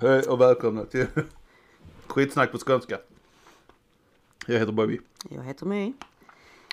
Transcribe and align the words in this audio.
Hej 0.00 0.22
och 0.22 0.40
välkomna 0.40 0.84
till 0.84 1.06
skitsnack 2.06 2.52
på 2.52 2.58
skånska. 2.58 2.98
Jag 4.46 4.58
heter 4.58 4.72
Bobby. 4.72 5.00
Jag 5.30 5.42
heter 5.42 5.66
My. 5.66 5.92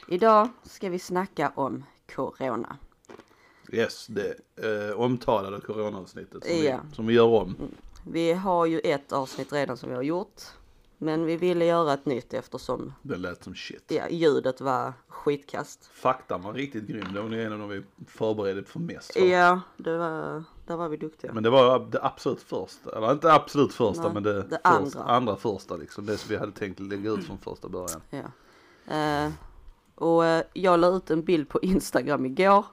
Idag 0.08 0.50
ska 0.64 0.90
vi 0.90 1.00
snacka 1.00 1.52
om 1.56 1.84
Corona. 2.16 2.78
Yes, 3.72 4.08
det 4.08 4.36
eh, 4.56 5.00
omtalade 5.00 5.62
coronaavsnittet 5.62 6.44
som, 6.46 6.56
Ja. 6.66 6.80
vi, 6.90 6.96
som 6.96 7.08
vi 7.08 7.14
gör 7.14 7.28
om. 7.28 7.56
Vi 8.08 8.34
har 8.34 8.66
ju 8.66 8.80
ett 8.80 9.12
avsnitt 9.12 9.54
redan 9.54 9.78
som 9.78 9.90
vi 9.90 9.96
har 9.96 10.04
gjort. 10.04 10.42
Men 10.98 11.26
vi 11.26 11.38
ville 11.38 11.66
göra 11.66 11.94
ett 11.94 12.06
nytt 12.06 12.34
eftersom 12.34 12.94
Det 13.02 13.18
lät 13.18 13.44
som 13.44 13.56
shit. 13.56 13.84
ja, 13.88 14.10
ljudet 14.10 14.62
var 14.62 14.94
skitkast. 15.08 15.90
Faktan 15.94 16.42
var 16.42 16.54
riktigt 16.54 16.88
grym. 16.88 17.14
Det 17.14 17.22
var 17.22 17.30
nog 17.30 17.40
en 17.40 17.54
av 17.54 17.60
de 17.60 17.70
vi 17.70 17.84
förberedde 18.08 18.64
för 18.64 18.80
mest 18.80 19.14
för. 19.14 19.20
Ja, 19.26 19.62
det 19.78 19.98
var, 19.98 20.44
där 20.68 20.76
var 20.78 20.90
vi 20.90 20.98
duktiga. 20.98 21.34
Men 21.34 21.44
det 21.44 21.50
var 21.50 21.80
det 21.80 22.04
absolut 22.04 22.42
första. 22.42 22.98
Eller 22.98 23.12
inte 23.12 23.34
absolut 23.34 23.74
första 23.74 24.04
Nej, 24.04 24.14
men 24.14 24.24
det, 24.24 24.34
det 24.34 24.60
första, 24.64 24.70
andra. 25.00 25.04
andra 25.04 25.36
första 25.36 25.76
liksom. 25.76 26.06
Det 26.06 26.18
som 26.18 26.30
vi 26.30 26.38
hade 26.38 26.52
tänkt 26.52 26.80
lägga 26.80 27.12
ut 27.12 27.26
från 27.26 27.38
första 27.38 27.70
början. 27.70 28.02
Ja. 28.10 28.24
Eh, 28.96 29.32
och 29.96 30.26
eh, 30.26 30.44
jag 30.54 30.80
la 30.80 30.88
ut 30.88 31.12
en 31.12 31.24
bild 31.24 31.50
på 31.50 31.60
Instagram 31.62 32.26
igår. 32.26 32.66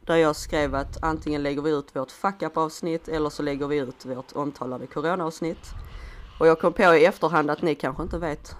Där 0.00 0.16
jag 0.16 0.36
skrev 0.36 0.74
att 0.74 1.02
antingen 1.02 1.42
lägger 1.42 1.62
vi 1.62 1.70
ut 1.70 1.96
vårt 1.96 2.10
fuck 2.10 2.42
up 2.42 2.56
avsnitt 2.56 3.08
eller 3.08 3.30
så 3.30 3.42
lägger 3.42 3.66
vi 3.66 3.76
ut 3.78 4.06
vårt 4.06 4.32
omtalade 4.36 4.86
corona 4.86 5.24
avsnitt. 5.24 5.70
Och 6.40 6.46
jag 6.46 6.60
kom 6.60 6.72
på 6.72 6.82
i 6.82 7.04
efterhand 7.04 7.50
att 7.50 7.62
ni 7.62 7.74
kanske 7.74 8.02
inte 8.02 8.18
vet 8.18 8.56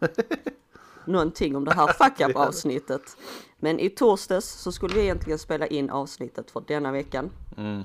någonting 1.04 1.56
om 1.56 1.64
det 1.64 1.74
här 1.74 1.86
fuck 1.92 2.28
up 2.30 2.36
avsnittet. 2.36 3.16
Men 3.58 3.80
i 3.80 3.90
torsdags 3.90 4.46
så 4.48 4.72
skulle 4.72 4.94
vi 4.94 5.00
egentligen 5.00 5.38
spela 5.38 5.66
in 5.66 5.90
avsnittet 5.90 6.50
för 6.50 6.64
denna 6.66 6.92
veckan. 6.92 7.30
Mm. 7.56 7.82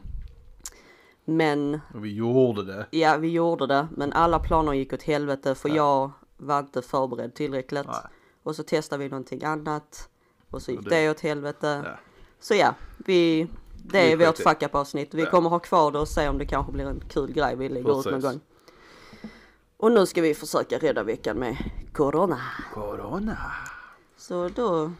Men 1.25 1.79
vi 1.95 2.13
gjorde 2.15 2.63
det. 2.63 2.85
ja, 2.91 3.17
vi 3.17 3.27
gjorde 3.31 3.67
det. 3.67 3.87
Men 3.91 4.13
alla 4.13 4.39
planer 4.39 4.73
gick 4.73 4.93
åt 4.93 5.03
helvete 5.03 5.55
för 5.55 5.69
jag 5.69 6.11
var 6.37 6.59
inte 6.59 6.81
förberedd 6.81 7.33
tillräckligt. 7.35 7.85
Nej. 7.87 7.95
Och 8.43 8.55
så 8.55 8.63
testade 8.63 9.03
vi 9.03 9.09
någonting 9.09 9.43
annat. 9.43 10.09
Och 10.49 10.61
så 10.61 10.71
gick 10.71 10.79
Och 10.79 10.85
det, 10.85 10.89
det- 11.05 11.09
åt 11.11 11.19
helvete. 11.19 11.81
Ja. 11.85 11.91
Så 12.39 12.53
ja, 12.55 12.75
vi, 12.97 13.47
det 13.75 14.11
är 14.11 14.17
Vi 14.17 14.25
vårt 14.25 14.37
fuck 14.37 14.63
up 14.63 14.75
avsnitt. 14.75 15.13
Vi 15.13 15.23
Ja. 15.23 15.29
kommer 15.29 15.49
ha 15.49 15.59
kvar 15.59 15.91
det 15.91 15.99
och 15.99 16.07
se 16.07 16.29
om 16.29 16.37
det 16.37 16.45
kanske 16.45 16.71
blir 16.71 16.85
en 16.85 16.99
kul 17.09 17.31
grej 17.31 17.55
vi 17.55 17.69
lägger 17.69 17.99
ut 17.99 18.05
någon 18.05 18.21
gång. 18.21 18.39
Och 19.83 19.91
nu 19.91 20.05
ska 20.05 20.21
vi 20.21 20.33
försöka 20.33 20.77
rädda 20.77 21.03
veckan 21.03 21.39
med 21.39 21.57
Corona. 21.93 22.39
Corona. 22.73 23.37
Så 24.17 24.49
då, 24.49 24.91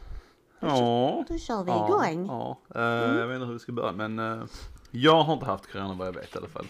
Ja. 0.59 1.25
då 1.29 1.37
kör 1.37 1.63
vi 1.63 1.71
Ja, 1.71 2.07
igång. 2.09 2.25
ja. 2.27 2.59
Eh, 2.75 2.81
Jag 3.19 3.27
vet 3.27 3.35
inte 3.35 3.45
hur 3.45 3.53
vi 3.53 3.59
ska 3.59 3.71
börja 3.71 3.91
men 3.91 4.19
eh, 4.19 4.43
jag 4.91 5.23
har 5.23 5.33
inte 5.33 5.45
haft 5.45 5.71
corona 5.71 5.93
vad 5.93 6.07
jag 6.07 6.13
vet 6.13 6.35
i 6.35 6.37
alla 6.37 6.47
fall. 6.47 6.67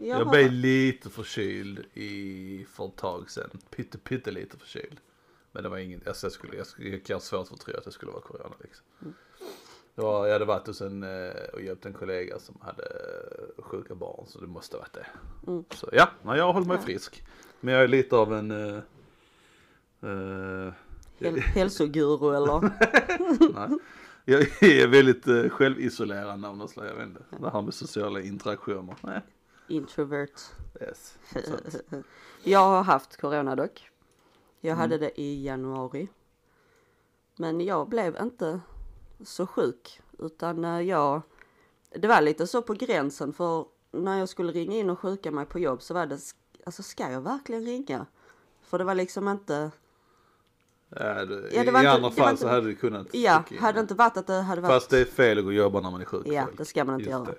Jag 0.00 0.06
Jag 0.20 0.24
har- 0.24 0.30
blev 0.32 0.52
lite 0.52 1.10
förkyld 1.10 1.84
i, 1.94 2.66
för 2.72 2.86
ett 2.86 2.96
tag 2.96 3.30
sedan. 3.30 3.50
Pytte, 3.70 3.98
pytte 3.98 4.30
lite 4.30 4.58
förkyld. 4.58 5.00
Men 5.52 5.62
det 5.62 5.68
var 5.68 5.78
inget, 5.78 6.08
alltså 6.08 6.26
jag 6.26 6.32
skulle, 6.32 6.56
jag, 6.56 6.66
skulle, 6.66 7.00
jag 7.06 7.16
har 7.16 7.20
svårt 7.20 7.48
för 7.48 7.54
att 7.54 7.60
tro 7.60 7.76
att 7.76 7.84
det 7.84 7.92
skulle 7.92 8.12
vara 8.12 8.22
corona 8.22 8.54
liksom. 8.60 8.84
Det 8.98 9.12
var, 10.00 10.26
jag 10.26 10.32
hade 10.32 10.44
varit 10.44 10.66
hos 10.66 10.80
en 10.80 11.02
eh, 11.02 11.30
och 11.52 11.60
hjälpt 11.62 11.86
en 11.86 11.92
kollega 11.92 12.38
som 12.38 12.58
hade 12.60 12.82
eh, 12.82 13.62
sjuka 13.64 13.94
barn 13.94 14.24
så 14.28 14.40
det 14.40 14.46
måste 14.46 14.76
varit 14.76 14.92
det. 14.92 15.06
Mm. 15.46 15.64
Så 15.70 15.88
ja, 15.92 16.08
nej, 16.22 16.38
jag 16.38 16.52
hållit 16.52 16.68
mig 16.68 16.76
Ja. 16.76 16.82
frisk. 16.82 17.24
Men 17.60 17.74
jag 17.74 17.82
är 17.84 17.88
lite 17.88 18.16
av 18.16 18.34
en 18.34 18.50
eh, 18.50 18.82
Häl- 21.18 21.40
hälsoguru 21.54 22.36
eller? 22.36 22.60
Nej. 23.68 23.78
Jag 24.24 24.62
är 24.62 24.86
väldigt 24.88 25.28
eh, 25.28 25.48
självisolerande 25.48 26.48
av 26.48 26.56
något 26.56 26.70
slag, 26.70 26.86
jag 26.86 26.94
vet 26.94 27.06
inte. 27.06 27.22
Det 27.40 27.50
här 27.50 27.62
med 27.62 27.74
sociala 27.74 28.20
interaktioner. 28.20 28.94
Nej. 29.00 29.20
Introvert. 29.68 30.36
Yes. 30.80 31.18
Jag 32.44 32.58
har 32.60 32.82
haft 32.82 33.20
corona 33.20 33.56
dock. 33.56 33.90
Jag 34.60 34.74
hade 34.76 34.94
Mm. 34.94 35.00
det 35.14 35.20
i 35.20 35.44
januari. 35.44 36.08
Men 37.36 37.60
jag 37.60 37.88
blev 37.88 38.16
inte 38.22 38.60
så 39.24 39.46
sjuk 39.46 40.00
utan 40.18 40.64
eh, 40.64 40.80
jag, 40.80 41.22
det 41.94 42.08
var 42.08 42.20
lite 42.20 42.46
så 42.46 42.62
på 42.62 42.74
gränsen 42.74 43.32
för 43.32 43.64
när 43.92 44.18
jag 44.18 44.28
skulle 44.28 44.52
ringa 44.52 44.76
in 44.76 44.90
och 44.90 44.98
sjuka 44.98 45.30
mig 45.30 45.46
på 45.46 45.58
jobb 45.58 45.82
så 45.82 45.94
var 45.94 46.06
det, 46.06 46.18
alltså 46.66 46.82
ska 46.82 47.10
jag 47.10 47.20
verkligen 47.20 47.64
ringa? 47.64 48.06
För 48.62 48.78
det 48.78 48.84
var 48.84 48.94
liksom 48.94 49.28
inte, 49.28 49.70
ja, 50.88 50.98
det, 50.98 51.10
Ja, 51.14 51.24
det 51.24 51.54
I 51.54 51.58
inte- 51.58 51.90
andra 51.90 52.08
det 52.08 52.14
fall 52.14 52.24
var 52.24 52.26
så 52.26 52.30
inte- 52.32 52.48
hade 52.48 52.66
det 52.66 52.74
kunnat 52.74 53.14
ja, 53.14 53.44
hade 53.60 53.80
inte 53.80 53.94
varit 53.94 54.16
att 54.16 54.26
det 54.26 54.40
hade 54.40 54.60
varit, 54.60 54.72
Fast 54.72 54.90
det 54.90 54.98
är 55.00 55.04
fel 55.04 55.38
att 55.38 55.44
gå 55.44 55.48
och 55.48 55.54
jobba 55.54 55.80
när 55.80 55.90
man 55.90 56.00
är 56.00 56.04
sjuk. 56.04 56.26
ja 56.26 56.46
det 56.56 56.64
ska 56.64 56.84
man 56.84 56.94
inte 56.94 57.10
Just 57.10 57.18
göra. 57.18 57.24
det. 57.24 57.38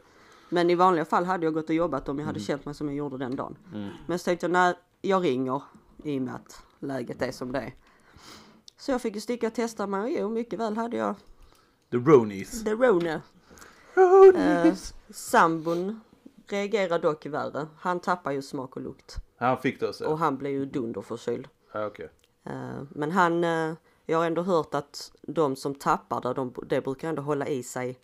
Men 0.49 0.69
i 0.69 0.75
vanliga 0.75 1.05
fall 1.05 1.25
hade 1.25 1.45
jag 1.45 1.53
gått 1.53 1.69
och 1.69 1.75
jobbat 1.75 2.09
om 2.09 2.19
jag 2.19 2.25
hade 2.25 2.39
känt 2.39 2.65
mig 2.65 2.75
som 2.75 2.87
jag 2.87 2.95
gjorde 2.95 3.17
den 3.17 3.35
dagen. 3.35 3.57
Men 4.07 4.19
så 4.19 4.25
tänkte 4.25 4.43
jag, 4.45 4.51
när 4.51 4.75
jag 5.01 5.23
ringer 5.23 5.61
i 6.03 6.17
och 6.17 6.21
med 6.21 6.35
att 6.35 6.63
läget 6.79 7.21
är 7.21 7.31
som 7.31 7.51
det 7.51 7.59
är. 7.59 7.75
Så 8.77 8.91
jag 8.91 9.01
fick 9.01 9.15
ju 9.15 9.21
sticka 9.21 9.47
och 9.47 9.53
testa 9.53 9.87
mig 9.87 10.01
och 10.15 10.19
jo, 10.21 10.29
mycket 10.29 10.59
väl 10.59 10.77
hade 10.77 10.97
jag 10.97 11.15
The 11.91 11.97
Ronies. 11.97 12.63
the 12.63 12.71
Rona. 12.71 13.21
Eh, 14.35 14.73
sambon 15.09 16.01
reagerar 16.47 16.99
dock 16.99 17.25
värre. 17.25 17.67
Han 17.77 17.99
tappar 17.99 18.31
ju 18.31 18.41
smak 18.41 18.75
och 18.75 18.81
lukt. 18.81 19.17
Han 19.37 19.57
fick 19.57 19.79
det 19.79 19.89
också? 19.89 20.05
Och 20.05 20.17
han 20.17 20.37
blir 20.37 20.51
ju 20.51 20.65
dunderförkyld. 20.65 21.47
Ja, 21.71 21.85
okej. 21.85 22.09
Eh, 22.43 22.83
men 22.89 23.11
han, 23.11 23.43
eh, 23.43 23.73
jag 24.05 24.17
har 24.17 24.25
ändå 24.25 24.41
hört 24.41 24.73
att 24.73 25.11
de 25.21 25.55
som 25.55 25.75
tappar 25.75 26.21
det, 26.21 26.33
de, 26.33 26.53
det 26.65 26.81
brukar 26.81 27.09
ändå 27.09 27.21
hålla 27.21 27.47
i 27.47 27.63
sig 27.63 27.99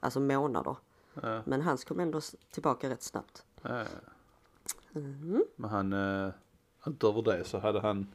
alltså 0.00 0.20
månader. 0.20 0.76
Ja. 1.22 1.42
Men 1.44 1.62
hans 1.62 1.84
kom 1.84 2.00
ändå 2.00 2.20
tillbaka 2.50 2.90
rätt 2.90 3.02
snabbt. 3.02 3.44
Ja. 3.62 3.84
Mm. 4.94 5.44
Men 5.56 5.70
han, 5.70 5.92
uh, 5.92 6.32
utöver 6.86 7.22
det 7.22 7.44
så 7.44 7.58
hade 7.58 7.80
han, 7.80 8.06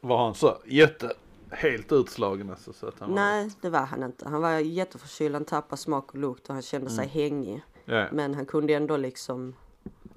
var 0.00 0.24
han 0.24 0.34
så 0.34 0.58
jätte, 0.64 1.12
helt 1.50 1.92
utslagen 1.92 2.50
alltså 2.50 2.72
så 2.72 2.86
att 2.86 2.98
han 3.00 3.10
Nej, 3.14 3.50
det 3.60 3.70
var 3.70 3.80
han 3.86 4.02
inte. 4.02 4.28
Han 4.28 4.40
var 4.42 4.50
jätteförkyld, 4.58 5.34
han 5.34 5.44
tappade 5.44 5.76
smak 5.82 6.10
och 6.10 6.18
lukt 6.18 6.48
och 6.48 6.54
han 6.54 6.62
kände 6.62 6.90
sig 6.90 7.06
hängig. 7.06 7.62
var, 7.84 7.94
ja, 7.94 8.06
Men 8.12 8.34
han 8.34 8.46
kunde 8.46 8.74
ändå 8.74 8.96
liksom 8.96 9.54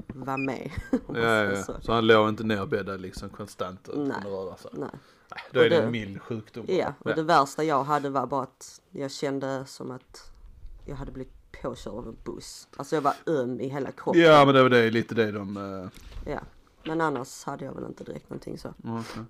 vara 0.07 0.37
med. 0.37 0.71
ja, 1.13 1.19
ja, 1.19 1.63
så. 1.63 1.73
så 1.81 1.93
han 1.93 2.07
låg 2.07 2.29
inte 2.29 2.43
nerbäddad 2.43 3.01
liksom 3.01 3.29
konstant 3.29 3.89
Nej. 3.95 4.11
att 4.17 4.25
röra 4.25 4.55
sig. 4.57 4.71
Nej. 4.73 4.89
Nej, 5.31 5.41
då 5.51 5.59
är 5.59 5.63
Och 5.63 5.69
det 5.69 5.75
det- 5.75 5.81
en 5.83 5.91
mild 5.91 6.21
sjukdom. 6.21 6.65
Ja, 6.67 6.93
och 6.99 7.15
det 7.15 7.23
värsta 7.23 7.63
jag 7.63 7.83
hade 7.83 8.09
var 8.09 8.27
bara 8.27 8.43
att 8.43 8.81
jag 8.91 9.11
kände 9.11 9.65
som 9.65 9.91
att 9.91 10.31
jag 10.85 10.95
hade 10.95 11.11
blivit 11.11 11.33
påkörd 11.61 11.93
av 11.93 12.07
en 12.07 12.17
buss. 12.23 12.67
Alltså 12.77 12.95
jag 12.95 13.01
var 13.01 13.13
öm 13.25 13.59
i 13.59 13.67
hela 13.67 13.91
kroppen. 13.91 14.21
Ja 14.21 14.45
men 14.45 14.55
det 14.55 14.61
var 14.63 14.69
det, 14.69 14.89
lite 14.91 15.15
det 15.15 15.31
de... 15.31 15.57
Uh, 15.57 15.87
Ja. 16.25 16.39
Men 16.83 17.01
annars 17.01 17.43
hade 17.43 17.65
jag 17.65 17.73
väl 17.73 17.83
inte 17.85 18.03
direkt 18.03 18.29
någonting 18.29 18.57
så. 18.57 18.69
okay. 18.69 19.23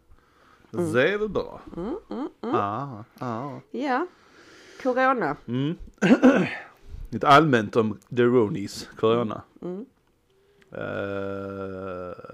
Det 0.71 1.09
är 1.13 1.17
väl 1.17 1.29
bra. 1.29 1.61
Mm, 1.77 1.95
mm, 2.09 2.29
mm. 2.41 2.55
Ja, 2.55 3.03
ja. 3.19 3.61
Ja. 3.71 4.07
Corona. 4.83 5.37
Mm. 5.47 5.77
Lite 7.09 7.27
allmänt 7.27 7.75
om 7.75 7.99
the 8.15 8.23
Ronies, 8.23 8.89
corona. 8.97 9.41
Mm. 9.61 9.85
Eh, 10.71 10.77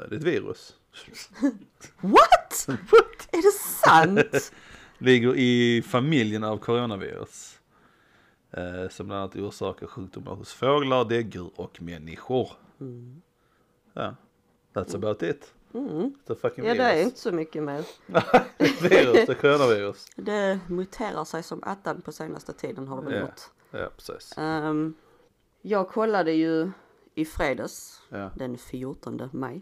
det 0.10 0.12
är 0.12 0.16
ett 0.16 0.24
virus. 0.24 0.76
What? 2.02 2.68
Är 3.32 3.42
det 3.42 3.52
sant? 3.52 4.52
Ligger 4.98 5.36
i 5.36 5.82
familjen 5.82 6.44
av 6.44 6.58
coronavirus. 6.58 7.60
Eh, 8.52 8.90
som 8.90 9.08
bland 9.08 9.22
annat 9.22 9.36
orsakar 9.36 9.88
sjukdomar 9.88 10.36
hos 10.36 10.54
fåglar, 10.54 11.06
däggdjur 11.06 11.52
och 11.56 11.82
människor. 11.82 12.52
Mm. 12.82 13.22
Ja, 13.94 14.16
that's 14.74 14.96
about 14.96 15.24
it. 15.24 15.55
Mm. 15.76 16.14
The 16.28 16.36
fucking 16.36 16.66
Ja, 16.66 16.74
det 16.74 16.84
är 16.84 16.94
virus. 16.96 17.06
inte 17.06 17.20
så 17.20 17.32
mycket 17.32 17.64
mer. 17.64 17.86
Virus, 18.90 19.14
det 19.14 19.30
är 19.30 19.34
coronavirus. 19.34 20.06
Det 20.16 20.60
muterar 20.70 21.24
sig 21.26 21.44
som 21.44 21.64
attan 21.64 22.02
på 22.02 22.12
senaste 22.12 22.54
tiden 22.54 22.88
har 22.88 22.98
det 23.02 23.04
väl 23.10 23.14
Ja. 23.14 23.20
gjort. 23.22 23.42
Ja, 23.72 23.90
precis. 23.96 24.34
Ehm, 24.38 24.94
jag 25.62 25.90
kollade 25.90 26.32
ju 26.32 26.72
i 27.16 27.26
fredags, 27.26 28.02
Ja. 28.10 28.30
den 28.36 28.58
14 28.58 29.30
maj. 29.34 29.62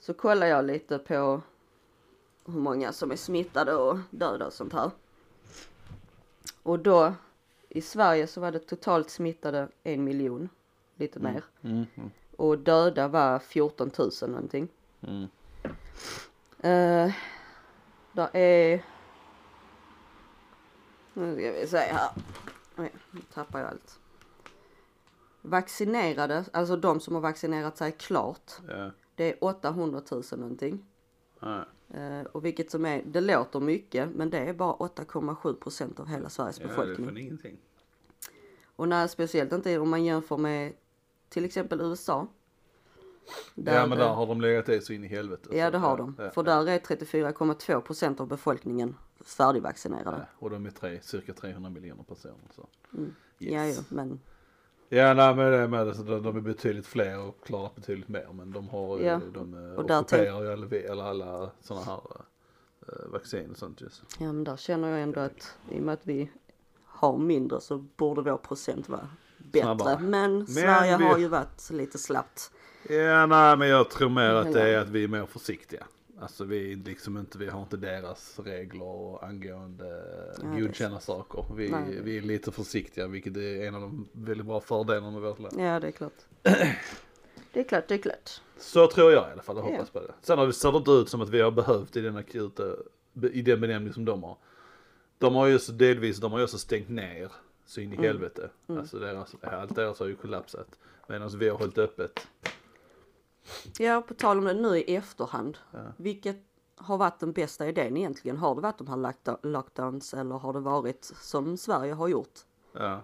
Så 0.00 0.14
kollade 0.14 0.48
jag 0.48 0.64
lite 0.64 0.98
på 0.98 1.42
hur 2.46 2.60
många 2.60 2.92
som 2.92 3.10
är 3.10 3.16
smittade 3.16 3.74
och 3.74 3.98
döda 4.10 4.46
och 4.46 4.52
sånt 4.52 4.72
här. 4.72 4.90
Och 6.62 6.78
då 6.78 7.14
i 7.68 7.80
Sverige 7.80 8.26
så 8.26 8.40
var 8.40 8.52
det 8.52 8.58
totalt 8.58 9.10
smittade 9.10 9.68
en 9.82 10.04
miljon, 10.04 10.48
lite 10.96 11.20
mer. 11.20 11.44
Mm, 11.62 11.84
mm, 11.94 12.10
Och 12.36 12.58
döda 12.58 13.08
var 13.08 13.38
14 13.38 13.90
000 13.98 14.10
någonting. 14.30 14.68
Mm. 15.06 15.28
Uh, 16.64 17.14
där 18.12 18.36
är... 18.36 18.84
Nu 21.14 21.36
ska 21.36 21.52
vi 21.52 21.66
se 21.66 21.76
här. 21.76 22.10
Oj, 22.76 22.92
nu 23.10 23.20
tappar 23.34 23.60
jag 23.60 23.68
allt. 23.68 24.00
Vaccinerade, 25.42 26.44
alltså 26.52 26.76
de 26.76 27.00
som 27.00 27.14
har 27.14 27.22
vaccinerat 27.22 27.76
sig 27.76 27.92
klart. 27.92 28.52
Ja. 28.68 28.90
Det 29.14 29.32
är 29.32 29.44
800 29.44 30.02
000 30.10 30.22
någonting. 30.30 30.86
Ja. 31.40 31.64
Eh, 31.94 32.22
och 32.32 32.44
vilket 32.44 32.70
som 32.70 32.86
är, 32.86 33.02
det 33.06 33.20
låter 33.20 33.60
mycket 33.60 34.08
men 34.14 34.30
det 34.30 34.38
är 34.38 34.54
bara 34.54 34.74
8,7 34.74 35.54
procent 35.54 36.00
av 36.00 36.08
hela 36.08 36.28
Sveriges 36.28 36.60
Ja, 36.60 36.66
det 36.66 36.72
är 36.72 36.76
befolkning. 36.76 37.06
fan 37.06 37.16
ingenting. 37.16 37.58
Och 38.76 38.88
när, 38.88 39.06
speciellt 39.06 39.52
inte 39.52 39.78
om 39.78 39.90
man 39.90 40.04
jämför 40.04 40.36
med 40.36 40.72
till 41.28 41.44
exempel 41.44 41.80
USA. 41.80 42.26
Där, 43.54 43.74
ja 43.74 43.86
men 43.86 43.98
där 43.98 44.06
eh, 44.06 44.14
har 44.14 44.26
de 44.26 44.40
legat 44.40 44.68
i 44.68 44.80
så 44.80 44.92
in 44.92 45.04
i 45.04 45.08
helvete. 45.08 45.56
Ja 45.56 45.70
det 45.70 45.78
har 45.78 45.96
de. 45.96 46.16
ja, 46.18 46.30
För 46.30 46.42
där 46.42 46.68
är 46.68 46.78
34,2 46.78 47.80
procent 47.80 48.20
av 48.20 48.26
befolkningen 48.28 48.96
färdigvaccinerade. 49.24 50.16
ja. 50.18 50.26
Och 50.38 50.50
de 50.50 50.66
är 50.66 50.70
tre, 50.70 50.98
cirka 51.02 51.32
300 51.32 51.70
miljoner 51.70 52.02
personer. 52.02 52.34
Så. 52.56 52.66
Mm. 52.94 53.14
Yes. 53.38 53.52
Ja, 53.52 53.64
ja, 53.66 53.82
men 53.88 54.20
Ja, 54.88 55.14
nej 55.14 55.34
men 55.34 55.50
det 55.50 55.56
är 55.58 55.68
med 55.68 55.86
det, 55.86 55.94
så 55.94 56.02
de, 56.02 56.22
de 56.22 56.36
är 56.36 56.40
betydligt 56.40 56.86
fler 56.86 57.18
och 57.20 57.44
klarar 57.44 57.70
betydligt 57.74 58.08
mer. 58.08 58.28
Men 58.32 58.52
de 58.52 58.68
har 58.68 58.98
ju, 58.98 59.04
Ja, 59.04 59.20
de 59.34 59.54
eh, 59.54 59.72
och 59.72 59.90
ockuperar 59.90 60.42
ju 60.42 60.52
alla, 60.52 60.66
eller 60.76 61.02
alla 61.04 61.50
sådana 61.60 61.84
här 61.84 62.00
uh, 62.88 63.12
vaccin 63.12 63.50
och 63.50 63.56
sånt 63.56 63.80
just. 63.80 64.02
Ja 64.18 64.26
men 64.32 64.44
där 64.44 64.56
känner 64.56 64.88
jag 64.88 65.02
ändå 65.02 65.20
att 65.20 65.56
i 65.70 65.78
och 65.78 65.82
med 65.82 65.94
att 65.94 66.06
vi 66.06 66.30
har 66.84 67.18
mindre 67.18 67.60
så 67.60 67.78
borde 67.78 68.22
vår 68.22 68.36
procent 68.36 68.88
vara 68.88 69.08
bättre. 69.38 69.60
Snabbare. 69.62 69.98
Men, 69.98 70.46
Sverige 70.46 70.96
vi- 70.98 71.04
har 71.04 71.18
ju 71.18 71.28
varit 71.28 71.70
lite 71.70 71.98
slappt. 71.98 72.50
Ja, 72.88 73.26
nej 73.26 73.56
men 73.56 73.68
jag 73.68 73.90
tror 73.90 74.08
mer 74.08 74.30
att 74.34 74.52
det 74.52 74.62
är 74.62 74.78
att 74.78 74.88
vi 74.88 75.04
är 75.04 75.08
mer 75.08 75.26
försiktiga. 75.26 75.86
Alltså 76.20 76.44
vi 76.44 76.74
liksom 76.74 77.16
inte, 77.18 77.38
vi 77.38 77.46
har 77.48 77.62
inte 77.62 77.76
deras 77.76 78.38
regler 78.38 79.24
angående 79.24 79.86
Ja, 80.42 80.48
det 80.48 80.56
är 80.56 80.60
godkänna 80.60 81.00
saker. 81.00 81.44
Vi, 81.56 81.68
Nej. 81.68 82.00
vi 82.02 82.16
är 82.18 82.22
lite 82.22 82.52
försiktiga 82.52 83.06
vilket 83.06 83.36
är 83.36 83.66
en 83.66 83.74
av 83.74 83.80
de 83.80 84.08
väldigt 84.12 84.46
bra 84.46 84.60
fördelarna 84.60 85.10
med 85.10 85.20
vårt 85.22 85.38
land. 85.38 85.54
Ja 85.60 85.80
det 85.80 85.86
är 85.86 85.92
klart. 85.92 86.12
Det 87.52 87.60
är 87.60 87.64
klart, 87.64 87.88
det 87.88 87.94
är 87.94 87.98
klart. 87.98 88.30
Så 88.58 88.86
tror 88.86 89.12
jag 89.12 89.28
i 89.28 89.32
alla 89.32 89.42
fall, 89.42 89.56
jag 89.56 89.66
Ja. 89.66 89.70
hoppas 89.70 89.90
på 89.90 90.00
det. 90.00 90.12
Sen 90.22 90.38
har 90.38 90.46
vi, 90.46 90.52
ser 90.52 90.72
det 90.72 90.78
inte 90.78 90.90
ut 90.90 91.08
som 91.08 91.20
att 91.20 91.28
vi 91.28 91.40
har 91.40 91.50
behövt 91.50 91.96
i 91.96 92.00
den 92.00 92.16
akuta, 92.16 92.62
i 93.32 93.42
den 93.42 93.60
benämning 93.60 93.92
som 93.92 94.04
de 94.04 94.22
har. 94.22 94.36
De 95.18 95.34
har 95.34 95.46
ju 95.46 95.58
så 95.58 95.72
delvis, 95.72 96.16
de 96.18 96.32
har 96.32 96.38
ju 96.38 96.44
också 96.44 96.58
stängt 96.58 96.88
ner 96.88 97.32
så 97.66 97.80
in 97.80 97.92
i 97.92 97.94
Mm. 97.96 98.06
helvete. 98.06 98.50
Alltså 98.66 98.98
deras, 98.98 99.34
allt 99.42 99.74
deras 99.74 99.98
har 100.00 100.06
ju 100.06 100.16
kollapsat. 100.16 100.68
Medan 101.08 101.38
vi 101.38 101.48
har 101.48 101.58
hållit 101.58 101.78
öppet. 101.78 102.26
Ja 103.78 104.02
på 104.02 104.14
tal 104.14 104.38
om 104.38 104.44
det 104.44 104.54
nu 104.54 104.78
i 104.78 104.94
efterhand. 104.94 105.58
Ja. 105.72 105.92
Vilket 105.96 106.36
har 106.76 106.98
varit 106.98 107.18
den 107.20 107.32
bästa 107.32 107.68
idén 107.68 107.96
egentligen? 107.96 108.36
Har 108.36 108.54
det 108.54 108.60
varit 108.60 108.78
de 108.78 108.86
här 108.88 109.14
lockdowns 109.46 110.14
eller 110.14 110.34
har 110.34 110.52
det 110.52 110.60
varit 110.60 111.04
som 111.04 111.56
Sverige 111.56 111.92
har 111.92 112.08
gjort? 112.08 112.40
Ja. 112.72 113.00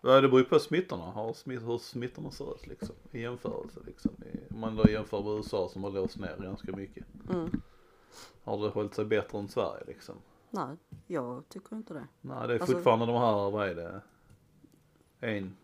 Ja, 0.00 0.20
det 0.20 0.28
beror 0.28 0.40
ju 0.40 0.44
på 0.46 0.58
smittorna, 0.58 1.34
smitt, 1.34 1.62
hur 1.62 1.78
smittorna 1.78 2.30
ser 2.30 2.54
ut 2.54 2.66
liksom. 2.66 2.94
I 3.10 3.20
jämförelse 3.20 3.80
liksom. 3.86 4.10
Om 4.50 4.60
man 4.60 4.76
då 4.76 4.90
jämför 4.90 5.22
med 5.22 5.32
USA 5.36 5.68
som 5.68 5.84
har 5.84 5.90
låst 5.90 6.18
ner 6.18 6.36
ganska 6.36 6.76
mycket. 6.76 7.04
Mm. 7.30 7.50
Har 8.44 8.58
det 8.62 8.68
hållit 8.68 8.94
sig 8.94 9.04
bättre 9.04 9.38
än 9.38 9.48
Sverige 9.48 9.84
liksom? 9.86 10.14
Nej, 10.50 10.76
jag 11.06 11.48
tycker 11.48 11.76
inte 11.76 11.94
det. 11.94 12.06
Nej, 12.20 12.48
det 12.48 12.54
är 12.54 12.58
Alltså- 12.58 12.72
fortfarande 12.72 13.06
de 13.06 13.16
här, 13.16 13.50
vad 13.50 13.68
är 13.68 13.74
det? 13.74 14.00
En, 15.20 15.56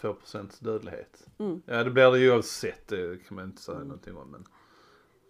två 0.00 0.14
procents 0.14 0.58
dödlighet. 0.58 1.26
Mm. 1.38 1.62
Ja, 1.66 1.84
det 1.84 1.90
blir 1.90 2.10
det 2.10 2.18
ju 2.18 2.32
oavsett, 2.32 2.88
det 2.88 3.26
kan 3.28 3.34
man 3.34 3.44
inte 3.44 3.62
säga 3.62 3.78
någonting 3.78 4.16
om. 4.16 4.30
Men 4.30 4.44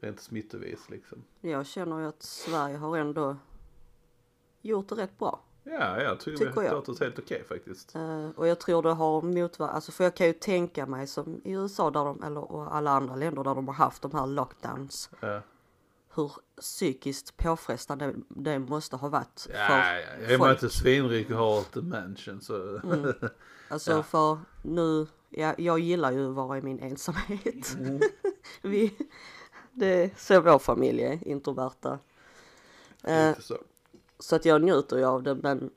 rent 0.01 0.21
smittovis 0.21 0.91
liksom. 0.91 1.25
Jag 1.41 1.67
känner 1.67 2.01
ju 2.01 2.07
att 2.07 2.23
Sverige 2.23 2.77
har 2.77 2.97
ändå 2.97 3.37
gjort 4.63 4.89
det 4.89 4.95
rätt 4.95 5.19
bra. 5.19 5.41
Ja, 5.65 6.03
jag 6.03 6.21
tycker, 6.21 6.39
Tycker 6.39 6.53
vi 6.53 6.61
har 6.61 6.69
klarat 6.69 6.89
oss 6.89 7.01
helt 7.01 7.19
okej 7.19 7.45
faktiskt. 7.49 7.95
Eh, 7.95 8.29
och 8.37 8.47
jag 8.47 8.61
tror 8.61 8.83
det 8.83 8.93
har 8.93 9.23
motverkat, 9.23 9.75
alltså 9.75 9.93
för 9.93 10.05
jag 10.05 10.15
kan 10.15 10.27
ju 10.27 10.33
tänka 10.33 10.87
mig 10.87 11.07
som 11.07 11.41
i 11.45 11.53
USA 11.53 11.91
där 11.91 12.05
de, 12.05 12.23
eller 12.23 12.53
och 12.53 12.77
alla 12.77 12.91
andra 12.91 13.17
länder 13.17 13.45
där 13.45 13.55
de 13.55 13.69
har 13.69 13.75
haft 13.75 14.03
de 14.03 14.13
här 14.13 14.27
lockdowns. 14.27 15.11
Ja, 15.21 15.43
Hur 16.17 16.33
psykiskt 16.61 17.37
påfrestande 17.37 18.15
det 18.29 18.59
måste 18.59 18.97
ha 18.97 19.09
varit 19.09 19.47
ja, 19.53 19.67
för 19.67 19.75
ja. 19.75 19.83
är 20.35 20.39
man 20.39 20.49
folk. 20.49 20.63
inte 20.63 20.77
svinrik 20.77 21.31
och 21.31 21.37
har 21.37 21.61
ett 21.61 21.75
mansion 21.75 22.41
så. 22.41 22.81
Alltså 23.69 23.91
Ja. 23.93 24.03
för 24.03 24.39
nu, 24.63 25.07
ja, 25.31 25.55
jag 25.59 25.79
gillar 25.79 26.13
ju 26.13 26.29
att 26.29 26.35
vara 26.35 26.59
i 26.59 26.63
min 26.63 26.79
ensamhet. 26.81 27.77
Mm. 27.79 28.01
Vi, 28.63 28.97
det 29.73 29.87
är 30.05 30.11
så 30.17 30.41
vår 30.41 30.59
familj 30.59 31.03
är, 31.03 31.29
introverta. 31.29 31.99
Eh, 33.03 33.29
Lite 33.29 33.43
så. 33.43 33.59
Så 34.19 34.37
att 34.37 34.45
jag 34.45 34.63
njuter 34.63 34.97
ju 34.97 35.05
av 35.05 35.23
det 35.23 35.35
men 35.35 35.71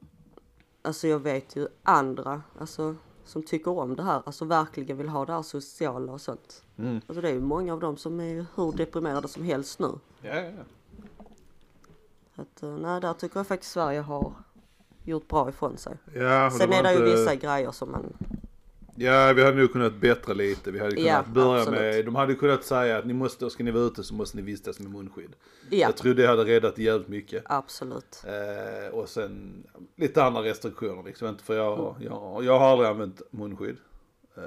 alltså 0.81 1.07
jag 1.07 1.19
vet 1.19 1.55
ju 1.55 1.67
andra 1.83 2.41
alltså, 2.59 2.95
som 3.29 3.43
tycker 3.43 3.71
om 3.79 3.95
det 3.95 4.03
här, 4.03 4.21
alltså 4.25 4.45
verkligen 4.45 4.97
vill 4.97 5.09
ha 5.09 5.25
det 5.25 5.33
här 5.33 5.41
sociala 5.41 6.11
och 6.11 6.21
sånt. 6.21 6.63
Mm. 6.77 7.01
Alltså 7.07 7.21
det 7.21 7.29
är 7.29 7.33
ju 7.33 7.41
många 7.41 7.73
av 7.73 7.79
dem 7.79 7.97
som 7.97 8.19
är 8.19 8.45
hur 8.55 8.71
deprimerade 8.71 9.27
som 9.27 9.43
helst 9.43 9.79
nu. 9.79 9.91
Ja, 10.21 10.35
ja, 10.35 10.41
ja. 10.41 10.63
Att, 12.35 12.63
eh, 12.63 12.69
nej, 12.69 13.01
där 13.01 13.13
tycker 13.13 13.39
jag 13.39 13.47
faktiskt 13.47 13.71
Sverige 13.71 13.99
har 13.99 14.33
gjort 15.03 15.27
bra 15.27 15.49
ifrån 15.49 15.77
sig. 15.77 15.97
Ja, 16.13 16.51
Sen 16.51 16.73
är 16.73 16.83
det 16.83 16.93
ju 16.93 16.97
inte- 16.99 17.11
vissa 17.19 17.35
grejer 17.35 17.71
som 17.71 17.91
man, 17.91 18.13
Ja, 19.01 19.33
vi 19.33 19.43
hade 19.43 19.57
nog 19.57 19.71
kunnat 19.71 19.95
bättra 19.95 20.33
lite. 20.33 20.71
Vi 20.71 20.79
hade 20.79 20.91
kunnat 20.95 21.07
Ja, 21.07 21.23
börja 21.33 21.59
absolut. 21.61 21.79
med, 21.79 22.05
de 22.05 22.15
hade 22.15 22.35
kunnat 22.35 22.63
säga 22.63 22.97
att 22.97 23.05
ni 23.05 23.13
måste, 23.13 23.49
ska 23.49 23.63
ni 23.63 23.71
vara 23.71 23.83
ute 23.83 24.03
så 24.03 24.13
måste 24.13 24.37
ni 24.37 24.43
vistas 24.43 24.79
med 24.79 24.91
munskydd. 24.91 25.35
ja 25.69 25.77
Jag 25.77 25.97
tror 25.97 26.13
det 26.13 26.27
hade 26.27 26.45
räddat 26.45 26.77
jävligt 26.77 27.07
mycket. 27.07 27.43
absolut. 27.45 28.23
Eh, 28.27 28.93
och 28.93 29.09
sen 29.09 29.63
lite 29.95 30.23
andra 30.23 30.43
restriktioner 30.43 31.03
liksom. 31.03 31.37
För 31.37 31.55
jag, 31.55 31.79
Mm. 31.79 32.03
jag, 32.03 32.43
jag 32.43 32.59
har 32.59 32.67
aldrig 32.71 32.89
använt 32.89 33.21
munskydd. 33.31 33.77
Eh, 34.37 34.43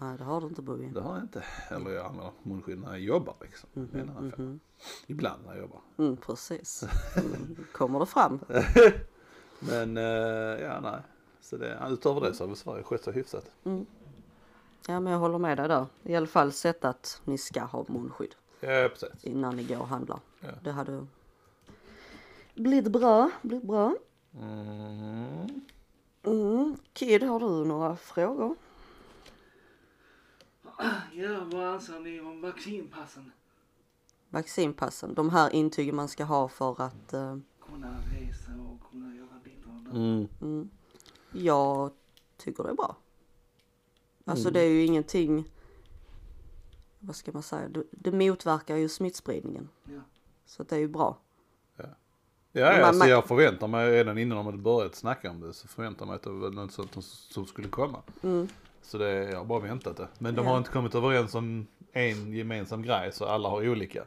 Nej 0.00 0.18
det 0.18 0.24
har 0.24 0.40
du 0.40 0.46
inte 0.46 0.62
Bowie. 0.62 0.90
det 0.94 1.00
har 1.00 1.14
jag 1.14 1.24
inte. 1.24 1.42
Eller 1.70 1.90
jag 1.90 2.06
använder 2.06 2.32
munskydd 2.42 2.78
när 2.78 2.90
jag 2.90 3.00
jobbar 3.00 3.34
liksom. 3.40 3.68
Mhm, 3.72 3.88
i 3.96 4.00
en 4.00 4.10
affär. 4.10 4.58
Ibland 5.06 5.42
när 5.46 5.52
jag 5.52 5.60
jobbar. 5.60 5.80
Mm, 5.98 6.16
precis. 6.16 6.84
Mm, 7.16 7.56
kommer 7.72 8.00
det 8.00 8.06
fram. 8.06 8.38
Men 9.58 9.96
eh, 9.96 10.62
ja, 10.62 10.80
nej. 10.80 11.00
Så 11.42 11.56
det, 11.56 11.78
utöver 11.90 12.20
det 12.20 12.34
så 12.34 12.42
har 12.44 12.48
väl 12.48 12.56
Sverige 12.56 12.82
skött 12.82 13.04
sig 13.04 13.12
hyfsat. 13.12 13.50
Ja 14.86 15.00
men 15.00 15.06
jag 15.12 15.18
håller 15.18 15.38
med 15.38 15.58
dig 15.58 15.68
där. 15.68 15.86
I 16.02 16.14
alla 16.16 16.26
fall 16.26 16.52
sett 16.52 16.84
att 16.84 17.20
ni 17.24 17.38
ska 17.38 17.60
ha 17.64 17.84
munskydd 17.88 18.34
Ja, 18.60 18.88
precis. 18.88 19.24
innan 19.24 19.56
ni 19.56 19.64
går 19.64 19.78
och 19.78 19.88
handlar. 19.88 20.20
Ja. 20.40 20.48
Det 20.64 20.70
hade 20.72 21.06
blivit 22.54 22.92
bra, 22.92 23.30
blivit 23.42 23.64
bra. 23.68 23.94
Mm. 24.40 25.60
Mm. 26.22 26.76
Kid, 26.92 27.22
har 27.22 27.40
du 27.40 27.46
några 27.46 27.96
frågor? 27.96 28.56
Ja, 31.12 31.44
vad 31.44 31.64
anser 31.64 32.00
ni 32.00 32.20
om 32.20 32.40
vaccinpassen? 32.40 33.32
Vaccinpassen, 34.28 35.14
de 35.14 35.30
här 35.30 35.50
intygen 35.50 35.96
man 35.96 36.08
ska 36.08 36.24
ha 36.24 36.48
för 36.48 36.82
att 36.82 37.12
eh, 37.12 37.36
Kunna 37.66 37.88
resa 37.90 38.52
och 38.52 38.90
kunna 38.90 39.14
göra 39.14 39.40
ditt 39.44 39.64
och. 39.66 39.94
Mm. 39.96 40.28
mm, 40.40 40.70
jag 41.32 41.90
tycker 42.36 42.62
det 42.62 42.70
är 42.70 42.74
bra. 42.74 42.96
Alltså 44.24 44.48
Mm. 44.48 44.52
det 44.54 44.60
är 44.60 44.68
ju 44.70 44.84
ingenting, 44.84 45.44
vad 46.98 47.16
ska 47.16 47.32
man 47.32 47.42
säga, 47.42 47.68
det, 47.68 47.84
det 47.90 48.12
motverkar 48.12 48.76
ju 48.76 48.88
smittspridningen. 48.88 49.68
Ja. 49.84 50.00
Så 50.46 50.62
det 50.62 50.74
är 50.74 50.80
ju 50.80 50.88
bra. 50.88 51.18
Ja, 52.54 52.70
Man- 52.72 52.82
alltså 52.82 52.98
man- 52.98 53.08
jag 53.08 53.24
förväntar 53.28 53.68
mig 53.68 53.90
redan 53.92 54.18
innan 54.18 54.36
de 54.36 54.46
hade 54.46 54.58
börjat 54.58 54.94
snacka 54.94 55.30
om 55.30 55.40
det 55.40 55.52
så 55.52 55.68
förväntar 55.68 56.00
jag 56.00 56.08
mig 56.08 56.16
att 56.16 56.22
det 56.22 56.30
var 56.30 56.50
något 56.50 56.72
sånt 56.72 57.04
som 57.04 57.46
skulle 57.46 57.68
komma. 57.68 58.02
Mm. 58.22 58.48
Så 58.82 58.98
det, 58.98 59.10
jag 59.12 59.38
har 59.38 59.44
bara 59.44 59.60
väntat 59.60 59.96
det. 59.96 60.08
Men 60.18 60.34
de 60.34 60.44
Ja. 60.44 60.50
har 60.50 60.58
inte 60.58 60.70
kommit 60.70 60.94
överens 60.94 61.34
om 61.34 61.66
en 61.92 62.32
gemensam 62.32 62.82
grej 62.82 63.12
så 63.12 63.24
alla 63.24 63.48
har 63.48 63.68
olika. 63.68 64.04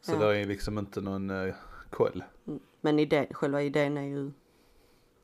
Så 0.00 0.12
Ja. 0.12 0.18
det 0.18 0.38
är 0.38 0.44
liksom 0.46 0.78
inte 0.78 1.00
någon 1.00 1.30
uh, 1.30 1.54
koll. 1.90 2.24
Mm. 2.46 2.60
Men 2.80 2.98
idé, 2.98 3.26
själva 3.30 3.62
idén 3.62 3.96
är 3.96 4.02
ju, 4.02 4.30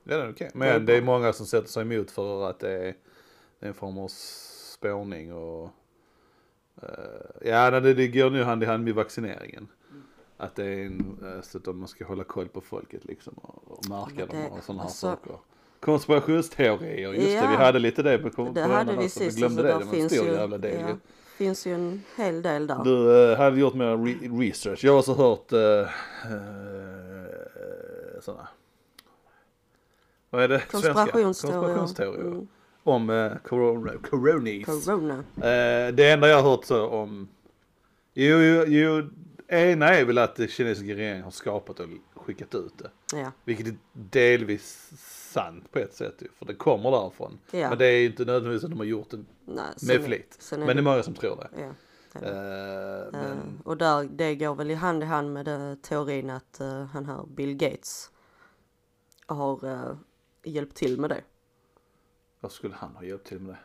Det 0.08 0.14
är 0.14 0.30
okej. 0.30 0.50
Det 0.52 0.54
är 0.54 0.58
Men 0.58 0.86
det 0.86 0.96
är 0.96 1.02
många 1.02 1.32
som 1.32 1.46
sätter 1.46 1.68
sig 1.68 1.82
emot 1.82 2.10
för 2.10 2.50
att 2.50 2.58
det 2.60 2.70
är, 2.72 2.94
det 3.60 3.66
är 3.66 3.68
en 3.68 3.74
form 3.74 3.98
av 3.98 4.08
spårning 4.08 5.32
och 5.32 5.70
eh, 6.82 6.88
ja 7.44 7.70
det, 7.70 7.94
det 7.94 8.08
går 8.08 8.30
nu 8.30 8.42
hand 8.42 8.62
i 8.62 8.66
hand 8.66 8.84
med 8.84 8.94
vaccineringen. 8.94 9.68
Att 10.36 10.54
det 10.54 10.64
är 10.64 10.86
en, 10.86 11.18
eh, 11.36 11.42
så 11.42 11.58
att 11.58 11.66
man 11.76 11.88
ska 11.88 12.04
hålla 12.04 12.24
koll 12.24 12.48
på 12.48 12.60
folket 12.60 13.04
liksom 13.04 13.34
och, 13.34 13.72
och 13.78 13.88
märka 13.88 14.26
det- 14.26 14.26
dem 14.42 14.52
och 14.58 14.64
sådana 14.64 14.82
här 14.82 14.88
alltså- 14.88 15.06
saker. 15.06 15.32
Konspirationsteorier, 15.80 17.12
just 17.12 17.26
det 17.26 17.32
Ja. 17.32 17.50
vi 17.50 17.56
hade 17.56 17.78
lite 17.78 18.02
det 18.02 18.18
på 18.18 18.50
det 18.54 18.60
hade 18.60 18.92
vi 18.92 18.98
också, 19.06 19.18
sist. 19.18 19.38
glömde 19.38 19.62
det, 19.62 19.68
det 19.68 19.74
var 19.74 19.80
en 19.82 19.88
finns 19.88 20.12
stor 20.12 20.26
ju, 20.26 20.32
jävla 20.32 20.58
del 20.58 20.80
ja, 20.80 20.96
finns 21.36 21.66
ju 21.66 21.74
en 21.74 22.02
hel 22.16 22.42
del 22.42 22.66
där. 22.66 22.84
Du 22.84 23.30
eh, 23.32 23.38
hade 23.38 23.60
gjort 23.60 23.74
mer 23.74 23.96
re- 23.96 24.40
research. 24.40 24.84
Jag 24.84 24.92
har 24.92 24.98
också 24.98 25.14
hört 25.14 25.52
uh, 25.52 25.88
sådana. 28.20 28.48
Vad 30.30 30.42
är 30.42 30.48
det? 30.48 30.62
Konspirationsteorier. 30.70 31.60
Konspirationsteorier. 31.60 32.26
Mm. 32.26 32.48
Om 32.82 33.10
uh, 33.10 33.36
corona, 33.36 33.92
coronis. 34.10 34.66
Corona. 34.66 35.14
Eh, 35.36 35.94
det 35.94 36.10
enda 36.10 36.28
jag 36.28 36.42
har 36.42 36.50
hört 36.50 36.64
så 36.64 36.88
om. 36.88 37.28
Jo, 38.14 38.38
jo, 38.38 38.64
jo. 38.66 39.10
Ena 39.48 39.88
är 39.88 40.04
väl 40.04 40.18
att 40.18 40.36
den 40.36 40.48
kinesiska 40.48 40.94
regeringen 40.94 41.24
har 41.24 41.30
skapat 41.30 41.80
och 41.80 41.88
skickat 42.14 42.54
ut 42.54 42.72
det. 42.78 43.18
Ja. 43.18 43.32
Vilket 43.44 43.66
är 43.66 43.76
delvis 43.92 44.92
sant 45.32 45.72
på 45.72 45.78
ett 45.78 45.94
sätt 45.94 46.14
ju. 46.18 46.28
För 46.38 46.46
det 46.46 46.54
kommer 46.54 46.90
därifrån. 46.90 47.38
Ja. 47.50 47.68
Men 47.68 47.78
det 47.78 47.86
är 47.86 48.06
inte 48.06 48.24
nödvändigtvis 48.24 48.64
att 48.64 48.70
de 48.70 48.78
har 48.78 48.86
gjort 48.86 49.10
det 49.10 49.24
Nej, 49.44 49.64
med 49.82 50.04
flit. 50.04 50.52
Men 50.58 50.66
det 50.66 50.72
är 50.72 50.82
många 50.82 51.02
som 51.02 51.14
tror 51.14 51.36
det. 51.36 51.48
Ja. 51.60 51.68
det. 52.20 52.28
Eh, 52.28 53.12
men, 53.12 53.32
Eh, 53.32 53.38
och 53.64 53.76
där, 53.76 54.04
det 54.04 54.34
går 54.34 54.54
väl 54.54 54.70
i 54.70 54.74
hand 54.74 55.02
i 55.02 55.06
hand 55.06 55.32
med 55.32 55.44
det, 55.44 55.76
teorin 55.82 56.30
att 56.30 56.58
uh, 56.60 56.84
han 56.84 57.06
här 57.06 57.26
Bill 57.26 57.56
Gates 57.56 58.10
har 59.26 59.66
eh, 59.66 59.96
hjälpt 60.42 60.76
till 60.76 61.00
med 61.00 61.10
det. 61.10 61.22
Vad 62.40 62.52
skulle 62.52 62.74
han 62.74 62.96
ha 62.96 63.04
hjälpt 63.04 63.26
till 63.26 63.40
med 63.40 63.54
det? 63.54 63.58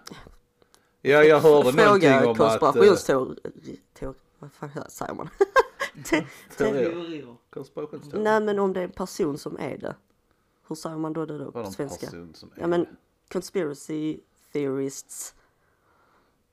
Ja, 1.11 1.23
jag 1.23 1.39
hörde 1.39 1.71
någonting 1.71 2.09
fråga 2.09 2.25
om 2.25 2.31
att... 2.31 2.37
konspirationsteori... 2.37 3.79
teori- 3.99 4.13
Vad 4.39 4.51
fan 4.51 4.89
säger 4.89 5.13
man? 5.13 5.29
Te- 6.05 6.27
Teorier. 6.57 7.35
Konspirationsteorier. 7.49 8.23
Nej 8.23 8.41
men 8.41 8.59
om 8.59 8.73
det 8.73 8.79
är 8.79 8.83
en 8.83 8.91
person 8.91 9.37
som 9.37 9.57
är 9.57 9.77
det. 9.77 9.95
Hur 10.67 10.75
säger 10.75 10.97
man 10.97 11.13
då 11.13 11.25
det 11.25 11.37
då 11.37 11.43
Var 11.45 11.51
på 11.51 11.59
en 11.59 11.71
svenska? 11.71 12.05
person 12.05 12.33
som 12.33 12.51
är 12.55 12.61
Ja 12.61 12.67
men 12.67 12.87
conspiracy 13.31 14.19
theorists. 14.53 15.35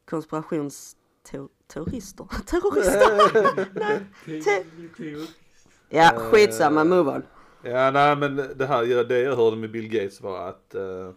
Konspirationsteorister. 0.04 2.26
Terrorister? 2.46 4.06
Te- 4.44 4.64
Teorier. 4.96 5.28
ja 5.88 6.12
skitsamma, 6.18 6.84
move 6.84 7.10
on. 7.10 7.22
Ja, 7.62 7.90
nej 7.90 8.16
men 8.16 8.36
det 8.36 8.66
här, 8.66 9.04
det 9.04 9.20
jag 9.20 9.36
hörde 9.36 9.56
med 9.56 9.70
Bill 9.70 9.88
Gates 9.88 10.20
var 10.20 10.48
att, 10.48 10.74
eh, 10.74 11.10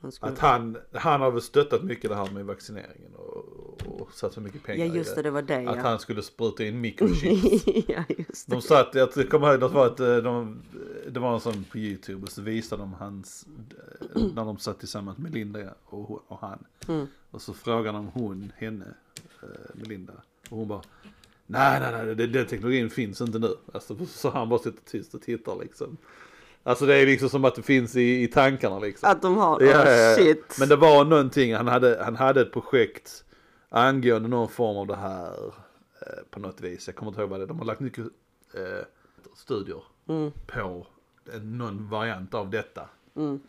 Han 0.00 0.12
att 0.20 0.38
han, 0.38 0.76
han 0.92 1.20
har 1.20 1.30
väl 1.30 1.42
stöttat 1.42 1.84
mycket 1.84 2.10
det 2.10 2.16
här 2.16 2.30
med 2.30 2.46
vaccineringen 2.46 3.14
och, 3.14 4.00
och 4.00 4.12
satsat 4.12 4.44
mycket 4.44 4.62
pengar 4.62 4.86
Ja 4.86 4.94
just 4.94 5.14
det, 5.14 5.20
i 5.20 5.22
det 5.22 5.30
var 5.30 5.42
det 5.42 5.56
Att 5.56 5.76
ja. 5.76 5.82
han 5.82 5.98
skulle 5.98 6.22
spruta 6.22 6.64
in 6.64 6.80
mikrochips. 6.80 7.64
ja 7.88 8.04
just 8.18 8.46
det. 8.46 8.54
De 8.54 8.62
satt, 8.62 8.94
jag 8.94 9.30
kommer 9.30 9.50
ihåg, 9.50 9.60
det 9.60 9.68
var, 9.68 9.86
att 9.86 10.00
eh, 10.00 10.16
de, 10.16 10.62
det 11.08 11.20
var 11.20 11.34
en 11.34 11.40
sån 11.40 11.64
på 11.64 11.78
YouTube 11.78 12.22
och 12.22 12.32
så 12.32 12.42
visade 12.42 12.82
de 12.82 12.92
hans, 12.92 13.46
eh, 14.14 14.22
när 14.34 14.44
de 14.44 14.58
satt 14.58 14.78
tillsammans 14.78 15.18
med 15.18 15.34
Linda 15.34 15.74
och, 15.84 16.30
och 16.30 16.38
han. 16.40 16.64
Mm. 16.88 17.06
Och 17.30 17.42
så 17.42 17.54
frågade 17.54 17.98
de 17.98 18.06
hon, 18.06 18.52
henne, 18.56 18.94
Melinda. 19.74 20.12
Och 20.50 20.56
hon 20.56 20.68
bara, 20.68 20.82
nej 21.50 21.80
nej 21.80 21.92
nej, 21.92 22.14
den, 22.14 22.32
den 22.32 22.46
teknologin 22.46 22.90
finns 22.90 23.20
inte 23.20 23.38
nu. 23.38 23.56
Alltså, 23.72 24.06
så 24.06 24.30
han 24.30 24.48
bara 24.48 24.58
sitter 24.58 24.84
tyst 24.90 25.14
och 25.14 25.22
tittar 25.22 25.56
liksom. 25.60 25.96
Alltså 26.62 26.86
det 26.86 26.94
är 26.94 27.06
liksom 27.06 27.28
som 27.28 27.44
att 27.44 27.54
det 27.54 27.62
finns 27.62 27.96
i, 27.96 28.22
i 28.22 28.28
tankarna 28.28 28.78
liksom. 28.78 29.10
Att 29.10 29.22
de 29.22 29.36
har, 29.36 29.60
Ja, 29.62 29.82
oh, 29.82 29.88
ja, 29.90 30.14
shit. 30.16 30.56
Men 30.60 30.68
det 30.68 30.76
var 30.76 31.04
någonting, 31.04 31.54
han 31.54 31.66
hade, 31.66 32.02
han 32.04 32.16
hade 32.16 32.40
ett 32.40 32.52
projekt 32.52 33.24
angående 33.68 34.28
någon 34.28 34.48
form 34.48 34.76
av 34.76 34.86
det 34.86 34.96
här 34.96 35.32
eh, 36.00 36.22
på 36.30 36.40
något 36.40 36.60
vis. 36.60 36.86
Jag 36.86 36.96
kommer 36.96 37.10
inte 37.10 37.20
ihåg 37.20 37.30
vad 37.30 37.40
det 37.40 37.44
är. 37.44 37.46
De 37.46 37.58
har 37.58 37.66
lagt 37.66 37.80
mycket 37.80 38.04
eh, 38.54 38.84
studier 39.36 39.82
Mm, 40.08 40.32
på 40.46 40.86
en, 41.32 41.58
någon 41.58 41.88
variant 41.88 42.34
av 42.34 42.50
detta. 42.50 42.88
mm. 43.16 43.40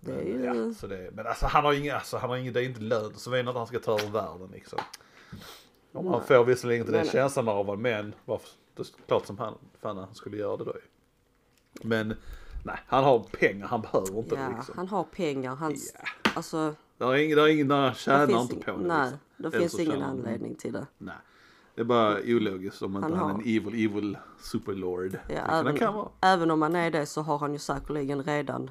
Det 0.00 0.12
är 0.12 0.44
ja, 0.44 0.74
så 0.74 0.86
det, 0.86 1.10
men 1.12 1.26
alltså 1.26 1.46
han 1.46 1.64
har 1.64 1.72
inget, 1.72 1.94
alltså, 1.94 2.16
han 2.16 2.30
har 2.30 2.36
inget, 2.36 2.54
det 2.54 2.60
är 2.60 2.64
inte 2.64 2.80
lönt. 2.80 3.18
Så 3.18 3.30
vet 3.30 3.48
att 3.48 3.54
han 3.54 3.66
ska 3.66 3.78
ta 3.78 4.00
över 4.00 4.10
världen 4.10 4.48
liksom. 4.52 4.78
Om 5.94 6.06
han 6.06 6.18
Nej. 6.18 6.26
får 6.28 6.44
visserligen 6.44 6.80
inte 6.86 6.92
den 6.92 7.06
känslan 7.06 7.48
av 7.48 7.66
det, 7.66 7.76
men 7.76 8.14
varför, 8.24 8.48
det 8.74 8.82
är 8.82 8.86
klart 9.06 9.26
som 9.26 9.38
han, 9.38 9.54
fan 9.82 9.96
han 9.96 10.14
skulle 10.14 10.36
göra 10.36 10.56
det 10.56 10.64
då. 10.64 10.74
Men 11.82 12.08
nej, 12.64 12.78
han 12.86 13.04
har 13.04 13.18
pengar, 13.18 13.66
han 13.66 13.80
behöver 13.80 14.18
inte 14.18 14.34
det 14.36 14.40
Ja, 14.42 14.48
liksom. 14.56 14.74
han 14.78 14.88
har 14.88 15.04
pengar. 15.04 15.54
Hans, 15.54 15.94
Ja. 15.94 16.08
alltså, 16.34 16.74
Det 16.98 17.04
är 17.04 17.14
ingen, 17.14 17.36
det 17.36 17.42
är 17.42 17.48
ingen, 17.48 17.70
han 17.70 17.82
det 17.88 17.94
tjänar 17.98 18.40
inte 18.42 18.56
på 18.56 18.72
det. 18.72 18.86
nej, 18.86 19.10
liksom. 19.36 19.50
det 19.50 19.58
finns 19.58 19.78
ingen 19.80 20.00
han- 20.00 20.10
anledning 20.10 20.54
till 20.54 20.72
det. 20.72 20.86
Nej. 20.98 21.14
Det 21.74 21.80
är 21.80 21.84
bara 21.84 22.18
ologiskt 22.26 22.82
om 22.82 22.96
inte 22.96 23.08
Han 23.08 23.18
han, 23.18 23.30
är 23.30 23.34
en 23.34 23.40
evil, 23.40 23.86
evil 23.90 24.18
superlord. 24.40 25.18
Ja, 25.28 25.34
även, 25.34 25.66
han 25.66 25.76
kan 25.76 26.08
även 26.22 26.50
om 26.50 26.62
han 26.62 26.76
är 26.76 26.90
det 26.90 27.06
så 27.06 27.22
har 27.22 27.38
han 27.38 27.52
ju 27.52 27.58
säkerligen 27.58 28.22
redan 28.22 28.70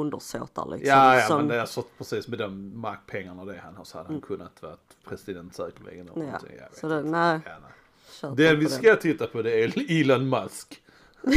undersåtar 0.00 0.68
liksom. 0.70 0.88
Ja, 0.88 1.14
ja 1.16 1.26
som, 1.26 1.36
men 1.38 1.48
det 1.48 1.56
är 1.56 1.66
så 1.66 1.82
precis 1.98 2.28
med 2.28 2.38
de 2.38 2.80
markpengarna 2.80 3.40
och 3.42 3.46
det 3.46 3.60
han 3.64 3.76
har 3.76 3.84
så 3.84 3.98
hade 3.98 4.08
han 4.12 4.20
kunnat 4.20 4.62
vara 4.62 4.76
president 5.08 5.54
säkerligen. 5.54 6.08
Mm. 6.08 6.18
Ja, 6.20 6.24
någonting. 6.24 6.56
Jag 6.56 6.68
vet 6.70 6.78
så 6.78 6.88
det, 6.88 6.98
inte. 6.98 7.10
nej, 7.10 7.40
Ja, 7.44 7.52
nej. 7.62 8.36
Den 8.36 8.58
vi 8.60 8.66
ska 8.68 8.96
titta 8.96 9.26
på 9.26 9.42
det 9.42 9.64
är 9.64 9.72
Elon 10.00 10.28
Musk. 10.28 10.82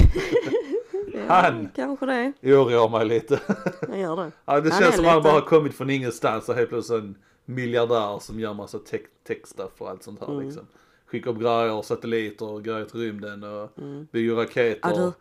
Ja, 1.13 1.33
han- 1.33 1.69
Kanske 1.75 2.05
det, 2.05 2.33
Oroar 2.43 2.89
mig 2.89 3.05
lite. 3.05 3.39
jag 3.87 3.99
gör 3.99 4.15
det. 4.15 4.31
Ja, 4.45 4.61
det 4.61 4.69
Han 4.73 4.81
känns 4.81 4.95
som 4.95 5.05
att 5.05 5.11
han 5.11 5.17
lite- 5.17 5.23
bara 5.29 5.33
har 5.33 5.47
kommit 5.47 5.75
från 5.75 5.89
ingenstans 5.89 6.49
och 6.49 6.55
helt 6.55 6.69
plötsligt 6.69 6.99
en 7.03 7.15
miljardär 7.45 8.19
som 8.19 8.39
gör 8.39 8.53
massa 8.53 8.79
tech 9.23 9.45
stuff 9.45 9.71
och 9.77 9.89
allt 9.89 10.03
sånt 10.03 10.19
här 10.19 10.27
Mm. 10.27 10.45
liksom. 10.45 10.67
Skickar 11.05 11.31
upp 11.31 11.37
grejer, 11.39 11.81
satelliter 11.81 12.49
och 12.49 12.63
grejer 12.63 12.85
till 12.85 12.99
rymden 12.99 13.43
och 13.43 13.69
bygger 14.11 14.35
raketer. 14.35 14.89
Mm. 14.89 15.01
Ja, 15.01 15.05
du- 15.05 15.13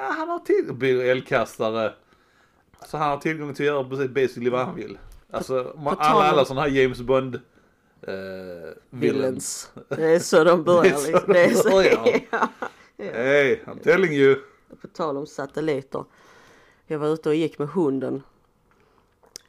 Ja, 0.00 0.02
han 0.18 0.28
har 0.28 0.38
till 0.38 0.74
bygger 0.74 1.04
eldkastare. 1.04 1.92
Så 2.86 2.96
han 2.96 3.10
har 3.10 3.16
tillgång 3.18 3.54
till 3.54 3.64
att 3.68 3.74
göra 3.74 3.88
precis 3.88 4.10
basically 4.10 4.50
vad 4.50 4.66
han 4.66 4.74
vill. 4.74 4.98
Alltså 5.30 5.72
man, 5.78 5.96
alla, 5.98 6.24
alla 6.24 6.44
sådana 6.44 6.60
här 6.60 6.68
James 6.68 7.00
Bond 7.00 7.34
eh, 8.02 8.12
villains. 8.90 9.70
Det 9.88 10.04
är 10.14 10.18
så 10.18 10.44
de 10.44 10.64
börjar 10.64 10.82
Det 10.92 10.98
är 10.98 10.98
så 10.98 11.12
liksom. 11.12 11.32
Det 11.32 11.44
är 11.44 11.48
de 11.48 11.54
så, 11.54 11.70
börjar. 11.70 12.20
ja. 12.30 12.48
Hey, 12.98 13.56
I'm 13.64 13.82
telling 13.82 14.12
you. 14.12 14.36
På 14.80 14.88
tal 14.88 15.16
om 15.16 15.26
satelliter. 15.26 16.04
Jag 16.86 16.98
var 16.98 17.08
ute 17.08 17.28
och 17.28 17.34
gick 17.34 17.58
med 17.58 17.68
hunden. 17.68 18.22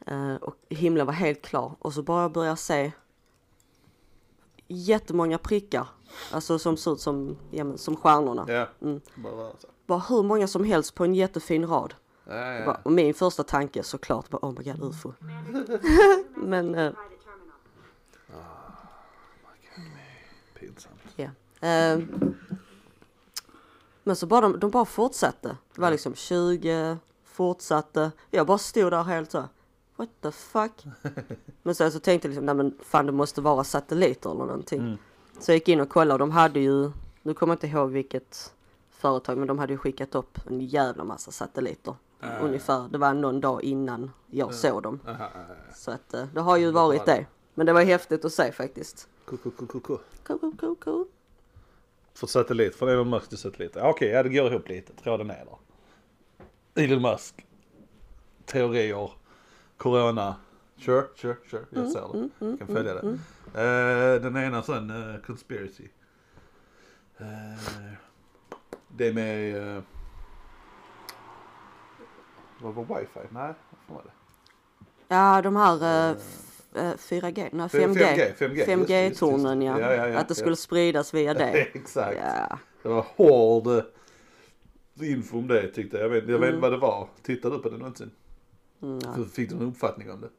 Eh, 0.07 0.35
och 0.35 0.55
himlen 0.69 1.05
var 1.05 1.13
helt 1.13 1.41
klar. 1.41 1.71
Och 1.79 1.93
så 1.93 2.03
bara 2.03 2.29
började 2.29 2.51
jag 2.51 2.59
se 2.59 2.91
jättemånga 4.67 5.37
prickar. 5.37 5.87
Alltså 6.31 6.59
som 6.59 6.77
ser 6.77 6.93
ut 6.93 6.99
som, 6.99 7.37
ja, 7.51 7.77
som 7.77 7.95
stjärnorna. 7.95 8.45
Ja, 8.47 8.67
Mm. 8.81 9.01
bara. 9.15 9.51
Bara 9.85 9.99
hur 10.09 10.23
många 10.23 10.47
som 10.47 10.63
helst 10.63 10.95
på 10.95 11.03
en 11.03 11.15
jättefin 11.15 11.67
rad. 11.67 11.93
Ja, 12.29 12.53
ja. 12.53 12.65
Bara, 12.65 12.79
och 12.83 12.91
min 12.91 13.13
första 13.13 13.43
tanke 13.43 13.83
såklart 13.83 14.31
var 14.31 14.39
oh 14.39 14.53
my 14.57 14.71
god 14.71 14.83
ufo. 14.83 15.13
Men 16.35 16.75
eh, 16.75 16.91
Pinsamt. 20.59 21.01
ja. 21.15 21.29
Eh, 21.67 21.99
men 24.03 24.15
så 24.15 24.25
bara 24.25 24.41
de, 24.41 24.59
de 24.59 24.71
bara 24.71 24.85
fortsatte. 24.85 25.57
Det 25.75 25.81
var 25.81 25.91
liksom 25.91 26.15
20, 26.15 26.97
fortsatte. 27.25 28.11
Jag 28.31 28.47
bara 28.47 28.57
stod 28.57 28.91
där 28.91 29.03
helt 29.03 29.31
så. 29.31 29.43
What 29.95 30.09
the 30.21 30.31
fuck? 30.31 30.85
Men 31.63 31.75
sen 31.75 31.91
så 31.91 31.99
tänkte 31.99 32.27
jag 32.27 32.29
liksom, 32.29 32.45
nej 32.45 32.55
men 32.55 32.77
fan 32.83 33.05
det 33.05 33.11
måste 33.11 33.41
vara 33.41 33.63
satelliter 33.63 34.29
eller 34.31 34.45
någonting. 34.45 34.79
Mm. 34.79 34.97
Så 35.39 35.51
jag 35.51 35.55
gick 35.55 35.69
in 35.69 35.81
och 35.81 35.89
kollade 35.89 36.13
och 36.13 36.19
de 36.19 36.31
hade 36.31 36.59
ju, 36.59 36.91
nu 37.21 37.33
kommer 37.33 37.51
jag 37.51 37.55
inte 37.55 37.67
ihåg 37.67 37.89
vilket 37.91 38.53
företag, 38.89 39.37
men 39.37 39.47
de 39.47 39.59
hade 39.59 39.73
ju 39.73 39.77
skickat 39.77 40.15
upp 40.15 40.39
en 40.47 40.61
jävla 40.61 41.03
massa 41.03 41.31
satelliter. 41.31 41.95
Ah. 42.19 42.39
Ungefär, 42.39 42.87
det 42.89 42.97
var 42.97 43.13
någon 43.13 43.41
dag 43.41 43.63
innan 43.63 44.11
jag 44.27 44.53
såg 44.53 44.83
dem. 44.83 44.99
Aha. 45.07 45.29
Så 45.75 45.91
att 45.91 46.15
det 46.33 46.39
har 46.41 46.57
ju 46.57 46.71
varit 46.71 47.05
det. 47.05 47.25
Men 47.53 47.65
det 47.65 47.73
var 47.73 47.81
häftigt 47.81 48.25
att 48.25 48.33
se 48.33 48.51
faktiskt. 48.51 49.09
Cool. 49.25 51.07
För 52.13 52.27
satellit, 52.27 52.75
från 52.75 52.89
Elon 52.89 53.09
Musk 53.09 53.29
till 53.29 53.37
satellit. 53.37 53.77
Okej, 53.77 54.09
ja 54.09 54.23
det 54.23 54.29
går 54.29 54.51
ihop 54.51 54.69
lite. 54.69 54.93
Tråden 54.93 55.29
är 55.29 55.45
där. 55.45 56.83
Elon 56.83 57.01
Musk. 57.01 57.45
Teorier. 58.45 59.11
Corona. 59.77 60.35
Sure, 60.77 61.05
sure, 61.15 61.35
sure. 61.49 61.65
Jag 61.69 61.91
ser 61.91 62.01
det. 62.13 62.29
Jag 62.39 62.59
kan 62.59 62.67
följa 62.67 62.93
det. 62.93 64.19
Den 64.19 64.37
ena 64.37 64.61
sån 64.61 64.91
uh, 64.91 65.21
conspiracy. 65.21 65.87
Uh, 67.21 67.27
det 68.87 69.13
med... 69.13 69.83
Vad 72.61 72.73
var 72.73 72.83
wifi? 72.99 73.19
Nej, 73.29 73.53
vad 73.87 73.95
var 73.97 74.03
det? 74.03 74.11
Ja, 75.15 75.41
de 75.41 75.55
här 75.55 76.09
eh, 76.09 76.15
f- 76.17 76.75
eh, 76.75 76.93
4G, 76.93 77.49
nej 77.51 77.67
5G. 77.67 77.87
5G, 77.93 77.95
5G, 77.97 78.27
just 78.27 78.39
det, 78.39 78.45
just 78.55 78.65
det, 78.67 78.75
5G-tornen 78.75 79.61
just 79.61 79.79
ja. 79.79 79.91
Ja, 79.91 79.95
ja, 79.95 80.07
ja, 80.07 80.19
Att 80.19 80.27
det 80.27 80.35
skulle 80.35 80.55
spridas 80.55 81.13
via 81.13 81.33
det. 81.43 81.49
Exakt. 81.73 82.17
Ja. 82.23 82.59
Det 82.83 82.89
var 82.89 83.05
hård 83.15 83.67
eh, 83.67 85.11
info 85.11 85.37
om 85.37 85.47
det 85.47 85.67
tyckte 85.67 85.97
jag. 85.97 86.03
Jag 86.05 86.09
vet, 86.09 86.29
jag 86.29 86.39
vet 86.39 86.49
inte 86.49 86.61
vad 86.61 86.71
det 86.71 86.77
var. 86.77 87.07
Tittade 87.21 87.55
du 87.55 87.61
på 87.61 87.69
det 87.69 87.77
någonsin? 87.77 88.11
Mm. 88.81 88.99
För 89.01 89.23
Fick 89.23 89.49
du 89.49 89.55
någon 89.55 89.67
uppfattning 89.67 90.11
om 90.11 90.21
det? 90.21 90.29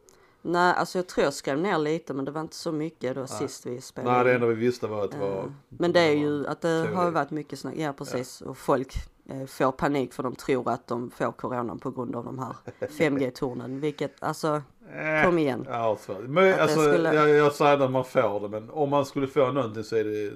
Nej, 0.42 0.74
alltså 0.76 0.98
jag 0.98 1.06
tror 1.06 1.24
jag 1.24 1.34
skrev 1.34 1.58
ner 1.58 1.78
lite 1.78 2.14
men 2.14 2.24
det 2.24 2.30
var 2.30 2.40
inte 2.40 2.56
så 2.56 2.72
mycket 2.72 3.14
då 3.14 3.26
sist 3.26 3.66
vi 3.66 3.80
spelade. 3.80 4.16
Nej, 4.16 4.24
det 4.24 4.34
enda 4.34 4.46
vi 4.46 4.54
visste 4.54 4.86
var 4.86 5.04
att 5.04 5.10
det 5.10 5.18
var... 5.18 5.52
Men 5.68 5.92
det 5.92 6.00
är 6.00 6.12
ju 6.14 6.46
att 6.46 6.60
det 6.60 6.82
teori. 6.82 6.94
har 6.94 7.10
varit 7.10 7.30
mycket 7.30 7.58
snack, 7.58 7.74
ja 7.76 7.92
precis. 7.92 8.40
Och 8.40 8.58
folk 8.58 8.94
eh, 9.28 9.46
får 9.46 9.72
panik 9.72 10.12
för 10.12 10.22
de 10.22 10.34
tror 10.34 10.70
att 10.70 10.86
de 10.86 11.10
får 11.10 11.32
coronan 11.32 11.78
på 11.78 11.90
grund 11.90 12.16
av 12.16 12.24
de 12.24 12.38
här 12.38 12.56
5G-tornen. 12.88 13.80
Vilket, 13.80 14.22
alltså, 14.22 14.62
Eh, 14.92 15.24
kom 15.24 15.38
igen. 15.38 15.66
Ja, 15.68 15.96
för, 15.96 16.22
men, 16.22 16.60
alltså, 16.60 16.80
skulle- 16.80 17.14
jag, 17.14 17.28
jag 17.28 17.52
säger 17.52 17.78
att 17.80 17.90
man 17.90 18.04
får 18.04 18.40
det, 18.40 18.48
men 18.48 18.70
om 18.70 18.90
man 18.90 19.06
skulle 19.06 19.26
få 19.26 19.52
någonting 19.52 19.84
så 19.84 19.96
är 19.96 20.04
det 20.04 20.32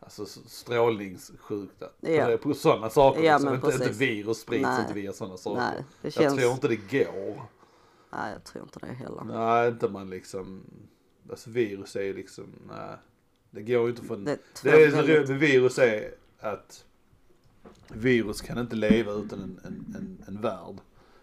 alltså, 0.00 0.26
strålningssjukt. 0.46 1.82
Ja. 2.00 2.36
på, 2.42 2.54
sådana 2.54 2.90
saker. 2.90 3.22
Ja, 3.22 3.38
liksom. 3.38 3.54
inte, 3.54 3.72
inte 3.72 3.90
virus 3.90 4.38
sprids 4.40 4.62
Nej. 4.62 4.80
inte 4.80 4.94
via 4.94 5.12
sådana 5.12 5.36
saker. 5.36 5.60
Nej, 5.60 5.84
det 6.02 6.06
Jag 6.06 6.12
känns... 6.12 6.40
tror 6.40 6.52
inte 6.52 6.68
det 6.68 6.76
går. 6.76 7.42
Nej, 8.10 8.32
jag 8.32 8.44
tror 8.44 8.64
inte 8.64 8.78
det 8.78 8.92
heller. 8.92 9.24
Nej, 9.24 9.68
inte 9.68 9.88
man 9.88 10.10
liksom... 10.10 10.64
Alltså 11.30 11.50
virus 11.50 11.96
är 11.96 12.02
ju 12.02 12.14
liksom, 12.14 12.44
nej. 12.68 12.96
Det 13.50 13.62
går 13.62 13.82
ju 13.82 13.88
inte 13.90 14.02
från... 14.04 14.24
Det 14.24 14.38
Det, 14.62 14.70
är 14.70 14.90
så 14.90 15.02
roligt 15.02 15.28
med 15.28 15.38
virus 15.38 15.78
är 15.78 16.14
att 16.38 16.84
virus 17.88 18.40
kan 18.40 18.58
inte 18.58 18.76
leva 18.76 19.12
utan 19.12 19.40
en, 19.40 19.60
en, 19.64 19.94
en, 19.98 20.24
en 20.28 20.40
värld. 20.40 20.76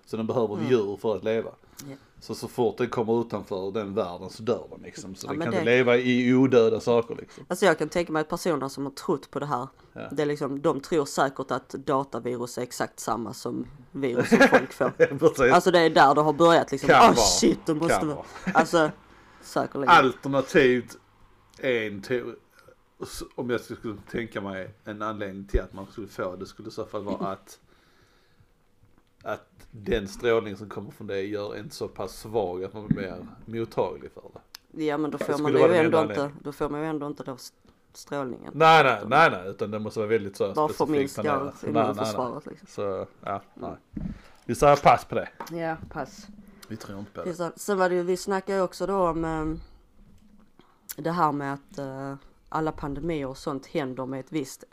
Så 0.06 0.18
den 0.18 0.28
behöver 0.28 0.56
Mm. 0.56 0.70
djur 0.70 0.98
för 0.98 1.18
att 1.18 1.24
leva. 1.24 1.52
Ja. 1.90 1.96
Så 2.26 2.36
så 2.36 2.48
fort 2.48 2.78
den 2.78 2.90
kommer 2.90 3.22
utanför 3.22 3.72
den 3.72 3.94
världen 3.94 4.30
så 4.30 4.44
dör 4.44 4.68
den 4.72 4.82
liksom. 4.82 5.16
Så 5.16 5.28
Ja, 5.28 5.32
den 5.32 5.42
kan 5.42 5.52
det- 5.52 5.58
inte 5.58 5.66
leva 5.72 5.98
i 5.98 6.34
odöda 6.34 6.80
saker 6.80 7.16
liksom. 7.16 7.46
Alltså 7.48 7.66
jag 7.66 7.78
kan 7.78 7.90
tänka 7.90 8.12
mig 8.14 8.20
att 8.22 8.30
personer 8.30 8.68
som 8.70 8.84
har 8.86 8.92
trott 8.92 9.32
på 9.32 9.40
det 9.40 9.46
här, 9.46 9.68
Ja. 9.94 10.02
det 10.12 10.22
är 10.22 10.26
liksom, 10.26 10.62
de 10.62 10.80
tror 10.80 11.06
säkert 11.06 11.52
att 11.52 11.70
datavirus 11.70 12.58
är 12.58 12.62
exakt 12.62 13.00
samma 13.00 13.34
som 13.34 13.66
virus 13.92 14.30
som 14.30 14.38
folk 14.38 14.74
får. 14.74 14.92
Alltså 15.54 15.72
det 15.72 15.80
är 15.80 15.90
där 15.90 16.16
det 16.16 16.22
har 16.22 16.34
börjat 16.34 16.72
liksom. 16.72 16.90
Kan 16.90 17.00
vara. 17.02 17.16
shit, 17.16 17.60
det 17.66 17.74
måste 17.76 18.06
vara. 18.06 18.16
vara. 18.16 18.26
Alltså, 18.54 18.92
säkerligen. 19.42 19.90
Alternativt 19.90 20.98
en 21.60 22.02
teori. 22.02 22.34
Om 23.36 23.50
jag 23.50 23.62
skulle 23.62 23.98
tänka 24.12 24.42
mig 24.42 24.74
en 24.86 25.02
anledning 25.02 25.48
till 25.48 25.62
att 25.62 25.74
man 25.74 25.88
skulle 25.92 26.08
få 26.08 26.36
det 26.36 26.46
skulle 26.46 26.68
i 26.68 26.72
så 26.72 26.86
fall 26.86 27.04
vara 27.04 27.28
att 27.32 27.60
att 29.26 29.68
den 29.72 30.08
strålning 30.08 30.58
som 30.58 30.70
kommer 30.70 30.92
från 30.92 31.08
det 31.08 31.22
gör 31.22 31.56
en 31.56 31.72
så 31.72 31.88
pass 31.88 32.20
svag 32.20 32.64
att 32.64 32.74
man 32.74 32.88
blir 32.88 32.98
mer 32.98 33.28
mottaglig 33.46 34.12
för 34.12 34.24
det. 34.34 34.84
Ja 34.86 34.98
men 34.98 35.12
då 35.12 35.18
får 35.18 35.38
man 35.38 35.52
ju 35.54 35.76
ändå 35.76 36.02
inte, 36.02 36.32
då 36.42 36.52
får 36.52 36.70
man 36.70 36.80
ju 36.82 36.88
ändå 36.88 37.08
inte 37.08 37.24
då 37.24 37.34
st- 37.34 37.58
strålningen. 37.94 38.52
Nej, 38.56 38.84
nej, 38.84 39.02
nej, 39.08 39.32
nej, 39.32 39.50
utan 39.50 39.72
det 39.72 39.80
måste 39.80 40.00
vara 40.00 40.10
väldigt 40.10 40.38
så 40.38 40.54
Bara 40.54 40.68
specifikt 40.70 40.78
förminska 40.78 41.52
immunförsvaret 41.68 42.46
liksom. 42.46 42.68
Så, 42.68 43.08
ja, 43.22 43.42
nej. 43.54 43.76
Vi 44.46 44.56
säger 44.56 44.76
pass 44.76 45.06
på 45.06 45.16
det. 45.16 45.30
Ja, 45.52 45.78
pass. 45.90 46.28
Vi 46.68 46.78
tror 46.78 47.00
inte 47.00 47.12
på 47.12 47.24
det. 47.24 47.52
Sen 47.56 47.78
var 47.78 47.90
det 47.90 47.96
ju, 47.96 48.04
vi 48.04 48.18
snackade 48.18 48.58
ju 48.58 48.64
också 48.64 48.88
då 48.88 49.08
om 49.10 49.26
eh, 49.26 49.46
det 51.04 51.12
här 51.12 51.32
med 51.32 51.54
att 51.54 51.78
eh, 51.78 52.16
alla 52.50 52.72
pandemier 52.72 53.28
och 53.28 53.38
sånt 53.38 53.66
händer 53.66 54.06
med 54.06 54.20
ett 54.20 54.32
visst, 54.32 54.64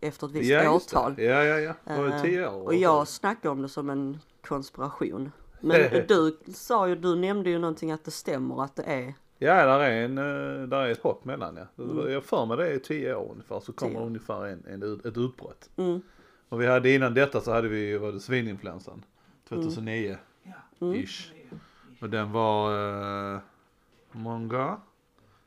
efter 0.00 0.26
ett 0.26 0.32
visst 0.32 0.50
Ja, 0.50 0.70
årtal. 0.74 1.14
det. 1.14 1.22
Ja, 1.24 1.44
ja, 1.44 1.58
ja. 1.58 1.74
Det 1.84 1.96
var 2.02 2.06
ju 2.08 2.12
Eh, 2.14 2.22
tio 2.22 2.48
år. 2.48 2.64
Och 2.64 2.74
jag 2.74 3.08
snackade 3.08 3.48
om 3.52 3.62
det 3.62 3.68
som 3.68 3.90
en 3.90 4.18
konspiration. 4.46 5.32
Men 5.60 6.06
du 6.08 6.36
sa 6.54 6.88
ju, 6.88 6.94
du 6.96 7.16
nämnde 7.16 7.50
ju 7.50 7.58
någonting 7.58 7.92
att 7.92 8.04
det 8.04 8.10
stämmer 8.10 8.62
att 8.64 8.76
det 8.76 8.82
är. 8.82 9.14
Ja, 9.38 9.66
där 9.66 9.80
är, 9.80 10.04
en, 10.04 10.18
eh, 10.18 10.68
där 10.68 10.80
är 10.80 10.90
ett 10.90 11.02
hopp 11.02 11.24
mellan 11.24 11.56
ja. 11.76 11.84
Mm. 11.84 12.12
Jag 12.12 12.24
för 12.24 12.46
mig 12.46 12.56
det 12.56 12.68
är 12.68 12.78
tio 12.78 13.14
år 13.14 13.30
ungefär 13.32 13.60
så 13.60 13.72
kommer 13.72 13.94
Tio. 13.94 14.06
ungefär 14.06 14.46
en, 14.46 14.64
en, 14.68 15.00
ett 15.04 15.16
utbrott. 15.16 15.70
Mm. 15.76 16.00
Och 16.48 16.60
vi 16.60 16.66
hade 16.66 16.90
innan 16.94 17.14
detta 17.14 17.40
så 17.40 17.52
hade 17.52 17.68
vi, 17.68 17.98
var 17.98 18.12
det 18.12 18.20
svininfluensan? 18.20 19.04
2009 19.48 20.16
Ja. 20.42 20.52
Mm. 20.86 20.94
ish. 21.00 21.32
Och 22.00 22.10
den 22.10 22.32
var, 22.32 22.72
eh, 23.34 23.40
många? 24.12 24.76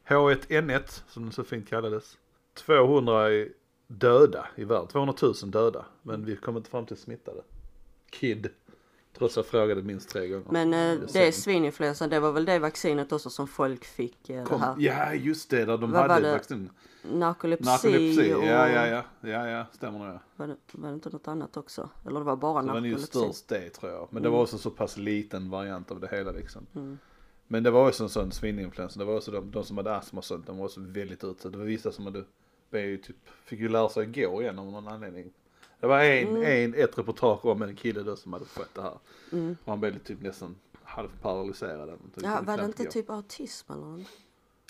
H1N1 0.07 1.03
som 1.07 1.23
den 1.23 1.31
så 1.31 1.43
fint 1.43 1.69
kallades. 1.69 2.17
200 2.53 3.31
i- 3.31 3.51
döda 3.99 4.47
i 4.55 4.63
världen, 4.63 4.87
200 4.87 5.13
000 5.21 5.33
döda. 5.51 5.85
Men 6.01 6.25
vi 6.25 6.35
kom 6.35 6.57
inte 6.57 6.69
fram 6.69 6.85
till 6.85 6.97
smittade. 6.97 7.41
Kid. 8.09 8.49
Trots 9.17 9.37
att 9.37 9.45
jag 9.45 9.51
frågade 9.51 9.81
minst 9.81 10.09
tre 10.09 10.27
gånger. 10.27 10.45
Men 10.49 10.73
eh, 10.73 10.79
är 10.79 11.25
det 11.25 11.31
svininfluensan, 11.31 12.09
det 12.09 12.19
var 12.19 12.31
väl 12.31 12.45
det 12.45 12.59
vaccinet 12.59 13.11
också 13.11 13.29
som 13.29 13.47
folk 13.47 13.85
fick 13.85 14.29
eh, 14.29 14.39
det 14.39 14.45
Kom, 14.45 14.61
här. 14.61 14.75
ja 14.79 15.13
just 15.13 15.49
det, 15.49 15.65
där 15.65 15.77
de 15.77 15.91
Vad 15.91 16.01
var 16.01 16.09
hade 16.09 16.27
det? 16.27 16.33
vaccin. 16.33 16.69
Narkolepsi, 17.11 17.65
Narkolepsi, 17.65 18.33
och 18.33 18.43
ja 18.45 18.69
ja 18.69 18.87
ja, 18.87 19.03
ja 19.21 19.47
ja, 19.49 19.65
stämmer 19.71 20.07
ja. 20.07 20.19
Var, 20.35 20.47
det, 20.47 20.55
var 20.71 20.89
det 20.89 20.93
inte 20.95 21.09
något 21.09 21.27
annat 21.27 21.57
också? 21.57 21.89
Eller 22.07 22.19
det 22.19 22.25
var 22.25 22.35
bara 22.35 22.61
Det 22.61 22.67
var 22.67 22.73
narkolepsi? 22.73 23.05
störst 23.07 23.47
det 23.47 23.69
tror 23.69 23.91
jag. 23.91 24.07
Men 24.11 24.23
det 24.23 24.29
var 24.29 24.41
också 24.41 24.57
så 24.57 24.69
pass 24.69 24.97
liten 24.97 25.49
variant 25.49 25.91
av 25.91 25.99
det 25.99 26.07
hela 26.11 26.31
liksom. 26.31 26.65
Mm. 26.75 26.97
Men 27.47 27.63
det 27.63 27.71
var 27.71 27.87
också 27.87 28.03
en 28.03 28.09
sån 28.09 28.31
svininfluensa. 28.31 28.99
Det 28.99 29.05
var 29.05 29.15
också 29.15 29.31
de, 29.31 29.51
de 29.51 29.63
som 29.63 29.77
hade 29.77 29.95
astma 29.95 30.17
och 30.17 30.25
sånt, 30.25 30.47
de 30.47 30.57
var 30.57 30.65
också 30.65 30.79
väldigt 30.81 31.23
utsatta. 31.23 31.49
Det 31.49 31.57
var 31.57 31.65
vissa 31.65 31.91
som 31.91 32.05
hade, 32.05 32.23
blev 32.73 32.85
ju 32.89 32.97
typ, 32.97 33.15
fick 33.45 33.59
ju 33.59 33.69
lära 33.69 33.89
sig 33.89 34.05
gå 34.05 34.41
igen 34.41 34.59
av 34.59 34.65
någon 34.65 34.87
anledning. 34.87 35.33
Det 35.79 35.87
var 35.87 35.99
en, 35.99 36.27
Mm. 36.27 36.43
en, 36.73 36.83
ett 36.83 36.97
reportage 36.97 37.45
om 37.45 37.61
en 37.61 37.75
kille 37.75 38.03
då 38.03 38.15
som 38.15 38.33
hade 38.33 38.45
fått 38.45 38.73
det 38.75 38.81
här. 38.81 38.97
Mm. 39.31 39.57
Och 39.63 39.69
han 39.71 39.79
blev 39.79 39.99
typ 39.99 40.21
nästan 40.21 40.55
halvparalyserad. 40.83 41.99
Ja, 42.15 42.41
var 42.41 42.57
det 42.57 42.65
inte 42.65 42.83
gå. 42.83 42.91
typ 42.91 43.09
autism 43.09 43.71
eller 43.71 43.81
något? 43.85 44.07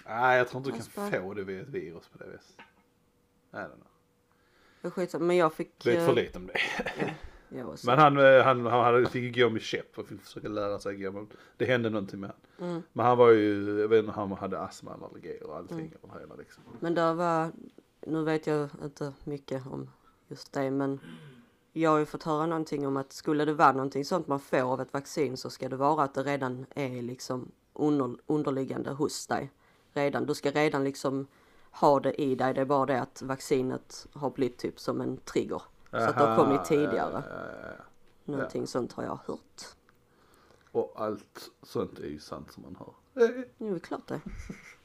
Nej, 0.07 0.37
jag 0.37 0.47
tror 0.47 0.59
inte 0.59 0.69
du 0.69 0.73
kan 0.73 0.81
Asperger. 0.81 1.21
få 1.21 1.33
det 1.33 1.43
via 1.43 1.61
ett 1.61 1.67
virus 1.67 2.07
på 2.07 2.17
det 2.17 2.25
viset. 2.25 2.55
I 3.53 3.55
don't 3.55 3.67
know. 3.67 3.87
Är 4.81 4.89
skitsamma, 4.89 5.25
men 5.25 5.37
jag 5.37 5.53
fick... 5.53 5.85
Vet 5.85 5.97
eh, 5.99 6.05
för 6.05 6.13
lite 6.13 6.37
om 6.37 6.47
det. 6.47 7.63
också. 7.63 7.87
Men 7.89 7.99
han, 7.99 8.17
eh, 8.17 8.43
han, 8.43 8.65
han 8.65 9.05
fick 9.05 9.35
gå 9.35 9.49
med 9.49 9.61
käpp 9.61 9.97
och 9.97 10.07
fick 10.07 10.21
försöka 10.21 10.47
lära 10.47 10.79
sig 10.79 10.95
gå. 10.95 11.11
Men 11.11 11.27
det 11.57 11.65
hände 11.65 11.89
någonting 11.89 12.19
med 12.19 12.29
han. 12.29 12.69
Mm. 12.69 12.81
Men 12.93 13.05
han 13.05 13.17
var 13.17 13.31
ju, 13.31 13.79
jag 13.79 13.87
vet 13.87 13.99
inte, 13.99 14.11
han 14.11 14.31
hade 14.31 14.59
astma, 14.59 14.93
allergier 14.93 15.43
och 15.43 15.55
allting. 15.57 15.79
Mm. 15.79 15.91
Och 16.01 16.19
hela 16.19 16.35
liksom. 16.35 16.63
Men 16.79 16.93
det 16.95 17.13
var, 17.13 17.51
nu 18.05 18.23
vet 18.23 18.47
jag 18.47 18.69
inte 18.83 19.13
mycket 19.23 19.67
om 19.67 19.89
just 20.27 20.53
det, 20.53 20.71
men 20.71 20.99
jag 21.71 21.89
har 21.89 21.97
ju 21.97 22.05
fått 22.05 22.23
höra 22.23 22.45
någonting 22.45 22.87
om 22.87 22.97
att 22.97 23.13
skulle 23.13 23.45
det 23.45 23.53
vara 23.53 23.71
någonting 23.71 24.05
sånt 24.05 24.27
man 24.27 24.39
får 24.39 24.61
av 24.61 24.81
ett 24.81 24.93
vaccin 24.93 25.37
så 25.37 25.49
ska 25.49 25.69
det 25.69 25.75
vara 25.75 26.03
att 26.03 26.13
det 26.13 26.23
redan 26.23 26.65
är 26.75 27.01
liksom 27.01 27.51
under, 27.73 28.17
underliggande 28.25 28.91
hos 28.91 29.27
dig. 29.27 29.51
Redan, 29.93 30.25
du 30.25 30.35
ska 30.35 30.51
redan 30.51 30.83
liksom 30.83 31.27
ha 31.71 31.99
det 31.99 32.21
i 32.21 32.35
dig, 32.35 32.53
det 32.53 32.61
är 32.61 32.65
bara 32.65 32.85
det 32.85 33.01
att 33.01 33.21
vaccinet 33.21 34.07
har 34.13 34.29
blivit 34.29 34.57
typ 34.57 34.79
som 34.79 35.01
en 35.01 35.17
trigger. 35.17 35.61
Så 35.91 35.97
att 35.97 36.17
det 36.17 36.23
har 36.23 36.27
Aha, 36.27 36.43
kommit 36.43 36.65
tidigare. 36.65 37.23
ja, 37.29 37.35
ja, 37.61 37.75
ja. 37.77 37.83
Någonting 38.25 38.67
sånt 38.67 38.93
har 38.93 39.03
jag 39.03 39.19
hört. 39.25 39.61
Och 40.71 40.93
allt 40.95 41.51
sånt 41.61 41.99
är 41.99 42.07
ju 42.07 42.19
sant 42.19 42.51
som 42.51 42.63
man 42.63 42.75
hör. 42.79 42.93
Jo, 43.57 43.79
klart 43.79 44.07
det. 44.07 44.21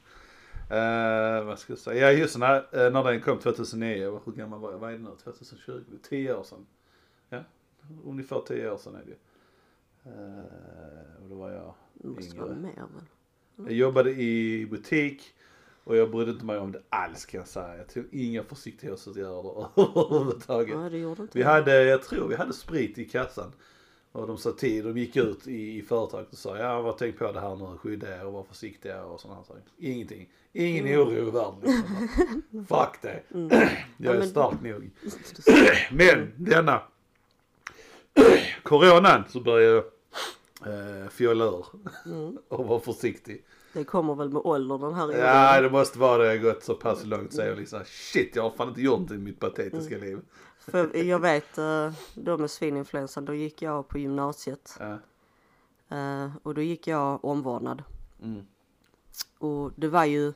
Eh, 0.70 1.44
vad 1.44 1.58
ska 1.58 1.72
jag 1.72 1.78
säga? 1.78 2.12
Ja 2.12 2.18
just 2.18 2.38
när, 2.38 2.56
eh, 2.56 2.92
när 2.92 3.04
den 3.04 3.20
kom 3.20 3.38
2009, 3.38 4.20
hur 4.24 4.32
gammal 4.32 4.60
var 4.60 4.72
jag? 4.72 4.78
Vad 4.78 4.92
är 4.92 4.98
det 4.98 5.02
nu? 5.02 5.10
2020? 5.24 5.82
10 6.08 6.34
år 6.34 6.42
sedan. 6.42 6.66
Ja, 7.28 7.42
ungefär 8.04 8.40
10 8.40 8.70
år 8.70 8.76
sedan 8.78 8.94
är 8.94 9.04
det 9.04 9.10
ju. 9.10 9.16
Eh, 10.12 11.22
och 11.22 11.28
då 11.28 11.34
var 11.34 11.50
jag 11.50 11.74
Det 11.92 12.08
måste 12.08 12.36
vara 12.36 12.52
yngre. 12.52 12.74
Jag 13.56 13.72
jobbade 13.72 14.10
i 14.10 14.66
butik 14.70 15.34
och 15.84 15.96
jag 15.96 16.10
brydde 16.10 16.30
inte 16.30 16.44
mig 16.44 16.58
om 16.58 16.72
det 16.72 16.82
alls 16.88 17.26
kan 17.26 17.38
jag 17.38 17.48
säga. 17.48 17.76
Jag 17.76 17.88
tog 17.88 18.04
inga 18.12 18.42
försiktighetsåtgärder 18.42 19.68
överhuvudtaget. 19.76 20.76
Nej, 20.76 20.90
det 20.90 20.98
gjorde 20.98 21.22
inte 21.22 21.38
Vi 21.38 21.44
hade, 21.44 21.84
jag 21.84 22.02
tror 22.02 22.28
vi 22.28 22.36
hade 22.36 22.52
sprit 22.52 22.98
i 22.98 23.04
kassan. 23.04 23.52
Och 24.12 24.26
de 24.26 24.38
sa 24.38 24.52
till, 24.52 24.84
de 24.84 24.98
gick 25.00 25.16
ut 25.16 25.46
i, 25.48 25.78
i 25.78 25.82
företaget 25.82 26.32
och 26.32 26.38
sa 26.38 26.58
ja 26.58 26.82
vad 26.82 26.98
tänk 26.98 27.18
på 27.18 27.32
det 27.32 27.40
här 27.40 27.56
nu, 27.56 27.78
skydda 27.78 28.16
er 28.20 28.26
och 28.26 28.32
var 28.32 28.42
försiktiga 28.42 29.04
och 29.04 29.20
sådana 29.20 29.44
saker. 29.44 29.62
Ingenting. 29.78 30.28
Ingen 30.52 30.86
oro 30.86 31.28
i 31.28 31.30
världen 31.30 31.54
liksom. 31.62 32.66
Fuck 32.68 33.02
det. 33.02 33.22
Jag 33.28 33.40
Mm. 33.40 33.68
Ja, 33.96 34.12
är 34.14 34.18
men- 34.18 34.28
stark 34.28 34.60
nog. 34.62 34.90
Men 35.92 36.32
denna 36.36 36.80
coronan 38.62 39.24
så 39.28 39.40
började 39.40 39.74
jag 39.74 39.84
eh, 41.02 41.08
fjolla 41.08 41.44
ur 41.44 41.66
Mm. 42.06 42.38
och 42.48 42.66
vara 42.66 42.80
försiktig. 42.80 43.44
Det 43.72 43.84
kommer 43.84 44.14
väl 44.14 44.28
med 44.30 44.42
åldern 44.44 44.80
den 44.80 44.94
här 44.94 45.12
Ja 45.18 45.60
det 45.60 45.70
måste 45.70 45.98
vara 45.98 46.18
det, 46.18 46.34
jag 46.34 46.42
har 46.42 46.52
gått 46.52 46.64
så 46.64 46.74
pass 46.74 47.04
långt 47.04 47.32
så 47.32 47.40
jag 47.42 47.58
liksom 47.58 47.80
shit 47.86 48.36
jag 48.36 48.42
har 48.42 48.50
fan 48.50 48.68
inte 48.68 48.80
gjort 48.82 49.08
det 49.08 49.14
i 49.14 49.18
mitt 49.18 49.40
patetiska 49.40 49.94
Mm. 49.96 50.08
liv. 50.08 50.18
För 50.70 50.96
jag 50.96 51.18
vet 51.18 51.58
eh, 51.58 51.92
då 52.14 52.38
med 52.38 52.50
svininfluensan, 52.50 53.24
då 53.24 53.34
gick 53.34 53.62
jag 53.62 53.88
på 53.88 53.98
gymnasiet. 53.98 54.78
Ja. 54.80 54.98
eh, 55.96 56.30
Och 56.42 56.54
då 56.54 56.60
gick 56.60 56.86
jag 56.86 57.24
omvårdnad. 57.24 57.82
Mm. 58.22 58.46
Och 59.38 59.72
det 59.76 59.88
var 59.88 60.04
ju 60.04 60.32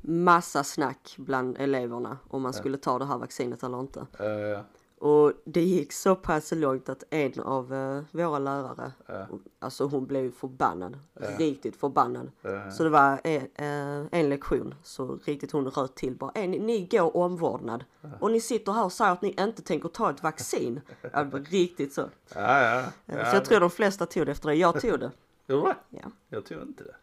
massa 0.00 0.64
snack 0.64 1.14
bland 1.18 1.56
eleverna 1.58 2.18
om 2.30 2.42
man 2.42 2.52
Ja. 2.52 2.58
skulle 2.58 2.78
ta 2.78 2.98
det 2.98 3.04
här 3.04 3.18
vaccinet 3.18 3.62
eller 3.62 3.80
inte. 3.80 4.00
Eh, 4.00 4.60
Och 5.04 5.32
det 5.44 5.62
gick 5.62 5.92
så 5.92 6.14
pass 6.16 6.52
långt 6.52 6.88
att 6.88 7.04
en 7.10 7.40
av 7.40 7.74
eh, 7.74 8.02
våra 8.10 8.38
lärare, 8.38 8.92
Ja. 9.06 9.26
alltså 9.58 9.86
hon 9.86 10.06
blev 10.06 10.32
förbannad. 10.32 10.98
Ja. 11.20 11.28
Riktigt 11.38 11.76
förbannad. 11.76 12.30
eh, 12.42 12.68
Så 12.70 12.84
det 12.84 12.90
var 12.90 13.20
en, 13.24 13.40
eh, 13.54 14.06
en 14.20 14.28
lektion 14.28 14.74
så 14.82 15.18
riktigt 15.24 15.52
hon 15.52 15.66
röt 15.70 15.94
till 15.94 16.14
bara. 16.16 16.30
"Eh, 16.34 16.48
Ni, 16.48 16.58
ni 16.58 16.86
går 16.86 17.16
omvårdnad 17.16 17.84
och 18.20 18.30
ni 18.30 18.40
sitter 18.40 18.72
här 18.72 18.84
och 18.84 18.92
säger 18.92 19.12
att 19.12 19.22
ni 19.22 19.34
inte 19.38 19.62
tänker 19.62 19.88
ta 19.88 20.10
ett 20.10 20.22
vaccin. 20.22 20.80
Ja, 21.12 21.24
det 21.24 21.30
var 21.30 21.40
riktigt 21.40 21.92
så. 21.92 22.00
ja, 22.34 22.60
ja. 22.62 22.80
Eh, 22.80 23.18
ja. 23.18 23.30
Så 23.30 23.36
jag 23.36 23.44
tror 23.44 23.60
de 23.60 23.70
flesta 23.70 24.06
tog 24.06 24.26
det 24.26 24.32
efter 24.32 24.48
det. 24.48 24.54
Jag 24.54 24.80
tog 24.80 25.00
det. 25.00 25.10
Gjorde 25.46 25.76
du 25.90 25.98
Ja. 25.98 26.10
Jag 26.28 26.44
tror 26.44 26.62
inte 26.62 26.84
det. 26.84 26.94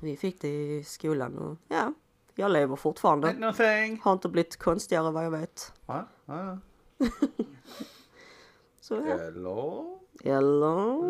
Vi 0.00 0.16
fick 0.16 0.40
det 0.40 0.48
i 0.78 0.84
skolan 0.84 1.38
och 1.38 1.56
ja, 1.68 1.92
jag 2.34 2.50
lever 2.50 2.76
fortfarande. 2.76 3.32
Nothing. 3.32 4.00
Har 4.04 4.12
inte 4.12 4.28
blivit 4.28 4.56
konstigare 4.56 5.10
vad 5.10 5.24
jag 5.24 5.30
vet. 5.30 5.72
Ja, 5.86 6.08
ja. 6.26 6.58
Så 8.80 8.94
ja. 8.94 9.00
Eller? 9.00 9.98
Eller? 10.24 11.02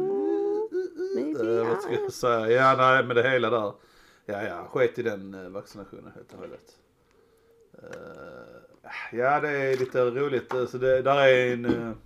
Maybe, 1.15 1.61
Eh, 1.61 1.69
vad 1.69 1.83
ska 1.83 1.93
ja. 1.93 2.01
jag 2.01 2.13
säga? 2.13 2.51
Ja, 2.51 2.77
nej, 2.77 3.05
men 3.05 3.17
det 3.17 3.31
hela 3.31 3.51
där. 3.51 3.73
Ja, 4.27 4.43
ja, 4.43 4.69
skit 4.73 4.99
i 4.99 5.03
den 5.03 5.35
eh, 5.35 5.49
vaccinationen 5.49 6.13
helt 6.15 6.33
och 6.33 6.39
hållet. 6.39 6.77
Eh, 7.73 9.19
ja, 9.19 9.41
det 9.41 9.51
är 9.51 9.77
lite 9.77 10.05
roligt. 10.11 10.55
Så 10.69 10.79
det, 10.79 11.03
där 11.03 11.27
är 11.27 11.53
en 11.53 11.97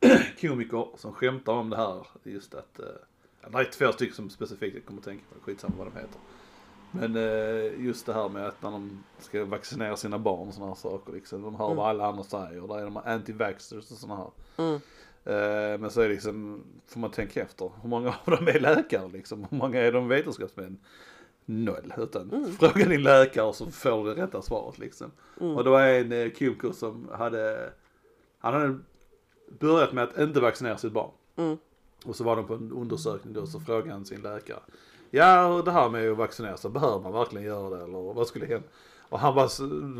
komiker 0.40 0.88
som 0.96 1.12
skämtar 1.12 1.52
om 1.52 1.70
det 1.70 1.76
här. 1.76 2.06
Just 2.22 2.54
att, 2.54 2.74
det 2.74 3.58
är 3.58 3.64
två 3.64 3.92
stycken 3.92 4.14
som 4.14 4.30
specifikt 4.30 4.74
jag 4.74 4.84
kommer 4.84 5.00
att 5.00 5.04
tänka 5.04 5.24
på, 5.34 5.40
skitsamma 5.40 5.74
vad 5.78 5.86
de 5.86 5.96
heter. 5.96 6.20
Men 6.90 7.16
eh, 7.16 7.84
just 7.84 8.06
det 8.06 8.12
här 8.12 8.28
med 8.28 8.46
att 8.46 8.62
när 8.62 8.70
de 8.70 9.04
ska 9.18 9.44
vaccinera 9.44 9.96
sina 9.96 10.18
barn 10.18 10.48
och 10.48 10.54
sådana 10.54 10.70
här 10.70 10.76
saker 10.76 11.12
liksom. 11.12 11.42
De 11.42 11.54
hör 11.56 11.74
vad 11.74 11.88
alla 11.88 12.06
andra 12.06 12.24
säger. 12.24 12.68
Där 12.68 12.78
är 12.78 12.84
de 12.84 12.96
anti-vaxxers 12.98 13.92
och 13.92 13.98
sådana 13.98 14.16
här. 14.16 14.30
Mm. 14.56 14.74
Eh, 15.24 15.80
Men 15.80 15.90
så 15.90 16.00
är 16.00 16.08
det 16.08 16.14
liksom, 16.14 16.64
får 16.86 17.00
man 17.00 17.10
tänka 17.10 17.42
efter, 17.42 17.70
hur 17.82 17.88
många 17.88 18.08
av 18.24 18.36
dem 18.36 18.48
är 18.48 18.60
läkare 18.60 19.08
liksom? 19.08 19.46
Hur 19.50 19.58
många 19.58 19.80
är 19.80 19.92
de 19.92 20.08
vetenskapsmän? 20.08 20.78
Noll, 21.44 21.94
utan 21.98 22.56
fråga 22.58 22.84
din 22.84 23.02
läkare 23.02 23.52
så 23.52 23.66
får 23.70 24.04
du 24.04 24.14
det 24.14 24.22
rätta 24.22 24.42
svaret 24.42 24.78
liksom. 24.78 25.10
Och 25.40 25.64
det 25.64 25.70
var 25.70 25.82
en 25.82 26.12
eh, 26.12 26.30
kuko 26.30 26.72
som 26.72 27.08
hade, 27.12 27.72
han 28.38 28.54
hade 28.54 28.78
börjat 29.60 29.92
med 29.92 30.04
att 30.04 30.18
inte 30.18 30.40
vaccinera 30.40 30.78
sitt 30.78 30.92
barn. 30.92 31.10
Mm. 31.36 31.58
Och 32.04 32.16
så 32.16 32.24
var 32.24 32.36
de 32.36 32.46
på 32.46 32.54
en 32.54 32.72
undersökning 32.72 33.34
då 33.34 33.46
så 33.46 33.60
frågade 33.60 33.92
han 33.92 34.04
sin 34.04 34.22
läkare. 34.22 34.60
Ja, 35.10 35.62
det 35.64 35.70
här 35.70 35.88
med 35.88 36.10
att 36.10 36.16
vaccinera 36.16 36.56
sig, 36.56 36.70
behöver 36.70 37.00
man 37.00 37.12
verkligen 37.12 37.46
göra 37.46 37.76
det 37.76 37.84
eller 37.84 38.14
vad 38.14 38.26
skulle 38.26 38.46
hända? 38.46 38.68
Och 39.08 39.18
han 39.18 39.34
bara, 39.34 39.48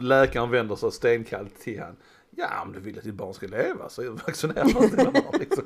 läkaren 0.03 0.51
vänder 0.51 0.77
sig 0.77 0.93
stenkallt 0.93 1.61
till 1.61 1.81
han. 1.81 1.97
Ja, 2.31 2.63
om 2.63 2.73
du 2.73 2.81
vill 2.81 2.99
att 2.99 3.05
ditt 3.05 3.15
barn 3.15 3.35
ska 3.35 3.47
leva 3.47 3.89
så 3.89 4.13
vaccinera 4.13 4.65
dina 4.65 5.11
barn 5.11 5.35
liksom. 5.39 5.65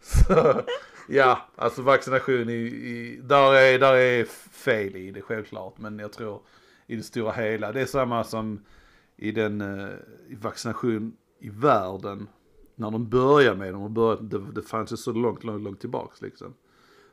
Så, 0.00 0.62
ja, 1.08 1.48
alltså 1.56 1.82
vaccination 1.82 2.48
i, 2.48 2.52
i 2.54 3.20
där, 3.22 3.54
är, 3.54 3.78
där 3.78 3.94
är 3.94 4.24
fel 4.50 4.96
i 4.96 5.10
det 5.10 5.22
självklart. 5.22 5.78
Men 5.78 5.98
jag 5.98 6.12
tror 6.12 6.40
i 6.86 6.96
det 6.96 7.02
stora 7.02 7.32
hela, 7.32 7.72
det 7.72 7.80
är 7.80 7.86
samma 7.86 8.24
som 8.24 8.64
i 9.16 9.32
den 9.32 9.60
eh, 9.60 9.94
i 10.28 10.34
vaccination 10.34 11.16
i 11.38 11.48
världen. 11.48 12.28
När 12.74 12.90
de 12.90 13.08
började 13.08 13.56
med 13.56 13.72
dem, 13.72 13.82
och 13.82 13.90
började, 13.90 14.38
det, 14.38 14.52
det 14.52 14.62
fanns 14.62 14.92
ju 14.92 14.96
så 14.96 15.12
långt, 15.12 15.44
långt, 15.44 15.62
långt 15.62 15.80
tillbaks 15.80 16.22
liksom. 16.22 16.54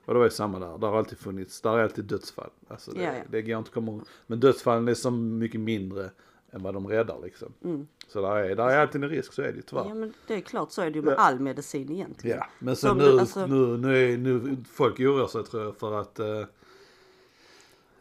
Och 0.10 0.16
det 0.16 0.20
var 0.20 0.26
ju 0.26 0.32
samma 0.32 0.60
där, 0.60 0.78
där 0.78 0.88
har 0.88 0.98
alltid 0.98 1.18
funnits, 1.18 1.62
där 1.62 1.78
är 1.78 1.84
alltid 1.84 2.06
dödsfall. 2.06 2.50
Alltså 2.68 2.92
det, 2.92 3.04
Ja, 3.04 3.14
ja. 3.16 3.24
det 3.30 3.42
går 3.42 3.58
inte 3.58 3.68
att 3.70 3.74
komma 3.74 3.92
ihåg. 3.92 4.02
Men 4.28 4.40
dödsfallen 4.40 4.88
är 4.88 4.94
så 4.94 5.12
mycket 5.12 5.60
mindre 5.62 6.10
än 6.52 6.64
vad 6.64 6.74
de 6.74 6.88
räddar 6.88 7.20
liksom. 7.24 7.54
Så 8.08 8.22
där 8.22 8.36
är, 8.36 8.56
där 8.56 8.70
är 8.70 8.78
alltid 8.80 9.04
en 9.04 9.10
risk, 9.10 9.34
så 9.34 9.42
är 9.42 9.46
det 9.48 9.56
ju 9.56 9.62
tyvärr. 9.62 9.86
Ja 9.88 9.94
men 9.94 10.14
det 10.28 10.34
är 10.36 10.42
klart 10.42 10.72
så 10.72 10.82
är 10.82 10.90
det 10.90 10.96
ju 10.96 11.02
med 11.02 11.14
Ja. 11.14 11.18
all 11.18 11.40
medicin 11.40 11.92
egentligen. 11.92 12.38
Ja, 12.38 12.46
men 12.60 12.76
sen 12.76 12.98
nu, 12.98 13.04
du- 13.04 13.20
alltså- 13.20 13.46
nu, 13.48 13.78
nu 13.78 14.14
är 14.14 14.18
nu, 14.18 14.58
folk 14.72 15.00
oroar 15.00 15.28
sig 15.28 15.44
tror 15.44 15.64
jag 15.64 15.78
för 15.78 16.02
att 16.02 16.20
eh, 16.20 16.44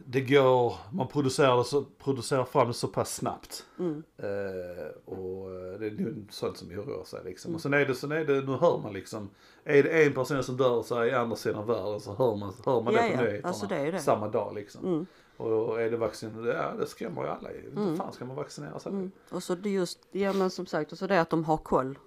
det 0.05 0.21
går, 0.21 0.73
man 0.91 1.07
producerar, 1.07 1.57
det 1.57 1.63
så, 1.63 1.85
producerar 2.03 2.43
fram 2.43 2.67
det 2.67 2.73
så 2.73 2.87
pass 2.87 3.15
snabbt. 3.15 3.65
Mm. 3.79 4.03
Eh, 4.17 4.87
och 5.05 5.51
eh, 5.51 5.79
det 5.79 5.87
är 5.87 5.91
nog 5.91 6.27
sånt 6.29 6.57
som 6.57 6.69
oroar 6.69 7.03
sig 7.03 7.19
liksom. 7.25 7.55
Och 7.55 7.61
sen 7.61 7.73
är 7.73 7.85
det, 7.85 7.95
sen 7.95 8.11
är 8.11 8.25
det, 8.25 8.41
nu 8.41 8.51
hör 8.51 8.77
man 8.77 8.93
liksom, 8.93 9.29
är 9.63 9.83
det 9.83 10.05
en 10.05 10.13
person 10.13 10.43
som 10.43 10.57
dör 10.57 10.81
så 10.81 11.05
i 11.05 11.11
andra 11.11 11.35
sidan 11.35 11.67
världen 11.67 11.99
så 11.99 12.15
hör 12.15 12.35
man, 12.35 12.53
hör 12.65 12.81
man 12.81 12.93
Ja, 12.93 13.01
det 13.01 13.07
på 13.07 13.13
ja, 13.13 13.21
nyheterna 13.21 13.47
alltså 13.47 13.67
det 13.67 13.99
samma 13.99 14.27
dag 14.27 14.55
liksom. 14.55 14.85
Mm. 14.85 15.05
Och 15.37 15.81
är 15.81 15.91
det 15.91 15.97
vaccin, 15.97 16.45
ja 16.45 16.73
det 16.79 16.87
skrämmer 16.87 17.21
ju 17.23 17.27
alla 17.27 17.51
ju. 17.51 17.69
Inte 17.77 17.97
fan 17.97 18.13
ska 18.13 18.25
man 18.25 18.35
vaccinera 18.35 18.79
sig? 18.79 18.91
Mm. 18.91 19.11
Och 19.29 19.43
så 19.43 19.55
det 19.55 19.69
just, 19.69 19.99
ja 20.11 20.33
men 20.33 20.49
som 20.49 20.65
sagt, 20.65 20.91
och 20.91 20.97
så 20.97 21.07
det 21.07 21.21
att 21.21 21.29
de 21.29 21.43
har 21.43 21.57
koll. 21.57 21.97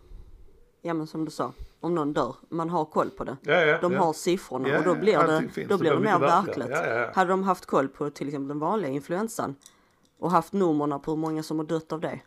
Ja 0.82 0.94
men 0.94 1.06
som 1.06 1.24
du 1.24 1.30
sa, 1.30 1.52
om 1.80 1.94
någon 1.94 2.12
dör, 2.12 2.36
man 2.48 2.70
har 2.70 2.84
koll 2.84 3.10
på 3.10 3.24
det. 3.24 3.36
Ja, 3.42 3.60
ja, 3.64 3.78
De 3.80 3.92
ja. 3.92 3.98
har 3.98 4.12
siffrorna 4.12 4.78
och 4.78 4.84
då 4.84 4.94
blir 4.94 5.18
det, 5.18 5.48
finns. 5.48 5.68
då 5.68 5.78
blir 5.78 5.90
det 5.90 6.00
mer 6.00 6.18
verkligt. 6.18 7.16
Hade 7.16 7.30
de 7.30 7.42
haft 7.42 7.66
koll 7.66 7.88
på 7.88 8.10
till 8.10 8.28
exempel 8.28 8.48
den 8.48 8.58
vanliga 8.58 8.90
influensan 8.90 9.54
och 10.18 10.30
haft 10.30 10.52
numren 10.52 11.00
på 11.00 11.10
hur 11.10 11.18
många 11.18 11.42
som 11.42 11.58
har 11.58 11.66
dött 11.66 11.92
av 11.92 12.00
det. 12.00 12.20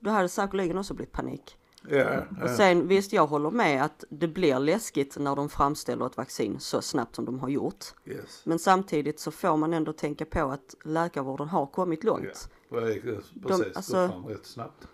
Då 0.00 0.10
hade 0.10 0.24
det 0.24 0.28
säkerligen 0.28 0.78
också 0.78 0.94
blivit 0.94 1.12
panik. 1.12 1.56
Och 2.42 2.50
sen 2.50 2.88
visst, 2.88 3.12
jag 3.12 3.26
håller 3.26 3.50
med 3.50 3.84
att 3.84 4.04
det 4.10 4.28
blir 4.28 4.58
läskigt 4.58 5.18
när 5.18 5.36
de 5.36 5.48
framställer 5.48 6.06
ett 6.06 6.16
vaccin 6.16 6.60
så 6.60 6.82
snabbt 6.82 7.14
som 7.14 7.24
de 7.24 7.38
har 7.40 7.48
gjort. 7.48 7.84
yes. 8.06 8.42
Men 8.44 8.58
samtidigt 8.58 9.20
så 9.20 9.30
får 9.30 9.56
man 9.56 9.74
ändå 9.74 9.92
tänka 9.92 10.24
på 10.24 10.50
att 10.50 10.74
läkarvården 10.84 11.48
har 11.48 11.66
kommit 11.66 12.04
långt. 12.04 12.48
Ja, 12.70 12.80
det 12.80 12.92
gick, 12.92 13.02
precis, 13.02 13.76
alltså- 13.76 14.06
gått 14.06 14.12
fram 14.12 14.26
rätt 14.26 14.46
snabbt. 14.46 14.86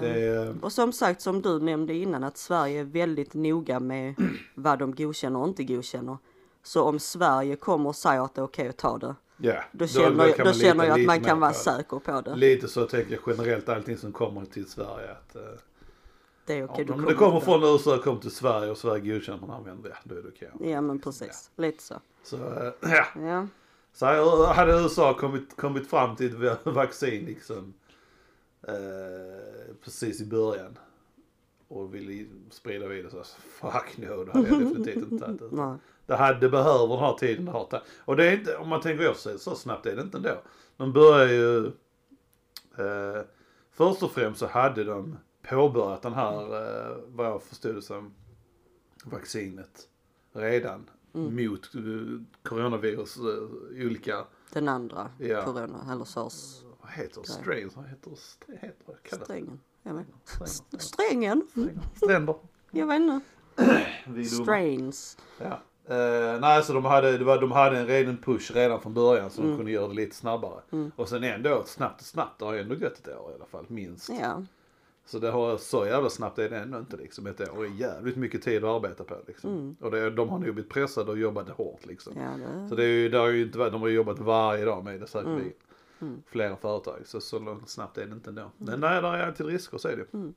Det 0.00 0.26
är, 0.26 0.54
Och 0.62 0.72
som 0.72 0.92
sagt, 0.92 1.20
som 1.20 1.42
du 1.42 1.60
nämnde 1.60 1.94
innan, 1.94 2.24
att 2.24 2.36
Sverige 2.36 2.80
är 2.80 2.84
väldigt 2.84 3.34
noga 3.34 3.80
med 3.80 4.14
vad 4.54 4.78
de 4.78 4.94
godkänner 4.94 5.40
och 5.40 5.48
inte 5.48 5.64
godkänner. 5.64 6.18
Så 6.62 6.82
om 6.82 6.98
Sverige 6.98 7.56
kommer 7.56 7.88
och 7.88 7.96
säger 7.96 8.24
att 8.24 8.34
det 8.34 8.40
är 8.40 8.44
okej 8.44 8.68
att 8.68 8.76
ta 8.76 8.98
det, 8.98 9.14
ja, 9.36 9.62
då 9.72 9.86
känner, 9.86 10.32
kan 10.32 10.38
då 10.38 10.44
man 10.44 10.54
känner 10.54 10.84
jag 10.84 11.00
att 11.00 11.06
man 11.06 11.20
kan 11.20 11.40
vara 11.40 11.52
säker 11.52 11.98
på 11.98 12.20
det. 12.20 12.36
Lite 12.36 12.68
så 12.68 12.86
tänker 12.86 13.12
jag 13.12 13.20
generellt 13.26 13.68
allting 13.68 13.96
som 13.96 14.12
kommer 14.12 14.44
till 14.44 14.70
Sverige. 14.70 15.10
Att, 15.10 15.36
eh, 15.36 15.42
Det 16.46 16.54
är 16.58 16.64
okej, 16.64 16.84
ja, 16.88 16.94
om 16.94 16.98
kommer 16.98 17.08
det 17.08 17.14
kommer 17.14 17.40
från 17.40 17.62
USA 17.64 17.96
och 17.96 18.04
kommer 18.04 18.20
till 18.20 18.30
Sverige 18.30 18.70
och 18.70 18.78
Sverige 18.78 19.14
godkänner 19.14 19.40
man 19.40 19.50
använder 19.50 19.90
det, 19.90 19.96
då 20.04 20.14
är 20.14 20.22
det 20.22 20.28
okej. 20.28 20.70
Ja 20.72 20.80
men 20.80 20.98
precis, 20.98 21.50
lite 21.56 21.82
så. 21.82 21.94
Så 22.22 22.36
eh, 22.36 22.72
ja, 22.90 23.06
Ja, 23.20 23.46
så 23.92 24.46
hade 24.46 24.72
USA 24.72 25.14
kommit, 25.14 25.56
kommit 25.56 25.90
fram 25.90 26.16
till 26.16 26.46
ett 26.46 26.58
vaccin 26.64 27.24
liksom 27.24 27.74
eh, 28.62 29.74
precis 29.84 30.20
i 30.20 30.26
början 30.26 30.78
och 31.68 31.94
ville 31.94 32.26
sprida 32.50 32.86
vidare 32.86 33.10
så 33.10 33.24
fuck 33.38 33.96
no, 33.98 34.24
då 34.24 34.32
hade 34.32 34.48
jag 34.48 34.58
definitivt 34.60 34.96
inte 35.12 35.24
tagit 35.26 35.40
det. 35.40 35.48
nej. 35.52 35.78
Det, 36.06 36.16
hade, 36.16 36.38
det 36.40 36.48
behöver 36.48 36.88
den 36.88 36.98
här 36.98 37.14
tiden 37.14 37.44
det 37.44 37.52
tagit. 37.52 37.80
Och 38.04 38.16
det 38.16 38.26
är 38.26 38.32
inte, 38.38 38.56
om 38.56 38.68
man 38.68 38.80
tänker 38.80 39.10
efter 39.10 39.22
sig, 39.30 39.38
så 39.38 39.54
snabbt 39.54 39.86
är 39.86 39.96
det 39.96 40.02
inte 40.02 40.16
ändå. 40.16 40.42
De 40.76 40.92
börjar 40.92 41.26
ju, 41.28 41.66
eh, 42.78 43.22
först 43.70 44.02
och 44.02 44.10
främst 44.10 44.40
så 44.40 44.46
hade 44.46 44.84
de 44.84 45.16
påbörjat 45.48 46.02
den 46.02 46.14
här, 46.14 46.40
eh, 46.90 46.96
vad 47.06 47.26
jag 47.26 47.42
förstod 47.42 47.74
det 47.74 47.82
som, 47.82 48.14
vaccinet 49.04 49.88
redan 50.32 50.90
mot 51.12 51.74
eh, 51.74 51.80
coronavirus, 52.42 53.16
eh, 53.16 53.86
olika, 53.86 54.24
Den 54.52 54.68
andra 54.68 55.10
Ja. 55.18 55.44
corona, 55.44 55.92
eller 55.92 56.04
sars 56.04 56.62
vad 56.86 56.94
heter 56.94 57.20
det, 57.20 57.28
strains, 57.28 57.76
vad 57.76 57.84
heter 57.86 58.10
det, 58.46 58.58
heter 58.60 59.24
strängen. 59.24 59.60
Jag 59.82 59.94
vet. 59.94 60.06
Strängen. 60.82 61.48
Strängen? 61.50 61.80
Stränder. 61.96 62.34
Jag 62.70 62.86
vet 62.86 63.00
inte. 63.00 64.24
Strains. 64.24 65.18
Ja. 65.38 65.60
Eh, 65.94 66.40
nej, 66.40 66.62
så 66.62 66.72
de 66.72 66.84
hade, 66.84 67.18
det 67.18 67.24
var, 67.24 67.40
de 67.40 67.52
hade 67.52 67.78
en 67.78 67.86
redan 67.86 68.16
push 68.16 68.52
redan 68.54 68.80
från 68.80 68.94
början 68.94 69.30
så 69.30 69.42
de 69.42 69.56
kunde 69.56 69.70
göra 69.70 69.88
det 69.88 69.94
lite 69.94 70.16
snabbare. 70.16 70.60
Och 70.96 71.08
sen 71.08 71.24
ändå 71.24 71.62
snabbt 71.66 72.00
och 72.00 72.06
snabbt, 72.06 72.38
det 72.38 72.44
har 72.44 72.52
ju 72.52 72.60
ändå 72.60 72.74
gått 72.74 72.98
ett 72.98 73.08
år 73.08 73.30
i 73.30 73.34
alla 73.34 73.46
fall, 73.46 73.64
minst. 73.68 74.10
Ja. 74.20 74.42
Så 75.06 75.18
det 75.18 75.30
har, 75.30 75.56
så 75.56 75.86
jävla 75.86 76.10
snabbt 76.10 76.38
är 76.38 76.50
det 76.50 76.56
ändå 76.58 76.78
inte 76.78 76.96
liksom. 76.96 77.26
Ett 77.26 77.40
år 77.40 77.64
är 77.64 77.80
jävligt 77.80 78.16
mycket 78.16 78.42
tid 78.42 78.64
att 78.64 78.70
arbeta 78.70 79.04
på 79.04 79.16
liksom. 79.26 79.76
Och 79.80 79.90
det, 79.90 80.10
de 80.10 80.28
har 80.28 80.38
nog 80.38 80.54
blivit 80.54 80.70
pressade 80.70 81.10
och 81.10 81.18
jobbat 81.18 81.48
hårt 81.48 81.86
liksom. 81.86 82.12
Ja, 82.16 82.46
det... 82.46 82.68
Så 82.68 82.74
det 82.74 82.84
är 82.84 82.88
ju, 82.88 83.08
det 83.08 83.18
har 83.18 83.28
ju 83.28 83.42
inte 83.42 83.58
varit, 83.58 83.72
de 83.72 83.82
har 83.82 83.88
jobbat 83.88 84.18
varje 84.18 84.64
dag 84.64 84.84
med 84.84 85.00
det 85.00 85.06
säkerligen. 85.06 85.52
Flera 86.26 86.56
företag, 86.56 87.02
så 87.04 87.20
så 87.20 87.38
långt 87.38 87.68
snabbt 87.68 87.98
är 87.98 88.06
det 88.06 88.12
inte 88.12 88.30
ändå. 88.30 88.50
Men 88.58 88.80
nej, 88.80 89.02
där 89.02 89.14
är 89.14 89.26
alltid 89.26 89.46
risker, 89.46 89.78
så 89.78 89.88
är 89.88 89.96
det. 89.96 90.32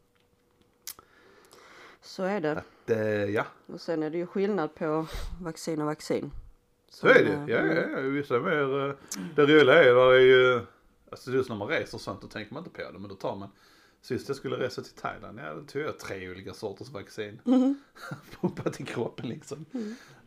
Så 2.02 2.24
är 2.24 2.42
det. 2.42 2.64
det 2.86 3.26
ja, 3.26 3.46
Och 3.66 3.82
sen 3.82 4.04
är 4.04 4.10
det 4.10 4.18
ju 4.18 4.26
skillnad 4.28 4.76
på 4.76 5.08
vaccin 5.42 5.82
och 5.82 5.88
vaccin. 5.88 6.32
Så 6.90 7.08
är 7.08 7.14
Som, 7.14 7.26
det 7.26 7.32
eh, 7.32 7.44
ja, 7.48 7.82
ja, 7.82 8.02
ja. 8.02 8.02
Vissa 8.02 8.36
är 8.36 8.40
mer, 8.40 8.90
eh, 8.90 8.96
det 9.36 9.42
roliga 9.42 9.84
är, 9.84 9.94
där 9.94 10.14
är 10.14 10.20
ju, 10.20 10.62
alltså 11.12 11.32
just 11.32 11.50
när 11.50 11.56
man 11.56 11.68
reser 11.68 11.98
och 11.98 12.02
sånt 12.02 12.22
då 12.22 12.28
tänker 12.28 12.54
man 12.54 12.64
inte 12.64 12.84
på 12.84 12.92
det, 12.92 13.00
men 13.00 13.10
då 13.10 13.16
tar 13.16 13.36
man, 13.36 13.50
sist 14.02 14.28
jag 14.28 14.38
skulle 14.38 14.56
resa 14.58 14.82
till 14.82 14.94
Thailand, 14.94 15.40
ja 15.40 15.54
då 15.54 15.62
tog 15.62 15.82
jag 15.82 16.00
tre 16.00 16.32
olika 16.32 16.54
sorters 16.54 16.90
vaccin. 16.90 17.40
Pumpat 18.42 18.82
i 18.82 18.84
kroppen 18.84 19.28
liksom. 19.30 19.66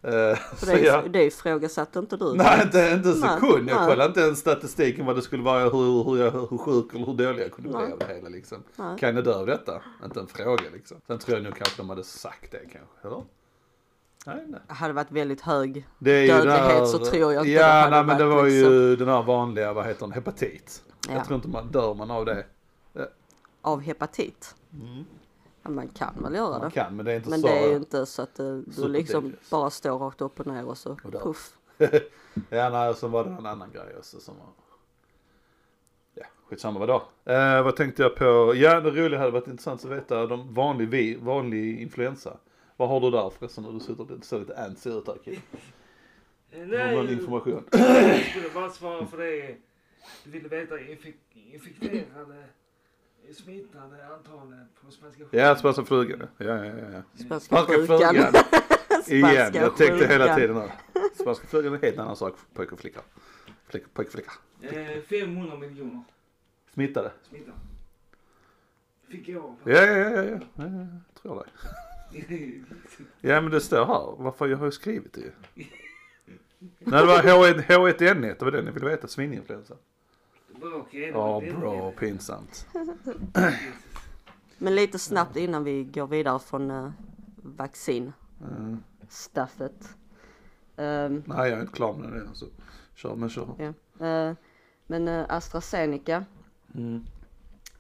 Eh, 0.03 0.11
För 0.37 0.57
så 0.57 0.67
det, 0.67 0.81
ja. 0.81 1.03
det 1.11 1.25
ifrågasatte 1.25 1.99
inte 1.99 2.17
du. 2.17 2.35
Nej, 2.35 2.61
inte, 2.63 2.91
inte 2.97 3.09
en 3.09 3.15
sekund. 3.15 3.69
Jag 3.71 3.89
kollade 3.89 4.05
inte 4.09 4.21
ens 4.21 4.39
statistiken 4.39 5.07
vad 5.07 5.17
det 5.17 5.23
skulle 5.23 5.43
vara, 5.43 5.65
hur, 5.65 6.05
hur, 6.05 6.25
jag, 6.25 6.31
hur 6.31 6.59
sjuk 6.59 6.95
eller 6.95 7.07
hur 7.07 7.15
dålig 7.15 7.43
jag 7.45 7.53
kunde 7.53 7.71
bli 7.71 7.93
av 7.93 7.99
det 7.99 8.15
hela 8.15 8.29
liksom. 8.29 8.63
Nej. 8.77 8.99
Kan 8.99 9.15
jag 9.17 9.25
dö 9.25 9.35
av 9.35 9.47
detta? 9.47 9.83
Inte 10.05 10.21
en 10.21 10.27
fråga 10.27 10.65
liksom. 10.73 10.97
Sen 11.07 11.19
tror 11.19 11.37
jag 11.37 11.45
nog 11.45 11.57
kanske 11.57 11.77
de 11.83 11.91
hade 11.91 12.05
sagt 12.05 12.53
det 12.53 12.59
kanske, 12.59 13.09
eller? 13.09 13.23
Nej, 14.27 14.45
nej. 14.49 14.61
Hade 14.69 14.93
varit 14.93 15.11
väldigt 15.13 15.41
hög 15.41 15.87
dödlighet 15.99 16.47
där- 16.47 16.85
så 16.85 16.99
tror 16.99 17.33
jag 17.33 17.43
inte 17.43 17.51
Ja, 17.53 17.67
det 17.67 17.73
hade 17.73 17.91
nej 17.97 18.05
men 18.05 18.19
det 18.19 18.25
var 18.25 18.45
liksom 18.45 18.73
ju 18.73 18.97
den 18.97 19.09
här 19.09 19.23
vanliga, 19.23 19.73
vad 19.73 19.87
heter 19.87 20.01
den, 20.01 20.13
hepatit. 20.13 20.83
Ja. 21.09 21.15
Jag 21.15 21.25
tror 21.25 21.37
inte 21.37 21.49
man 21.49 21.69
dör 21.69 21.95
man 21.95 22.11
av 22.11 22.25
det. 22.25 22.45
Av 23.63 23.81
hepatit. 23.81 24.55
Ja, 25.63 25.71
man 25.71 25.89
kan 25.89 26.23
väl 26.23 26.35
göra 26.35 26.51
Man 26.51 26.61
det. 26.61 26.71
kan, 26.71 26.97
men 26.97 27.05
det 27.07 27.13
är 27.13 27.17
inte 27.17 27.31
Men 27.31 27.41
så. 27.41 27.47
det 27.47 27.53
är 27.59 27.69
ju 27.71 27.77
inte 27.77 28.07
så 28.07 28.23
att 28.23 28.35
det, 28.35 28.63
du 28.63 28.89
liksom 28.89 29.23
dangerous. 29.25 29.51
bara 29.51 29.71
står 29.71 29.99
rakt 29.99 30.21
upp 30.21 30.41
och 30.41 30.47
ner 30.47 30.67
och 30.67 30.79
så 30.79 30.93
Och 30.93 31.13
puff. 31.13 31.57
ja, 32.51 32.71
nej, 32.71 32.95
så 32.95 33.09
var 33.09 33.25
det 33.25 33.31
en 33.31 33.47
annan 33.47 33.71
grej 33.73 33.97
också 33.99 34.21
som 34.21 34.35
var. 34.39 34.47
Ja, 36.15 36.25
skitsamma 36.49 36.81
vadå. 36.81 37.03
Eh, 37.25 37.63
vad 37.63 37.77
tänkte 37.77 38.03
jag 38.03 38.17
på? 38.17 38.53
Ja, 38.57 38.81
det 38.81 38.91
roliga 38.91 39.19
hade 39.21 39.31
varit 39.33 39.47
intressant 39.49 39.85
att 39.85 39.91
veta 39.91 40.27
de 40.27 40.55
vanlig, 40.55 40.89
vi, 40.89 41.15
vanlig 41.17 41.81
influensa. 41.81 42.37
Vad 42.77 42.89
har 42.89 43.01
du 43.01 43.11
där 43.11 43.31
förresten 43.31 43.65
när 43.65 43.73
du 43.73 43.81
sitter 43.81 44.05
det 44.05 44.25
ser 44.25 44.39
lite 44.39 44.65
antsy 44.65 44.91
ut 44.91 45.07
här 45.07 45.17
Kim? 45.25 45.35
Eh, 46.51 46.61
du 46.61 46.67
någon 46.95 47.05
Nej, 47.07 47.13
information? 47.15 47.65
jag 47.73 48.25
skulle 48.25 48.49
bara 48.55 48.71
svara 48.71 49.07
för 49.07 49.19
det. 49.19 49.57
Du 50.25 50.31
ville 50.31 50.49
veta 50.49 50.75
infek- 50.79 51.53
infekterade, 51.53 52.45
smittade 53.35 54.07
antalet 54.15 54.59
på 54.85 54.91
spanska 54.91 55.23
Ja, 55.31 55.57
spanska 55.57 55.85
flugan. 55.85 56.29
Ja, 56.39 56.45
ja, 56.47 56.65
ja. 56.65 56.75
ja. 56.93 57.03
Spanska 57.25 57.47
Spanska 57.57 57.73
sjukan. 57.73 57.99
flugan. 57.99 58.35
Igen, 59.07 59.55
jag 59.55 59.77
tänkte 59.77 60.07
hela 60.07 60.25
sjukan. 60.25 60.37
tiden 60.41 60.57
här. 60.57 60.73
Spanska 61.21 61.47
flugan 61.47 61.73
är 61.73 61.77
en 61.77 61.83
helt 61.83 61.99
annan 61.99 62.17
sak 62.17 62.39
för 62.39 62.47
pojkar 62.55 62.73
och 62.73 62.81
flickor. 62.81 63.03
Flick, 63.69 63.95
pojkar 63.95 64.09
och 64.09 64.13
flickor. 64.13 64.33
Eh, 64.97 65.03
500 65.03 65.57
miljoner 65.59 66.03
Smittade. 66.75 67.13
smittade. 67.29 67.57
Fick 69.09 69.29
jag. 69.29 69.57
Ja, 69.65 69.73
ja, 69.73 69.87
ja, 69.87 70.11
ja, 70.11 70.23
ja. 70.25 70.39
ja. 70.55 70.87
Tror 71.23 71.45
det. 71.45 71.51
Ja 73.21 73.41
men 73.41 73.51
det 73.51 73.61
står 73.61 73.87
här. 73.87 74.15
Varför 74.23 74.47
jag 74.49 74.59
har 74.59 74.65
ju 74.67 74.73
skrivit 74.73 75.13
det 75.13 75.21
ju. 75.21 75.33
Nej 76.79 77.01
det 77.01 77.07
var 77.07 77.23
H1, 77.23 77.63
H1N1, 77.67 78.37
det 78.39 78.43
var 78.45 78.51
det 78.51 78.63
ni 78.63 78.71
ville 78.71 78.87
veta. 78.87 79.09
Svininfluensa. 79.09 79.75
Okej. 80.63 81.09
Ja 81.15 81.43
bra, 81.61 81.91
pinsamt. 81.93 82.67
Men 84.59 84.75
lite 84.75 84.99
snabbt 84.99 85.37
innan 85.37 85.65
vi 85.65 85.85
går 85.85 86.07
vidare 86.07 86.39
från 86.39 86.71
uh, 86.71 86.91
vaccinstuffet. 87.43 89.89
Mm. 90.77 91.13
Um, 91.15 91.23
Nej 91.27 91.49
jag 91.51 91.59
är 91.59 91.61
inte 91.61 91.73
klar 91.73 91.95
med 91.95 92.13
det 92.13 92.21
än 92.21 92.35
så. 92.35 92.47
Kör 92.95 93.15
men 93.15 93.31
kör. 93.31 93.49
ja. 93.59 93.73
Eh, 94.07 94.35
men 94.87 95.09
uh, 95.09 95.25
AstraZeneca, 95.29 96.25
Mm. 96.75 97.05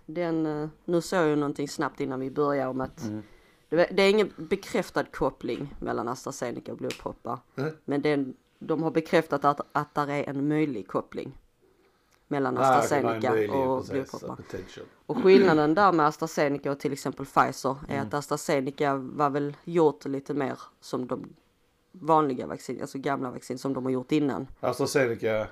den, 0.06 0.46
uh, 0.46 0.68
nu 0.84 1.00
såg 1.00 1.18
jag 1.20 1.28
ju 1.28 1.36
någonting 1.36 1.68
snabbt 1.68 2.00
innan 2.00 2.20
vi 2.20 2.30
börjar 2.30 2.66
om 2.68 2.80
att 2.80 3.02
Mm. 3.04 3.22
det, 3.68 3.88
det 3.92 4.02
är 4.02 4.10
ingen 4.10 4.32
bekräftad 4.36 5.04
koppling 5.04 5.74
mellan 5.80 6.08
AstraZeneca 6.08 6.72
och 6.72 6.78
blodproppar. 6.78 7.38
Mm. 7.56 7.74
Men 7.84 8.02
den, 8.02 8.34
de 8.58 8.82
har 8.82 8.90
bekräftat 8.90 9.44
att, 9.44 9.60
att 9.72 9.94
där 9.94 10.08
är 10.10 10.28
en 10.28 10.48
möjlig 10.48 10.88
koppling 10.88 11.38
mellan 12.32 12.58
Ah, 12.58 12.60
AstraZeneca 12.60 13.32
och 13.32 13.84
blodproppar. 13.84 14.36
Och 15.06 15.16
skillnaden 15.22 15.74
där 15.74 15.92
med 15.92 16.06
AstraZeneca 16.06 16.70
och 16.72 16.80
till 16.80 16.92
exempel 16.92 17.26
Pfizer 17.26 17.76
är 17.88 17.94
Mm. 17.94 18.06
att 18.06 18.14
AstraZeneca 18.14 18.94
var 18.96 19.30
väl 19.30 19.56
gjort 19.64 20.04
lite 20.04 20.34
mer 20.34 20.58
som 20.80 21.06
de 21.06 21.24
vanliga 21.92 22.46
vaccin, 22.46 22.80
alltså 22.80 22.98
gamla 22.98 23.30
vaccin 23.30 23.58
som 23.58 23.72
de 23.74 23.84
har 23.84 23.92
gjort 23.92 24.12
innan. 24.12 24.46
AstraZeneca, 24.60 25.48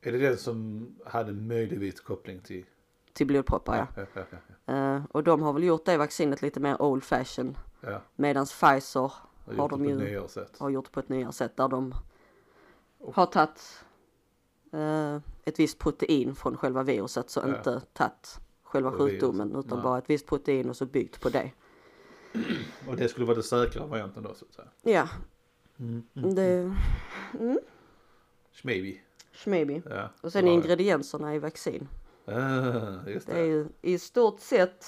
är 0.00 0.12
det 0.12 0.18
den 0.18 0.36
som 0.36 0.86
hade 1.04 1.32
möjligtvis 1.32 2.00
koppling 2.00 2.40
till? 2.40 2.64
Till 3.12 3.26
blodproppar 3.26 3.76
ja. 3.76 3.86
ja, 3.96 4.06
ja, 4.14 4.22
ja, 4.30 4.38
Eh, 4.74 5.00
och 5.12 5.24
de 5.24 5.42
har 5.42 5.52
väl 5.52 5.64
gjort 5.64 5.84
det 5.84 5.96
vaccinet 5.96 6.42
lite 6.42 6.60
mer 6.60 6.82
old 6.82 7.04
fashion. 7.04 7.58
ja. 7.80 8.00
Medan 8.16 8.46
Pfizer 8.46 9.12
Har 9.46 9.54
har 9.56 9.68
de 9.68 9.84
ju 9.84 10.20
har 10.58 10.70
gjort 10.70 10.92
på 10.92 11.00
ett 11.00 11.08
nyare 11.08 11.32
sätt 11.32 11.56
där 11.56 11.68
de 11.68 11.94
har 13.14 13.26
tagit 13.26 13.84
eh, 14.72 15.18
ett 15.48 15.58
visst 15.58 15.78
protein 15.78 16.34
från 16.34 16.56
själva 16.56 16.82
viruset 16.82 17.30
så 17.30 17.40
Ja. 17.40 17.48
inte 17.56 17.80
tagit 17.92 18.38
själva 18.62 18.92
sjukdomen 18.92 19.48
utan 19.56 19.78
nej. 19.78 19.82
bara 19.82 19.98
ett 19.98 20.10
visst 20.10 20.26
protein 20.26 20.70
och 20.70 20.76
så 20.76 20.86
byggt 20.86 21.20
på 21.20 21.28
det. 21.28 21.50
Och 22.88 22.96
det 22.96 23.08
skulle 23.08 23.26
vara 23.26 23.36
det 23.36 23.42
säkra 23.42 23.86
varianten 23.86 24.22
då 24.22 24.34
så 24.34 24.44
att 24.44 24.54
säga. 24.54 24.68
Ja, 24.82 25.08
Mm. 25.80 26.04
det, 26.34 26.74
Maybe. 28.62 28.98
maybe. 29.46 29.82
Ja. 29.90 30.08
Och 30.20 30.32
sen 30.32 30.44
det. 30.44 30.50
ingredienserna 30.50 31.34
i 31.34 31.38
vaccin. 31.38 31.88
Ah, 32.26 32.32
just 33.06 33.26
Det 33.26 33.32
är 33.32 33.36
det. 33.42 33.46
ju 33.46 33.68
i 33.82 33.98
stort 33.98 34.40
sett, 34.40 34.84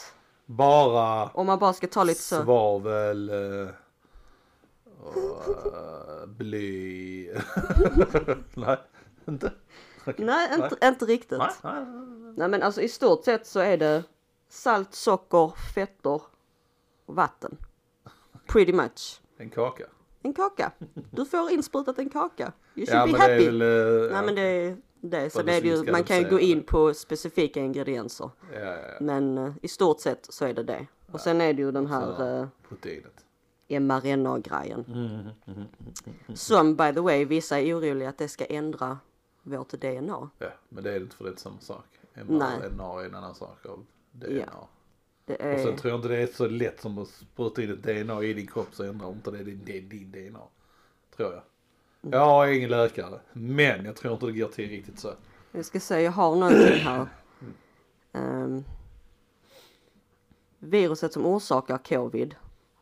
Bara 0.47 1.27
om 1.29 1.47
man 1.47 1.59
bara 1.59 1.73
ska 1.73 1.87
ta 1.87 2.05
lite 2.05 2.21
så. 2.21 2.43
svavel 2.43 3.29
eh, 3.29 3.69
och 5.01 5.49
eh, 5.67 6.27
bly. 6.27 7.31
Nej, 8.55 8.77
inte. 9.29 9.53
Okej. 10.07 10.25
Nej, 10.25 10.49
inte, 10.55 10.77
inte 10.87 11.05
riktigt. 11.05 11.39
Nej, 11.39 11.85
nej, 12.37 12.49
men 12.49 12.63
alltså 12.63 12.81
i 12.81 12.89
stort 12.89 13.25
sett 13.25 13.47
så 13.47 13.61
är 13.61 13.77
det 13.77 14.05
salt, 14.49 14.95
socker, 14.95 15.53
fetter 15.75 16.23
och 17.07 17.17
vatten. 17.17 17.57
Pretty 18.47 18.73
much. 18.73 19.21
En 19.37 19.51
kaka. 19.51 19.85
En 20.23 20.33
kaka. 20.35 20.73
Du 21.11 21.25
får 21.25 21.51
insprutat 21.51 21.99
en 21.99 22.09
kaka. 22.11 22.53
You 22.75 22.87
should 22.87 22.99
Ja 23.11 23.13
be 23.13 23.19
happy. 23.19 23.45
väl. 23.51 23.63
eh, 23.63 23.69
Nej 24.01 24.11
ja. 24.13 24.23
men 24.23 24.35
det 24.35 24.41
är 24.43 24.77
det. 25.01 25.31
Så 25.31 25.43
det 25.43 25.55
är 25.57 25.61
det 25.63 25.69
ju, 25.69 25.93
man 25.93 26.05
kan 26.05 26.19
ju 26.19 26.29
gå 26.31 26.37
det. 26.37 26.45
in 26.45 26.63
på 26.63 26.95
specifika 26.95 27.61
ingredienser. 27.61 28.31
Ja. 28.55 28.77
Men 29.01 29.39
eh, 29.39 29.53
i 29.63 29.69
stort 29.69 30.01
sett 30.01 30.27
så 30.33 30.45
är 30.45 30.55
det 30.55 30.63
det. 30.63 30.87
Och 31.13 31.21
sen 31.21 31.41
är 31.41 31.53
det 31.53 31.63
ju 31.63 31.73
den 31.73 31.89
Så, 31.89 31.93
här 31.95 32.41
eh, 32.43 32.49
Proteinet. 32.69 33.25
mRNA-grejen. 33.69 34.85
Mm. 34.89 35.67
Som 36.37 36.77
by 36.77 36.93
the 36.93 37.01
way, 37.01 37.25
vissa 37.25 37.61
är 37.61 37.75
oroliga 37.79 38.09
att 38.09 38.19
det 38.19 38.29
ska 38.29 38.45
ändra 38.45 38.99
vårt 39.51 39.69
DNA. 39.71 40.31
Ja, 40.39 40.49
men 40.69 40.85
det 40.85 40.93
är 40.93 41.01
inte 41.01 41.17
för 41.17 41.25
det 41.25 41.29
är 41.29 41.33
inte 41.33 41.43
samma 41.43 41.61
sak. 41.61 41.85
MRNA 42.15 43.01
är 43.01 43.05
en 43.05 43.15
annan 43.15 43.35
sak 43.35 43.67
av 43.67 43.87
DNA. 44.13 44.45
Ja. 44.53 44.69
Det 45.27 45.35
Och 45.35 45.61
sen 45.61 45.73
är, 45.73 45.77
tror 45.77 45.91
jag 45.91 45.99
inte 45.99 46.09
det 46.09 46.17
är 46.17 46.27
så 46.27 46.49
lätt 46.49 46.81
som 46.81 46.99
att 46.99 47.09
spruta 47.09 47.63
in 47.63 47.71
ett 47.71 47.83
DNA 47.83 48.23
i 48.23 48.33
din 48.33 48.47
kropp 48.47 48.69
så 48.73 48.85
ändrar 48.85 49.09
inte 49.09 49.31
det 49.31 49.45
din, 49.45 49.65
din, 49.65 49.89
din 49.89 50.13
DNA. 50.13 50.41
Tror 51.17 51.33
jag. 51.33 51.43
Jag 52.13 52.49
är 52.49 52.53
ingen 52.53 52.71
läkare, 52.71 53.21
men 53.33 53.85
jag 53.85 53.97
tror 53.97 54.13
inte 54.15 54.27
det 54.27 54.33
går 54.33 54.49
till 54.49 54.69
riktigt 54.71 54.99
så. 54.99 55.13
jag 55.53 55.65
ska 55.65 55.81
säga, 55.81 56.01
jag 56.01 56.13
har 56.13 56.37
någonting 56.37 56.81
här. 56.81 57.07
Ehm, 58.13 58.65
viruset 60.59 61.13
som 61.13 61.27
orsakar 61.27 61.79
covid 61.79 62.35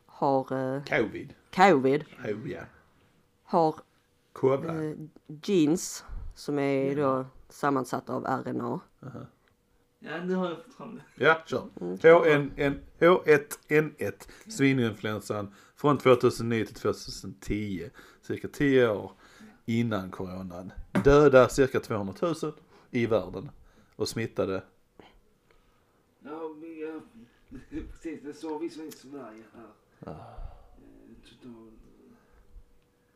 har, 0.06 0.74
eh, 0.76 0.82
Covid. 0.84 1.34
covid, 1.54 2.04
Oh, 2.24 2.50
ja. 2.50 2.60
har 3.44 3.74
Kobra. 4.32 4.84
eh, 4.84 4.94
genes 5.42 6.04
som 6.38 6.58
är 6.58 6.96
då 6.96 7.26
sammansatta 7.48 8.12
av 8.14 8.24
RNA. 8.24 8.80
Ja, 10.00 10.24
nu 10.24 10.34
har 10.34 10.48
jag 10.48 10.64
fått 10.64 10.74
fram 10.74 10.94
det. 11.16 11.24
Ja, 11.24 11.42
kör. 11.46 11.68
Mm. 11.80 11.96
H1N, 11.96 12.78
H1N1, 12.98 14.28
svininfluensan 14.48 15.54
från 15.76 15.98
2009 15.98 16.64
till 16.64 16.74
2010. 16.74 17.90
Cirka 18.22 18.48
10 18.48 18.88
år 18.88 19.12
innan 19.64 20.10
coronan. 20.10 20.72
Döda 21.04 21.48
cirka 21.48 21.80
200 21.80 22.14
000 22.20 22.34
i 22.90 23.06
världen 23.06 23.50
och 23.96 24.08
smittade. 24.08 24.62
Ja, 26.20 26.54
men 26.60 26.78
jag, 26.78 27.02
precis. 27.90 28.20
Det 28.22 28.32
står 28.34 28.58
visserligen 28.58 28.92
Sverige 28.92 29.42
här. 29.54 30.12
Eh, 30.12 30.16
total- 31.24 31.72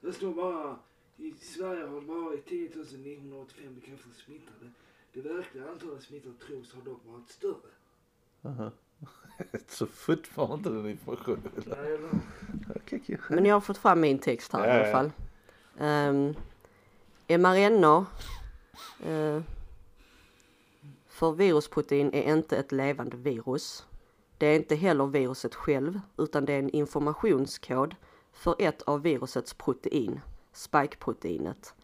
Det 0.01 0.13
står 0.13 0.35
bara 0.35 0.77
i 1.17 1.35
Sverige 1.41 1.87
har 1.87 2.01
det 2.01 2.07
varit 2.07 2.47
10 2.47 2.71
985 2.97 3.75
bekräftade 3.75 4.15
smittade. 4.15 4.71
Det 5.13 5.21
verkliga 5.21 5.69
antalet 5.71 6.03
smittade 6.03 6.35
tros 6.35 6.73
har 6.75 6.83
dock 6.83 7.01
varit 7.05 7.29
större. 7.31 7.71
Så 9.69 9.87
fortfarande 9.87 10.57
inte 10.57 10.71
den 10.71 10.91
informationen. 10.91 11.53
Ja. 13.07 13.17
Men 13.29 13.45
jag 13.45 13.55
har 13.55 13.61
fått 13.61 13.79
fram 13.79 14.01
min 14.01 14.19
text 14.19 14.53
här 14.53 14.65
i 14.65 14.69
Ja, 14.69 14.75
alla 14.75 14.87
ja. 14.87 14.93
fall. 14.93 15.11
Um, 15.79 16.35
mRNA 17.41 18.07
eh, 19.07 19.43
för 21.09 21.33
virusprotein 21.33 22.15
är 22.15 22.33
inte 22.33 22.57
ett 22.57 22.73
levande 22.73 23.17
virus. 23.17 23.87
Det 24.39 24.47
är 24.47 24.57
inte 24.57 24.75
heller 24.75 25.07
viruset 25.07 25.55
själv 25.55 26.01
utan 26.19 26.45
det 26.45 26.53
är 26.53 26.59
en 26.59 26.71
informationskod 26.71 27.95
för 28.33 28.57
ett 28.59 28.83
av 28.83 29.03
virusets 29.03 29.55
protein, 29.55 30.21
Spike-proteinet, 30.53 31.75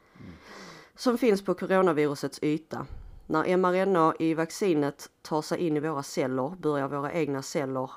som 0.95 1.19
finns 1.19 1.45
på 1.45 1.55
coronavirusets 1.55 2.39
yta. 2.43 2.87
När 3.27 3.57
mRNA 3.57 4.15
i 4.19 4.35
vaccinet 4.35 5.11
tar 5.23 5.43
sig 5.43 5.59
in 5.59 5.77
i 5.77 5.81
våra 5.81 6.03
celler 6.03 6.57
börjar 6.59 6.89
våra 6.89 7.13
egna 7.13 7.43
celler 7.43 7.91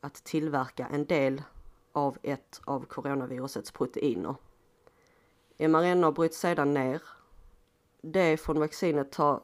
att 0.00 0.24
tillverka 0.24 0.86
en 0.86 1.04
del 1.04 1.42
av 1.92 2.18
ett 2.22 2.60
av 2.64 2.84
coronavirusets 2.84 3.70
proteiner. 3.70 4.34
mRNA 5.58 6.12
bryts 6.12 6.38
sedan 6.38 6.74
ner. 6.74 7.02
Det 8.02 8.36
från 8.36 8.60
vaccinet 8.60 9.12
tar, 9.12 9.40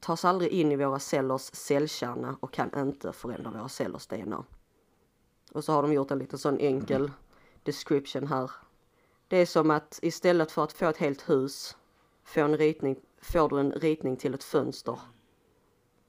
tas 0.00 0.24
aldrig 0.24 0.50
in 0.50 0.72
i 0.72 0.76
våra 0.76 0.98
cellers 0.98 1.42
cellkärna 1.42 2.36
och 2.40 2.52
kan 2.52 2.78
inte 2.78 3.12
förändra 3.12 3.50
våra 3.50 3.68
cellers 3.68 4.06
DNA. 4.06 4.44
Och 5.52 5.64
så 5.64 5.72
har 5.72 5.82
de 5.82 5.92
gjort 5.92 6.10
en 6.10 6.18
liten 6.18 6.38
sån 6.38 6.58
enkel 6.58 7.10
description 7.62 8.26
här. 8.26 8.50
Det 9.34 9.38
är 9.38 9.46
som 9.46 9.70
att 9.70 9.98
istället 10.02 10.52
för 10.52 10.64
att 10.64 10.72
få 10.72 10.88
ett 10.88 10.96
helt 10.96 11.30
hus 11.30 11.76
få 12.24 12.40
en 12.40 12.56
ritning, 12.56 12.96
får 13.20 13.48
du 13.48 13.60
en 13.60 13.72
ritning 13.72 14.16
till 14.16 14.34
ett 14.34 14.44
fönster. 14.44 14.98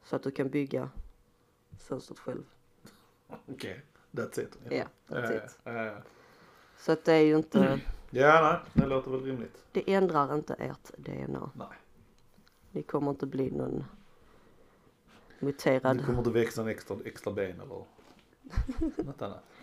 Så 0.04 0.16
att 0.16 0.24
du 0.24 0.32
kan 0.32 0.50
bygga 0.50 0.90
fönstret 1.80 2.20
själv. 2.20 2.44
Okej, 3.46 3.82
that's 4.12 4.42
it. 4.42 4.58
Ja, 4.70 4.84
that's 5.08 5.32
ja, 5.32 5.46
it. 5.46 5.60
Ja. 5.64 5.96
Så 6.78 6.92
att 6.92 7.06
det 7.06 7.14
är 7.14 7.22
ju 7.22 7.36
inte, 7.36 7.80
ja, 8.10 8.42
nej, 8.42 8.84
det 8.84 8.90
låter 8.90 9.12
väl 9.12 9.24
rimligt. 9.24 9.66
det 9.72 9.94
ändrar 9.94 10.36
inte 10.36 10.54
ert 10.54 10.92
DNA. 10.98 11.52
Nej. 11.56 11.68
Ni 12.72 12.84
kommer 12.84 13.12
inte 13.12 13.26
bli 13.26 13.52
någon 13.52 13.86
muterad. 15.40 16.06
kommer 16.06 16.20
inte 16.20 16.30
växa 16.30 16.62
en 16.62 16.68
extra, 16.68 16.98
extra 17.06 17.34
ben 17.34 17.62
eller 17.62 17.86
något 19.06 19.22
annat. 19.22 19.44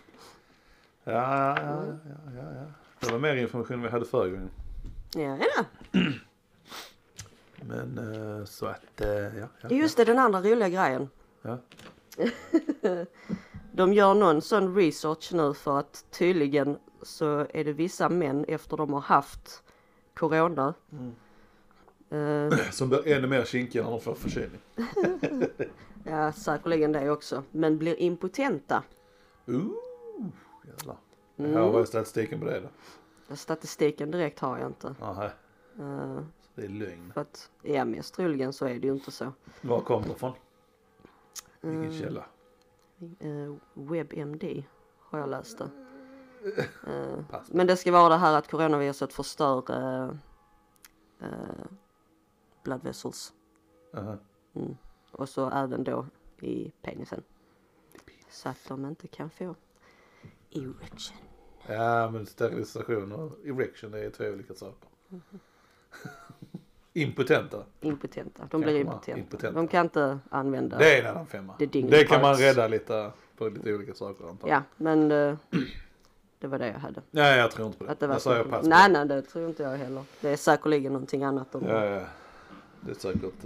Ja, 1.05 1.59
ja, 1.59 1.85
ja, 2.05 2.31
ja, 2.35 2.53
ja. 2.55 2.65
Det 3.05 3.11
var 3.11 3.19
mer 3.19 3.35
information 3.35 3.81
vi 3.81 3.89
hade 3.89 4.05
förra 4.05 4.27
gången. 4.29 4.49
Ja, 5.15 5.37
ja. 5.37 5.65
Men 7.61 7.97
eh, 7.97 8.45
så 8.45 8.65
att, 8.65 9.01
eh, 9.01 9.09
ja. 9.09 9.47
ja, 9.61 9.69
Just 9.69 9.97
det, 9.97 10.05
den 10.05 10.19
andra 10.19 10.41
roliga 10.41 10.69
grejen. 10.69 11.09
Ja. 11.41 11.57
De 13.71 13.93
gör 13.93 14.13
någon 14.13 14.41
sån 14.41 14.75
research 14.75 15.33
nu 15.33 15.53
för 15.53 15.79
att 15.79 16.05
tydligen 16.11 16.77
så 17.01 17.47
är 17.53 17.63
det 17.63 17.73
vissa 17.73 18.09
män 18.09 18.45
efter 18.47 18.77
de 18.77 18.93
har 18.93 19.01
haft 19.01 19.63
corona. 20.13 20.73
Eh, 22.09 22.57
Som 22.71 22.89
blir 22.89 23.07
ännu 23.07 23.27
mer 23.27 23.45
kinkiga 23.45 23.83
när 23.83 23.91
de 23.91 24.01
får 24.01 24.15
förkylning. 24.15 24.61
ja, 26.03 26.31
säkerligen 26.31 26.91
det 26.91 27.09
också. 27.09 27.43
Men 27.51 27.77
blir 27.77 27.99
impotenta. 27.99 28.83
Ooh. 29.47 29.71
Jävlar. 30.67 30.97
Mm. 31.37 31.51
Vad 31.71 31.81
är 31.81 31.85
statistiken 31.85 32.39
på 32.39 32.45
det 32.45 32.59
då? 33.29 33.35
Statistiken 33.35 34.11
direkt 34.11 34.39
har 34.39 34.57
jag 34.57 34.69
inte. 34.69 34.95
Aha, 35.01 35.29
Eh, 35.79 36.17
så 36.41 36.49
det 36.55 36.63
är 36.65 36.69
lögn. 36.69 37.11
för 37.13 37.21
att, 37.21 37.51
ja 37.61 37.85
mest 37.85 38.13
troligen 38.15 38.53
så 38.53 38.65
är 38.65 38.79
det 38.79 38.87
ju 38.87 38.93
inte 38.93 39.11
så. 39.11 39.31
Var 39.61 39.81
kommer 39.81 40.07
det 40.07 40.13
ifrån? 40.13 40.33
Vilken 41.61 41.83
Mm. 41.83 41.99
källa? 41.99 42.25
Eh, 43.19 43.53
WebMD 43.73 44.63
har 44.99 45.19
jag 45.19 45.29
läst 45.29 45.57
det. 45.57 45.69
Men 47.47 47.67
det 47.67 47.77
ska 47.77 47.91
vara 47.91 48.09
det 48.09 48.17
här 48.17 48.37
att 48.37 48.47
coronaviruset 48.51 49.13
förstör 49.13 49.63
eh, 49.71 50.09
eh, 51.19 51.65
blood 52.63 52.83
vessels. 52.83 53.33
Aha. 53.93 54.17
Mm. 54.53 54.77
Och 55.11 55.29
så 55.29 55.49
även 55.49 55.83
då 55.83 56.05
i 56.39 56.71
penisen. 56.81 57.23
Så 58.29 58.49
att 58.49 58.57
de 58.67 58.85
inte 58.85 59.07
kan 59.07 59.29
få 59.29 59.55
erection. 60.55 61.17
Ja, 61.67 62.09
men 62.09 62.25
sterilisation 62.25 63.11
och 63.11 63.31
erection 63.45 63.93
är 63.93 64.09
två 64.09 64.25
olika 64.25 64.53
saker. 64.53 64.89
Impotenta. 66.93 67.63
Impotenta. 67.81 68.41
De 68.41 68.49
Kan 68.49 68.61
blir 68.61 68.79
impotenta. 68.79 69.19
impotenta. 69.19 69.59
De 69.59 69.67
kan 69.67 69.85
inte 69.85 70.19
använda. 70.29 70.77
Det 70.77 70.97
är 70.97 71.01
en 71.03 71.07
annan 71.09 71.27
femma. 71.27 71.55
Det 71.59 71.65
Det 71.65 72.03
kan 72.03 72.21
man 72.21 72.35
rädda 72.35 72.67
lite 72.67 73.11
på 73.37 73.47
lite 73.49 73.73
olika 73.73 73.93
saker 73.93 74.29
antar 74.29 74.47
jag. 74.47 74.57
Ja, 74.57 74.63
men 74.77 75.11
eh, 75.11 75.37
det 76.39 76.47
var 76.47 76.59
det 76.59 76.67
jag 76.67 76.79
hade. 76.79 77.01
Nej, 77.11 77.37
jag 77.39 77.51
tror 77.51 77.67
inte 77.67 77.79
på 77.79 77.85
det. 77.85 77.91
Att 77.91 77.99
det 77.99 78.07
var 78.07 78.15
jag 78.15 78.21
säger 78.21 78.43
så- 78.43 78.49
pass 78.49 78.65
nej, 78.65 78.91
nej, 78.91 79.05
det 79.07 79.21
tror 79.21 79.49
inte 79.49 79.63
jag 79.63 79.77
heller. 79.77 80.03
Det 80.21 80.29
är 80.29 80.37
säkerligen 80.37 80.93
någonting 80.93 81.23
annat 81.23 81.51
de 81.51 81.65
Ja, 81.67 81.85
ja. 81.85 82.05
Det 82.81 82.91
är 82.91 82.95
säkert 82.95 83.45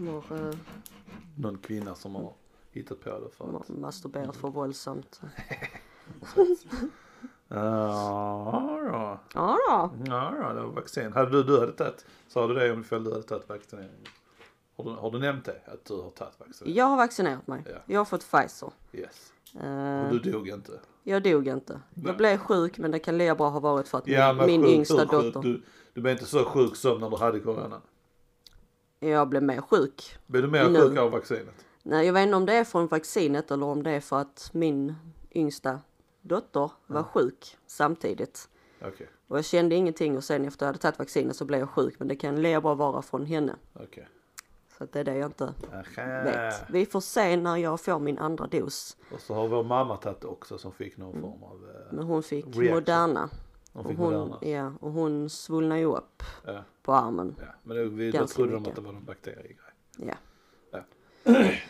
uh, 0.00 0.54
någon 1.34 1.58
kvinna 1.58 1.94
som 1.94 2.14
har 2.14 2.32
hittat 2.76 3.00
på 3.00 3.10
det 3.10 3.30
för 3.36 3.56
att. 3.56 3.68
masturberat 3.68 4.36
för 4.36 4.48
våldsamt. 4.48 5.20
Ja, 7.48 8.80
då. 8.92 9.18
Ja 9.34 9.58
då. 9.68 9.90
Ja, 10.06 10.34
då, 10.42 10.54
det 10.54 10.60
var 10.66 10.72
vaccin. 10.72 11.12
Hade 11.12 11.30
du, 11.30 11.42
du 11.42 11.60
hade 11.60 11.72
tagit, 11.72 12.06
sa 12.28 12.46
du 12.46 12.54
det 12.54 12.72
om 12.72 12.84
du 12.90 13.10
hade 13.12 13.22
tagit 13.22 13.48
vaccineringen? 13.48 14.04
Har 14.76 14.84
du, 14.84 14.90
har 14.90 15.10
du 15.10 15.18
nämnt 15.18 15.44
det? 15.44 15.60
Att 15.66 15.84
du 15.84 15.94
har 16.02 16.10
tagit 16.10 16.40
vaccinering? 16.40 16.76
Jag 16.76 16.84
har 16.84 16.96
vaccinerat 16.96 17.46
mig. 17.46 17.62
Ja. 17.66 17.78
Jag 17.86 18.00
har 18.00 18.04
fått 18.04 18.30
Pfizer. 18.30 18.70
Yes. 18.92 19.32
Eh, 19.60 20.06
Och 20.06 20.12
du 20.20 20.30
dog 20.32 20.48
inte? 20.48 20.72
Jag 21.02 21.22
dog 21.22 21.48
inte. 21.48 21.80
Nej. 21.94 22.06
Jag 22.06 22.16
blev 22.16 22.38
sjuk 22.38 22.78
men 22.78 22.90
det 22.90 22.98
kan 22.98 23.18
lika 23.18 23.34
bra 23.34 23.48
ha 23.48 23.60
varit 23.60 23.88
för 23.88 23.98
att 23.98 24.08
Ja, 24.08 24.32
min, 24.32 24.46
min 24.46 24.62
sjuk, 24.62 24.70
yngsta 24.70 24.96
sjuk? 25.08 25.10
dotter. 25.10 25.40
Du, 25.42 25.62
du 25.92 26.00
blev 26.00 26.12
inte 26.12 26.24
så 26.26 26.44
sjuk 26.44 26.76
som 26.76 27.00
när 27.00 27.10
du 27.10 27.16
hade 27.16 27.40
corona? 27.40 27.80
Jag 29.00 29.28
blev 29.28 29.42
mer 29.42 29.60
sjuk. 29.60 30.16
Blev 30.26 30.42
du 30.42 30.48
mer 30.48 30.68
Nu. 30.68 30.80
sjuk 30.80 30.98
av 30.98 31.10
vaccinet? 31.10 31.65
Nej, 31.88 32.06
jag 32.06 32.12
vet 32.12 32.22
inte 32.22 32.36
om 32.36 32.46
det 32.46 32.52
är 32.52 32.64
från 32.64 32.86
vaccinet 32.86 33.50
eller 33.50 33.66
om 33.66 33.82
det 33.82 33.90
är 33.90 34.00
för 34.00 34.16
att 34.20 34.50
min 34.52 34.94
yngsta 35.34 35.80
dotter 36.22 36.70
var 36.86 37.02
sjuk 37.02 37.56
samtidigt. 37.66 38.48
Okej, 38.82 39.08
Och 39.28 39.38
jag 39.38 39.44
kände 39.44 39.74
ingenting 39.74 40.16
och 40.16 40.24
sen 40.24 40.44
efter 40.44 40.66
jag 40.66 40.68
hade 40.68 40.78
tagit 40.78 40.98
vaccinet 40.98 41.36
så 41.36 41.44
blev 41.44 41.60
jag 41.60 41.70
sjuk. 41.70 41.94
Men 41.98 42.08
det 42.08 42.16
kan 42.16 42.42
lika 42.42 42.60
bra 42.60 42.74
vara 42.74 43.02
från 43.02 43.26
henne. 43.26 43.56
okej. 43.72 44.08
Så 44.78 44.84
att 44.84 44.92
det 44.92 45.00
är 45.00 45.04
det 45.04 45.16
jag 45.16 45.28
inte 45.28 45.44
Aha. 45.72 46.24
vet. 46.24 46.54
Vi 46.70 46.86
får 46.86 47.00
se 47.00 47.36
när 47.36 47.56
jag 47.56 47.80
får 47.80 47.98
min 47.98 48.18
andra 48.18 48.46
dos. 48.46 48.96
Och 49.12 49.20
så 49.20 49.34
har 49.34 49.48
vår 49.48 49.64
mamma 49.64 49.96
tagit 49.96 50.24
också 50.24 50.58
som 50.58 50.72
fick 50.72 50.96
någon 50.96 51.20
form 51.20 51.42
av... 51.42 51.70
Eh, 51.70 51.92
Men 51.96 52.04
hon 52.06 52.22
fick 52.22 52.46
Reaction. 52.46 52.74
Moderna. 52.74 53.30
hon 53.72 53.82
Och 53.82 53.88
fick 53.90 53.98
hon, 53.98 54.12
Moderna. 54.14 54.38
ja, 54.42 54.72
och 54.80 54.92
hon 54.92 55.30
svullnade 55.30 55.80
ju 55.80 55.86
upp 55.86 56.22
Ja, 56.46 56.64
på 56.82 56.92
armen. 56.92 57.34
ja. 57.40 57.46
Men 57.62 57.76
det, 57.76 57.84
vi, 57.84 58.10
då 58.10 58.26
trodde 58.26 58.50
de 58.52 58.56
mycket. 58.58 58.68
att 58.68 58.76
det 58.76 58.82
var 58.86 58.92
någon 58.92 59.04
bakteriegrej. 59.04 59.56
Ja. 59.96 60.14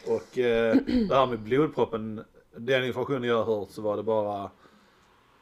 Och 0.07 0.39
eh, 0.39 0.77
det 1.09 1.15
här 1.15 1.27
med 1.27 1.39
blodproppen, 1.39 2.25
den 2.57 2.85
informationen 2.85 3.23
jag 3.23 3.45
har 3.45 3.59
hört 3.59 3.71
så 3.71 3.83
var 3.83 3.97
det 3.97 4.03
bara 4.03 4.51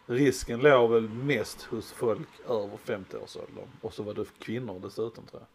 Risken 0.06 0.60
låg 0.60 0.90
väl 0.90 1.08
mest 1.08 1.62
hos 1.62 1.92
folk 1.92 2.28
över 2.48 2.76
50-årsåldern 2.84 3.64
och 3.80 3.94
så 3.94 4.02
var 4.02 4.14
det 4.14 4.24
kvinnor 4.38 4.80
dessutom 4.82 5.24
tror 5.26 5.42
jag. 5.42 5.48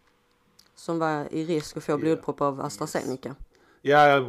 Som 0.76 1.00
var 1.00 1.34
i 1.34 1.46
risk 1.46 1.78
att 1.78 1.84
få 1.84 1.92
Ja. 1.92 1.98
blodpropp 1.98 2.42
av 2.42 2.62
AstraZeneca. 2.62 3.36
Ja, 3.82 4.20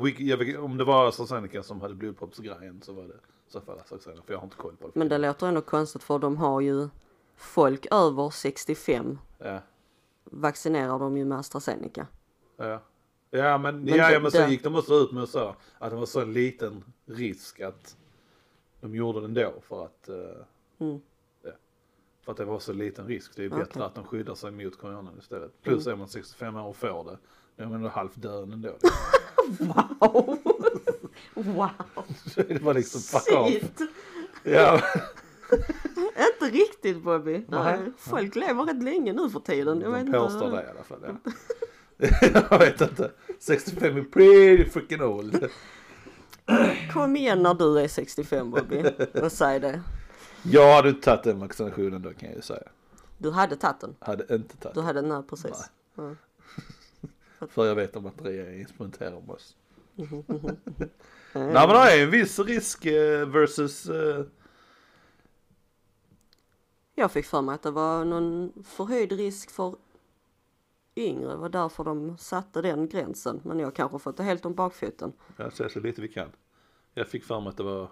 om 0.58 0.76
det 0.76 0.84
var 0.84 1.08
AstraZeneca 1.08 1.62
som 1.62 1.80
hade 1.80 1.94
blodproppsgrejen 1.94 2.80
så 2.82 2.92
var 2.92 3.02
det 3.02 3.14
så 3.48 3.60
fall 3.60 3.78
AstraZeneca 3.78 4.22
för 4.26 4.32
jag 4.32 4.38
har 4.38 4.44
inte 4.44 4.56
koll 4.56 4.76
på 4.76 4.86
det. 4.86 4.92
Men 4.94 5.08
det 5.08 5.18
låter 5.18 5.46
ändå 5.46 5.60
konstigt 5.60 6.02
för 6.02 6.18
de 6.18 6.36
har 6.36 6.60
ju 6.60 6.88
folk 7.36 7.86
över 7.90 8.30
65 8.30 9.18
Ja, 9.38 9.58
vaccinerar 10.24 10.98
de 10.98 11.16
ju 11.16 11.24
med 11.24 11.38
AstraZeneca. 11.38 12.06
ja. 12.56 12.80
Ja 13.30 13.58
men, 13.58 13.80
Men 13.84 13.94
ja, 13.94 14.20
men 14.20 14.30
så 14.30 14.38
det- 14.38 14.50
gick 14.50 14.62
de 14.64 14.74
också 14.76 14.94
ut 14.94 15.12
med 15.12 15.28
sa 15.28 15.56
att 15.78 15.90
det 15.90 15.96
var 15.96 16.06
så 16.06 16.24
liten 16.24 16.84
risk 17.06 17.60
att 17.60 17.96
de 18.80 18.94
gjorde 18.94 19.20
det 19.20 19.24
ändå 19.26 19.52
för 19.68 19.84
att 19.84 20.08
eh, 20.08 20.16
Mm. 20.78 21.00
ja, 21.42 21.50
för 22.24 22.32
att 22.32 22.38
det 22.38 22.44
var 22.44 22.58
så 22.58 22.72
liten 22.72 23.06
risk. 23.06 23.36
Det 23.36 23.44
är 23.44 23.48
bättre 23.48 23.84
att 23.84 23.94
de 23.94 24.04
skyddar 24.04 24.34
sig 24.34 24.50
mot 24.50 24.78
coronan 24.78 25.18
istället. 25.18 25.62
Plus 25.62 25.86
Mm. 25.86 25.94
är 25.94 25.98
man 25.98 26.08
65 26.08 26.56
år 26.56 26.62
och 26.68 26.76
får 26.76 27.04
det, 27.04 27.18
då 27.56 27.62
är 27.64 27.68
man 27.68 27.84
halvt 27.84 28.22
död 28.22 28.52
ändå. 28.52 28.72
Wow! 29.58 30.38
wow! 31.34 31.70
det 32.48 32.62
var 32.62 32.74
liksom. 32.74 33.00
Shit! 33.00 33.80
Ja, 34.44 34.80
Inte 35.98 36.56
riktigt 36.56 37.02
Bobby. 37.02 37.44
Nej. 37.48 37.78
Folk 37.98 38.34
lever 38.36 38.64
rätt 38.64 38.82
länge 38.82 39.12
nu 39.12 39.30
för 39.30 39.40
tiden. 39.40 39.80
Jag 39.80 39.90
vet 39.90 40.06
de 40.06 40.12
påstår 40.12 40.44
inte. 40.44 40.56
det 40.56 40.66
i 40.66 40.70
alla 40.70 40.82
fall. 40.82 40.98
Ja. 41.24 41.32
Jag 42.50 42.58
vet 42.58 42.80
inte. 42.80 43.10
65 43.38 43.96
är 43.96 44.02
pretty 44.02 44.70
freaking 44.70 45.02
old. 45.02 45.48
Kom 46.92 47.16
igen 47.16 47.42
när 47.42 47.54
du 47.54 47.78
är 47.78 47.88
65 47.88 48.50
Bobby 48.50 48.84
och 49.22 49.32
säg 49.32 49.60
det. 49.60 49.82
Jag 50.42 50.74
hade 50.76 50.88
inte 50.88 51.00
tagit 51.02 51.22
den 51.22 51.38
vaccinationen 51.38 52.02
då 52.02 52.12
kan 52.12 52.28
jag 52.28 52.36
ju 52.36 52.42
säga. 52.42 52.68
Du 53.18 53.30
hade 53.30 53.56
tagit 53.56 53.80
den. 53.80 53.96
Hade 53.98 54.34
inte 54.34 54.56
tagit 54.56 54.74
Du 54.74 54.80
hade 54.80 55.00
den 55.00 55.10
här 55.10 55.22
precis. 55.22 55.70
Ja. 55.94 56.14
För 57.48 57.66
jag 57.66 57.74
vet 57.74 57.96
om 57.96 58.06
att 58.06 58.22
regeringen 58.22 58.60
experimenterar 58.60 59.20
med 59.20 59.30
oss. 59.30 59.56
Mm. 59.96 60.24
Nej 61.32 61.52
men 61.52 61.68
det 61.68 61.92
är 61.92 62.02
en 62.02 62.10
viss 62.10 62.38
risk 62.38 62.86
eh, 62.86 63.28
versus 63.28 63.86
eh, 63.88 64.24
Jag 66.94 67.12
fick 67.12 67.26
för 67.26 67.42
mig 67.42 67.54
att 67.54 67.62
det 67.62 67.70
var 67.70 68.04
någon 68.04 68.52
förhöjd 68.64 69.12
risk 69.12 69.50
för 69.50 69.74
yngre. 71.00 71.30
Det 71.30 71.36
var 71.36 71.48
därför 71.48 71.84
de 71.84 72.18
satte 72.18 72.62
den 72.62 72.88
gränsen. 72.88 73.40
Men 73.44 73.58
jag 73.58 73.74
kanske 73.74 73.98
fått 73.98 74.16
det 74.16 74.22
helt 74.22 74.46
om 74.46 74.54
bakfoten. 74.54 75.12
Jag 75.36 75.52
ser 75.52 75.68
så 75.68 75.80
lite 75.80 76.00
vi 76.02 76.08
kan. 76.08 76.28
Jag 76.94 77.08
fick 77.08 77.24
för 77.24 77.40
mig 77.40 77.48
att 77.48 77.56
det 77.56 77.62
var 77.62 77.88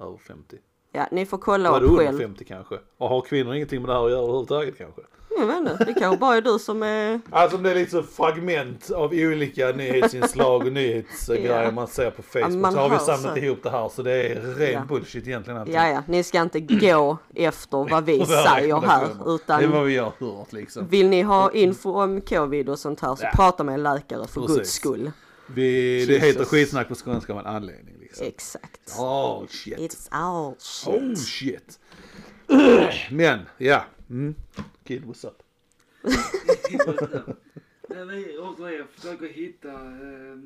över 0.00 0.16
50. 0.16 0.58
Ja, 0.92 1.06
ni 1.10 1.26
får 1.26 1.38
kolla 1.38 1.70
Var 1.70 1.80
det 1.80 1.86
upp 1.86 1.92
under 1.92 2.04
själv. 2.04 2.18
50 2.18 2.44
kanske? 2.44 2.78
Och 2.96 3.08
har 3.08 3.20
kvinnor 3.20 3.54
ingenting 3.54 3.80
med 3.82 3.88
det 3.88 3.94
här 3.94 4.04
att 4.04 4.10
göra 4.10 4.22
överhuvudtaget 4.22 4.78
kanske? 4.78 5.02
Jag 5.38 5.46
vet 5.46 5.58
inte, 5.58 5.84
det 5.84 5.94
kanske 5.94 6.16
bara 6.16 6.36
är 6.36 6.40
du 6.40 6.58
som 6.58 6.82
är... 6.82 7.20
Alltså 7.30 7.56
det 7.58 7.70
är 7.70 7.74
lite 7.74 8.02
fragment 8.02 8.90
av 8.90 9.10
olika 9.12 9.72
nyhetsinslag 9.72 10.66
och 10.66 10.72
nyhetsgrejer 10.72 11.62
Ja. 11.62 11.70
man 11.70 11.86
ser 11.88 12.10
på 12.10 12.22
Facebook. 12.22 12.52
man 12.54 12.72
så 12.72 12.78
har 12.78 12.88
vi 12.90 12.98
samlat 12.98 13.36
ihop 13.36 13.62
det 13.62 13.70
här 13.70 13.88
så 13.88 14.02
det 14.02 14.12
är 14.12 14.40
ren 14.40 14.72
Ja. 14.72 14.84
bullshit 14.88 15.26
egentligen. 15.26 15.72
Ja, 15.72 15.88
ja, 15.88 16.02
ni 16.08 16.22
ska 16.24 16.40
inte 16.42 16.60
gå 16.60 17.18
efter 17.34 17.88
vad 17.90 18.04
vi 18.04 18.26
säger 18.26 18.46
här. 18.46 18.60
rekommendationer. 18.60 19.40
Det 19.46 19.64
är 19.64 19.68
vad 19.68 19.68
Utan 19.68 19.86
vi 19.86 19.96
har 19.96 20.12
hört 20.38 20.52
liksom. 20.52 20.88
vill 20.88 21.08
ni 21.08 21.22
ha 21.22 21.52
info 21.52 21.90
om 22.02 22.20
covid 22.20 22.68
och 22.68 22.78
sånt 22.78 23.00
här 23.00 23.14
så 23.16 23.26
prata 23.34 23.64
med 23.64 23.74
en 23.74 23.82
läkare 23.82 24.26
för 24.26 24.40
Precis. 24.40 24.56
guds 24.56 24.72
skull. 24.72 25.10
Vi, 25.46 25.62
det 26.06 26.12
Jesus. 26.12 26.28
heter 26.28 26.44
skitsnack 26.44 26.88
på 26.88 26.94
skånska 26.94 27.32
av 27.32 27.38
en 27.38 27.46
anledning 27.46 27.94
liksom. 28.00 28.26
Exakt. 28.26 28.94
Oh 28.98 29.46
shit. 29.48 29.78
It's 29.78 30.06
all 30.10 30.46
Oh 30.46 30.54
shit. 30.58 31.18
shit. 31.18 31.78
Men, 33.10 33.38
ja. 33.58 33.84
Mm. 34.10 34.34
Kid, 34.84 35.04
what's 35.04 35.24
up? 35.24 35.42
När 37.88 38.04
vi 38.04 38.38
återigen 38.38 38.88
försöker 38.88 39.28
hitta 39.28 39.72
eh, 39.72 40.38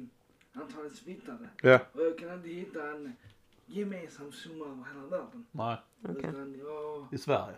antalet 0.52 0.96
smittade. 0.96 1.48
Ja. 1.62 1.80
Och 1.92 2.00
jag 2.02 2.18
kan 2.18 2.34
inte 2.34 2.48
hitta 2.48 2.90
en 2.90 3.12
gemensam 3.66 4.32
summa 4.32 4.64
över 4.64 4.84
hela 4.94 5.06
världen. 5.06 5.46
Nej. 5.52 5.76
Okej. 6.02 6.16
Utan 6.30 6.54
ja, 6.64 7.08
I 7.12 7.18
Sverige. 7.18 7.56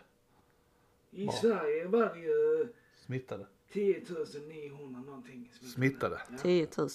i 1.10 1.24
Ja. 1.26 1.32
Sverige 1.32 1.86
var 1.88 2.14
det 2.14 2.20
ju 2.20 2.68
Smittade. 2.96 3.46
10 3.72 4.02
900 4.48 5.00
någonting 5.00 5.50
Smittade. 5.74 6.20
Ja. 6.30 6.38
10 6.38 6.68
000. 6.78 6.88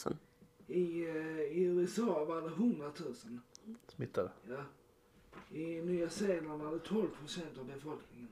I, 0.68 1.03
eh, 1.10 1.16
I 1.41 1.64
USA 1.64 2.26
var 2.26 2.41
det 2.41 2.47
100 2.47 2.91
000. 2.99 3.16
Smittade. 3.88 4.32
Ja. 4.49 4.64
I 5.57 5.82
Nya 5.82 6.10
Zeeland 6.10 6.62
var 6.62 6.72
det 6.74 6.80
12 6.80 7.07
procent 7.07 7.57
av 7.57 7.66
befolkningen. 7.66 8.28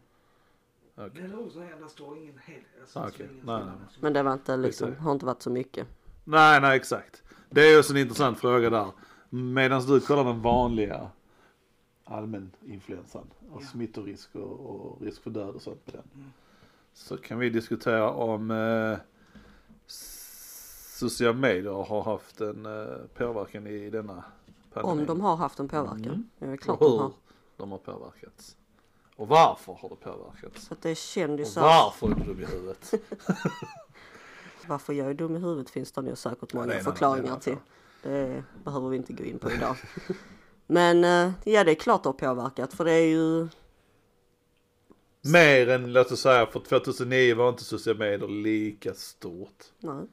Okej. 0.95 1.21
Men 1.21 1.35
återigen, 1.35 1.81
där 1.81 1.87
står 1.87 2.17
ingen 2.17 2.37
hel. 2.45 2.61
Alltså, 2.81 2.99
Ah, 2.99 3.01
ingen 3.01 3.13
Nej, 3.19 3.27
skillnad. 3.37 3.65
nej, 3.65 3.75
Men 3.99 4.13
det 4.13 4.23
var 4.23 4.33
inte 4.33 4.57
liksom, 4.57 4.87
Skitsamma. 4.87 5.05
har 5.05 5.11
inte 5.11 5.25
varit 5.25 5.41
så 5.41 5.49
mycket. 5.49 5.87
Nej, 6.23 6.61
nej 6.61 6.75
exakt. 6.77 7.23
Det 7.49 7.61
är 7.61 7.71
ju 7.71 7.79
också 7.79 7.93
en 7.93 7.99
intressant 7.99 8.39
fråga 8.39 8.69
där. 8.69 8.91
Medan 9.29 9.81
du 9.85 9.99
kollar 9.99 10.23
den 10.23 10.41
vanliga 10.41 11.09
allmäninfluensan 12.03 13.27
och 13.51 13.61
Ja. 13.61 13.67
smittorisk 13.67 14.35
och, 14.35 14.59
och 14.59 15.01
risk 15.01 15.21
för 15.23 15.29
död 15.29 15.55
och 15.55 15.61
sånt 15.61 15.85
på 15.85 15.91
den. 15.91 16.03
Mm. 16.15 16.29
Så 16.93 17.17
kan 17.17 17.39
vi 17.39 17.49
diskutera 17.49 18.11
om 18.11 18.51
eh, 18.51 18.97
sociala 19.87 21.37
medier 21.37 21.83
har 21.83 22.03
haft 22.03 22.41
en 22.41 22.65
eh, 22.65 22.97
påverkan 23.17 23.67
i 23.67 23.89
denna 23.89 24.23
pandemin. 24.73 24.99
Om 24.99 25.05
de 25.05 25.21
har 25.21 25.35
haft 25.35 25.59
en 25.59 25.67
påverkan. 25.67 26.03
Mm. 26.05 26.29
Ja, 26.39 26.47
det 26.47 26.53
är 26.53 26.57
klart 26.57 26.81
och 26.81 26.85
de 26.89 26.91
hur 26.93 26.99
har. 27.03 27.11
de 27.57 27.71
har 27.71 27.77
påverkats. 27.77 28.57
Och 29.21 29.27
varför 29.27 29.73
har 29.73 29.89
det 29.89 29.95
påverkats? 29.95 30.65
Så 30.65 30.73
att 30.73 30.81
det 30.81 30.89
är 30.89 30.91
Och 30.91 30.97
kändisar. 30.97 31.61
varför 31.61 32.07
är 32.11 32.15
du 32.15 32.23
dum 32.23 32.39
i 32.39 32.45
huvudet? 32.45 32.93
Varför 34.67 34.93
jag 34.93 35.09
är 35.09 35.13
dum 35.13 35.35
i 35.35 35.39
huvudet 35.39 35.69
finns 35.69 35.91
det 35.91 36.01
nog 36.01 36.17
säkert 36.17 36.53
Ja, 36.53 36.59
många 36.59 36.73
en 36.73 36.83
förklaringar 36.83 37.39
till. 37.39 37.57
Det 38.03 38.43
behöver 38.63 38.89
vi 38.89 38.97
inte 38.97 39.13
gå 39.13 39.23
in 39.23 39.39
på 39.39 39.51
idag. 39.51 39.75
Men 40.67 41.03
eh, 41.03 41.31
ja, 41.43 41.63
det 41.63 41.71
är 41.71 41.75
klart 41.75 42.03
det 42.03 42.09
har 42.09 42.13
påverkat 42.13 42.73
för 42.73 42.85
det 42.85 42.91
är 42.91 43.07
ju 43.07 43.47
Mer 45.21 45.69
än, 45.69 45.93
låt 45.93 46.11
oss 46.11 46.21
säga, 46.21 46.45
för 46.45 46.59
2009 46.59 47.35
var 47.35 47.49
inte 47.49 47.63
sociala 47.63 47.99
medier 47.99 48.27
lika 48.27 48.93
stort. 48.93 49.63
nej, 49.79 50.05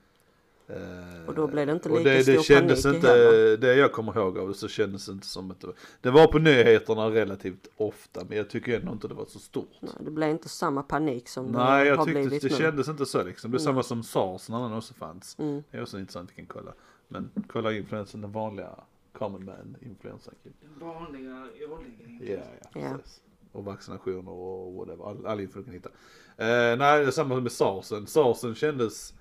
Och 1.26 1.34
då 1.34 1.46
blev 1.46 1.66
det 1.66 1.72
inte 1.72 1.88
lika 1.88 2.02
det, 2.02 2.22
stor 2.22 2.32
det 2.32 2.42
kändes 2.42 2.82
panik 2.82 2.96
inte, 2.96 3.08
heller. 3.08 3.56
det 3.56 3.74
jag 3.74 3.92
kommer 3.92 4.16
ihåg 4.16 4.38
av 4.38 4.48
det 4.48 4.54
så 4.54 4.68
kändes 4.68 5.06
det 5.06 5.12
inte 5.12 5.26
som 5.26 5.50
att 5.50 5.60
det 5.60 5.66
var, 5.66 5.76
det 6.00 6.10
var 6.10 6.26
på 6.26 6.38
nyheterna 6.38 7.10
relativt 7.10 7.68
ofta 7.76 8.24
men 8.28 8.36
jag 8.38 8.50
tycker 8.50 8.80
ändå 8.80 8.92
inte 8.92 9.08
det 9.08 9.14
var 9.14 9.26
så 9.26 9.38
stort. 9.38 9.70
nej, 9.80 9.92
det 10.00 10.10
blev 10.10 10.30
inte 10.30 10.48
samma 10.48 10.82
panik 10.82 11.28
som 11.28 11.46
Nej, 11.46 11.84
det 11.84 11.88
jag 11.90 11.96
har 11.96 12.04
tyckte 12.04 12.20
blivit 12.20 12.42
det 12.42 12.48
nu. 12.50 12.56
kändes 12.56 12.88
inte 12.88 13.06
så 13.06 13.24
liksom. 13.24 13.50
Det 13.50 13.56
är 13.56 13.58
samma 13.58 13.82
som 13.82 14.02
SARS 14.02 14.48
när 14.48 14.62
den 14.62 14.72
också 14.72 14.94
fanns. 14.94 15.36
Mm. 15.38 15.62
Det 15.70 15.78
är 15.78 15.82
också 15.82 15.98
intressant, 15.98 16.30
vi 16.30 16.34
kan 16.34 16.46
kolla. 16.46 16.72
Men 17.08 17.30
kolla 17.52 17.72
influensan, 17.72 18.20
den 18.20 18.32
vanliga 18.32 18.70
common 19.18 19.44
man 19.44 19.76
influensan. 19.80 20.34
Den 20.42 20.88
vanliga, 20.88 21.46
årliga. 21.70 22.36
Ja, 22.36 22.44
ja, 22.74 22.80
Ja. 22.80 22.96
precis. 22.96 23.20
Och 23.52 23.64
vaccinationer 23.64 24.30
och 24.32 24.74
whatever, 24.74 25.10
all, 25.10 25.26
all 25.26 25.40
info 25.40 25.58
du 25.58 25.64
kan 25.64 25.74
hitta. 25.74 25.88
Eh, 26.36 26.78
nej, 26.78 27.00
det 27.00 27.06
är 27.06 27.10
samma 27.10 27.40
med 27.40 27.52
SARSen. 27.52 28.06
SARSen 28.06 28.54
kändes, 28.54 29.14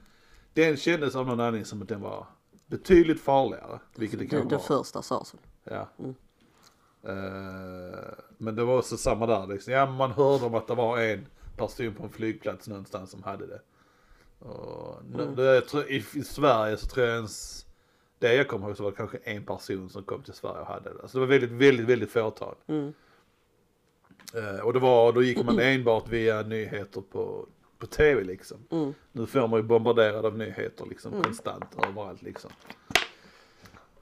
den 0.61 0.77
kändes 0.77 1.15
av 1.15 1.27
någon 1.27 1.39
anledning 1.39 1.65
som 1.65 1.81
att 1.81 1.87
den 1.87 2.01
var 2.01 2.27
betydligt 2.65 3.21
farligare. 3.21 3.79
Vilket 3.95 4.19
det 4.19 4.25
Den, 4.25 4.29
kan 4.29 4.39
den 4.39 4.57
vara. 4.57 4.67
första 4.67 5.01
sarsen. 5.01 5.39
Ja. 5.63 5.87
Mm. 5.99 6.15
Eh, 7.03 7.99
men 8.37 8.55
det 8.55 8.63
var 8.63 8.77
också 8.77 8.97
samma 8.97 9.25
där 9.25 9.47
liksom. 9.47 9.73
Ja, 9.73 9.85
man 9.85 10.11
hörde 10.11 10.45
om 10.45 10.55
att 10.55 10.67
det 10.67 10.75
var 10.75 10.99
en 10.99 11.25
person 11.57 11.93
på 11.93 12.03
en 12.03 12.09
flygplats 12.09 12.67
någonstans 12.67 13.11
som 13.11 13.23
hade 13.23 13.47
det. 13.47 13.61
Och 14.39 15.01
Mm. 15.13 15.35
det, 15.35 15.43
jag 15.55 15.67
tror, 15.67 15.91
i, 15.91 15.95
I 15.95 16.23
Sverige 16.23 16.77
så 16.77 16.87
tror 16.87 17.05
jag 17.05 17.15
ens, 17.15 17.65
det 18.19 18.33
jag 18.35 18.47
kommer 18.47 18.67
ihåg 18.67 18.77
så 18.77 18.83
var 18.83 18.91
det 18.91 18.97
kanske 18.97 19.17
en 19.17 19.45
person 19.45 19.89
som 19.89 20.03
kom 20.03 20.23
till 20.23 20.33
Sverige 20.33 20.59
och 20.59 20.67
hade 20.67 20.93
det. 20.93 21.01
Alltså 21.01 21.17
det 21.17 21.25
var 21.25 21.27
väldigt, 21.27 21.51
väldigt, 21.51 21.85
väldigt 21.87 22.11
fåtal. 22.11 22.55
Mm. 22.67 22.93
Eh, 24.35 24.59
och 24.59 24.73
det 24.73 24.79
var, 24.79 25.13
då 25.13 25.23
gick 25.23 25.43
man 25.43 25.59
enbart 25.59 26.09
via 26.09 26.41
nyheter 26.41 27.01
på, 27.11 27.45
på 27.77 27.87
tv 27.87 28.23
liksom. 28.23 28.57
Mm. 28.71 28.93
Nu 29.11 29.25
får 29.25 29.47
man 29.47 29.59
ju 29.59 29.63
bombarderad 29.63 30.25
av 30.25 30.37
nyheter 30.37 30.85
liksom 30.85 31.11
Mm. 31.11 31.23
konstant 31.23 31.65
överallt 31.87 32.21
liksom. 32.21 32.51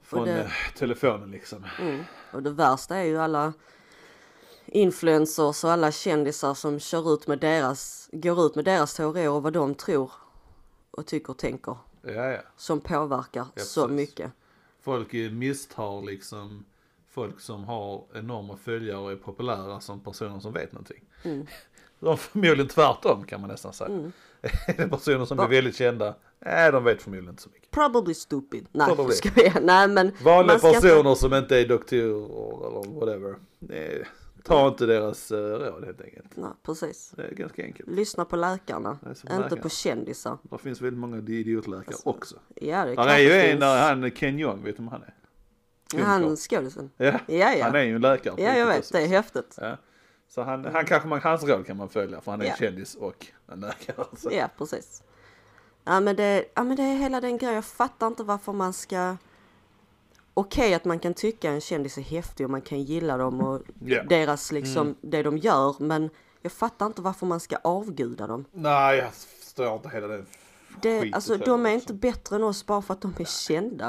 Från 0.02 0.24
det- 0.24 0.40
eh, 0.42 0.50
telefonen 0.78 1.30
liksom. 1.30 1.66
Mm. 1.80 2.02
Och 2.32 2.42
det 2.42 2.50
värsta 2.50 2.96
är 2.96 3.04
ju 3.04 3.18
alla 3.18 3.52
influencers 4.66 5.64
och 5.64 5.70
alla 5.72 5.92
kändisar 5.92 6.54
som 6.54 6.78
kör 6.80 7.14
ut 7.14 7.26
med 7.26 7.38
deras, 7.38 8.08
går 8.12 8.46
ut 8.46 8.54
med 8.54 8.64
deras 8.64 8.94
teorier 8.94 9.30
och 9.30 9.42
vad 9.42 9.52
de 9.52 9.74
tror 9.74 10.12
och 10.90 11.06
tycker 11.06 11.30
och 11.30 11.38
tänker. 11.38 11.76
Ja, 12.02 12.12
ja. 12.12 12.40
Som 12.56 12.80
påverkar 12.80 13.46
Ja, 13.54 13.62
så 13.62 13.88
mycket. 13.88 14.32
Folk 14.80 15.12
misstar 15.32 16.02
liksom 16.02 16.64
folk 17.08 17.40
som 17.40 17.64
har 17.64 18.04
enorma 18.14 18.56
följare 18.56 18.98
och 18.98 19.12
är 19.12 19.16
populära 19.16 19.80
som 19.80 20.00
personer 20.00 20.40
som 20.40 20.52
vet 20.52 20.72
någonting. 20.72 21.04
Mm. 21.22 21.46
De 22.00 22.12
är 22.12 22.16
förmodligen 22.16 22.68
tvärtom 22.68 23.24
kan 23.24 23.40
man 23.40 23.50
nästan 23.50 23.72
säga. 23.72 23.90
Mm. 23.90 24.12
Är 24.66 24.74
det 24.76 24.88
personer 24.88 25.24
som 25.24 25.38
är 25.38 25.48
väldigt 25.48 25.76
kända? 25.76 26.14
Nej, 26.40 26.72
de 26.72 26.84
vet 26.84 27.02
förmodligen 27.02 27.30
inte 27.30 27.42
så 27.42 27.48
mycket. 27.48 27.70
Probably 27.70 28.14
stupid. 28.14 28.68
Nej, 28.72 28.86
Probably. 28.86 29.14
ska 29.14 29.30
vi 29.34 29.52
Nej 29.60 29.88
men. 29.88 30.12
Vanliga 30.22 30.58
ska 30.58 30.72
personer 30.72 31.14
som 31.14 31.34
inte 31.34 31.56
är 31.58 31.68
doktorer 31.68 32.66
eller 32.66 33.00
whatever. 33.00 33.36
Nej, 33.58 34.04
ta 34.42 34.68
inte 34.68 34.86
deras 34.86 35.32
uh, 35.32 35.38
råd 35.38 35.84
helt 35.84 36.00
enkelt. 36.00 36.36
Nej, 36.36 36.50
precis. 36.62 37.12
Det 37.16 37.22
är 37.22 37.34
ganska 37.34 37.62
enkelt. 37.64 37.88
Lyssna 37.88 38.24
på 38.24 38.36
läkarna, 38.36 38.98
är 39.02 39.08
inte 39.08 39.36
läkarna. 39.36 39.62
på 39.62 39.68
kändisar. 39.68 40.38
Det 40.42 40.58
finns 40.58 40.80
väldigt 40.80 41.00
många 41.00 41.16
idiotläkare 41.16 41.96
också. 42.04 42.36
Ja, 42.54 42.84
det 42.84 42.92
är 42.92 43.08
är 43.08 43.18
ju 43.18 43.32
en 43.32 43.62
han 43.62 44.10
Ken 44.10 44.38
Jeong, 44.38 44.64
vet 44.64 44.76
du 44.76 44.82
vem 44.82 44.88
han 44.88 45.02
är? 45.02 45.14
Han 46.04 46.36
skådisen. 46.36 46.90
Ja, 46.96 47.20
Ja, 47.26 47.52
ja. 47.52 47.64
han 47.64 47.74
är 47.74 47.82
ju 47.82 47.94
en 47.94 48.00
läkare. 48.00 48.34
Ja, 48.38 48.56
jag 48.56 48.66
vet. 48.66 48.92
Det 48.92 49.02
är 49.02 49.06
häftigt. 49.06 49.58
Ja. 49.60 49.76
Så 50.28 50.42
han, 50.42 50.64
han 50.64 50.84
kanske 50.86 51.08
man, 51.08 51.20
hans 51.20 51.44
råd 51.44 51.66
kan 51.66 51.76
man 51.76 51.88
följa 51.88 52.20
för 52.20 52.30
han 52.30 52.42
är 52.42 52.46
en 52.46 52.56
kändis 52.56 52.94
och 52.94 53.26
en 53.52 53.60
läkare. 53.60 54.06
Så. 54.16 54.30
Ja, 54.32 54.48
precis. 54.58 55.02
Ja 55.84 56.00
men, 56.00 56.16
det, 56.16 56.44
ja, 56.54 56.62
men 56.64 56.76
det 56.76 56.82
är 56.82 56.96
hela 56.96 57.20
den 57.20 57.38
grejen. 57.38 57.54
Jag 57.54 57.64
fattar 57.64 58.06
inte 58.06 58.22
varför 58.22 58.52
man 58.52 58.72
ska... 58.72 59.16
Okej 60.34 60.74
att 60.74 60.84
man 60.84 60.98
kan 60.98 61.14
tycka 61.14 61.50
en 61.50 61.60
kändis 61.60 61.98
är 61.98 62.02
häftig 62.02 62.46
och 62.46 62.50
man 62.50 62.60
kan 62.62 62.82
gilla 62.82 63.16
dem 63.16 63.40
och 63.40 63.62
Ja. 63.84 64.02
deras 64.02 64.52
liksom, 64.52 64.82
Mm. 64.86 64.96
det 65.00 65.22
de 65.22 65.38
gör. 65.38 65.76
Men 65.78 66.10
jag 66.42 66.52
fattar 66.52 66.86
inte 66.86 67.02
varför 67.02 67.26
man 67.26 67.40
ska 67.40 67.56
avguda 67.56 68.26
dem. 68.26 68.44
Nej, 68.52 68.98
jag 68.98 69.12
förstår 69.14 69.74
inte 69.74 69.88
hela 69.88 70.06
den 70.06 70.26
Det, 70.82 71.12
alltså 71.12 71.36
de 71.36 71.66
är 71.66 71.72
liksom. 71.74 71.92
inte 71.92 71.94
bättre 71.94 72.36
än 72.36 72.42
oss 72.44 72.66
bara 72.66 72.82
för 72.82 72.94
att 72.94 73.00
de 73.00 73.14
är 73.18 73.24
kända. 73.24 73.88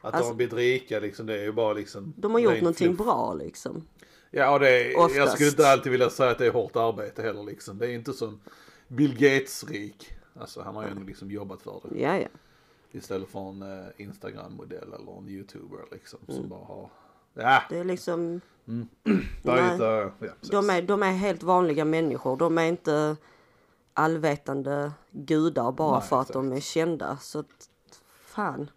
Att 0.00 0.14
alltså- 0.14 0.20
de 0.20 0.26
har 0.28 0.34
blivit 0.34 0.54
rika 0.54 1.00
liksom, 1.00 1.26
det 1.26 1.34
är 1.34 1.42
ju 1.42 1.52
bara 1.52 1.72
liksom. 1.72 2.14
De 2.16 2.32
har 2.32 2.38
gjort 2.40 2.58
någonting 2.60 2.96
fluff. 2.96 3.06
bra 3.06 3.34
liksom. 3.34 3.86
Ja, 4.30 4.58
det 4.58 4.68
är, 4.70 5.16
jag 5.16 5.28
skulle 5.30 5.48
inte 5.48 5.68
alltid 5.68 5.92
vilja 5.92 6.10
säga 6.10 6.30
att 6.30 6.38
det 6.38 6.46
är 6.46 6.50
hårt 6.52 6.76
arbete 6.76 7.22
heller 7.22 7.42
liksom. 7.42 7.78
Det 7.78 7.86
är 7.86 7.90
inte 7.94 8.12
som 8.12 8.40
Bill 8.88 9.12
Gates 9.18 9.64
rik. 9.64 10.12
Alltså 10.40 10.62
han 10.62 10.74
har 10.76 10.82
ju 10.82 10.88
ändå 10.90 11.02
liksom 11.02 11.30
jobbat 11.30 11.62
för 11.62 11.80
det. 11.90 12.00
Ja, 12.00 12.18
ja. 12.18 12.28
Istället 12.92 13.28
för 13.28 13.48
en 13.50 13.62
eh, 13.62 13.86
Instagram-modell 13.96 14.92
eller 14.92 15.18
en 15.18 15.28
YouTuber 15.28 15.78
liksom 15.92 16.18
Mm. 16.28 16.40
som 16.40 16.48
bara 16.48 16.64
har. 16.64 16.90
Ja, 17.34 17.62
Det 17.68 17.78
är 17.78 17.84
liksom, 17.84 18.40
det 19.42 19.50
är 19.50 19.56
Nej. 19.56 19.72
lite, 19.72 20.10
ja, 20.20 20.32
de 20.50 20.70
är, 20.70 20.82
de 20.82 21.02
är 21.02 21.12
helt 21.12 21.42
vanliga 21.42 21.84
människor. 21.84 22.36
De 22.36 22.58
är 22.58 22.64
inte 22.64 23.16
allvetande 23.94 24.92
gudar 25.10 25.72
bara 25.72 25.98
Nej, 25.98 26.08
för 26.08 26.16
att 26.20 26.22
exakt. 26.30 26.34
de 26.34 26.52
är 26.52 26.60
kända. 26.60 27.16
Så 27.20 27.44
fan. 28.26 28.70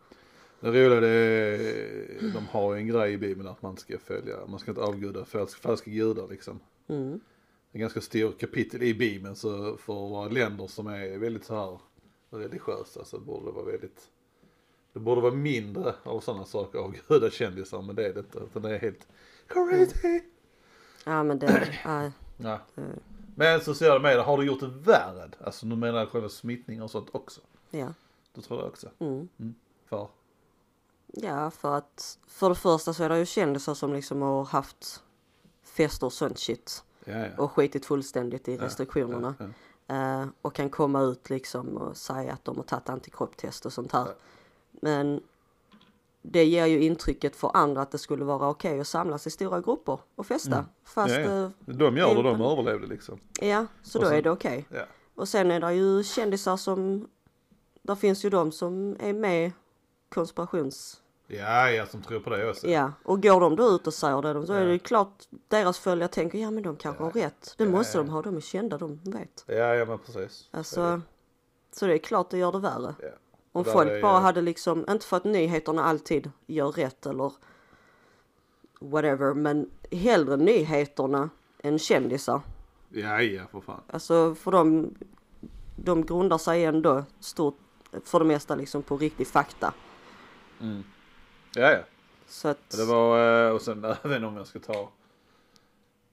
Det 0.60 0.68
roliga 0.68 0.99
det 0.99 1.07
är, 1.07 2.34
de 2.34 2.45
har 2.51 2.74
ju 2.74 2.80
en 2.80 2.88
grej 2.88 3.14
i 3.14 3.18
Bibeln 3.18 3.47
att 3.49 3.62
man 3.62 3.78
ska 3.78 3.99
följa, 3.99 4.36
man 4.47 4.60
ska 4.60 4.72
inte 4.72 4.82
avguda 4.82 5.26
falska, 5.26 5.62
falska 5.62 5.91
gudar 5.91 6.28
liksom. 6.28 6.60
Mm. 6.88 7.20
Det 7.72 7.78
är 7.78 7.80
ganska 7.80 8.01
stor 8.01 8.32
kapitel 8.32 8.84
i 8.84 8.93
Bibeln 8.93 9.36
så 9.36 9.78
för 9.78 10.30
länder 10.30 10.68
som 10.68 10.88
är 10.88 11.18
väldigt 11.18 11.45
så 11.45 11.55
här 11.55 11.80
religiösa 12.39 13.05
så 13.05 13.20
borde 13.20 13.45
det 13.45 13.51
vara 13.51 13.66
väldigt 13.66 14.10
det 14.93 14.99
borde 14.99 15.22
vara 15.22 15.34
mindre 15.34 15.95
av 16.03 16.20
sådana 16.20 16.45
saker 16.45 16.80
av 16.80 16.95
gudakändisar 17.07 17.82
men 17.82 17.95
det 17.95 18.07
är 18.07 18.14
det 18.14 18.20
inte 18.20 18.39
utan 18.39 18.62
det 18.62 18.76
är 18.76 18.80
helt 18.80 19.07
crazy. 19.47 20.22
Ja 21.05 21.24
men 21.24 21.39
det, 21.39 21.78
nej. 21.86 22.12
Ja. 22.38 22.60
Mm. 22.78 22.99
Men 23.36 23.62
sociala 23.62 23.99
medier, 23.99 24.24
har 24.24 24.38
du 24.38 24.45
gjort 24.45 24.60
det 24.60 24.68
värre? 24.68 25.30
Alltså 25.39 25.66
nu 25.66 25.76
menar 25.76 25.99
jag 25.99 26.10
själva 26.10 26.30
smittning 26.30 26.82
och 26.82 26.91
sånt 26.91 27.07
också. 27.12 27.41
ja. 27.72 27.93
Det 28.34 28.41
tror 28.41 28.60
jag 28.60 28.68
också. 28.68 28.89
Mm. 28.99 29.30
För 29.86 30.07
Ja 31.14 31.51
för 31.51 31.76
att 31.78 32.18
för 32.28 32.49
det 32.49 32.55
första 32.55 32.93
så 32.93 33.03
är 33.03 33.10
det 33.10 33.20
ju 33.20 33.26
kändisar 33.26 33.74
som 33.74 33.93
liksom 33.93 34.22
har 34.22 34.43
haft 34.45 35.03
fester 35.64 36.05
och 36.05 36.14
sånt 36.14 36.39
shit. 36.39 36.84
ja, 37.05 37.18
ja. 37.18 37.28
Och 37.38 37.51
skitit 37.51 37.86
fullständigt 37.86 38.47
i 38.47 38.57
restriktionerna. 38.57 39.36
Eh, 39.88 40.26
och 40.41 40.53
kan 40.55 40.70
komma 40.70 41.01
ut 41.01 41.30
liksom 41.30 41.78
och 41.78 41.97
säga 41.97 42.34
att 42.34 42.45
de 42.45 42.55
har 42.57 42.64
tagit 42.64 42.89
antikroppstest 42.89 43.66
och 43.66 43.74
sånt 43.74 43.91
här. 43.91 44.07
Men 44.72 45.22
det 46.22 46.43
ger 46.45 46.66
ju 46.66 46.82
intrycket 46.82 47.36
för 47.36 47.51
andra 47.53 47.82
att 47.82 47.91
det 47.91 47.97
skulle 47.97 48.24
vara 48.26 48.49
okej 48.49 48.80
att 48.80 48.88
samlas 48.88 49.28
i 49.28 49.30
stora 49.30 49.62
grupper 49.62 49.99
och 50.16 50.26
festa. 50.26 50.66
Fast 50.84 51.16
Mm. 51.16 51.30
Ja, 51.32 51.36
ja. 51.41 51.51
ja, 51.66 51.74
De 51.74 51.97
gör 51.97 52.16
det, 52.16 52.24
de 52.24 52.41
överlevde 52.41 52.88
liksom. 52.88 53.20
ja 53.41 53.66
så 53.84 53.97
Och 53.99 54.03
då 54.03 54.10
sen- 54.10 54.18
är 54.18 54.22
det 54.22 54.30
okej. 54.32 54.66
Ja. 54.70 54.82
Och 55.16 55.28
sen 55.30 55.51
är 55.51 55.60
det 55.60 55.74
ju 55.74 56.03
kändisar 56.03 56.57
som, 56.57 57.07
där 57.82 57.95
finns 57.95 58.26
ju 58.26 58.30
de 58.30 58.51
som 58.51 58.95
är 58.99 59.14
med 59.14 59.51
konspirations... 60.10 61.01
Ja, 61.32 61.70
ja, 61.72 61.86
som 61.86 62.01
tror 62.01 62.20
på 62.20 62.30
det 62.30 62.49
också. 62.49 62.68
Ja, 62.68 62.91
och 63.03 63.24
går 63.24 63.39
de 63.41 63.55
då 63.55 63.64
ut 63.70 63.88
och 63.88 63.93
säger 63.93 64.22
det, 64.22 64.34
då 64.34 64.53
är 64.53 64.60
det 64.60 64.66
Ja. 64.66 64.72
ju 64.72 64.80
klart 64.80 65.24
deras 65.47 65.80
följare 65.80 66.10
tänker 66.10 66.39
ja 66.39 66.51
men 66.51 66.64
de 66.64 66.76
kanske 66.76 67.03
har 67.03 67.12
rätt. 67.12 67.55
Det 67.57 67.64
Ja, 67.64 67.70
måste 67.70 67.97
ja. 67.97 68.03
de 68.03 68.10
ha, 68.10 68.22
de 68.22 68.38
är 68.38 68.41
kända, 68.41 68.78
de 68.78 68.99
vet. 69.03 69.43
Ja, 69.47 69.53
ja 69.76 69.86
men 69.86 69.99
precis. 69.99 70.47
Alltså, 70.51 71.01
så 71.72 71.88
det 71.88 71.93
är 71.93 71.97
klart 71.97 72.30
det 72.30 72.38
gör 72.38 72.51
det 72.51 72.60
värre. 72.60 72.95
Ja. 73.01 73.07
Om 73.51 73.66
folk 73.66 73.89
är- 73.89 74.01
bara 74.01 74.20
hade 74.20 74.41
liksom, 74.41 74.86
inte 74.89 75.05
för 75.05 75.18
att 75.18 75.24
nyheterna 75.24 75.84
alltid 75.84 76.32
gör 76.47 76.72
rätt 76.72 77.05
eller 77.05 77.32
whatever, 78.82 79.34
men 79.34 79.70
hellre 79.91 80.38
nyheterna 80.38 81.30
än 81.64 81.80
kändisar. 81.80 82.41
Ja, 82.89 83.22
ja, 83.22 83.43
för 83.51 83.62
fan. 83.62 83.82
Alltså 83.88 84.36
för 84.36 84.51
de, 84.51 84.93
de 85.76 86.05
grundar 86.05 86.38
sig 86.38 86.66
ändå 86.66 87.03
stort, 87.20 87.57
för 88.03 88.20
det 88.20 88.26
mesta 88.26 88.55
liksom 88.55 88.82
på 88.84 88.97
riktig 88.97 89.28
fakta. 89.28 89.74
Mm. 90.62 90.84
Ja, 91.55 91.72
ja. 91.72 91.80
Så 92.28 92.47
att, 92.47 92.70
Det 92.70 92.86
var, 92.86 93.45
eh, 93.47 93.51
och 93.51 93.62
sen 93.62 93.86
även 94.03 94.24
om 94.24 94.38
jag 94.38 94.47
ska 94.47 94.60
ta 94.60 94.89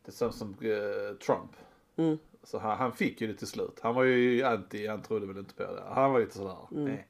det 0.04 0.12
som, 0.12 0.32
som 0.32 0.50
eh, 0.60 1.16
Trump. 1.26 1.50
mm, 1.96 2.18
Så 2.42 2.58
han, 2.58 2.78
han 2.78 2.92
fick 2.92 3.20
ju 3.20 3.26
det 3.26 3.34
till 3.34 3.46
slut. 3.46 3.78
Han 3.82 3.94
var 3.94 4.02
ju 4.04 4.42
anti, 4.42 4.86
han 4.86 5.02
trodde 5.02 5.26
väl 5.26 5.38
inte 5.38 5.54
på 5.54 5.62
det. 5.62 5.82
Han 5.94 6.12
var 6.12 6.20
lite 6.20 6.36
sådär, 6.38 6.56
Mm. 6.70 6.84
nej, 6.84 7.06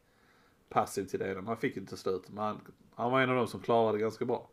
passiv 0.69 1.05
till 1.05 1.19
det. 1.19 1.35
Men 1.35 1.47
han 1.47 1.57
fick 1.57 1.75
det 1.75 1.87
till 1.87 1.97
slut. 1.97 2.23
Men 2.29 2.45
han, 2.45 2.61
han 2.95 3.11
var 3.13 3.21
en 3.21 3.31
av 3.31 3.37
de 3.37 3.47
som 3.47 3.61
klarade 3.61 3.99
det 3.99 4.03
ganska 4.03 4.25
bra. 4.25 4.47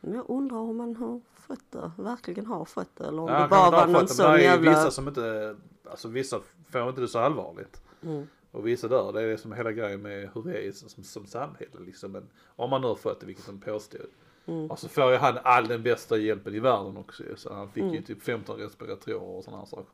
Men 0.00 0.14
jag 0.14 0.24
undrar 0.28 0.56
om 0.56 0.76
man 0.76 0.96
har 0.96 1.20
fått 1.34 1.70
det, 1.70 1.90
verkligen 1.98 2.46
har 2.46 2.64
fått 2.64 2.96
det 2.96 3.04
eller 3.06 3.22
om 3.22 3.28
Ja, 3.28 3.42
det 3.42 3.48
bara 3.48 3.70
var 3.70 3.86
någon 3.86 4.08
sån 4.08 4.40
jävla... 4.40 4.70
vissa 4.70 4.90
som 4.90 5.08
inte, 5.08 5.56
alltså 5.90 6.08
vissa 6.08 6.40
får 6.70 6.88
inte 6.88 7.00
det 7.00 7.08
så 7.08 7.18
allvarligt. 7.18 7.82
Mm. 8.02 8.28
Och 8.52 8.66
vissa 8.66 8.88
dör, 8.88 9.12
det 9.12 9.22
är 9.22 9.26
det 9.26 9.38
som 9.38 9.52
är 9.52 9.56
hela 9.56 9.72
grejen 9.72 10.02
med 10.02 10.30
hur 10.34 10.42
vi 10.42 10.68
är 10.68 10.72
som, 10.72 11.04
som 11.04 11.26
samhälle 11.26 11.80
liksom. 11.80 12.12
Men 12.12 12.28
om 12.56 12.70
man 12.70 12.80
nu 12.80 12.86
har 12.86 12.94
fått 12.94 13.20
det, 13.20 13.26
vilket 13.26 13.46
de 13.46 13.60
påstod. 13.60 14.00
Mm. 14.46 14.70
Och 14.70 14.78
så 14.78 14.88
får 14.88 15.10
ju 15.10 15.16
han 15.16 15.38
all 15.42 15.68
den 15.68 15.82
bästa 15.82 16.16
hjälpen 16.16 16.54
i 16.54 16.60
världen 16.60 16.96
också 16.96 17.22
ju. 17.24 17.36
Så 17.36 17.54
han 17.54 17.68
fick 17.70 17.82
Mm. 17.82 17.94
ju 17.94 18.02
typ 18.02 18.22
15 18.22 18.56
respiratorer 18.58 19.22
och 19.22 19.44
sådana 19.44 19.58
här 19.62 19.66
saker. 19.66 19.86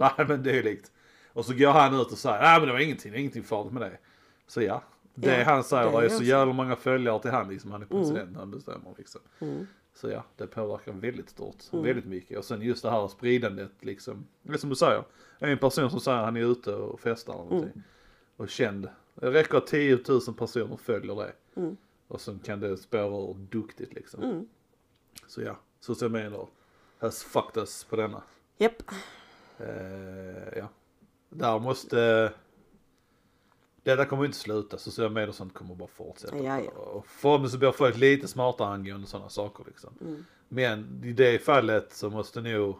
Nej 0.00 0.26
men 0.28 0.42
det 0.42 0.58
är 0.58 0.62
likt. 0.62 0.92
Och 1.32 1.44
så 1.44 1.54
går 1.54 1.70
han 1.70 2.00
ut 2.00 2.12
och 2.12 2.18
säger, 2.18 2.40
nej 2.40 2.58
men 2.60 2.66
det 2.68 2.72
var 2.72 2.80
ingenting, 2.80 3.12
det 3.12 3.18
är 3.18 3.20
ingenting 3.20 3.42
farligt 3.44 3.72
med 3.72 3.82
det. 3.82 3.98
Så 4.46 4.62
ja, 4.62 4.82
det 5.14 5.38
Ja, 5.38 5.44
han 5.44 5.64
säger, 5.64 5.84
det 5.84 5.90
det 5.90 5.98
är 5.98 6.02
är 6.04 6.08
så 6.08 6.22
jävla 6.24 6.52
många 6.52 6.76
följare 6.76 7.20
till 7.22 7.30
han 7.30 7.48
liksom. 7.48 7.70
Han 7.72 7.82
är 7.82 7.86
president, 7.86 8.36
han 8.36 8.50
bestämmer 8.50 8.94
liksom. 8.98 9.20
Mm. 9.40 9.66
Så 9.94 10.10
ja, 10.10 10.24
det 10.36 10.46
påverkar 10.46 10.92
väldigt 10.92 11.30
stort, 11.30 11.56
Mm. 11.72 11.84
väldigt 11.84 12.04
mycket. 12.04 12.38
Och 12.38 12.44
sen 12.44 12.62
just 12.62 12.82
det 12.82 12.90
här 12.90 13.08
spridandet 13.08 13.70
liksom. 13.80 14.26
Det 14.42 14.52
är 14.54 14.58
som 14.58 14.70
du 14.70 14.76
säger, 14.76 15.04
en 15.38 15.58
person 15.58 15.90
som 15.90 16.00
säger 16.00 16.18
han 16.18 16.36
är 16.36 16.40
ute 16.52 16.74
och 16.74 17.00
festar 17.00 17.32
eller 17.34 17.44
någonting. 17.44 17.70
Mm. 17.72 17.82
Och 18.36 18.48
känd. 18.48 18.88
Det 19.14 19.30
räcker 19.30 19.58
att 19.58 19.66
10 19.66 19.98
000 20.08 20.20
personer 20.38 20.76
följer 20.76 21.14
det. 21.14 21.32
Mm. 21.56 21.76
Och 22.08 22.20
sen 22.20 22.38
kan 22.38 22.60
det 22.60 22.76
spåra 22.76 23.30
ur 23.30 23.34
duktigt 23.34 23.94
liksom. 23.94 24.22
Mm. 24.22 24.48
Så 25.26 25.42
ja, 25.42 25.56
sociala 25.80 26.12
medier 26.12 26.46
has 26.98 27.24
fucked 27.24 27.56
us 27.56 27.84
på 27.84 27.96
denna. 27.96 28.22
Japp. 28.58 28.82
Eh, 29.58 30.58
ja. 30.58 30.68
Där 31.28 31.58
måste... 31.58 32.32
Detta 33.82 34.04
kommer 34.04 34.24
inte 34.24 34.36
sluta, 34.36 34.78
sociala 34.78 35.10
medier 35.10 35.28
och 35.28 35.34
sånt 35.34 35.54
kommer 35.54 35.74
bara 35.74 35.88
fortsätta. 35.88 36.38
Ja, 36.38 36.60
ja. 36.60 36.70
Och 36.70 37.06
förhoppningsvis 37.06 37.58
blir 37.58 37.72
folk 37.72 37.96
lite 37.96 38.28
smartare 38.28 38.68
angående 38.68 39.06
sådana 39.06 39.28
saker 39.28 39.64
liksom. 39.66 39.94
Mm. 40.00 40.24
Men 40.48 41.04
i 41.04 41.12
det 41.12 41.38
fallet 41.38 41.92
så 41.92 42.10
måste 42.10 42.40
nog 42.40 42.76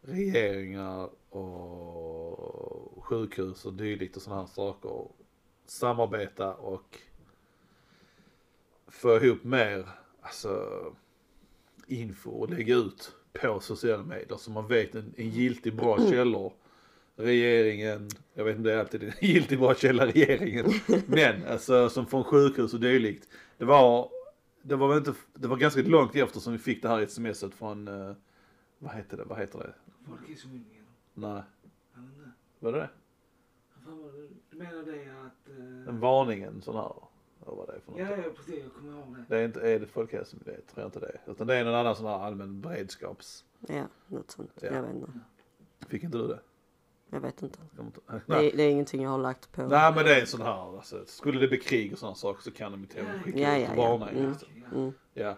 regeringar 0.00 1.10
och 1.30 3.04
sjukhus 3.04 3.64
och 3.64 3.72
dylikt 3.72 4.16
och 4.16 4.22
sådana 4.22 4.40
här 4.40 4.48
saker 4.48 5.08
samarbeta 5.66 6.54
och 6.54 6.98
få 8.86 9.16
ihop 9.16 9.44
mer 9.44 9.88
alltså, 10.20 10.68
info 11.86 12.30
och 12.30 12.50
lägga 12.50 12.74
ut 12.74 13.12
på 13.32 13.60
sociala 13.60 14.02
medier 14.02 14.36
så 14.36 14.50
man 14.50 14.68
vet 14.68 14.94
en, 14.94 15.14
en 15.16 15.30
giltig 15.30 15.76
bra 15.76 16.10
källor. 16.10 16.52
Regeringen, 17.16 18.08
jag 18.34 18.44
vet 18.44 18.56
inte 18.56 18.68
det 18.68 18.74
är 18.74 18.78
alltid 18.78 19.02
en 19.02 19.12
giltig 19.20 19.58
bra 19.58 19.74
källa 19.74 20.06
regeringen, 20.06 20.72
men 21.06 21.46
alltså 21.46 21.88
som 21.88 22.06
från 22.06 22.24
sjukhus 22.24 22.74
och 22.74 22.80
dylikt. 22.80 23.28
Det 23.58 23.64
var, 23.64 24.10
det 24.62 24.76
var 24.76 24.96
inte, 24.96 25.14
det 25.34 25.48
var 25.48 25.56
ganska 25.56 25.82
långt 25.82 26.16
efter 26.16 26.40
som 26.40 26.52
vi 26.52 26.58
fick 26.58 26.82
det 26.82 26.88
här 26.88 27.06
smset 27.06 27.54
från, 27.54 27.88
eh, 27.88 28.12
vad 28.78 28.92
heter 28.94 29.16
det, 29.16 29.24
vad 29.24 29.38
heter 29.38 29.58
det? 29.58 29.74
Folkhälsomyndigheten. 30.08 30.86
Nej, 31.14 31.42
Eller 31.96 32.06
nej. 32.18 32.28
vad 32.58 32.74
är 32.74 32.78
det? 32.78 32.90
Vad 33.74 33.84
fan 33.84 34.02
var 34.02 34.12
det? 34.12 34.28
Du 34.50 34.56
menar 34.56 34.82
det 34.82 35.26
att... 35.26 35.58
eh, 35.58 35.88
En 35.88 36.00
varning, 36.00 36.42
en 36.42 36.62
sån 36.62 36.74
här, 36.76 36.92
vad 37.44 37.56
var 37.56 37.66
det 37.66 37.80
för 37.80 37.90
något? 37.92 38.00
Ja, 38.00 38.16
ja, 38.16 38.30
precis. 38.36 38.62
Jag 38.62 38.72
kommer 38.74 38.92
ihåg 38.98 39.16
det. 39.16 39.24
Det 39.28 39.40
är 39.40 39.44
inte, 39.44 39.60
är 39.70 39.80
det 39.80 39.86
Folkhälsomyndigheten, 39.86 40.66
tror 40.74 40.82
jag 40.82 40.88
inte 40.88 41.00
det. 41.00 41.32
Utan 41.32 41.46
det 41.46 41.54
är 41.56 41.64
någon 41.64 41.74
annan 41.74 41.96
sån 41.96 42.06
här 42.06 42.18
allmän 42.18 42.60
beredskaps, 42.60 43.44
Ja, 43.68 43.84
något 44.06 44.30
sånt. 44.30 44.50
Ja. 44.60 44.68
Jag 44.72 44.82
vet 44.82 44.94
inte. 44.94 45.12
fick 45.88 46.02
inte 46.02 46.18
du 46.18 46.26
det? 46.28 46.40
Jag 47.10 47.20
vet 47.20 47.42
inte. 47.42 47.58
Det 48.26 48.34
är, 48.34 48.56
det 48.56 48.62
är 48.62 48.70
ingenting 48.70 49.02
jag 49.02 49.10
har 49.10 49.18
lagt 49.18 49.52
på. 49.52 49.62
Nej 49.66 49.92
men 49.94 50.04
det 50.04 50.14
är 50.16 50.20
en 50.20 50.26
sån 50.26 50.42
här, 50.42 50.76
alltså, 50.76 51.06
skulle 51.06 51.40
det 51.40 51.48
bli 51.48 51.58
krig 51.60 51.92
och 51.92 51.98
sådana 51.98 52.14
saker 52.14 52.42
så 52.42 52.50
kan 52.50 52.72
de 52.72 52.80
ju 52.80 52.86
till 52.86 53.00
och 53.00 53.06
med 53.06 53.22
skicka 53.22 53.38
Ja, 53.38 53.56
ut 53.56 53.62
ja, 53.62 53.70
och 53.72 53.78
ja. 53.78 53.96
varna. 53.96 54.10
Mm. 54.10 54.34
Mm. 54.74 54.92
Ja, 55.14 55.36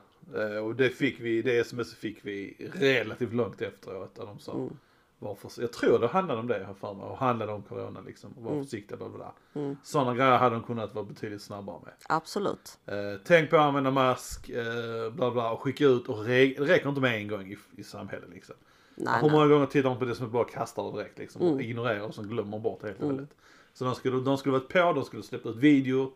och 0.62 0.74
det 0.74 0.89
fick 0.91 1.20
vi, 1.20 1.43
det 1.43 1.59
sms 1.59 1.95
fick 1.95 2.18
vi 2.22 2.57
relativt 2.74 3.33
långt 3.33 3.62
efteråt 3.62 4.14
där 4.14 4.26
de 4.26 4.39
sa 4.39 4.53
Mm. 4.53 4.76
var 5.18 5.35
för, 5.35 5.51
jag 5.62 5.72
tror 5.72 5.99
det 5.99 6.07
handlade 6.07 6.41
om 6.41 6.47
det 6.47 6.64
här 6.66 6.74
för 6.74 6.95
mig 6.95 7.05
och 7.07 7.16
handlade 7.16 7.53
om 7.53 7.62
corona 7.62 8.01
liksom 8.01 8.33
och 8.33 8.43
var 8.43 8.53
Mm. 8.53 8.64
försiktiga 8.64 8.97
bla 8.99 9.09
bla. 9.09 9.33
Mm. 9.55 9.76
Sådana 9.83 10.14
grejer 10.14 10.39
hade 10.39 10.55
de 10.55 10.62
kunnat 10.62 10.95
vara 10.95 11.05
betydligt 11.05 11.43
snabbare 11.43 11.81
med. 11.85 11.93
Absolut. 12.09 12.78
Eh, 12.87 12.95
tänk 13.24 13.51
på 13.51 13.57
att 13.57 13.62
använda 13.62 13.91
mask, 13.91 14.49
eh, 14.49 15.11
bla 15.12 15.31
bla 15.31 15.51
och 15.53 15.61
skicka 15.62 15.85
ut 15.85 16.09
och 16.09 16.24
det 16.24 16.47
räcker 16.47 16.89
inte 16.89 17.01
med 17.01 17.16
en 17.16 17.28
gång 17.28 17.53
i, 17.53 17.59
i 17.76 17.83
samhället 17.85 18.28
liksom. 18.31 18.55
Nej, 18.95 19.14
Hur 19.14 19.22
nej. 19.22 19.31
många 19.33 19.47
gånger 19.47 19.66
tittar 19.66 19.89
man 19.89 19.99
på 19.99 20.05
det 20.05 20.14
som 20.14 20.31
bara 20.31 20.45
kastar 20.45 20.93
direkt 20.93 21.18
liksom 21.18 21.43
och 21.43 21.49
Mm. 21.49 21.61
ignorerar 21.61 22.01
och 22.01 22.14
så 22.14 22.22
glömmer 22.22 22.59
bort 22.59 22.83
helt 22.83 22.97
och 22.99 23.05
Mm. 23.05 23.16
hållet. 23.16 23.31
Så 23.72 23.85
de 23.85 23.95
skulle, 23.95 24.20
de 24.20 24.39
skulle 24.39 24.53
varit 24.53 24.68
på, 24.68 24.93
de 24.93 25.05
skulle 25.05 25.22
släppt 25.22 25.47
ut 25.47 25.57
video 25.57 26.03
eh, 26.03 26.11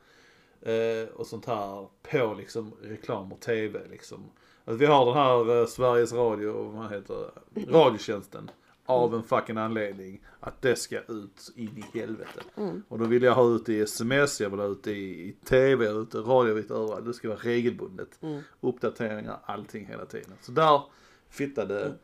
och 1.15 1.27
sånt 1.27 1.47
här 1.47 1.87
på 2.11 2.35
liksom 2.39 2.73
reklam 2.83 3.33
och 3.33 3.41
tv 3.41 3.81
liksom. 3.91 4.25
Att 4.65 4.77
vi 4.77 4.87
har 4.87 5.07
den 5.07 5.15
här 5.15 5.61
eh, 5.61 5.67
Sveriges 5.67 6.13
Radio, 6.13 6.71
vad 6.71 6.91
heter 6.93 7.31
det, 7.55 7.61
Radiotjänsten. 7.73 8.51
Av 8.87 9.15
en 9.15 9.23
fucking 9.23 9.57
anledning. 9.57 10.21
Att 10.41 10.63
det 10.63 10.77
ska 10.77 10.99
ut 11.01 11.53
in 11.57 11.85
i 11.93 11.99
helvete. 11.99 12.41
Mm. 12.57 12.83
Och 12.89 12.99
då 12.99 13.05
vill 13.05 13.23
jag 13.23 13.35
ha 13.35 13.49
ut 13.55 13.69
i 13.69 13.81
sms, 13.81 14.41
jag 14.41 14.51
vill 14.51 14.61
ha 14.61 14.67
ut 14.67 14.87
i, 14.87 14.93
i 14.93 15.37
tv, 15.45 15.87
ut 15.89 16.15
i 16.15 16.19
radio, 16.19 16.59
ut 16.59 16.71
överallt. 16.71 17.05
Det 17.07 17.15
ska 17.15 17.29
vara 17.29 17.39
regelbundet. 17.39 18.23
Mm. 18.23 18.41
Uppdateringar, 18.61 19.39
allting 19.45 19.87
hela 19.87 20.07
tiden. 20.07 20.33
Så 20.41 20.53
där 20.53 20.83
fittade 21.29 21.81
Mm. 21.85 21.97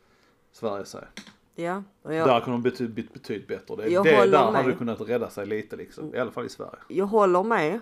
Sverige 0.51 0.85
sig. 0.85 1.03
Ja, 1.55 1.83
och 2.01 2.09
Där 2.09 2.17
jag, 2.17 2.43
kunde 2.43 2.57
de 2.57 2.63
betydligt, 2.63 2.95
bet- 2.95 3.13
betydligt 3.13 3.47
bättre. 3.47 3.75
Det, 3.75 3.89
Jag 3.89 4.05
det 4.05 4.11
där 4.11 4.51
med. 4.51 4.61
hade 4.63 4.73
kunnat 4.75 5.01
rädda 5.01 5.29
sig 5.29 5.45
lite 5.45 5.75
liksom. 5.75 6.15
I 6.15 6.17
alla 6.17 6.31
fall 6.31 6.45
i 6.45 6.49
Sverige. 6.49 6.79
jag 6.87 7.05
håller 7.05 7.43
med. 7.43 7.79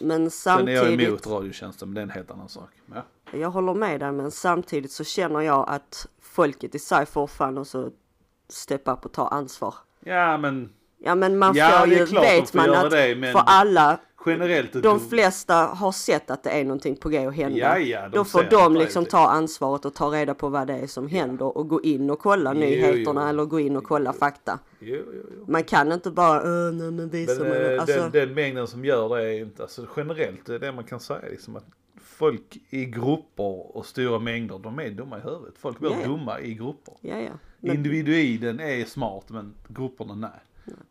Men 0.00 0.30
Sen 0.30 0.68
är 0.68 0.72
jag 0.72 0.84
samtidigt. 0.84 1.08
emot 1.08 1.26
radiotjänsten 1.26 1.88
men 1.88 1.94
det 1.94 2.00
är 2.00 2.02
en 2.02 2.10
helt 2.10 2.30
annan 2.30 2.48
sak. 2.48 2.70
Ja. 2.94 3.02
Jag 3.38 3.50
håller 3.50 3.74
med 3.74 4.00
dig 4.00 4.12
men 4.12 4.30
samtidigt 4.30 4.92
så 4.92 5.04
känner 5.04 5.40
jag 5.40 5.64
att 5.68 6.06
folket 6.22 6.74
i 6.74 6.78
sig 6.78 7.06
fan 7.28 7.58
också 7.58 7.90
steppa 8.48 8.92
upp 8.92 9.04
och 9.04 9.12
ta 9.12 9.28
ansvar. 9.28 9.74
ja 10.04 10.36
men 10.38 10.72
Ja 11.02 11.14
men 11.14 11.38
man 11.38 11.56
Ja, 11.56 11.70
får 11.78 11.88
ju, 11.88 12.04
vet 12.04 12.54
man 12.54 12.70
att 12.74 12.90
det, 12.90 13.16
men- 13.16 13.32
för 13.32 13.42
alla, 13.46 13.98
generellt. 14.26 14.82
de 14.82 15.00
flesta 15.00 15.54
har 15.54 15.92
sett 15.92 16.30
att 16.30 16.42
det 16.42 16.50
är 16.50 16.64
någonting 16.64 16.96
på 16.96 17.08
g 17.08 17.26
att 17.26 17.34
hända. 17.34 17.58
Ja, 17.58 17.78
ja, 17.78 18.08
de 18.08 18.16
Då 18.16 18.24
får 18.24 18.42
de 18.50 18.74
liksom 18.76 19.04
ta 19.06 19.28
ansvaret 19.28 19.84
och 19.84 19.94
ta 19.94 20.06
reda 20.10 20.34
på 20.34 20.48
vad 20.48 20.66
det 20.66 20.72
är 20.74 20.86
som 20.86 21.08
händer 21.08 21.56
och 21.58 21.68
gå 21.68 21.82
in 21.82 22.10
och 22.10 22.18
kolla 22.18 22.54
Jo, 22.54 22.60
nyheterna 22.60 23.22
jo. 23.22 23.28
eller 23.28 23.44
gå 23.44 23.60
in 23.60 23.76
och 23.76 23.84
kolla 23.84 24.12
fakta. 24.12 24.58
Jo, 24.78 24.96
jo. 25.14 25.44
Man 25.48 25.64
kan 25.64 25.92
inte 25.92 26.10
bara, 26.10 26.42
"Åh, 26.42 26.72
nej 26.72 26.90
men 26.90 27.08
visa 27.08 27.42
Men 27.42 27.48
mig. 27.52 27.74
eh, 27.74 27.80
Alltså, 27.80 27.96
den, 28.00 28.10
den 28.12 28.34
mängden 28.34 28.66
som 28.66 28.84
gör 28.84 29.16
det 29.16 29.22
är 29.28 29.40
inte, 29.40 29.62
alltså 29.62 29.86
generellt 29.96 30.46
det 30.46 30.54
är 30.54 30.58
det 30.58 30.72
man 30.72 30.84
kan 30.84 31.00
säga 31.00 31.20
liksom 31.30 31.56
att 31.56 31.64
folk 32.02 32.58
i 32.70 32.84
grupper 32.84 33.76
och 33.76 33.86
stora 33.86 34.18
mängder, 34.18 34.58
de 34.58 34.78
är 34.78 34.90
dumma 34.90 35.18
i 35.18 35.20
huvudet. 35.20 35.54
Folk 35.58 35.78
blir 35.78 36.04
dumma 36.04 36.40
i 36.40 36.54
grupper. 36.54 36.94
Men, 37.60 37.74
Individuen 37.76 38.60
är 38.60 38.84
smart 38.84 39.24
men 39.28 39.54
grupperna 39.68 40.14
nej. 40.14 40.30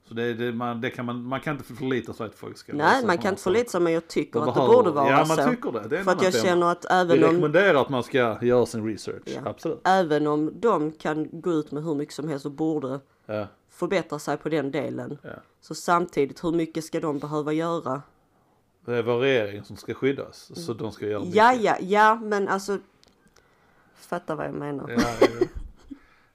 Så 0.08 0.14
det, 0.14 0.34
det, 0.34 0.52
man, 0.52 0.82
det 0.82 0.90
kan 0.90 1.06
man, 1.06 1.24
man 1.24 1.40
kan 1.40 1.56
inte 1.58 1.74
förlita 1.74 2.14
sig 2.14 2.26
att 2.26 2.36
folk 2.36 2.58
ska 2.58 2.74
nej, 2.74 3.06
man 3.06 3.18
kan 3.18 3.30
inte 3.34 3.42
förlita 3.44 3.70
sig 3.70 3.82
men 3.82 3.94
jag 3.94 4.08
tycker 4.08 4.40
att 4.40 4.56
det 4.56 4.62
borde 4.62 4.92
vara 4.92 5.10
Ja 5.10 5.26
så. 5.26 5.36
man 5.36 5.50
tycker 5.56 5.72
det. 5.72 5.88
det 5.88 6.00
är 6.00 6.04
För 6.04 6.12
att 6.12 6.24
jag 6.24 6.34
femma. 6.34 6.46
känner 6.46 6.72
att 6.72 6.86
Vi 6.86 6.94
även 6.96 7.24
om, 7.24 7.30
rekommenderar 7.30 7.82
att 7.82 7.90
man 7.90 8.04
ska 8.04 8.38
göra 8.46 8.66
sin 8.66 8.86
research. 8.86 9.24
Ja. 9.26 9.42
Absolut. 9.50 9.82
även 9.84 10.28
om 10.28 10.52
de 10.60 10.92
kan 10.92 11.28
gå 11.42 11.52
ut 11.52 11.72
med 11.72 11.84
hur 11.84 11.96
mycket 11.96 12.14
som 12.16 12.30
helst 12.30 12.46
och 12.46 12.52
borde 12.52 13.00
Ja, 13.26 13.48
förbättra 13.70 14.20
sig 14.20 14.38
på 14.38 14.50
den 14.50 14.72
delen. 14.72 15.18
ja. 15.24 15.30
Så 15.62 15.76
samtidigt, 15.76 16.44
hur 16.44 16.52
mycket 16.52 16.84
ska 16.84 17.00
de 17.00 17.20
behöva 17.20 17.54
göra? 17.54 18.02
Det 18.86 18.96
är 18.96 19.04
vår 19.04 19.20
regering 19.20 19.64
som 19.64 19.76
ska 19.78 19.94
skyddas. 19.94 20.52
Så 20.66 20.74
de 20.74 20.92
ska 20.92 21.06
göra 21.08 21.20
mycket. 21.20 21.36
Ja, 21.36 21.54
ja, 21.54 21.76
ja, 21.82 22.16
men 22.16 22.48
alltså. 22.48 22.78
Fatta 23.96 24.36
vad 24.36 24.46
jag 24.46 24.54
menar. 24.54 24.90
Ja, 24.98 25.28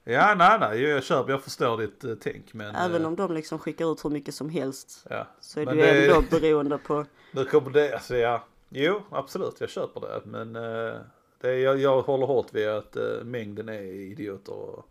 ja. 0.05 0.35
nej, 0.35 0.57
nej, 0.59 0.81
jag 0.81 1.03
köper, 1.03 1.31
jag 1.31 1.43
förstår 1.43 1.77
ditt 1.77 2.03
eh, 2.03 2.15
tänk. 2.21 2.53
Men, 2.53 2.75
Även 2.75 3.01
eh, 3.01 3.07
om 3.07 3.15
de 3.15 3.33
liksom 3.33 3.59
skickar 3.59 3.91
ut 3.91 4.05
hur 4.05 4.09
mycket 4.09 4.35
som 4.35 4.49
helst. 4.49 5.05
ja. 5.09 5.27
Så 5.39 5.59
är 5.59 5.65
Men 5.65 5.75
ju 5.75 5.81
det- 5.81 6.05
ändå 6.15 6.23
beroende 6.31 6.77
på. 6.77 7.05
Nu 7.31 7.45
kommer 7.45 7.69
det, 7.71 7.93
alltså 7.93 8.15
ja. 8.15 8.43
Jo, 8.69 9.01
absolut, 9.09 9.55
jag 9.59 9.69
köper 9.69 10.01
det. 10.01 10.21
Men 10.25 10.55
eh, 10.55 10.93
det, 11.41 11.59
jag, 11.59 11.79
jag 11.79 12.01
håller 12.01 12.25
hårt 12.25 12.53
vid 12.53 12.67
att 12.69 12.95
eh, 12.95 13.03
mängden 13.23 13.69
är 13.69 13.81
idioter. 13.83 14.53
Och, 14.53 14.89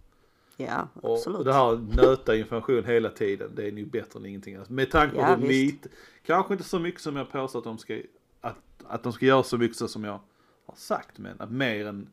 Ja, 0.57 0.89
och 1.03 1.15
absolut. 1.17 1.45
det 1.45 1.53
här 1.53 1.81
nöta 1.97 2.37
information 2.37 2.85
hela 2.85 3.09
tiden, 3.11 3.51
det 3.55 3.69
är 3.69 3.73
nog 3.73 3.87
bättre 3.91 4.19
än 4.21 4.27
ingenting 4.27 4.55
annat. 4.55 4.71
Med 4.71 4.91
tanke 4.91 5.15
på 5.17 5.21
Ja, 5.23 5.35
hur 5.35 5.49
lite, 5.49 5.89
kanske 6.27 6.55
inte 6.55 6.65
så 6.65 6.79
mycket 6.79 7.01
som 7.01 7.17
jag 7.17 7.33
påstår 7.33 7.59
att 7.59 7.65
de 7.65 7.79
ska, 7.79 7.99
att, 8.41 8.57
att 8.87 9.03
de 9.03 9.13
ska 9.13 9.27
göra 9.27 9.43
så 9.43 9.59
mycket 9.59 9.91
som 9.91 10.05
jag 10.05 10.21
har 10.67 10.75
sagt. 10.77 11.19
Men 11.19 11.41
att 11.41 11.51
mer 11.51 11.87
än 11.87 12.09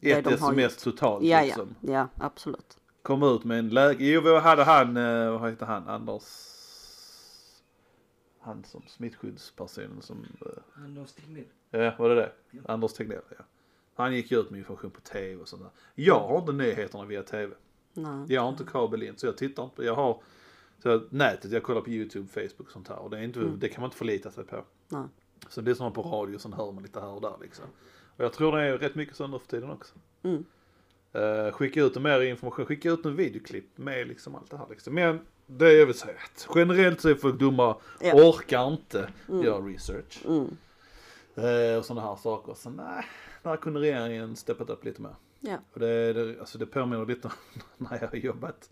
ett 0.00 0.24
de 0.24 0.34
sms 0.34 0.72
gjort. 0.72 0.78
totalt 0.78 1.24
Ja, 1.24 1.38
ja, 1.38 1.44
liksom. 1.44 1.74
ja, 1.80 2.08
absolut. 2.18 2.78
Kom 3.02 3.22
ut 3.22 3.44
med 3.44 3.58
en 3.58 3.68
läge, 3.68 4.04
jo 4.04 4.20
vi 4.20 4.38
hade 4.38 4.64
han, 4.64 4.96
eh, 4.96 5.30
vad 5.40 5.50
heter 5.50 5.66
han, 5.66 5.88
Anders, 5.88 6.24
han 8.40 8.64
som 8.64 8.82
smittskyddspersonen 8.88 10.02
som 10.02 10.24
eh, 10.40 10.84
Anders 10.84 11.12
Tegnell. 11.12 11.44
Ja, 11.70 11.92
var 11.98 12.08
det 12.08 12.14
det? 12.14 12.32
Ja. 12.50 12.60
Anders 12.68 12.92
Tegnell, 12.92 13.22
ja. 13.38 13.44
Han 13.94 14.14
gick 14.14 14.32
ut 14.32 14.50
med 14.50 14.58
information 14.58 14.90
på 14.90 15.00
tv 15.00 15.36
och 15.42 15.48
sånt 15.48 15.62
där. 15.62 15.70
Jag 15.94 16.20
har 16.20 16.38
inte 16.38 16.52
nyheterna 16.52 17.04
via 17.04 17.22
tv. 17.22 17.54
Nej. 17.94 18.24
Jag 18.34 18.42
har 18.42 18.48
inte 18.48 18.64
kabel 18.64 19.02
in, 19.02 19.16
så 19.16 19.26
jag 19.26 19.36
tittar 19.36 19.64
inte. 19.64 19.82
Jag 19.84 19.94
har 19.94 20.22
så 20.82 21.02
nätet, 21.10 21.52
jag 21.52 21.62
kollar 21.62 21.80
på 21.80 21.90
YouTube, 21.90 22.28
Facebook 22.28 22.66
och 22.66 22.72
sånt 22.72 22.88
här. 22.88 22.98
Och 22.98 23.10
det, 23.10 23.18
är 23.18 23.22
inte, 23.22 23.40
Mm. 23.40 23.58
det 23.58 23.68
kan 23.68 23.80
man 23.80 23.88
inte 23.88 23.96
förlita 23.96 24.30
sig 24.30 24.44
på. 24.44 24.64
Nej. 24.88 25.02
Så 25.48 25.60
det 25.60 25.70
är 25.70 25.74
som 25.74 25.92
på 25.92 26.02
radio, 26.02 26.38
sen 26.38 26.52
hör 26.52 26.72
man 26.72 26.82
lite 26.82 27.00
här 27.00 27.08
och 27.08 27.20
där 27.20 27.36
liksom. 27.40 27.64
Och 28.18 28.24
jag 28.24 28.32
tror 28.32 28.56
det 28.56 28.62
är 28.62 28.78
rätt 28.78 28.94
mycket 28.94 29.16
så 29.16 29.26
nu 29.26 29.38
för 29.38 29.46
tiden 29.46 29.70
också. 29.70 29.94
Mm. 30.22 30.44
Uh, 31.16 31.52
skicka 31.52 31.82
ut 31.82 32.02
mer 32.02 32.20
information, 32.20 32.66
skicka 32.66 32.90
ut 32.90 33.04
en 33.06 33.16
videoklipp 33.16 33.78
med 33.78 34.08
liksom 34.08 34.34
allt 34.34 34.50
det 34.50 34.56
här 34.56 34.66
liksom. 34.70 34.94
Men 34.94 35.20
det 35.46 35.72
jag 35.72 35.86
vill 35.86 35.94
säga 35.98 36.14
att 36.24 36.48
generellt 36.54 37.00
så 37.00 37.08
är 37.08 37.14
folk 37.14 37.38
dumma, 37.38 37.76
Ja. 38.00 38.14
orkar 38.14 38.68
inte 38.72 39.08
Mm. 39.28 39.44
göra 39.44 39.58
research. 39.66 40.22
Mm. 40.26 40.56
Eh, 41.34 41.78
och 41.78 41.84
sådana 41.84 42.06
här 42.08 42.16
saker. 42.16 42.54
Så 42.54 42.70
nej, 42.70 43.04
där 43.42 43.56
kunde 43.56 43.80
regeringen 43.80 44.36
steppat 44.36 44.70
upp 44.70 44.84
lite 44.84 45.02
mer. 45.02 45.14
Ja. 45.40 45.58
Och 45.72 45.80
det, 45.80 46.12
det, 46.12 46.40
alltså 46.40 46.58
det 46.58 46.66
påminner 46.66 47.06
lite 47.06 47.28
om 47.28 47.34
när 47.76 47.98
jag 48.00 48.08
har 48.08 48.16
jobbat 48.16 48.70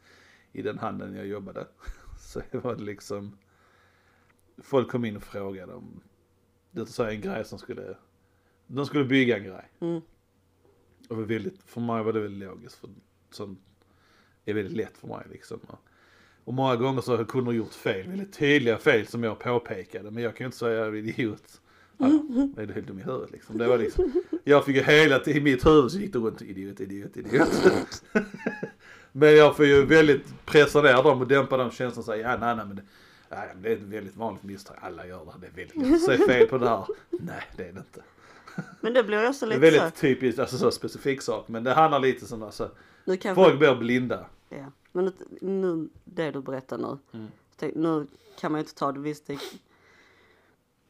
i 0.53 0.63
den 0.63 0.79
handeln 0.79 1.17
jag 1.17 1.27
jobbade. 1.27 1.67
Så 2.21 2.43
var 2.53 2.75
det 2.75 2.83
liksom, 2.83 3.39
folk 4.63 4.91
kom 4.91 5.05
in 5.05 5.17
och 5.17 5.23
frågade 5.23 5.75
om, 5.75 6.01
det 6.71 6.87
så 6.87 7.05
en 7.05 7.21
grej 7.21 7.45
som 7.45 7.59
skulle, 7.59 7.97
de 8.67 8.87
skulle 8.87 9.05
bygga 9.05 9.37
en 9.37 9.45
grej. 9.45 9.71
Mm. 9.81 10.01
Och 11.09 11.31
väldigt, 11.31 11.63
för 11.67 11.81
mig 11.81 12.05
var 12.05 12.13
det 12.13 12.21
väldigt 12.21 12.49
logiskt, 12.49 12.77
för 12.77 12.91
sånt 13.31 13.61
är 14.45 14.55
väldigt 14.55 14.77
lätt 14.77 14.99
för 14.99 15.09
mig 15.09 15.27
liksom. 15.31 15.61
Och 16.45 16.55
många 16.55 16.77
gånger 16.77 17.01
så 17.01 17.17
har 17.17 17.25
kunder 17.25 17.53
gjort 17.53 17.75
fel, 17.75 18.09
väldigt 18.09 18.33
tydliga 18.33 18.79
fel 18.79 19.07
som 19.07 19.25
jag 19.25 19.39
påpekade, 19.39 20.11
men 20.11 20.23
jag 20.23 20.37
kan 20.37 20.45
ju 20.45 20.47
inte 20.47 20.59
säga 20.59 20.97
idiot. 20.97 21.61
Vad 21.97 22.59
är 22.59 22.67
du 22.67 22.75
helt 22.75 22.87
dum 22.87 22.99
i 22.99 23.03
huvudet 23.03 23.31
liksom? 23.31 23.59
Det 23.59 23.69
var 23.69 23.79
liksom, 23.79 24.13
jag 24.45 24.65
fick 24.65 24.77
ju 24.77 24.83
hela 24.83 25.19
tiden, 25.19 25.41
i 25.41 25.45
mitt 25.45 25.67
huvud 25.67 25.91
så 25.91 25.99
gick 25.99 26.13
det 26.13 26.19
runt 26.19 26.43
idiot, 26.43 26.81
idiot, 26.81 27.17
idiot. 27.17 28.05
men 29.13 29.37
jag 29.37 29.57
får 29.57 29.67
ju 29.67 29.85
väldigt 29.85 30.47
pressa 30.47 30.83
ner 30.83 31.03
dem 31.03 31.21
och 31.21 31.29
dämpa 31.29 31.57
de 31.57 31.71
känslorna 31.71 32.01
och 32.01 32.05
säga, 32.05 32.31
ja 32.31 32.39
nej 32.41 32.57
nej 32.57 32.67
men 32.67 32.77
det, 32.77 32.83
nej, 33.31 33.49
det 33.63 33.69
är 33.69 33.77
ett 33.77 33.83
väldigt 33.83 34.17
vanligt 34.17 34.43
misstag, 34.43 34.77
alla 34.81 35.07
gör 35.07 35.25
det, 35.25 35.33
det 35.41 35.47
är 35.47 35.67
väldigt 35.67 35.93
lätt 35.93 36.03
säga 36.03 36.27
fel 36.27 36.47
på 36.47 36.59
det 36.59 36.69
här. 36.69 36.87
Nej 37.11 37.43
det 37.57 37.69
är 37.69 37.73
det 37.73 37.79
inte. 37.79 38.03
Men 38.81 38.95
det 38.95 39.03
blir 39.03 39.29
också 39.29 39.47
lite 39.47 39.71
så. 39.71 39.79
väldigt 39.79 40.01
typiskt, 40.01 40.39
alltså 40.39 40.59
så 40.59 40.71
specifik 40.71 41.23
sak, 41.23 41.49
men 41.49 41.65
det 41.65 41.75
handlar 41.75 42.01
lite 42.01 42.27
som 42.27 42.43
alltså, 42.43 42.71
Nu 43.05 43.17
kanske, 43.17 43.45
folk 43.45 43.59
blir 43.59 43.75
blinda. 43.75 44.27
ja. 44.49 44.73
Men 44.93 45.13
nu, 45.41 45.89
det 46.05 46.31
du 46.31 46.41
berättar 46.41 46.79
nu. 46.79 46.99
Mm. 47.13 47.27
Tänk, 47.57 47.75
nu 47.75 48.07
kan 48.41 48.53
man 48.53 48.59
ju 48.59 48.63
inte 48.63 48.75
ta 48.75 48.93
det 48.93 49.01
visst. 49.01 49.27
Det, 49.27 49.39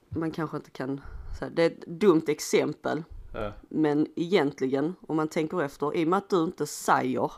man 0.08 0.30
kanske 0.30 0.56
inte 0.56 0.70
kan 0.70 1.00
säga. 1.38 1.50
Det 1.54 1.62
är 1.62 1.66
ett 1.66 1.86
dumt 1.86 2.22
exempel. 2.26 3.02
Ja, 3.32 3.52
Men 3.68 4.06
egentligen, 4.16 4.94
om 5.00 5.16
man 5.16 5.28
tänker 5.28 5.62
efter, 5.62 5.96
i 5.96 6.04
och 6.04 6.08
med 6.08 6.16
att 6.16 6.30
du 6.30 6.44
inte 6.44 6.66
säger 6.66 7.14
ja. 7.14 7.32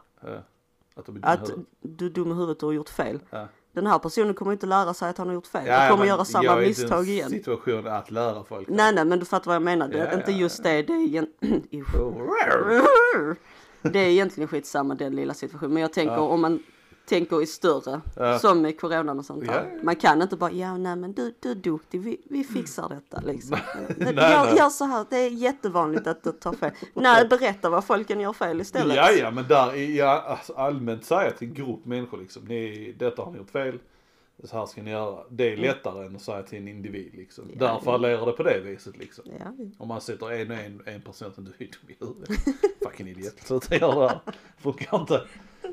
Att 0.95 1.07
de 1.07 1.17
är 1.17 1.21
dumma 1.21 1.35
i 1.35 1.37
att 1.37 1.51
du 1.81 2.07
är 2.07 2.11
dum 2.11 2.33
i 2.33 2.35
huvudet 2.35 2.63
och 2.63 2.69
har 2.69 2.75
gjort 2.75 2.89
fel. 2.89 3.21
Ja. 3.31 3.49
Den 3.73 3.87
här 3.87 3.99
personen 3.99 4.35
kommer 4.35 4.53
inte 4.53 4.67
lära 4.67 4.95
sig 4.95 5.11
att 5.11 5.19
han 5.19 5.27
har 5.27 5.35
gjort 5.35 5.47
fel. 5.47 5.67
Ja, 5.67 5.77
han 5.79 5.91
kommer 5.91 6.05
göra 6.05 6.25
samma 6.25 6.45
jag 6.45 6.55
är 6.55 6.67
inte 6.67 6.81
misstag 6.81 7.09
igen. 7.09 7.31
situation 7.31 7.87
att 7.87 8.11
lära 8.11 8.45
folk. 8.45 8.69
Nej, 8.69 8.95
nej, 8.95 9.05
men 9.05 9.19
du 9.19 9.25
fattar 9.25 9.47
vad 9.47 9.55
jag 9.55 9.63
menar. 9.63 9.89
Det 9.89 9.99
är 9.99 10.07
Ja, 10.07 10.19
inte 10.19 10.33
ja, 10.33 10.39
just 10.39 10.63
det. 10.63 10.83
Det 10.83 10.93
är, 10.93 11.05
igen... 11.05 11.27
det 13.83 13.99
är 13.99 14.09
egentligen 14.09 14.49
skitsamma 14.49 14.95
den 14.95 15.17
lilla 15.17 15.35
situationen. 15.35 15.73
Men 15.75 15.83
jag 15.83 15.93
tänker 15.93 16.19
om 16.19 16.41
man 16.41 16.63
tänker 17.09 17.43
i 17.43 17.47
större, 17.47 18.01
Ja. 18.17 18.39
som 18.39 18.63
med 18.63 18.81
coronan 18.81 19.19
och 19.19 19.25
sånt 19.25 19.47
där. 19.47 19.71
Ja. 19.77 19.83
Man 19.83 19.97
kan 19.97 20.23
inte 20.23 20.37
bara, 20.37 20.51
ja 20.51 20.77
nej 20.77 20.97
men 20.97 21.13
du, 21.13 21.35
du 21.41 21.51
är 21.51 21.55
duktig, 21.55 22.01
vi, 22.01 22.21
vi 22.25 22.45
fixar 22.45 22.89
detta 22.89 23.21
liksom. 23.27 23.59
Nej, 23.99 24.15
gör, 24.15 24.45
nej. 24.45 24.57
gör 24.57 24.69
så 24.69 24.85
här, 24.85 25.07
det 25.11 25.17
är 25.17 25.31
jättevanligt 25.31 26.07
att 26.07 26.25
du 26.25 26.33
tar 26.33 26.53
fel. 26.53 26.71
Nej, 26.95 27.29
berätta 27.29 27.71
vad 27.71 27.85
folken 27.85 28.21
gör 28.21 28.33
fel 28.33 28.61
istället. 28.61 28.97
Ja, 28.97 29.11
ja, 29.11 29.31
men 29.31 29.49
där, 29.49 29.75
ja, 29.75 30.21
alltså, 30.27 30.53
allmänt 30.53 31.05
säga 31.05 31.31
till 31.31 31.49
en 31.49 31.55
grupp 31.55 31.85
människor 31.85 32.19
liksom, 32.19 32.45
ni, 32.45 32.95
detta 32.99 33.23
har 33.23 33.33
ni 33.33 33.39
gjort 33.39 33.51
fel, 33.51 33.79
så 34.45 34.59
här 34.59 34.67
ska 34.67 34.83
ni 34.83 34.91
göra. 34.91 35.19
Det 35.31 35.53
är 35.53 35.57
lättare 35.57 36.07
än 36.07 36.17
att 36.17 36.23
säga 36.23 36.43
till 36.43 36.59
en 36.59 36.69
individ 36.69 37.15
liksom. 37.15 37.45
Mm. 37.45 37.57
Ja, 37.61 37.67
ja. 37.67 37.81
fallerar 37.81 38.27
det 38.27 38.33
på 38.33 38.43
det 38.43 38.61
viset 38.61 38.97
liksom. 38.99 39.25
Ja, 39.39 39.65
Om 39.79 39.89
man 39.89 40.01
sätter 40.01 40.33
en 40.33 40.51
och 40.51 40.57
en, 40.57 40.83
en 40.85 41.01
person 41.03 41.33
som 41.35 41.45
du 41.45 41.51
är 41.51 41.59
dum 41.59 41.89
i 41.89 41.97
huvudet. 42.01 42.31
Fucking 42.83 43.09
idiot. 43.09 43.35
Så 43.45 43.57
att 43.57 43.71
jag 43.71 43.81
gör 43.81 44.01
det 44.01 44.09
här. 44.09 44.21
Funkar 44.59 45.01
inte. 45.01 45.23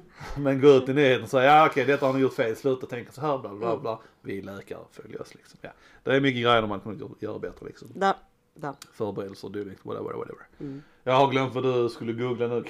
Men 0.38 0.62
gå 0.62 0.68
ut 0.68 0.90
i 0.90 0.94
nyheten 0.94 1.24
och 1.24 1.30
säga 1.30 1.56
ja 1.56 1.68
okej 1.68 1.86
detta 1.86 2.06
har 2.06 2.14
ni 2.14 2.20
gjort 2.20 2.34
fel, 2.34 2.56
sluta 2.56 2.88
tänka 2.88 3.12
så 3.12 3.22
här 3.22 3.38
bla 3.38 3.56
bla 3.56 3.78
bla. 3.78 4.00
Vi 4.22 4.38
är 4.38 4.42
läkare, 4.42 4.80
följ 4.92 5.18
oss 5.18 5.36
liksom. 5.36 5.60
Ja. 5.62 5.70
Det 6.04 6.16
är 6.16 6.22
mycket 6.22 6.44
grejer 6.44 6.68
man 6.68 6.80
kan 6.80 7.16
göra 7.20 7.40
bättre 7.40 7.66
liksom. 7.66 7.88
där, 7.94 8.16
där. 8.54 8.74
Förberedelser 8.92 9.48
och 9.48 9.54
dylikt, 9.54 9.86
whatever, 9.86 10.14
whatever. 10.14 10.48
Mm. 10.60 10.84
Jag 11.04 11.14
har 11.14 11.32
glömt 11.32 11.54
vad 11.54 11.64
du 11.64 11.90
skulle 11.90 12.14
googla 12.14 12.48
nu. 12.48 12.64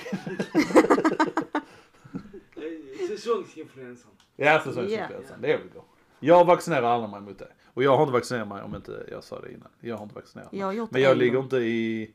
Säsongsinfluensan. 3.07 4.11
ja, 4.35 4.61
säsongsinfluensan, 4.63 5.41
det 5.41 5.53
är 5.53 5.57
väl 5.57 5.69
bra. 5.69 5.85
Jag 6.19 6.45
vaccinerar 6.45 6.83
aldrig 6.83 7.11
mig 7.11 7.21
mot 7.21 7.39
det. 7.39 7.47
Och 7.73 7.83
jag 7.83 7.97
har 7.97 8.03
inte 8.03 8.13
vaccinerat 8.13 8.47
mig 8.47 8.63
om 8.63 8.75
inte 8.75 9.05
jag 9.11 9.23
sa 9.23 9.39
det 9.41 9.51
innan. 9.51 9.69
Jag 9.79 9.95
har 9.95 10.03
inte 10.03 10.15
vaccinerat 10.15 10.51
mig. 10.51 10.59
Jag 10.59 10.67
har 10.67 10.73
gjort 10.73 10.91
Men 10.91 11.01
jag 11.01 11.17
ligger 11.17 11.39
inte 11.39 11.57
i 11.57 12.13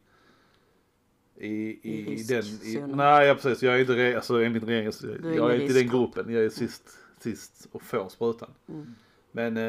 i, 1.40 1.80
I 1.82 2.12
i, 2.12 2.22
den, 2.22 2.42
i, 2.44 2.82
nej 2.96 3.26
ja, 3.26 3.34
precis, 3.34 3.62
jag 3.62 3.74
är 3.74 3.78
inte, 3.78 3.92
re- 3.92 4.16
alltså 4.16 4.42
enligt 4.42 4.64
regeringen, 4.64 4.92
är 5.24 5.36
jag 5.36 5.50
är 5.50 5.60
inte 5.60 5.78
i 5.78 5.82
den 5.82 5.88
gruppen, 5.88 6.32
jag 6.34 6.44
är 6.44 6.48
sist, 6.48 6.82
sist 7.20 7.66
och 7.72 7.82
får 7.82 8.08
sprutan. 8.08 8.50
Mm. 8.68 8.94
Men 9.32 9.56
eh, 9.56 9.62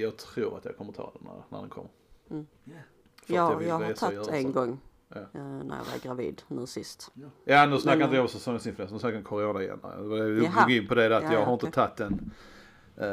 jag 0.00 0.16
tror 0.16 0.56
att 0.58 0.64
jag 0.64 0.76
kommer 0.76 0.92
ta 0.92 1.12
den 1.14 1.22
när, 1.24 1.42
när 1.48 1.60
den 1.60 1.70
kommer. 1.70 1.90
Mm. 2.30 2.46
Ja. 2.64 2.72
Att 2.74 2.82
Ja, 3.26 3.56
vill 3.56 3.68
jag 3.68 3.74
har 3.78 3.92
tagit 3.92 4.28
en 4.28 4.52
gång. 4.52 4.80
Ja. 5.08 5.16
eh, 5.16 5.40
när 5.42 5.76
jag 5.76 5.84
var 5.84 5.98
gravid 6.02 6.42
nu 6.48 6.66
sist. 6.66 7.12
Ja 7.44 7.66
nu 7.66 7.78
snackar 7.78 8.04
inte 8.04 8.16
jag 8.16 8.22
om 8.22 8.28
säsongsinfluensa, 8.28 8.94
nu 8.94 8.98
snackar 8.98 9.14
jag 9.14 9.20
om 9.20 9.24
corona 9.24 9.62
igen. 9.62 9.78
Jag 9.82 10.08
går 10.08 10.70
in 10.70 10.86
på 10.88 10.94
det 10.94 11.02
där 11.08 11.10
att 11.10 11.22
Ja, 11.22 11.32
jag 11.32 11.40
ja, 11.40 11.44
har 11.44 11.52
inte 11.52 11.70
tagit 11.70 11.96
den. 11.96 12.30
eh, 12.96 13.06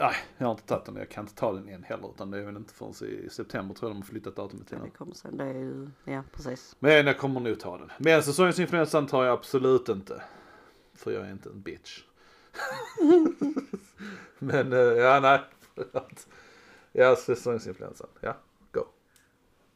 nej, 0.00 0.14
jag 0.38 0.46
har 0.46 0.52
inte 0.52 0.66
tagit 0.66 0.84
den, 0.84 0.96
jag 0.96 1.08
kan 1.08 1.24
inte 1.24 1.34
ta 1.34 1.52
den 1.52 1.68
än 1.68 1.82
heller. 1.82 2.10
Utan 2.14 2.30
det 2.30 2.38
är 2.38 2.42
väl 2.42 2.56
inte 2.56 2.74
förrän 2.74 3.10
i 3.10 3.30
september 3.30 3.74
tror 3.74 3.90
jag 3.90 3.96
de 3.96 4.02
har 4.02 4.06
flyttat 4.06 4.36
datumet 4.36 4.68
till 4.68 4.76
Ja, 4.78 4.84
det 4.84 4.90
kommer 4.90 5.14
sen. 5.14 5.36
Det 5.36 5.44
är 5.44 5.54
ju, 5.54 5.90
ja 6.04 6.22
precis. 6.32 6.76
Men 6.78 7.06
jag 7.06 7.18
kommer 7.18 7.40
nog 7.40 7.60
ta 7.60 7.78
den. 7.78 7.90
Men 7.98 8.22
säsongsinfluensan 8.22 9.06
tar 9.06 9.24
jag 9.24 9.32
absolut 9.32 9.88
inte. 9.88 10.22
För 10.94 11.10
jag 11.10 11.26
är 11.26 11.32
inte 11.32 11.48
en 11.48 11.62
bitch. 11.62 12.02
Men 14.38 14.72
eh, 14.72 14.78
ja, 14.78 15.20
nej. 15.20 15.40
Ja, 16.92 17.16
säsongsinfluensan. 17.16 18.08
Ja, 18.20 18.36
go. 18.72 18.80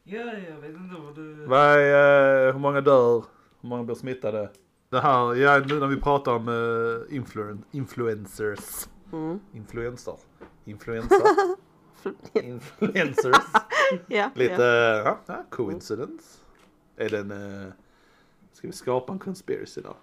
Ja, 0.03 0.19
jag 0.19 0.55
vet 0.55 0.71
inte 0.71 0.95
vad 1.01 1.15
du... 1.15 1.45
Vad 1.45 1.79
är, 1.79 2.47
eh, 2.47 2.53
hur 2.53 2.59
många 2.59 2.81
dör? 2.81 3.23
Hur 3.61 3.69
många 3.69 3.83
blir 3.83 3.95
smittade? 3.95 4.49
Det 4.89 4.99
här, 4.99 5.35
ja 5.35 5.59
nu 5.59 5.79
när 5.79 5.87
vi 5.87 6.01
pratar 6.01 6.31
om 6.31 6.47
uh, 6.47 7.15
influen 7.15 7.63
influencers. 7.71 8.87
Mm. 9.13 9.39
Influencer. 9.53 10.15
Influencer. 10.65 11.17
Influencers. 12.33 13.35
Ja, 14.07 14.31
Lite, 14.35 14.63
ja. 15.05 15.19
ja, 15.25 15.45
coincidence. 15.49 16.39
Är 16.95 17.09
den, 17.09 17.31
uh, 17.31 17.71
ska 18.53 18.67
vi 18.67 18.73
skapa 18.73 19.13
en 19.13 19.19
conspiracy 19.19 19.81
där? 19.81 19.93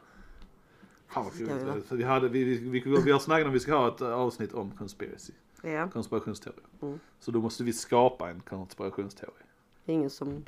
Fan 1.08 1.24
vad 1.24 1.34
kul. 1.34 1.82
Ska 1.86 1.94
vi 1.96 2.04
hade, 2.04 2.28
vi, 2.28 2.44
vi, 2.44 2.68
vi, 2.68 2.80
vi 3.04 3.11
har 3.11 3.18
snackat 3.18 3.46
om 3.46 3.52
vi 3.52 3.61
ska 3.61 3.74
ha 3.74 3.88
ett 3.88 4.00
avsnitt 4.00 4.52
om 4.52 4.70
conspiracy. 4.70 5.32
ja. 5.62 5.88
Konspirationsteori. 5.88 6.62
Mm. 6.82 7.00
Så 7.20 7.30
då 7.30 7.40
måste 7.40 7.64
vi 7.64 7.72
skapa 7.72 8.30
en 8.30 8.40
konspirationsteori. 8.40 9.42
Ingen 9.86 10.11
som... 10.11 10.44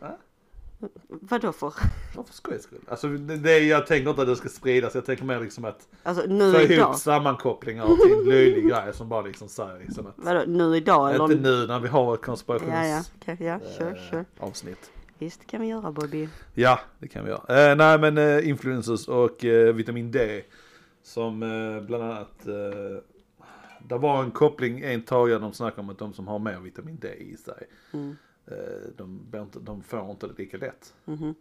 Va? 0.00 0.16
Vadå 1.08 1.52
för? 1.52 1.72
Varför 2.16 2.32
skojs 2.34 2.62
skull? 2.62 2.78
Alltså 2.88 3.08
det, 3.08 3.58
jag 3.58 3.86
tänker 3.86 4.10
inte 4.10 4.22
att 4.22 4.28
det 4.28 4.36
ska 4.36 4.48
spridas. 4.48 4.94
Jag 4.94 5.04
tänker 5.04 5.24
mer 5.24 5.40
liksom 5.40 5.64
att 5.64 5.88
Alltså 6.02 6.26
nu 6.26 6.52
få 6.52 6.60
idag? 6.60 6.70
ihop 6.78 6.96
sammankopplingar 6.96 7.86
till 7.86 8.12
en 8.18 8.24
löjlig 8.28 8.68
grej 8.68 8.94
som 8.94 9.08
bara 9.08 9.22
liksom 9.22 9.48
säger 9.48 9.78
liksom 9.78 10.06
att. 10.06 10.14
Vadå 10.16 10.42
nu 10.46 10.76
idag 10.76 11.14
eller? 11.14 11.24
Inte 11.32 11.50
nu 11.50 11.66
när 11.66 11.80
vi 11.80 11.88
har 11.88 12.14
ett 12.14 12.22
konspirations 12.22 12.72
Ja, 12.74 12.86
ja, 12.86 13.02
okej, 13.20 13.36
ja, 13.46 13.60
sure, 13.78 13.90
eh, 13.90 14.10
sure. 14.10 14.24
avsnitt. 14.38 14.90
Visst 15.18 15.40
det 15.40 15.46
kan 15.46 15.60
vi 15.60 15.66
göra 15.66 15.92
Bobby. 15.92 16.28
Ja, 16.54 16.80
det 16.98 17.08
kan 17.08 17.24
vi 17.24 17.30
göra. 17.30 17.70
Eh, 17.70 17.76
nej 17.76 17.98
men 17.98 18.18
eh, 18.18 18.48
influencers 18.48 19.08
och 19.08 19.44
vitamin 19.74 20.10
D. 20.10 20.42
Som 21.02 21.40
bland 21.86 22.04
annat, 22.04 22.44
det 23.88 23.98
var 23.98 24.22
en 24.22 24.30
koppling 24.30 24.80
en 24.80 25.02
tag 25.02 25.30
de 25.30 25.52
snackade 25.52 25.80
om 25.80 25.90
att 25.90 25.98
de 25.98 26.12
som 26.12 26.28
har 26.28 26.38
mer 26.38 26.58
vitamin 26.60 26.98
D 27.00 27.08
i 27.18 27.36
sig, 27.36 27.68
Mm. 27.92 28.16
Eh, 28.46 28.88
de, 28.96 29.26
inte, 29.34 29.58
de 29.58 29.82
får 29.82 30.10
inte 30.10 30.26
det 30.26 30.38
lika 30.38 30.56
lätt. 30.56 30.94
Mhm. 31.04 31.34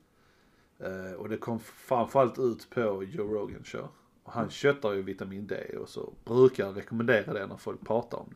Eh, 0.79 1.13
och 1.13 1.29
det 1.29 1.37
kom 1.37 1.59
framförallt 1.59 2.39
ut 2.39 2.69
på 2.69 3.03
Joe 3.03 3.33
Rogan 3.33 3.63
show. 3.63 3.87
Och 4.23 4.33
han 4.33 4.49
köttar 4.49 4.93
ju 4.93 5.01
vitamin 5.01 5.47
D 5.47 5.77
och 5.77 5.89
så 5.89 6.13
brukar 6.25 6.65
jag 6.65 6.77
rekommendera 6.77 7.33
det 7.33 7.47
när 7.47 7.57
folk 7.57 7.81
pratar 7.85 8.17
om 8.17 8.29
det. 8.29 8.35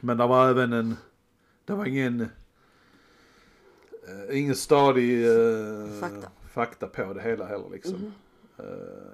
Men 0.00 0.16
det 0.16 0.26
var 0.26 0.50
även 0.50 0.72
en, 0.72 0.96
det 1.64 1.72
var 1.72 1.86
ingen, 1.86 2.20
eh, 4.08 4.38
ingen 4.38 4.54
stadig 4.56 5.26
Fakta. 6.00 6.30
fakta 6.52 6.86
på 6.86 7.12
det 7.14 7.22
hela 7.22 7.46
heller 7.46 7.70
liksom. 7.70 7.94
Mhm. 7.94 8.12
Eh, 8.56 9.12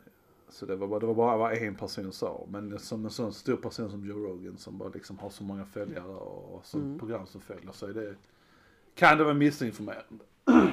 så 0.51 0.66
det 0.66 0.76
var, 0.76 0.86
bara, 0.88 1.01
det 1.01 1.07
var 1.07 1.14
bara 1.14 1.36
vad 1.36 1.53
en 1.53 1.74
person 1.74 2.12
sa. 2.12 2.46
Men 2.49 2.78
som 2.78 3.05
en 3.05 3.11
sån 3.11 3.32
stor 3.32 3.57
person 3.57 3.90
som 3.90 4.07
Joe 4.07 4.18
Rogan 4.28 4.57
som 4.59 4.78
bara 4.78 4.88
liksom 4.88 5.18
har 5.18 5.30
så 5.30 5.44
många 5.44 5.64
följare 5.64 6.09
och 6.14 6.66
så 6.66 6.78
Mm. 6.78 6.99
program 6.99 7.26
som 7.26 7.40
följer 7.40 7.72
så 7.72 7.86
är 7.86 7.92
det, 7.92 8.14
kan 8.94 9.18
det 9.18 9.24
vara 9.24 9.34
missinformerande. 9.34 10.24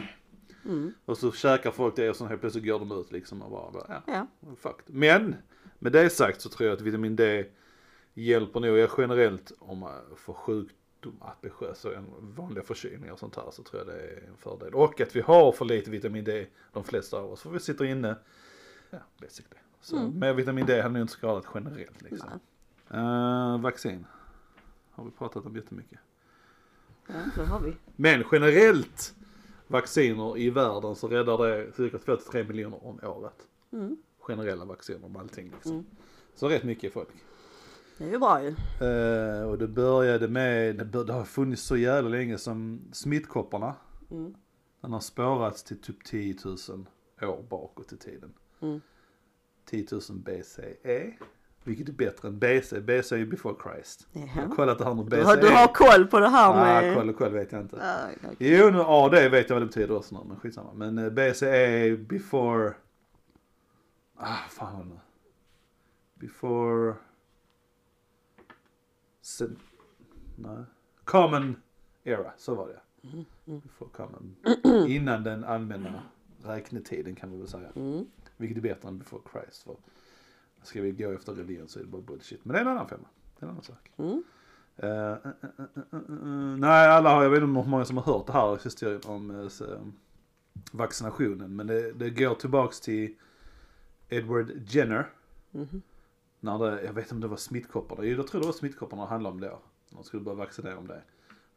Mm. 0.66 0.94
Och 1.06 1.18
så 1.18 1.32
käkar 1.32 1.72
folk 1.72 1.96
det 1.96 2.10
och 2.10 2.16
sen 2.16 2.28
helt 2.28 2.42
plötsligt 2.42 2.66
går 2.66 2.80
de 2.80 2.92
ut 2.92 3.12
liksom 3.12 3.42
och 3.42 3.52
bara, 3.52 3.72
bara 3.72 4.02
ja, 4.08 4.14
Ja. 4.40 4.56
fuck. 4.56 4.80
Men 4.86 5.36
med 5.80 5.92
det 5.92 6.10
sagt 6.10 6.42
så 6.42 6.50
tror 6.50 6.70
jag 6.70 6.76
att 6.76 6.82
vitamin 6.82 7.16
D 7.16 7.46
hjälper 8.14 8.60
nog 8.60 8.78
er 8.78 8.92
generellt 8.98 9.52
om 9.60 9.78
man 9.78 10.02
får 10.16 10.34
sjukdom 10.34 11.22
ambitiösa 11.22 11.96
än 11.96 12.06
vanliga 12.20 12.64
förkylningar 12.64 13.14
och 13.14 13.20
sånt 13.20 13.36
här 13.36 13.52
så 13.52 13.64
tror 13.64 13.80
jag 13.80 13.88
det 13.96 14.02
är 14.02 14.28
en 14.28 14.38
fördel. 14.38 14.74
Och 14.74 15.02
att 15.02 15.16
vi 15.16 15.22
har 15.22 15.52
för 15.52 15.66
lite 15.66 15.92
vitamin 15.92 16.24
D, 16.24 16.48
de 16.74 16.84
flesta 16.84 17.18
av 17.18 17.32
oss, 17.32 17.42
för 17.42 17.50
vi 17.50 17.60
sitter 17.60 17.86
inne. 17.86 18.16
Ja, 18.90 19.00
basically. 19.22 19.60
Så 19.86 19.98
Mm. 19.98 20.20
mer 20.20 20.34
vitamin 20.34 20.66
D 20.66 20.82
hade 20.82 20.94
nog 20.94 21.02
inte 21.02 21.14
skadat 21.14 21.46
generellt 21.54 22.02
liksom. 22.02 22.30
Uh, 22.94 23.62
vaccin. 23.62 24.06
Har 24.92 25.06
vi 25.06 25.12
pratat 25.12 25.46
om 25.46 25.56
jättemycket. 25.56 26.00
Ja, 27.08 27.14
det 27.36 27.46
har 27.46 27.60
vi. 27.60 27.74
Men 27.96 28.24
generellt 28.32 29.16
vacciner 29.68 30.38
i 30.38 30.50
världen 30.50 30.96
så 30.96 31.08
räddar 31.08 31.48
det 31.48 31.72
cirka 31.76 31.98
2-3 31.98 32.48
miljoner 32.48 32.86
om 32.88 33.00
året. 33.04 33.48
Mm. 33.72 33.98
Generella 34.20 34.66
vacciner 34.66 35.06
om 35.06 35.16
allting 35.16 35.52
liksom. 35.52 35.72
Mm. 35.72 35.86
Så 36.36 36.50
rätt 36.50 36.64
mycket 36.64 36.94
folk. 36.94 37.10
Det 37.98 38.04
är 38.04 38.12
ju 38.12 38.20
bra 38.20 38.44
ju. 38.44 38.48
Eh, 38.88 39.50
och 39.50 39.58
det 39.58 39.68
började 39.68 40.28
med, 40.28 40.76
det, 40.76 40.86
bör, 40.86 41.04
det 41.06 41.14
har 41.14 41.24
funnits 41.24 41.62
så 41.62 41.78
jävla 41.78 42.10
länge 42.10 42.38
som 42.38 42.82
smittkopporna. 42.92 43.76
Mm. 44.12 44.36
Den 44.82 44.94
har 44.94 45.00
spårats 45.00 45.64
till 45.64 45.82
typ 45.82 46.04
10 46.04 46.36
000 46.46 46.56
år 47.22 47.44
bakåt 47.50 47.94
i 47.94 47.98
tiden. 47.98 48.34
Mm. 48.62 48.82
10 49.66 49.88
000 49.92 50.02
BCE. 50.10 51.14
Vilket 51.64 51.90
är 51.90 51.94
bättre 51.94 52.28
än 52.28 52.40
BC. 52.40 52.80
BC 52.82 53.16
är 53.16 53.20
ju 53.20 53.26
before 53.26 53.56
Christ. 53.64 54.08
Jag 54.14 54.22
har 54.28 54.56
kollat 54.56 54.78
det 54.78 54.86
här. 54.86 54.96
Du, 54.96 55.04
BCE. 55.04 55.24
har, 55.24 55.38
du 55.38 55.48
har 55.50 55.68
koll 55.68 56.08
på 56.08 56.20
det 56.20 56.30
här 56.30 56.50
Ah, 56.50 56.82
med... 56.82 56.96
koll, 56.96 57.14
koll 57.14 57.34
vet 57.34 57.52
jag 57.52 57.62
inte. 57.62 57.78
Ja, 57.82 58.30
okej. 58.32 58.58
Jo, 58.58 58.70
nu 58.70 58.80
AD 58.82 59.30
vet 59.30 59.50
jag 59.50 59.56
vad 59.56 59.62
det 59.62 59.66
betyder 59.66 59.96
också 59.98 60.16
nu, 60.16 60.22
men 60.28 60.40
skitsamma. 60.40 60.74
Men 60.74 60.98
eh, 60.98 61.10
BCE 61.10 61.48
är 61.58 61.98
before... 61.98 62.74
Ah, 64.18 64.36
fan. 64.50 65.00
Before... 66.14 66.94
Sen... 69.22 69.58
Nej. 70.36 70.64
Common 71.04 71.56
era, 72.04 72.32
så 72.38 72.56
var 72.56 72.68
det. 72.68 72.80
Before 73.46 73.90
common. 73.94 74.36
Innan 74.88 75.24
den 75.24 75.44
allmänna 75.44 76.04
räknetiden 76.44 77.16
kan 77.16 77.32
vi 77.32 77.38
väl 77.38 77.48
säga. 77.48 77.70
Mm. 77.76 78.06
Vilket 78.38 78.58
är 78.58 78.62
bättre 78.62 78.88
än 78.88 78.98
before 78.98 79.22
Christ. 79.32 79.64
För 79.64 79.76
ska 80.64 80.82
vi 80.82 80.92
gå 80.92 81.12
efter 81.12 81.34
religion 81.34 81.68
så 81.68 81.80
är 81.80 81.84
det 81.84 81.90
bara 81.90 82.02
bullshit. 82.02 82.46
Men 82.46 82.54
det 82.54 82.60
är 82.60 82.62
en 82.62 82.72
annan 82.72 82.88
femma. 82.88 83.08
Det 83.40 83.46
är 83.46 83.48
en 83.48 83.52
annan 83.52 83.64
sak. 83.64 83.92
Mm. 83.98 84.24
Eh, 84.78 84.90
eh, 84.90 85.12
eh, 85.14 85.50
eh, 85.58 85.66
eh, 85.92 86.00
eh, 86.00 86.58
nej, 86.58 86.88
alla 86.88 87.10
har, 87.10 87.24
jag 87.24 87.30
vet 87.30 87.42
inte 87.44 87.62
hur 87.62 87.70
många 87.70 87.86
som 87.86 87.98
har 87.98 88.04
hört 88.04 88.28
det 88.28 88.34
här 88.34 88.60
historien 88.64 89.02
om 89.06 89.42
eh, 89.42 89.48
så, 89.48 89.66
vaccinationen. 90.72 91.56
Men 91.56 91.68
det, 91.68 91.94
det 91.94 92.10
går 92.10 92.36
tillbaks 92.36 92.82
till 92.82 93.16
Edward 94.10 94.52
Jenner. 94.68 95.10
Mhm. 95.52 95.82
När 96.40 96.60
det, 96.60 96.84
jag 96.84 96.94
vet 96.94 97.04
inte 97.06 97.16
om 97.16 97.22
det 97.22 97.28
var 97.28 97.38
smittkopporna. 97.38 98.06
Jag 98.06 98.28
tror 98.28 98.42
det 98.42 98.48
var 98.48 98.54
smittkopporna 98.54 99.02
det 99.02 99.10
handlade 99.10 99.36
om 99.36 99.42
då. 99.42 99.60
De 99.90 100.04
skulle 100.04 100.24
börja 100.24 100.36
vaccinera 100.36 100.78
om 100.78 100.88
det. 100.88 101.02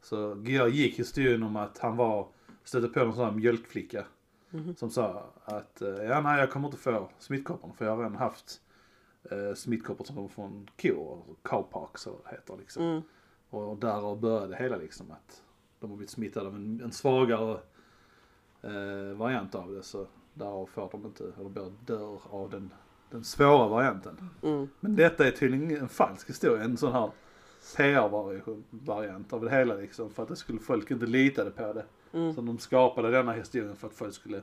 Så 0.03 0.43
gick 0.71 0.99
historien 0.99 1.43
om 1.43 1.57
att 1.57 1.79
han 1.79 1.97
var, 1.97 2.29
stötte 2.65 2.89
på 2.89 3.05
någon 3.05 3.15
sån 3.15 3.25
här 3.25 3.33
mjölkflicka. 3.33 4.07
Mhm. 4.51 4.77
Som 4.77 4.91
sa 4.91 5.33
att, 5.45 5.83
eh, 5.83 5.89
ja 5.89 6.21
nej 6.21 6.41
jag 6.41 6.51
kommer 6.51 6.69
inte 6.69 6.79
få 6.79 7.09
smittkopporna 7.19 7.75
för 7.75 7.85
jag 7.85 7.93
har 7.93 7.99
redan 7.99 8.17
haft 8.17 8.61
eh, 9.31 9.55
smittkoppor 9.55 10.05
som 10.05 10.17
kommer 10.17 10.29
från 10.29 10.71
kor, 10.83 11.23
cowpox 11.43 12.07
eller 12.07 12.17
vad 12.17 12.25
det 12.25 12.37
heter 12.37 12.57
liksom. 12.57 12.83
Mm. 12.83 13.03
Och 13.51 13.77
därav 13.77 14.21
började 14.21 14.47
det 14.47 14.57
hela 14.57 14.77
liksom 14.77 15.11
att 15.11 15.43
de 15.81 15.91
har 15.91 15.97
blivit 15.97 16.11
smittade 16.11 16.47
av 16.47 16.55
en, 16.55 16.81
en 16.85 16.93
svagare 16.93 17.61
eh, 18.63 19.17
variant 19.17 19.55
av 19.55 19.73
det 19.73 19.83
så 19.83 20.07
därav 20.35 20.67
får 20.67 20.89
de 20.93 21.07
inte, 21.07 21.33
eller 21.39 21.49
bör 21.49 21.73
dör 21.87 22.21
av 22.31 22.51
den, 22.51 22.71
den 23.11 23.25
svåra 23.25 23.69
varianten. 23.69 24.31
Mm. 24.43 24.69
Men 24.81 24.97
detta 24.97 25.27
är 25.27 25.31
tydligen 25.31 25.77
en 25.77 25.89
falsk 25.89 26.29
historia, 26.29 26.65
en 26.65 26.77
sån 26.77 26.93
här 26.93 27.11
PR-variant 27.77 29.33
av 29.33 29.45
det 29.45 29.51
hela 29.51 29.75
liksom 29.75 30.11
för 30.11 30.23
att 30.23 30.29
det 30.29 30.37
skulle 30.37 30.61
folk 30.61 30.91
inte 30.91 31.07
litade 31.07 31.51
på 31.51 31.73
det. 31.73 31.85
Mm. 32.13 32.35
Så 32.35 32.41
de 32.41 32.59
skapade 32.59 33.11
denna 33.11 33.33
historien 33.33 33.77
för 33.77 33.87
att 33.87 33.95
folk 33.95 34.15
skulle 34.15 34.43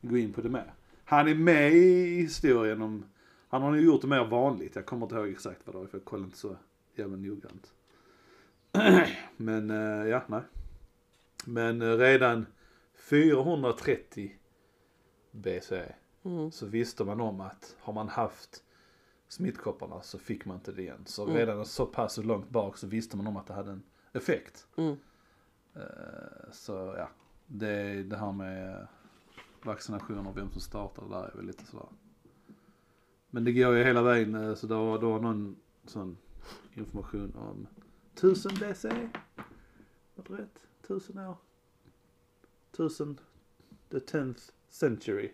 gå 0.00 0.16
in 0.16 0.32
på 0.32 0.40
det 0.40 0.48
med. 0.48 0.70
Han 1.04 1.28
är 1.28 1.34
med 1.34 1.72
i 1.72 2.20
historien 2.20 2.82
om, 2.82 3.04
han 3.48 3.62
har 3.62 3.70
nog 3.70 3.80
gjort 3.80 4.00
det 4.00 4.06
mer 4.06 4.24
vanligt. 4.24 4.76
Jag 4.76 4.86
kommer 4.86 5.06
inte 5.06 5.14
ihåg 5.16 5.28
exakt 5.28 5.60
vad 5.64 5.74
det 5.74 5.78
var 5.78 5.86
för 5.86 5.98
jag 5.98 6.04
kollade 6.04 6.24
inte 6.26 6.38
så 6.38 6.56
jävla 6.94 7.16
noggrant. 7.16 7.72
Men 9.36 9.70
eh, 9.70 10.08
ja, 10.08 10.22
nej. 10.26 10.42
Men 11.46 11.82
eh, 11.82 11.96
redan 11.96 12.46
430 12.94 14.32
BCE 15.32 15.94
Mm. 16.24 16.50
så 16.52 16.66
visste 16.66 17.04
man 17.04 17.20
om 17.20 17.40
att 17.40 17.76
har 17.80 17.92
man 17.92 18.08
haft 18.08 18.62
smittkopporna 19.28 20.02
så 20.02 20.18
fick 20.18 20.44
man 20.44 20.56
inte 20.56 20.72
det 20.72 20.82
igen. 20.82 21.02
Så 21.06 21.22
Mm. 21.24 21.36
redan 21.36 21.64
så 21.66 21.86
pass 21.86 22.16
långt 22.16 22.48
bak 22.50 22.76
så 22.78 22.86
visste 22.86 23.16
man 23.16 23.26
om 23.26 23.36
att 23.36 23.46
det 23.46 23.54
hade 23.54 23.70
en 23.70 23.82
effekt. 24.12 24.66
Mm. 24.76 24.96
Eh, 25.78 26.50
Så 26.52 26.94
ja, 26.98 27.08
det, 27.46 28.02
det 28.02 28.16
här 28.16 28.32
med 28.32 28.86
vaccinationer 29.62 30.28
och 30.28 30.36
vem 30.36 30.50
som 30.50 30.60
startar 30.60 31.02
det 31.02 31.08
där 31.08 31.24
är 31.32 31.36
väl 31.36 31.46
lite 31.46 31.66
sådär. 31.66 31.86
Men 33.30 33.44
det 33.44 33.52
går 33.52 33.76
ju 33.76 33.84
hela 33.84 34.02
vägen, 34.02 34.34
eh, 34.34 34.54
så 34.54 34.66
var, 34.66 34.98
det 34.98 35.06
var 35.06 35.20
någon 35.20 35.56
sån 35.84 36.18
information 36.74 37.32
om 37.36 37.66
1000 38.14 38.52
BC. 38.54 38.88
Var 40.14 40.24
det 40.28 40.42
rätt? 40.42 40.58
1000 40.84 41.18
år? 41.18 41.36
1000, 42.72 43.20
the 43.90 43.98
10th 43.98 44.50
century. 44.68 45.32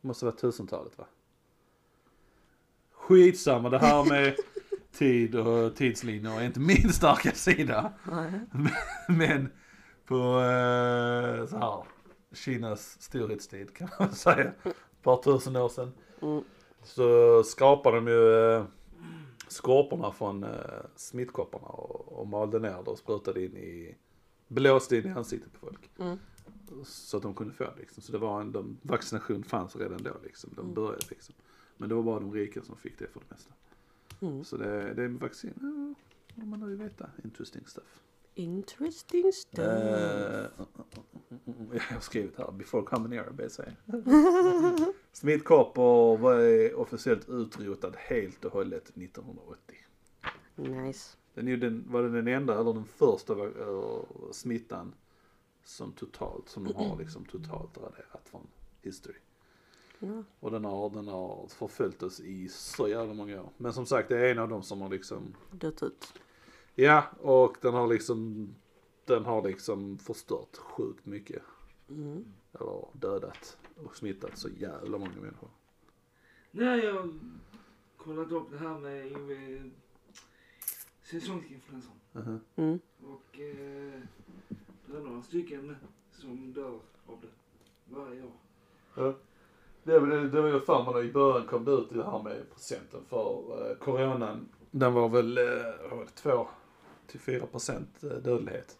Det 0.00 0.08
måste 0.08 0.24
vara 0.24 0.36
tusentalet 0.36 0.98
va? 0.98 1.06
Skitsamma, 2.90 3.70
det 3.70 3.78
här 3.78 4.04
med 4.04 4.36
tid 4.92 5.34
och 5.34 5.76
tidslinjer 5.76 6.40
är 6.40 6.44
inte 6.44 6.60
min 6.60 6.92
starka 6.92 7.30
sida. 7.32 7.92
Nej. 8.10 8.32
Men 9.08 9.48
på 10.06 10.14
eh, 10.14 11.46
så 11.46 11.56
här, 11.56 11.82
Kinas 12.34 13.02
storhetstid 13.02 13.74
kan 13.74 13.88
man 13.98 14.12
säga, 14.14 14.52
ett 14.64 14.76
par 15.02 15.16
tusen 15.22 15.56
år 15.56 15.68
sedan, 15.68 15.92
Mm. 16.22 16.44
så 16.82 17.42
skapade 17.42 17.96
de 17.96 18.08
ju 18.08 18.52
eh, 18.54 18.64
skorporna 19.48 20.12
från 20.12 20.44
eh, 20.44 20.50
smittkopporna 20.96 21.66
och, 21.66 22.20
och 22.20 22.28
malde 22.28 22.58
ner 22.58 22.82
det 22.84 22.90
och 22.90 22.98
sprutade 22.98 23.44
in 23.44 23.56
i, 23.56 23.96
blåste 24.48 24.96
in 24.96 25.06
i 25.06 25.10
ansiktet 25.10 25.52
på 25.52 25.58
folk. 25.58 25.90
Mm. 25.98 26.18
Så 26.84 27.16
att 27.16 27.22
de 27.22 27.34
kunde 27.34 27.54
få 27.54 27.64
det 27.64 27.74
liksom. 27.78 28.02
Så 28.02 28.12
det 28.12 28.18
var 28.18 28.40
en, 28.40 28.52
de, 28.52 28.78
vaccination 28.82 29.44
fanns 29.44 29.76
redan 29.76 30.02
då 30.02 30.10
liksom, 30.24 30.50
de 30.56 30.60
Mm. 30.60 30.74
började 30.74 31.06
liksom. 31.10 31.34
Men 31.76 31.88
det 31.88 31.94
var 31.94 32.02
bara 32.02 32.20
de 32.20 32.32
rika 32.32 32.62
som 32.62 32.76
fick 32.76 32.98
det 32.98 33.06
för 33.06 33.20
det 33.20 33.26
mesta. 33.30 33.52
Mm. 34.20 34.44
Så 34.44 34.56
det, 34.56 34.94
det 34.94 35.02
är 35.04 35.08
med 35.08 35.20
vaccin, 35.20 35.94
ja, 36.34 36.44
man 36.44 36.60
nu 36.60 36.66
vill 36.66 36.76
veta, 36.78 37.10
interesting 37.24 37.66
stuff. 37.66 38.00
Interesting 38.38 39.32
stuff. 39.32 39.58
Eh, 39.58 40.46
jag 41.72 41.80
har 41.80 42.00
skrivit 42.00 42.38
här, 42.38 42.52
before 42.52 42.82
common 42.82 43.12
era 43.12 43.30
BC. 43.30 43.62
Smittkoppor 45.12 46.16
var 46.16 46.74
officiellt 46.74 47.28
utrotad 47.28 47.96
helt 47.96 48.44
och 48.44 48.52
hållet 48.52 48.88
1980. 48.88 49.76
Nice. 50.54 51.16
Den, 51.34 51.48
är 51.48 51.56
den, 51.56 51.84
var 51.88 52.02
det 52.02 52.10
den 52.10 52.28
enda 52.28 52.60
eller 52.60 52.72
den 52.72 52.84
första 52.84 53.32
eh, 53.32 54.02
smittan 54.32 54.94
som 55.64 55.92
totalt, 55.92 56.48
som 56.48 56.64
de 56.64 56.74
har 56.74 56.96
liksom 56.98 57.24
totalt 57.24 57.78
raderat 57.78 58.28
från 58.30 58.46
history. 58.82 59.18
Ja. 59.98 60.22
Och 60.40 60.50
den 60.50 60.64
har, 60.64 60.90
den 60.90 61.08
har 61.08 61.48
förföljt 61.48 62.02
oss 62.02 62.20
i 62.20 62.48
så 62.48 62.88
jävla 62.88 63.14
många 63.14 63.42
år. 63.42 63.50
Men 63.56 63.72
som 63.72 63.86
sagt 63.86 64.08
det 64.08 64.18
är 64.18 64.30
en 64.30 64.38
av 64.38 64.48
dem 64.48 64.62
som 64.62 64.80
har 64.80 64.88
liksom 64.88 65.34
Dött 65.50 65.82
ut. 65.82 66.12
Ja, 66.78 67.04
och 67.20 67.56
den 67.60 67.74
har 67.74 67.86
liksom, 67.86 68.48
den 69.04 69.24
har 69.24 69.42
liksom 69.48 69.98
förstört 69.98 70.56
sjukt 70.56 71.06
mycket. 71.06 71.42
Mm. 71.88 72.24
Eller 72.52 72.88
dödat 72.92 73.58
och 73.84 73.96
smittat 73.96 74.38
så 74.38 74.48
jävla 74.48 74.98
många 74.98 75.20
människor. 75.20 75.48
Nej, 76.50 76.84
jag 76.84 76.94
har 76.94 77.10
kollat 77.96 78.32
upp 78.32 78.50
det 78.50 78.58
här 78.58 78.78
med 78.78 79.70
säsongsinfluensan. 81.02 81.92
Mhm. 82.12 82.40
Mm. 82.56 82.78
Och 83.02 83.40
eh, 83.40 84.00
det 84.86 84.96
är 84.96 85.00
några 85.00 85.22
stycken 85.22 85.76
som 86.12 86.52
dör 86.52 86.78
av 87.06 87.20
det 87.20 87.28
varje 87.94 88.22
år. 88.22 89.14
Det, 89.82 90.00
det, 90.00 90.28
det 90.28 90.40
var 90.40 90.48
ju 90.48 90.60
för 90.60 90.92
mig 90.92 91.06
i 91.06 91.12
början 91.12 91.46
kom 91.46 91.64
det 91.64 91.70
ut 91.70 91.88
det 91.90 92.04
här 92.04 92.22
med 92.22 92.50
procenten 92.50 93.00
för 93.08 93.70
eh, 93.70 93.76
coronan. 93.76 94.48
Den 94.70 94.92
var 94.92 95.08
väl, 95.08 95.38
eh, 95.38 95.44
vad 95.90 95.98
var 95.98 96.04
det, 96.04 96.10
två 96.10 96.48
3-4% 97.06 97.86
eh, 98.02 98.22
dödlighet. 98.22 98.78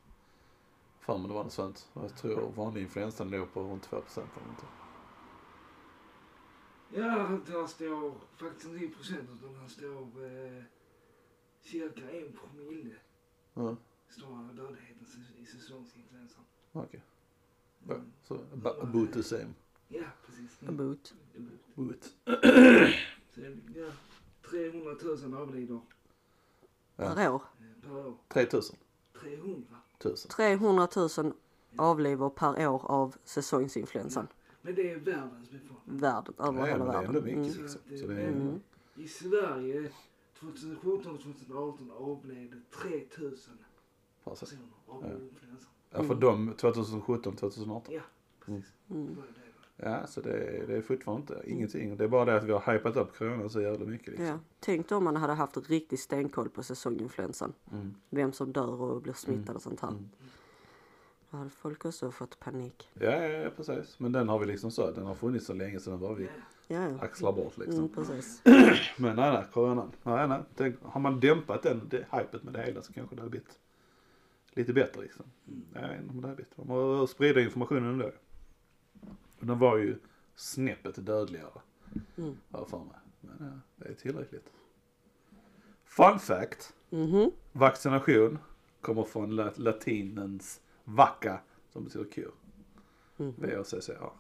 Fan 1.01 1.21
men 1.21 1.29
det 1.29 1.35
var 1.35 1.45
något 1.45 1.53
sånt. 1.53 1.89
Jag 1.95 2.17
tror 2.17 2.53
vanlig 2.57 2.83
influensa 2.83 3.25
låg 3.25 3.53
på 3.53 3.63
runt 3.63 3.89
2% 3.89 4.19
eller 4.19 4.47
någonting. 4.47 4.69
Ja, 6.95 7.39
där 7.47 7.67
står 7.67 8.15
faktiskt 8.37 8.67
inte 8.67 8.85
i 8.85 8.89
procent 8.89 9.29
utan 9.35 9.53
där 9.53 9.69
står 9.69 10.25
eh, 10.25 10.63
cirka 11.61 12.11
en 12.11 12.33
promille. 12.33 12.95
Ja. 13.55 13.77
Står 14.09 14.55
dödligheten 14.55 15.07
i 15.39 15.47
säsongsinfluensan. 15.47 16.45
Okej. 16.73 17.01
Okay. 17.87 17.97
Mm. 17.97 18.13
Ja, 18.19 18.27
så 18.29 18.35
about 18.53 19.13
the 19.13 19.23
same. 19.23 19.55
Ja, 19.89 20.05
precis. 20.27 20.63
Mm. 20.63 20.75
About. 20.75 21.15
About. 21.77 22.05
så, 23.35 23.41
ja, 23.75 23.91
300 24.51 24.95
000 25.03 25.35
avlider. 25.35 25.81
Ja. 26.97 27.15
Per 27.15 27.33
år 27.33 27.43
eh, 27.87 27.93
per 27.93 28.07
år. 28.07 28.15
3000. 28.29 28.77
300. 29.21 29.77
tusen. 29.99 30.31
300 30.31 30.89
000 31.19 31.33
avlivor 31.77 32.31
per 32.31 32.69
år 32.69 32.83
av 32.91 33.17
säsongsinfluensan. 33.25 34.27
Men 34.63 34.75
det 34.75 34.91
är 34.91 34.97
världens 34.97 35.51
befolkning. 35.51 35.99
Världen, 35.99 36.35
över 36.39 36.59
Ja, 36.59 36.65
hela 36.65 36.85
men 36.85 36.87
det 36.93 36.99
är 36.99 37.03
ändå 37.05 37.21
världen. 37.21 37.25
mycket 37.41 37.55
Mm. 37.57 37.63
liksom. 37.67 37.81
Så 37.99 38.07
det 38.07 38.23
är- 38.23 38.29
Mm. 38.29 38.61
I 38.95 39.09
Sverige 39.09 39.91
2017 40.41 41.15
och 41.15 41.21
2018 41.23 41.91
avled 41.91 42.63
3000 42.83 43.59
alltså, 44.25 44.47
personer 44.47 44.63
av 44.87 45.03
Ja. 45.05 45.25
influensa. 45.25 45.69
ja, 45.91 46.03
för 46.03 46.15
dem 46.15 46.55
2017, 46.57 47.37
2018. 47.37 47.95
Ja, 47.95 48.01
precis. 48.41 48.73
Mm. 48.91 49.07
Det. 49.15 49.23
Ja, 49.77 50.07
så 50.07 50.21
det, 50.21 50.67
det 50.67 50.77
är 50.77 50.83
fortfarande 50.83 51.35
inte 51.35 51.51
ingenting. 51.51 51.97
Det 51.97 52.05
är 52.05 52.09
bara 52.09 52.25
det 52.25 52.37
att 52.37 52.45
vi 52.45 52.53
har 52.53 52.73
hypat 52.73 52.97
upp 52.97 53.19
corona 53.19 53.49
så 53.49 53.61
jävla 53.61 53.87
mycket 53.87 54.09
liksom. 54.09 54.27
Ja. 54.27 54.39
Tänk 54.61 54.93
om 54.93 55.05
man 55.05 55.17
hade 55.17 55.33
haft 55.33 55.71
riktig 55.71 55.99
stenkoll 55.99 56.49
på 56.49 56.63
säsonginfluensan. 56.63 57.53
Mm. 57.73 57.95
Vem 58.11 58.33
som 58.33 58.53
dör 58.53 58.83
och 58.83 59.03
blir 59.03 59.13
smittad 59.13 59.57
och 59.57 59.63
sånt 59.63 59.81
här. 59.81 59.89
Mm. 59.89 60.09
Då 61.31 61.37
hade 61.37 61.51
folk 61.51 61.85
också 61.85 62.11
fått 62.11 62.41
panik. 62.41 62.89
Ja, 62.95 63.11
ja, 63.11 63.29
ja, 63.29 63.51
precis. 63.57 63.99
Men 63.99 64.13
den 64.13 64.29
har 64.29 64.39
vi 64.39 64.47
liksom 64.47 64.71
så, 64.71 64.91
den 64.91 65.07
har 65.07 65.15
funnits 65.15 65.47
så 65.47 65.55
länge 65.55 65.81
så 65.81 65.91
den 65.91 66.01
bara 66.01 66.15
vi 66.15 66.29
Ja, 66.69 66.89
ja. 66.89 66.99
axlar 67.01 67.33
bort 67.33 67.59
liksom. 67.59 67.79
Mm, 67.79 67.89
precis. 67.89 68.43
Men 68.97 69.17
nej, 69.17 69.33
nej, 69.33 69.45
coronan. 69.53 69.93
Nej, 70.03 70.29
nej. 70.29 70.41
Tänk, 70.57 70.77
har 70.83 71.01
man 71.01 71.21
dämpat 71.21 71.63
den, 71.63 71.81
det, 71.89 72.07
hypet 72.13 72.43
med 72.43 72.53
det 72.53 72.63
hela 72.63 72.83
så 72.83 72.93
kanske 72.93 73.17
det 73.17 73.23
hade 73.23 73.31
blivit 73.31 73.59
lite 74.51 74.73
bättre 74.73 75.03
liksom. 75.03 75.25
Jag 75.75 75.89
vet 75.89 76.01
inte 76.01 76.11
om 76.11 76.21
det 76.21 76.29
hade 76.29 76.37
blivit. 76.37 76.69
Man 76.69 77.09
sprida 77.09 77.41
informationen 77.41 77.91
ändå. 77.93 78.11
Och 79.41 79.47
den 79.47 79.59
var 79.59 79.77
ju 79.77 79.99
snäppet 80.35 81.07
dödligare. 81.07 81.61
Mm. 82.17 82.37
Har 82.51 82.59
jag 82.61 82.69
för 82.69 82.79
mig. 82.79 82.97
Men 83.21 83.37
ja, 83.41 83.61
det 83.85 83.89
är 83.91 83.95
tillräckligt. 83.95 84.53
Fun 85.85 86.19
fact. 86.19 86.75
Mhm. 86.91 87.31
Vaccination 87.53 88.39
kommer 88.81 89.03
från 89.05 89.31
la- 89.37 89.53
latinens 89.57 90.61
vacca 90.85 91.41
som 91.73 91.85
betyder 91.85 92.11
kur. 92.11 92.31
Mhm. 93.17 93.35
V-A-C-C-A. 93.39 94.11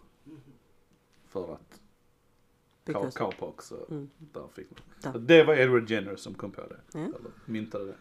För 1.29 1.53
att 1.55 1.81
Because- 2.85 2.95
cow- 3.11 3.19
cowpox, 3.19 3.67
så 3.67 3.87
Mm. 3.91 4.11
där 4.19 4.49
fick 4.55 4.67
man. 4.71 5.13
Där. 5.13 5.21
Det 5.21 5.45
var 5.45 5.55
Edward 5.55 5.91
Jenner 5.91 6.17
som 6.17 6.35
kom 6.35 6.51
på 6.53 6.61
det. 6.61 6.81
Ja. 6.93 7.01
Eller 7.01 7.31
myntade 7.45 7.85
det. 7.87 7.97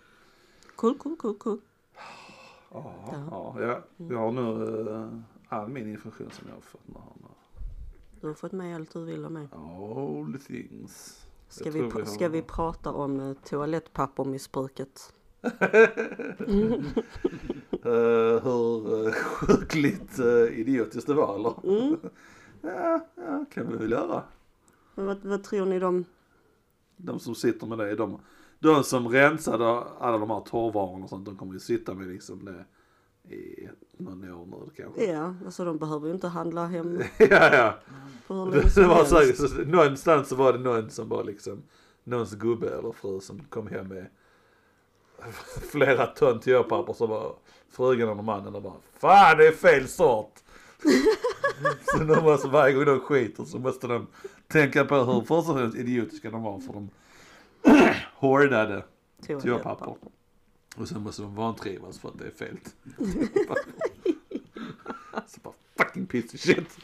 Cool, 0.75 0.97
cool, 0.97 1.15
cool, 1.17 1.37
cool. 1.37 1.59
Ja, 2.71 2.95
Ja. 3.11 3.27
ja, 3.31 3.61
ja. 3.61 3.81
Jag 4.09 4.17
har 4.17 4.31
nu 4.31 4.89
eh, 4.91 5.19
all 5.49 5.67
min 5.67 5.87
information 5.87 6.29
som 6.31 6.47
jag 6.47 6.55
har 6.55 6.61
fått 6.61 6.81
här 6.87 7.13
nu. 7.21 7.27
Du 8.21 8.27
har 8.27 8.33
fått 8.33 8.51
med 8.51 8.75
allt 8.75 8.93
du 8.93 9.05
vill 9.05 9.25
av 9.25 9.31
mig. 9.31 9.47
All 9.51 10.33
the 10.33 10.39
things. 10.39 11.25
Ska 11.47 11.65
Jag 11.65 11.71
vi, 11.71 11.81
vi 11.81 12.05
ska 12.05 12.29
vi 12.29 12.41
prata 12.41 12.91
om 12.91 13.19
uh, 13.19 13.33
toalettpappermissbruket? 13.43 15.13
Eh, 17.85 18.43
hur 18.43 18.93
uh, 19.07 19.11
sjukligt 19.11 20.19
uh, 20.19 20.59
idiotiskt 20.59 21.07
det 21.07 21.13
var 21.13 21.35
eller? 21.35 21.77
Mm. 21.77 21.97
ja, 22.61 23.07
ja, 23.15 23.45
kan 23.51 23.71
vi 23.71 23.77
väl 23.77 23.91
göra. 23.91 24.23
Vad, 24.95 25.25
vad 25.25 25.43
tror 25.43 25.65
ni 25.65 25.79
de... 25.79 26.05
De 26.97 27.19
som 27.19 27.35
sitter 27.35 27.67
med 27.67 27.77
det, 27.77 27.95
de, 27.95 28.19
de 28.59 28.83
som 28.83 29.09
rensade 29.09 29.65
alla 29.99 30.17
de 30.17 30.29
här 30.29 30.41
torrvarorna 30.41 31.03
och 31.03 31.09
sånt, 31.09 31.25
de 31.25 31.37
kommer 31.37 31.53
ju 31.53 31.59
sitta 31.59 31.93
med 31.93 32.07
liksom 32.07 32.45
det 32.45 32.65
i 33.29 33.69
någon 33.97 34.31
år 34.31 34.45
nu 34.45 34.71
kanske. 34.75 35.05
Ja, 35.05 35.35
alltså 35.45 35.65
de 35.65 35.77
behöver 35.77 36.07
ju 36.07 36.13
inte 36.13 36.27
handla 36.27 36.65
hem 36.65 37.01
ja, 37.17 37.55
ja. 37.55 37.79
på 38.27 38.45
Det, 38.53 38.75
det 38.75 38.87
var 38.87 39.05
så, 39.05 39.19
helst. 39.19 39.49
så, 39.49 39.55
någonstans 39.55 40.29
så 40.29 40.35
var 40.35 40.53
det 40.53 40.59
någon 40.59 40.89
som 40.89 41.09
var 41.09 41.23
liksom, 41.23 41.63
någons 42.03 42.33
gubbe 42.33 42.69
eller 42.69 42.91
fru 42.91 43.19
som 43.19 43.39
kom 43.39 43.67
hem 43.67 43.87
med 43.87 44.07
flera 45.71 46.05
ton 46.05 46.39
toapapper 46.39 46.93
så 46.93 47.07
var 47.07 47.35
frugan 47.69 48.09
och 48.09 48.23
mannen 48.23 48.55
och 48.55 48.61
bara 48.61 48.73
Fan 48.99 49.37
det 49.37 49.47
är 49.47 49.51
fel 49.51 49.87
sort! 49.87 50.33
så 51.85 52.03
de 52.03 52.23
måste, 52.23 52.47
varje 52.47 52.73
gång 52.73 52.85
de 52.85 52.99
skiter 52.99 53.43
så 53.43 53.59
måste 53.59 53.87
de 53.87 54.07
tänka 54.47 54.85
på 54.85 54.95
hur 54.95 55.21
fullständigt 55.21 55.75
idiotiska 55.75 56.31
de 56.31 56.43
var 56.43 56.59
för 56.59 56.73
de 56.73 56.89
hårdade 58.13 58.83
toapapper. 59.41 59.95
Och 60.75 60.87
sen 60.87 61.01
måste 61.01 61.21
de 61.21 61.35
vantrivas 61.35 61.99
för 61.99 62.09
att 62.09 62.17
det 62.19 62.25
är 62.25 62.31
fel. 62.31 62.57
så 65.27 65.39
bara 65.43 65.53
fucking 65.77 66.05
piece 66.05 66.35
of 66.35 66.39
shit. 66.41 66.77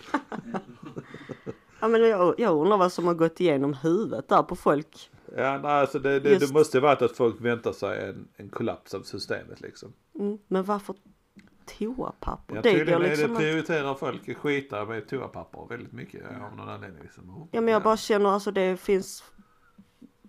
Ja 1.79 1.87
men 1.87 2.01
jag, 2.01 2.39
jag 2.39 2.57
undrar 2.57 2.77
vad 2.77 2.91
som 2.93 3.07
har 3.07 3.13
gått 3.13 3.39
igenom 3.39 3.73
huvudet 3.73 4.29
där 4.29 4.43
på 4.43 4.55
folk. 4.55 5.09
Ja, 5.37 5.57
nej, 5.57 5.71
alltså 5.71 5.99
det, 5.99 6.19
det, 6.19 6.29
Just- 6.29 6.47
det 6.47 6.53
måste 6.53 6.77
ju 6.77 6.81
varit 6.81 7.01
att 7.01 7.17
folk 7.17 7.41
väntar 7.41 7.71
sig 7.73 8.09
en, 8.09 8.27
en 8.37 8.49
kollaps 8.49 8.93
av 8.93 9.01
systemet 9.01 9.61
liksom. 9.61 9.93
Mm, 10.19 10.37
men 10.47 10.63
varför 10.63 10.95
toapapper? 11.77 12.55
Ja, 12.55 12.61
det 12.61 12.85
går 12.85 12.93
är 12.93 12.99
liksom 12.99 13.27
det 13.27 13.33
att- 13.33 13.39
prioriterar 13.39 13.95
folk 13.95 14.29
att 14.29 14.37
skita 14.37 14.85
med 14.85 15.07
toapapper 15.07 15.65
väldigt 15.69 15.93
mycket 15.93 16.21
ja, 16.39 16.45
av 16.45 16.55
någon 16.55 16.69
anledning. 16.69 17.01
Liksom. 17.03 17.49
Ja 17.51 17.61
men 17.61 17.73
jag 17.73 17.83
bara 17.83 17.97
känner 17.97 18.29
alltså 18.29 18.51
det 18.51 18.77
finns 18.77 19.23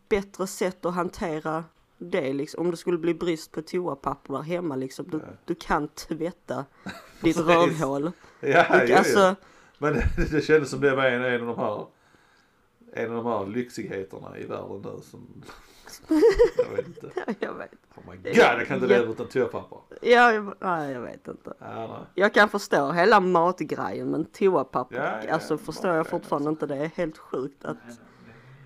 bättre 0.08 0.46
sätt 0.46 0.84
att 0.84 0.94
hantera 0.94 1.64
det 2.10 2.32
liksom. 2.32 2.64
Om 2.64 2.70
det 2.70 2.76
skulle 2.76 2.98
bli 2.98 3.14
brist 3.14 3.52
på 3.52 3.62
toapapper 3.62 4.34
där 4.34 4.40
hemma 4.42 4.76
liksom. 4.76 5.08
Du, 5.08 5.16
Ja. 5.18 5.24
du 5.44 5.54
kan 5.54 5.88
tvätta 5.88 6.64
ditt 7.20 7.36
rövhål. 7.38 8.10
Ja, 8.40 8.64
Du, 8.70 8.78
jo, 8.78 8.84
jo. 8.88 8.96
alltså, 8.96 9.34
Men 9.78 9.92
det, 9.94 10.04
det 10.30 10.40
kändes 10.40 10.70
som 10.70 10.80
det 10.80 10.94
var 10.96 11.04
en, 11.04 11.24
en 11.24 11.40
av 11.48 11.56
de 11.56 11.58
här 11.58 11.86
en 12.94 13.16
av 13.16 13.24
de 13.24 13.26
här 13.32 13.46
lyxigheterna 13.46 14.38
i 14.38 14.44
världen 14.46 14.82
nu 14.84 15.00
som 15.02 15.42
jag 16.56 16.76
vet 16.76 16.86
inte. 16.86 17.10
jag 17.40 17.54
vet. 17.54 17.70
Oh 17.94 18.10
my 18.10 18.16
god, 18.16 18.26
jag 18.36 18.66
kan 18.66 18.74
inte 18.76 18.86
leva 18.88 19.12
utan 19.12 19.26
toapapper. 19.28 19.78
Ja, 20.02 20.32
jag, 20.32 20.54
nej, 20.60 20.92
jag 20.92 21.00
vet 21.00 21.28
inte. 21.28 21.52
Ja, 21.58 21.86
nej. 21.86 22.06
Jag 22.14 22.34
kan 22.34 22.48
förstå 22.48 22.92
hela 22.92 23.20
matgrejen 23.20 24.10
men 24.10 24.24
toapapper, 24.24 24.96
Ja, 24.96 25.20
ja, 25.26 25.34
alltså 25.34 25.58
förstår 25.58 25.90
jag 25.90 26.06
fortfarande 26.06 26.50
också. 26.50 26.64
inte. 26.64 26.74
Det 26.74 26.84
är 26.84 26.88
helt 26.94 27.18
sjukt 27.18 27.64
att, 27.64 27.76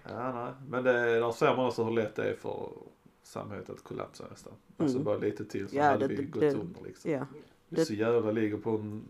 Ja, 0.09 0.33
nej. 0.33 0.53
Men 0.69 0.85
det, 0.85 0.93
där 1.21 1.33
ser 1.33 1.57
man 1.57 1.67
också 1.67 1.85
hur 1.85 1.93
lätt 1.93 2.17
det 2.17 2.25
är 2.31 2.35
för 2.37 2.69
samhället 3.27 3.71
att 3.71 3.85
kollapsa 3.85 4.25
nästan. 4.31 4.53
Alltså 4.77 4.97
Mm. 4.97 5.05
bara 5.05 5.17
lite 5.19 5.45
till 5.45 5.69
så 5.69 5.77
Ja, 5.77 5.83
hade 5.85 6.07
det- 6.09 6.15
vi 6.15 6.25
gått 6.25 6.41
det- 6.41 6.55
under 6.55 6.81
liksom. 6.85 7.11
ja. 7.11 7.27
Det 7.69 7.85
så 7.85 7.95
jävla 7.95 8.31
ligger 8.31 8.57
på 8.57 8.71
en 8.71 9.05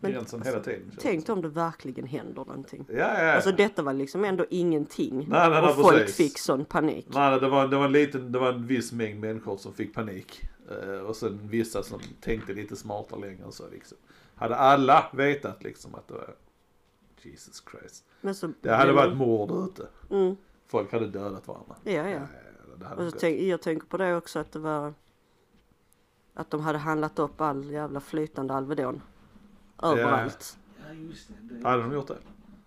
Men 0.00 0.12
gränsen 0.12 0.38
alltså, 0.40 0.52
hela 0.52 0.64
tiden. 0.64 0.92
Tänk 0.98 1.28
om 1.28 1.42
det 1.42 1.48
verkligen 1.48 2.06
händer 2.06 2.44
någonting. 2.44 2.84
Ja, 2.88 2.96
ja, 2.96 3.22
ja. 3.24 3.32
Alltså 3.32 3.52
detta 3.52 3.82
var 3.82 3.92
liksom 3.92 4.24
ändå 4.24 4.46
ingenting. 4.50 5.16
Nej, 5.16 5.26
nej, 5.28 5.50
nej, 5.50 5.70
och 5.70 5.76
folk 5.76 5.96
precis. 5.98 6.16
fick 6.16 6.38
sån 6.38 6.64
panik. 6.64 7.06
Nej, 7.10 7.30
nej, 7.30 7.40
det 7.40 7.48
var, 7.48 7.68
det 7.68 7.76
var 7.76 7.84
en 7.84 7.92
liten, 7.92 8.32
det 8.32 8.38
var 8.38 8.52
en 8.52 8.66
viss 8.66 8.92
mängd 8.92 9.20
människor 9.20 9.56
som 9.56 9.72
fick 9.72 9.94
panik. 9.94 10.42
Eh, 10.70 11.00
och 11.00 11.16
sen 11.16 11.40
vissa 11.48 11.82
som 11.82 12.00
tänkte 12.20 12.52
lite 12.54 12.76
smartare 12.76 13.20
längre 13.20 13.44
än 13.44 13.52
så 13.52 13.68
liksom. 13.70 13.98
Hade 14.34 14.56
alla 14.56 15.10
vetat 15.12 15.64
liksom 15.64 15.94
att 15.94 16.08
det 16.08 16.14
var 16.14 16.34
Jesus 17.22 17.62
Christ. 17.70 18.04
Men 18.20 18.34
så 18.34 18.52
Det 18.60 18.70
hade 18.74 18.92
blev- 18.92 19.04
varit 19.04 19.16
mord 19.16 19.50
ute. 19.70 19.86
Mm, 20.10 20.36
Folk 20.66 20.92
hade 20.92 21.06
dödat 21.06 21.48
varandra. 21.48 21.74
ja, 21.84 22.08
ja. 22.10 22.20
Det 22.78 22.86
hade 22.86 22.96
Och 23.04 23.08
så 23.08 23.14
gått. 23.14 23.20
tänk, 23.20 23.40
jag 23.40 23.62
tänker 23.62 23.86
på 23.86 23.96
det 23.96 24.16
också 24.16 24.38
att 24.38 24.52
det 24.52 24.58
var 24.58 24.94
att 26.34 26.50
de 26.50 26.60
hade 26.60 26.78
handlat 26.78 27.18
upp 27.18 27.40
all 27.40 27.64
jävla 27.70 28.00
flytande 28.00 28.54
Alvedon. 28.54 29.02
Överallt. 29.82 30.58
Ja, 30.88 30.94
just 30.94 31.28
det. 31.28 31.54
det. 31.54 31.68
Hade 31.68 31.82
de 31.82 31.92
gjort 31.92 32.08
det? 32.08 32.16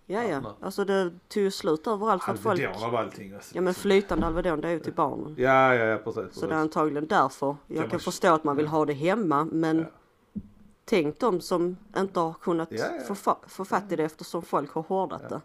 Ja, 0.06 0.22
Ja. 0.24 0.56
Alltså 0.60 0.84
det 0.84 1.10
tog 1.28 1.42
ju 1.42 1.50
slut 1.50 1.86
överallt 1.86 2.22
för 2.24 2.32
att 2.32 2.40
folk... 2.40 2.60
Alvedon 2.60 2.84
av 2.84 2.96
allting. 2.96 3.34
Alltså, 3.34 3.54
Ja 3.54 3.60
men 3.60 3.74
flytande 3.74 4.26
Alvedon 4.26 4.60
det 4.60 4.68
är 4.68 4.72
ju 4.72 4.80
till 4.80 4.92
barnen. 4.92 5.34
Ja, 5.38 5.74
ja, 5.74 5.84
ja, 5.84 5.96
precis. 5.98 6.34
Så 6.40 6.46
det 6.46 6.54
är 6.54 6.58
antagligen 6.58 7.06
därför. 7.06 7.56
Jag 7.66 7.76
Kan 7.76 7.82
kan 7.84 7.90
man- 7.92 8.00
förstå 8.00 8.34
att 8.34 8.44
man 8.44 8.56
vill 8.56 8.66
ha 8.66 8.84
det 8.84 8.92
hemma 8.92 9.44
men 9.44 9.78
Ja. 9.78 10.40
tänk 10.84 11.18
de 11.20 11.40
som 11.40 11.76
inte 11.96 12.20
har 12.20 12.32
kunnat 12.34 12.68
Ja, 12.72 12.84
ja. 13.08 13.14
Få, 13.14 13.36
få 13.46 13.64
fatt 13.64 13.92
i 13.92 13.96
det 13.96 14.04
eftersom 14.04 14.42
folk 14.42 14.70
har 14.72 14.82
hårdat 14.82 15.22
Ja. 15.22 15.28
det. 15.28 15.40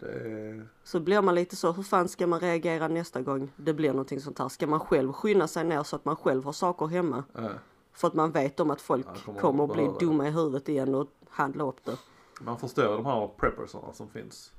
Det, 0.00 0.66
Så 0.84 1.00
blir 1.00 1.22
man 1.22 1.34
lite 1.34 1.56
så, 1.56 1.72
hur 1.72 1.82
fan 1.82 2.08
ska 2.08 2.26
man 2.26 2.40
reagera 2.40 2.88
nästa 2.88 3.22
gång 3.22 3.52
det 3.56 3.74
blir 3.74 3.90
någonting 3.90 4.20
sånt 4.20 4.38
här? 4.38 4.48
Ska 4.48 4.66
man 4.66 4.80
själv 4.80 5.12
skynda 5.12 5.48
sig 5.48 5.64
ner 5.64 5.82
så 5.82 5.96
att 5.96 6.04
man 6.04 6.16
själv 6.16 6.44
har 6.44 6.52
saker 6.52 6.86
hemma? 6.86 7.24
ja. 7.34 7.50
För 7.92 8.08
att 8.08 8.14
man 8.14 8.32
vet 8.32 8.60
om 8.60 8.70
att 8.70 8.80
folk 8.80 9.06
Ja, 9.08 9.14
kommer 9.24 9.40
kommer 9.40 9.64
att 9.64 9.72
bli 9.72 9.84
det. 9.84 10.06
dumma 10.06 10.28
i 10.28 10.30
huvudet 10.30 10.68
igen 10.68 10.94
och 10.94 11.06
handla 11.28 11.64
upp 11.64 11.84
det. 11.84 11.96
Man 12.40 12.58
förstår 12.58 12.84
de 12.92 13.06
här 13.06 13.30
preppersarna 13.36 13.92
som 13.92 14.08
finns. 14.08 14.52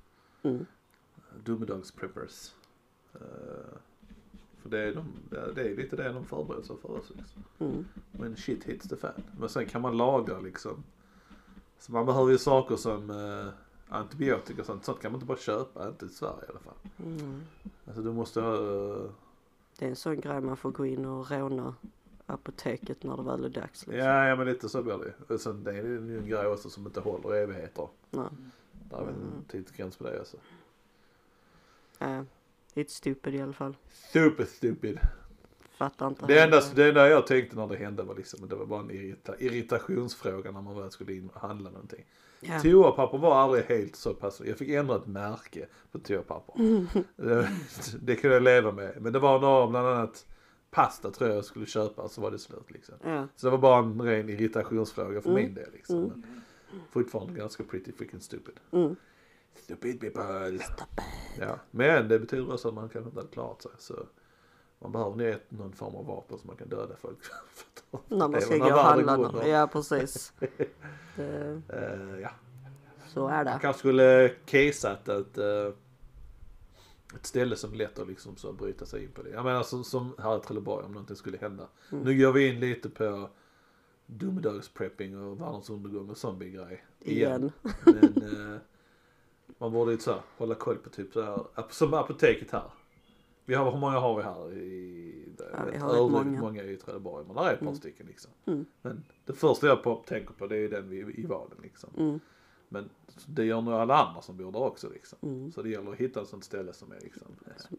Mm. 0.43 0.65
Domedags-preppers. 1.43 2.51
Eh, 3.13 3.19
för 4.61 4.69
det 4.69 4.79
är, 4.79 4.95
de, 4.95 5.05
det 5.55 5.61
är- 5.61 5.75
lite 5.77 5.95
det 5.95 6.09
de 6.13 6.25
förbereder 6.25 6.63
sig 6.63 6.75
för 6.81 6.97
också. 6.97 7.13
Liksom. 7.17 7.43
Mm. 7.59 7.85
When 8.11 8.35
shit 8.35 8.63
hits 8.63 8.89
the 8.89 8.95
fan. 8.95 9.23
Men 9.39 9.49
sen 9.49 9.65
kan 9.65 9.81
man 9.81 9.97
lagra 9.97 10.39
liksom. 10.39 10.83
Så 11.79 11.91
man 11.91 12.05
behöver 12.05 12.31
ju 12.31 12.37
saker 12.37 12.75
som 12.75 13.09
eh, 13.09 13.47
antibiotika 13.91 14.61
och 14.61 14.65
sånt. 14.65 14.85
Sånt 14.85 14.99
kan 15.01 15.11
man 15.11 15.15
inte 15.17 15.25
bara 15.27 15.37
köpa, 15.37 15.87
inte 15.87 16.05
i 16.05 16.09
Sverige 16.09 16.45
i 16.47 16.49
alla 16.49 16.59
fall. 16.59 16.73
Mm. 17.05 17.41
Alltså 17.87 18.01
du 18.01 18.11
måste 18.11 18.41
ha... 18.41 18.53
eh, 18.55 19.09
Det 19.79 19.85
är 19.85 19.89
en 19.89 19.95
sån 19.95 20.19
grej 20.21 20.41
man 20.41 20.57
får 20.57 20.71
gå 20.71 20.85
in 20.85 21.05
och 21.05 21.31
råna 21.31 21.75
apoteket 22.25 23.03
när 23.03 23.17
det 23.17 23.23
väl 23.23 23.45
är 23.45 23.49
dags. 23.49 23.87
Liksom. 23.87 24.05
ja, 24.07 24.27
ja 24.27 24.35
men 24.35 24.47
lite 24.47 24.69
så 24.69 24.83
blir 24.83 24.97
det 24.97 25.33
Och 25.33 25.41
sen 25.41 25.63
det 25.63 25.71
är 25.71 25.83
ju 25.83 26.17
en 26.19 26.27
grej 26.27 26.47
också 26.47 26.69
som 26.69 26.85
inte 26.85 26.99
håller 26.99 27.35
i 27.35 27.39
evigheter. 27.39 27.87
Nej. 28.09 28.25
Där 28.89 28.97
är 28.97 29.05
väl 29.05 29.13
Mm. 29.15 29.27
en 29.37 29.43
tidsgräns 29.43 29.97
på 29.97 30.03
det 30.03 30.19
också. 30.19 30.37
Äh, 31.99 32.21
it's 32.73 32.87
stupid 32.89 33.35
i 33.35 33.41
alla 33.41 33.53
fall. 33.53 33.75
Super 34.13 34.45
stupid. 34.45 34.99
fattar 35.71 36.07
inte. 36.07 36.25
Det 36.25 36.39
enda, 36.41 36.61
det 36.75 36.87
enda 36.89 37.09
jag 37.09 37.27
tänkte 37.27 37.55
när 37.55 37.67
det 37.67 37.75
hände 37.77 38.03
var 38.03 38.15
liksom, 38.15 38.47
det 38.49 38.55
var 38.55 38.65
bara 38.65 38.79
en 38.79 38.91
irrita, 38.91 39.37
irritationsfråga 39.39 40.51
när 40.51 40.61
man 40.61 40.75
väl 40.81 40.91
skulle 40.91 41.13
in 41.13 41.29
och 41.33 41.41
handla 41.41 41.69
någonting. 41.69 42.05
Ja. 42.41 42.59
Toapapper 42.59 43.17
var 43.17 43.35
aldrig 43.35 43.63
helt 43.65 43.95
så 43.95 44.13
pass, 44.13 44.41
jag 44.45 44.57
fick 44.57 44.69
ändra 44.69 44.95
ett 44.95 45.07
märke 45.07 45.67
på 45.91 45.99
toapapper. 45.99 46.53
det, 47.15 47.49
det 48.01 48.15
kunde 48.15 48.35
jag 48.35 48.43
leva 48.43 48.71
med. 48.71 48.97
Men 49.01 49.13
det 49.13 49.19
var 49.19 49.39
några, 49.39 49.67
bland 49.67 49.87
annat 49.87 50.25
pasta 50.71 51.11
tror 51.11 51.29
jag 51.29 51.37
jag 51.37 51.45
skulle 51.45 51.65
köpa 51.65 52.09
så 52.09 52.21
var 52.21 52.31
det 52.31 52.39
slut 52.39 52.71
liksom. 52.71 52.95
Ja. 53.03 53.27
Så 53.35 53.47
det 53.47 53.51
var 53.51 53.57
bara 53.57 53.79
en 53.79 54.01
ren 54.01 54.29
irritationsfråga 54.29 55.21
för 55.21 55.29
Mm. 55.29 55.43
min 55.43 55.53
del 55.53 55.71
liksom. 55.73 56.01
Men 56.03 56.41
fortfarande 56.91 57.33
ganska 57.33 57.63
pretty 57.63 57.91
freaking 57.91 58.19
stupid. 58.21 58.55
Mm. 58.71 58.95
Stupid 59.55 59.99
people. 59.99 60.59
Ja, 61.39 61.59
men 61.71 62.07
det 62.07 62.19
betyder 62.19 62.53
också 62.53 62.67
att 62.67 62.73
man 62.73 62.89
kanske 62.89 63.09
inte 63.09 63.19
hade 63.19 63.31
klarat 63.33 63.61
sig. 63.61 63.71
Så 63.77 63.93
man 64.81 64.91
behöver 64.91 65.15
nog 65.15 65.27
ett- 65.27 65.51
någon 65.51 65.73
form 65.73 65.95
av 65.95 66.05
vapen 66.05 66.37
så 66.37 66.47
man 66.47 66.55
kan 66.55 66.69
döda 66.69 66.95
folk. 66.95 67.17
När 68.07 68.27
man 68.27 68.41
ska 68.41 68.57
gå 68.57 68.65
och 68.65 68.71
handla. 68.71 69.47
Ja 69.47 69.67
precis. 69.67 70.33
Det, 71.15 71.61
Eh, 71.67 72.19
ja. 72.21 72.29
så 73.07 73.27
är 73.27 73.31
Man 73.35 73.45
det. 73.45 73.59
kanske 73.61 73.79
skulle 73.79 74.29
casat 74.45 75.07
ett, 75.09 75.37
eh, 75.37 75.67
ett 77.15 77.25
ställe 77.25 77.55
som 77.55 77.71
är 77.73 77.77
lätt 77.77 77.99
att 77.99 78.07
liksom 78.07 78.35
så 78.35 78.51
bryta 78.53 78.85
sig 78.85 79.03
in 79.03 79.11
på 79.11 79.21
det. 79.23 79.29
Jag 79.29 79.43
menar 79.45 79.63
som, 79.63 79.83
som 79.83 80.15
här 80.19 80.37
i 80.37 80.39
Trelleborg 80.39 80.85
om 80.85 80.91
någonting 80.91 81.15
skulle 81.15 81.37
hända. 81.37 81.67
Mm. 81.91 82.03
Nu 82.03 82.17
går 82.21 82.31
vi 82.31 82.47
in 82.47 82.59
lite 82.59 82.89
på 82.89 83.29
domedagsprepping 84.05 85.17
och 85.17 85.41
världens 85.41 85.69
undergång 85.69 86.09
och 86.09 86.17
zombie-grej. 86.17 86.85
Igen. 86.99 87.51
Men 87.85 88.53
eh, 88.53 88.57
man 89.57 89.71
borde 89.71 89.91
ju 89.91 89.97
så 89.97 90.11
här, 90.11 90.21
hålla 90.37 90.55
koll 90.55 90.77
på 90.77 90.89
typ 90.89 91.13
så 91.13 91.21
här, 91.21 91.65
som 91.69 91.93
apoteket 91.93 92.51
här. 92.51 92.71
Vi 93.51 93.55
har, 93.55 93.71
hur 93.71 93.77
många 93.77 93.99
har 93.99 94.17
vi 94.17 94.23
här 94.23 94.53
i, 94.57 95.25
Ja, 95.53 95.65
vi 95.71 95.77
har 95.77 95.89
rätt 95.93 96.11
många. 96.11 96.41
många 96.41 96.63
i 96.63 96.77
Trelleborg. 96.77 97.25
Men 97.27 97.35
där 97.35 97.43
är 97.43 97.53
ett 97.53 97.59
par 97.59 97.65
Mm. 97.65 97.75
stycken 97.79 98.05
liksom. 98.07 98.31
Mm. 98.45 98.65
Men 98.81 99.03
det 99.25 99.33
första 99.33 99.67
jag 99.67 99.83
på, 99.83 99.95
tänker 100.07 100.33
på 100.33 100.47
det 100.47 100.57
är 100.57 100.69
den 100.69 100.89
vi, 100.89 100.97
i 101.21 101.25
valen 101.25 101.57
liksom. 101.63 101.89
Mm. 101.97 102.19
Men 102.69 102.89
det 103.25 103.45
gör 103.45 103.61
nog 103.61 103.73
alla 103.73 103.95
andra 104.05 104.21
som 104.21 104.37
bor 104.37 104.51
där 104.51 104.59
också 104.59 104.89
liksom. 104.89 105.17
Mm. 105.21 105.51
Så 105.51 105.61
det 105.61 105.69
gäller 105.69 105.91
att 105.91 105.97
hitta 105.97 106.21
ett 106.21 106.27
sånt 106.27 106.43
ställe 106.43 106.73
som 106.73 106.91
är 106.91 106.99
liksom. 107.01 107.27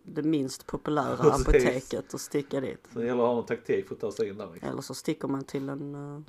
Det 0.02 0.22
minst 0.22 0.66
populära 0.66 1.16
Precis. 1.22 1.42
apoteket 1.48 2.14
och 2.14 2.20
sticka 2.20 2.60
dit. 2.60 2.88
Så 2.92 2.98
det 2.98 3.06
gäller 3.06 3.22
att 3.22 3.28
ha 3.28 3.34
någon 3.34 3.46
taktik 3.46 3.88
för 3.88 3.94
att 3.94 4.00
ta 4.00 4.12
sig 4.12 4.28
in 4.28 4.36
där 4.38 4.50
liksom. 4.52 4.68
Eller 4.72 4.82
så 4.82 4.94
sticker 4.94 5.28
man 5.28 5.44
till 5.44 5.68
en... 5.68 5.94
eh, 5.94 6.20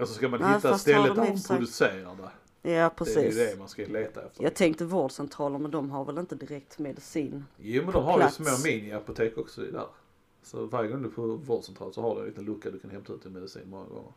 Alltså 0.00 0.14
ska 0.14 0.28
man 0.28 0.40
Nej, 0.40 0.54
hitta 0.54 0.78
stället 0.78 1.16
där 1.16 1.26
de 1.26 1.42
producerar 1.42 2.16
det. 2.16 2.30
Ja 2.62 2.70
Det 2.70 2.76
är 2.76 2.84
ju 2.84 2.90
precis. 2.90 3.36
det 3.36 3.58
man 3.58 3.68
ska 3.68 3.86
leta 3.86 4.22
efter. 4.22 4.42
Jag 4.44 4.54
tänkte 4.54 4.84
vårdcentraler 4.84 5.58
men 5.58 5.70
de 5.70 5.90
har 5.90 6.04
väl 6.04 6.18
inte 6.18 6.34
direkt 6.34 6.78
medicin. 6.78 7.44
Jo 7.58 7.82
men 7.82 7.92
de 7.92 8.04
har 8.04 8.16
plats. 8.16 8.40
ju 8.40 8.44
små 8.44 8.68
mini-apotek 8.68 9.38
också 9.38 9.60
där. 9.60 9.86
Så 10.42 10.66
varje 10.66 10.90
gång 10.90 11.02
du 11.02 11.08
är 11.08 11.12
på 11.12 11.26
vårdcentral 11.26 11.92
så 11.92 12.02
har 12.02 12.14
du 12.14 12.20
en 12.20 12.26
liten 12.26 12.44
lucka 12.44 12.70
du 12.70 12.78
kan 12.78 12.90
hämta 12.90 13.12
ut 13.12 13.22
din 13.22 13.32
medicin 13.32 13.62
många 13.70 13.84
gånger. 13.88 14.12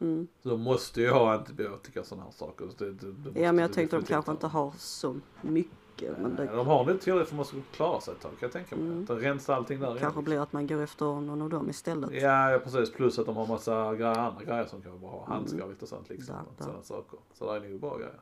Mm. 0.00 0.28
Så 0.42 0.48
de 0.48 0.60
måste 0.60 1.00
ju 1.00 1.10
ha 1.10 1.34
antibiotika 1.34 2.00
och 2.00 2.06
sådana 2.06 2.24
här 2.24 2.32
saker. 2.32 2.68
Det, 2.78 2.92
det, 2.92 3.12
det 3.12 3.40
Ja 3.40 3.52
men 3.52 3.62
jag 3.62 3.72
tänkte 3.72 3.96
de 3.96 4.04
kanske 4.04 4.30
inte 4.30 4.46
har 4.46 4.72
så 4.78 5.20
mycket. 5.42 5.72
Men 6.02 6.30
Nej, 6.30 6.46
det 6.46 6.56
De 6.56 6.66
har 6.66 6.84
nog 6.84 7.00
tillräckligt 7.00 7.28
för 7.28 7.34
att 7.34 7.36
man 7.36 7.44
ska 7.44 7.56
klara 7.72 8.00
sig 8.00 8.14
ett 8.14 8.20
tag 8.20 8.30
kan 8.30 8.38
jag 8.40 8.52
tänka 8.52 8.76
mig. 8.76 8.86
Mm. 8.86 9.02
Att 9.02 9.22
rensar 9.22 9.54
allting 9.54 9.80
där 9.80 9.86
kanske 9.86 10.06
igen. 10.06 10.24
blir 10.24 10.40
att 10.40 10.52
man 10.52 10.66
går 10.66 10.80
efter 10.82 11.04
någon 11.04 11.42
av 11.42 11.50
dem 11.50 11.70
istället. 11.70 12.10
Ja, 12.12 12.50
ja 12.50 12.58
precis. 12.58 12.92
Plus 12.92 13.18
att 13.18 13.26
de 13.26 13.36
har 13.36 13.46
massa 13.46 13.94
grejer, 13.94 14.18
andra 14.18 14.44
grejer 14.44 14.66
som 14.66 14.82
kan 14.82 14.90
vara 14.90 15.00
bra. 15.00 15.24
Mm. 15.26 15.32
Handskar 15.32 15.62
och 15.62 15.70
lite 15.70 15.86
sånt 15.86 16.08
liksom. 16.08 16.34
Där, 16.34 16.42
och 16.42 16.54
där. 16.56 16.64
Sådana 16.64 16.82
saker. 16.82 17.18
Så 17.32 17.52
det 17.52 17.66
är 17.66 17.70
nog 17.70 17.80
bra 17.80 17.96
grejer. 17.96 18.20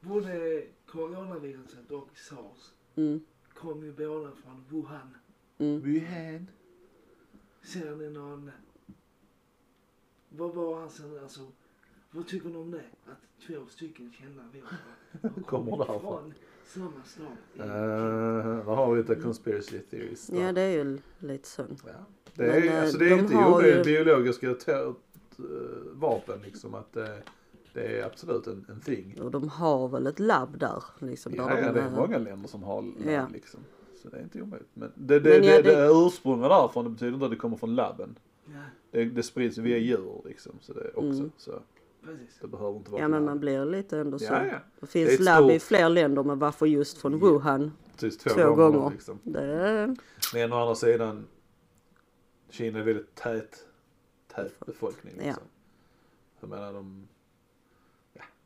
Både 0.00 0.62
coronaviruset 0.86 1.90
och 1.90 2.08
sars 2.14 2.72
Mm. 2.94 3.20
kom 3.54 3.84
ju 3.84 3.92
båda 3.92 4.30
från 4.30 4.64
Wuhan. 4.68 5.16
Mm. 5.58 5.80
Wuhan. 5.80 6.46
Ser 7.62 7.96
ni 7.96 8.10
någon... 8.10 8.50
Vad 10.28 10.54
var 10.54 10.80
han 10.80 10.90
sen 10.90 11.18
alltså? 11.22 11.40
Vad 12.10 12.26
tycker 12.26 12.48
ni 12.48 12.56
om 12.56 12.70
det? 12.70 12.82
Att 13.06 13.46
två 13.46 13.66
stycken 13.68 14.12
kända 14.12 14.42
har 15.22 15.42
Kommer 15.46 15.76
därifrån. 15.76 16.00
från 16.00 16.34
samma 16.66 17.04
stad? 17.04 17.66
Uh, 17.66 18.64
då 18.66 18.70
har 18.74 18.94
vi 18.94 19.00
lite 19.02 19.14
conspiracy 19.14 19.78
theories. 19.78 20.26
där. 20.26 20.40
Ja 20.46 20.52
det 20.52 20.60
är 20.60 20.70
ju 20.84 20.98
lite 21.18 21.48
synd. 21.48 21.80
Ja. 21.86 21.92
Det 22.34 22.42
Men, 22.46 22.50
är, 22.62 22.66
eh, 22.76 22.82
alltså, 22.82 22.98
det 22.98 23.06
är 23.06 23.10
de 23.10 23.18
inte 23.20 23.34
har 23.34 23.50
omöjligt 23.50 23.86
ju- 23.86 24.04
biologiska 24.04 24.50
eh, 24.50 24.92
vapen 25.92 26.40
liksom. 26.42 26.74
Att 26.74 26.92
det, 26.92 27.22
det 27.74 28.00
är 28.00 28.04
absolut 28.06 28.46
en, 28.46 28.66
en 28.68 28.80
thing. 28.80 29.20
Och 29.20 29.30
de 29.30 29.48
har 29.48 29.88
väl 29.88 30.06
ett 30.06 30.18
labb 30.20 30.58
där 30.58 30.82
liksom. 30.98 31.32
Ja, 31.36 31.46
där 31.46 31.58
ja, 31.62 31.66
de, 31.66 31.72
det 31.72 31.80
är 31.80 31.86
eh, 31.86 31.92
många 31.96 32.18
länder 32.18 32.48
som 32.48 32.62
har 32.62 32.82
labb 32.82 32.94
Ja. 33.06 33.28
liksom. 33.32 33.60
Så 34.02 34.08
det 34.08 34.16
är 34.18 34.22
inte 34.22 34.42
omöjligt. 34.42 34.70
Men 34.74 34.92
det, 34.94 35.20
det, 35.20 35.30
Men 35.40 35.48
ja, 35.48 35.56
det, 35.56 35.62
det- 35.62 35.76
det 35.76 35.88
ursprunget 36.06 36.48
därifrån 36.50 36.84
det 36.84 36.90
betyder 36.90 37.12
inte 37.12 37.24
att 37.24 37.30
det 37.30 37.36
kommer 37.36 37.56
från 37.56 37.74
labben. 37.74 38.18
Ja, 38.46 38.52
Det, 38.90 39.04
det 39.04 39.22
sprids 39.22 39.58
via 39.58 39.78
djur 39.78 40.22
liksom. 40.24 40.52
Så 40.60 40.72
det 40.72 40.90
också. 40.94 41.06
Mm. 41.20 41.30
Så 41.36 41.60
precis. 42.04 42.38
det 42.40 42.48
behöver 42.48 42.76
inte 42.78 42.90
vara 42.90 43.02
Ja 43.02 43.08
men 43.08 43.24
man 43.24 43.40
blir 43.40 43.64
lite 43.64 43.98
ändå 43.98 44.18
så. 44.18 44.24
Ja, 44.24 44.46
ja. 44.46 44.58
Det 44.80 44.86
finns 44.86 45.16
Det 45.18 45.22
labb 45.24 45.50
i 45.50 45.58
stort- 45.58 45.68
fler 45.68 45.88
länder 45.88 46.22
men 46.22 46.38
varför 46.38 46.66
just 46.66 46.98
från 46.98 47.12
Ja. 47.12 47.18
Wuhan? 47.18 47.72
Precis 47.98 48.18
två, 48.18 48.30
två 48.30 48.54
gånger. 48.54 48.78
gånger. 48.78 48.90
Liksom. 48.90 49.18
Det, 49.22 49.96
Men 50.34 50.52
å 50.52 50.56
andra 50.56 50.74
sidan. 50.74 51.26
Kina 52.50 52.78
är 52.78 52.82
väldigt 52.82 53.14
tät, 53.14 53.66
tät 54.34 54.60
befolkning 54.66 55.14
Ja. 55.18 55.24
liksom. 55.24 55.42
Jag 56.40 56.50
menar 56.50 56.72
de, 56.72 57.08
ja, 57.08 57.19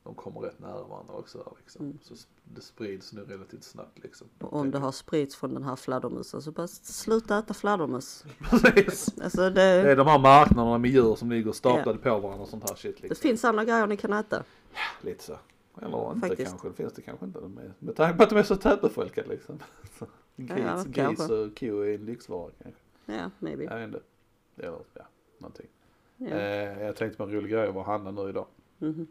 de 0.05 0.15
kommer 0.15 0.41
rätt 0.41 0.59
nära 0.59 0.83
varandra 0.83 1.15
också 1.15 1.39
där, 1.39 1.53
liksom. 1.59 1.85
Mm. 1.85 1.99
Så 2.03 2.15
det 2.45 2.61
sprids 2.61 3.13
nu 3.13 3.25
relativt 3.25 3.65
snabbt 3.65 3.99
liksom. 4.03 4.29
och 4.39 4.53
om 4.53 4.71
det 4.71 4.79
har 4.79 4.93
spridits 4.93 5.37
från 5.37 5.55
den 5.55 5.63
här 5.63 5.77
fladdermusen 5.77 6.43
så 6.43 6.51
bara 6.51 6.67
sluta 6.69 7.39
äta 7.39 7.55
fladdermus. 7.55 8.25
Precis. 8.51 9.21
Alltså 9.23 9.51
Det 9.51 9.63
är 9.63 9.85
det, 9.85 9.95
de 9.95 10.07
här 10.07 10.19
marknaderna 10.19 10.79
med 10.79 10.91
djur 10.91 11.15
som 11.15 11.31
ligger 11.31 11.53
staplade 11.53 11.99
på 11.99 12.19
varandra 12.19 12.43
och 12.43 12.49
sånt 12.49 12.69
här 12.71 12.77
shit 12.77 12.97
det 12.97 13.09
liksom. 13.09 13.29
finns 13.29 13.45
andra 13.45 13.65
grejer 13.65 13.87
ni 13.87 13.97
kan 13.97 14.13
äta. 14.13 14.45
Lite 15.03 15.25
så. 15.25 15.39
Eller 15.83 16.13
inte 16.15 16.29
Faktiskt. 16.29 16.51
kanske, 16.51 16.69
det 16.69 16.75
finns 16.75 16.93
det 16.93 17.03
kanske 17.03 17.25
inte. 17.25 17.39
Är, 17.39 17.73
med 17.79 17.97
tanke 17.97 18.17
på 18.19 18.23
att 18.23 18.31
de 18.31 18.39
är 18.39 18.43
så 18.43 18.57
tätbefolkade 18.57 19.29
liksom. 19.29 19.59
Gris, 20.37 20.65
Ja, 20.67 20.85
gris 20.87 21.31
och 21.31 21.59
ko 21.59 21.81
är 21.81 21.95
en 21.95 22.05
lyxvara 22.05 22.51
kanske. 22.63 22.81
Ja, 23.07 23.31
maybe. 23.39 23.65
Jag 23.65 23.77
vet 23.77 23.87
inte. 23.87 24.01
Eller 24.57 24.79
ja, 24.95 25.07
någonting. 25.39 25.67
Ja. 26.17 26.27
Eh, 26.27 26.83
jag 26.83 26.97
tänkte 26.97 27.17
på 27.17 27.25
en 27.25 27.33
rolig 27.33 27.51
grej 27.51 27.69
att 27.69 27.75
vara 27.75 27.97
och 27.97 28.15
nu 28.15 28.29
idag. 28.29 28.47
Mhm. 28.79 29.07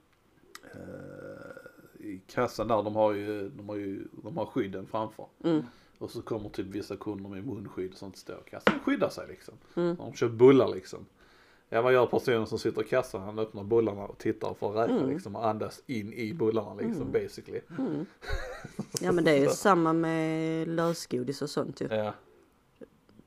Eh, 0.74 2.06
I 2.06 2.22
kassan 2.28 2.68
där, 2.68 2.84
de 2.84 2.96
har 2.96 3.14
ju, 3.14 3.50
de 3.50 3.70
har 3.70 3.76
ju, 3.76 4.08
de 4.24 4.38
har 4.38 4.46
skydden 4.46 4.88
framför. 4.88 5.26
Mm. 5.44 5.64
Och 5.98 6.12
så 6.12 6.22
kommer 6.22 6.50
typ 6.50 6.66
vissa 6.68 6.96
kunder 6.96 7.30
med 7.30 7.48
munskydd 7.48 7.92
och 7.92 7.98
sånt 7.98 8.18
står 8.18 8.36
i 8.48 8.50
kassan. 8.50 8.74
De 8.74 8.92
skyddar 8.92 9.10
sig 9.10 9.28
liksom. 9.28 9.54
Mm. 9.76 9.96
De 9.96 10.14
köper 10.14 10.36
bullar 10.36 10.68
liksom. 10.76 11.06
Ja 11.70 11.82
vad 11.82 11.94
gör 11.94 12.06
personen 12.06 12.48
som 12.48 12.60
sitter 12.60 12.82
i 12.82 12.88
kassan? 12.88 13.22
Han 13.22 13.40
öppnar 13.40 13.64
bullarna 13.64 14.04
och 14.06 14.18
tittar 14.18 14.54
för 14.54 14.70
att 14.70 14.76
räkna 14.90 14.98
Mm. 15.00 15.10
liksom 15.10 15.36
och 15.36 15.48
andas 15.48 15.82
in 15.88 16.14
i 16.14 16.34
bullarna 16.34 16.74
liksom 16.74 17.02
Mm. 17.02 17.12
basically. 17.12 17.62
Mm. 17.80 18.06
Ja 19.02 19.12
men 19.12 19.24
det 19.24 19.32
är 19.32 19.40
ju 19.40 19.48
samma 19.50 19.94
med 19.94 20.68
lösgodis 20.68 21.42
och 21.42 21.50
sånt 21.50 21.82
ju. 21.82 21.88
Ja. 21.92 22.14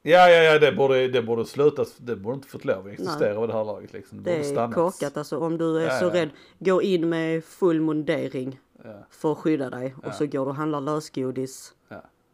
Ja, 0.08 0.28
ja, 0.30 0.42
ja, 0.42 0.58
det 0.58 0.72
borde, 0.72 1.08
det 1.08 1.22
borde 1.22 1.44
slutas, 1.44 1.96
det 1.96 2.16
borde 2.16 2.34
inte 2.34 2.48
fått 2.48 2.64
lov 2.64 2.86
att 2.86 2.92
existera 2.92 3.32
Nej. 3.32 3.40
vid 3.40 3.48
det 3.48 3.52
här 3.52 3.64
laget 3.64 3.92
liksom. 3.92 4.22
Det, 4.22 4.30
Det 4.30 4.36
är 4.38 4.42
stannats. 4.42 4.74
korkat 4.74 5.16
alltså 5.16 5.38
om 5.38 5.58
du 5.58 5.78
är 5.78 5.84
Ja, 5.86 5.98
så 5.98 6.04
ja. 6.04 6.14
rädd. 6.14 6.30
Gå 6.58 6.82
in 6.82 7.08
med 7.08 7.44
full 7.44 7.80
mundering 7.80 8.60
Ja, 8.84 9.06
för 9.10 9.32
att 9.32 9.38
skydda 9.38 9.70
dig 9.70 9.94
och 10.04 10.14
så 10.14 10.26
går 10.26 10.44
du 10.44 10.50
och 10.50 10.54
handlar 10.54 10.80
lösgodis 10.80 11.74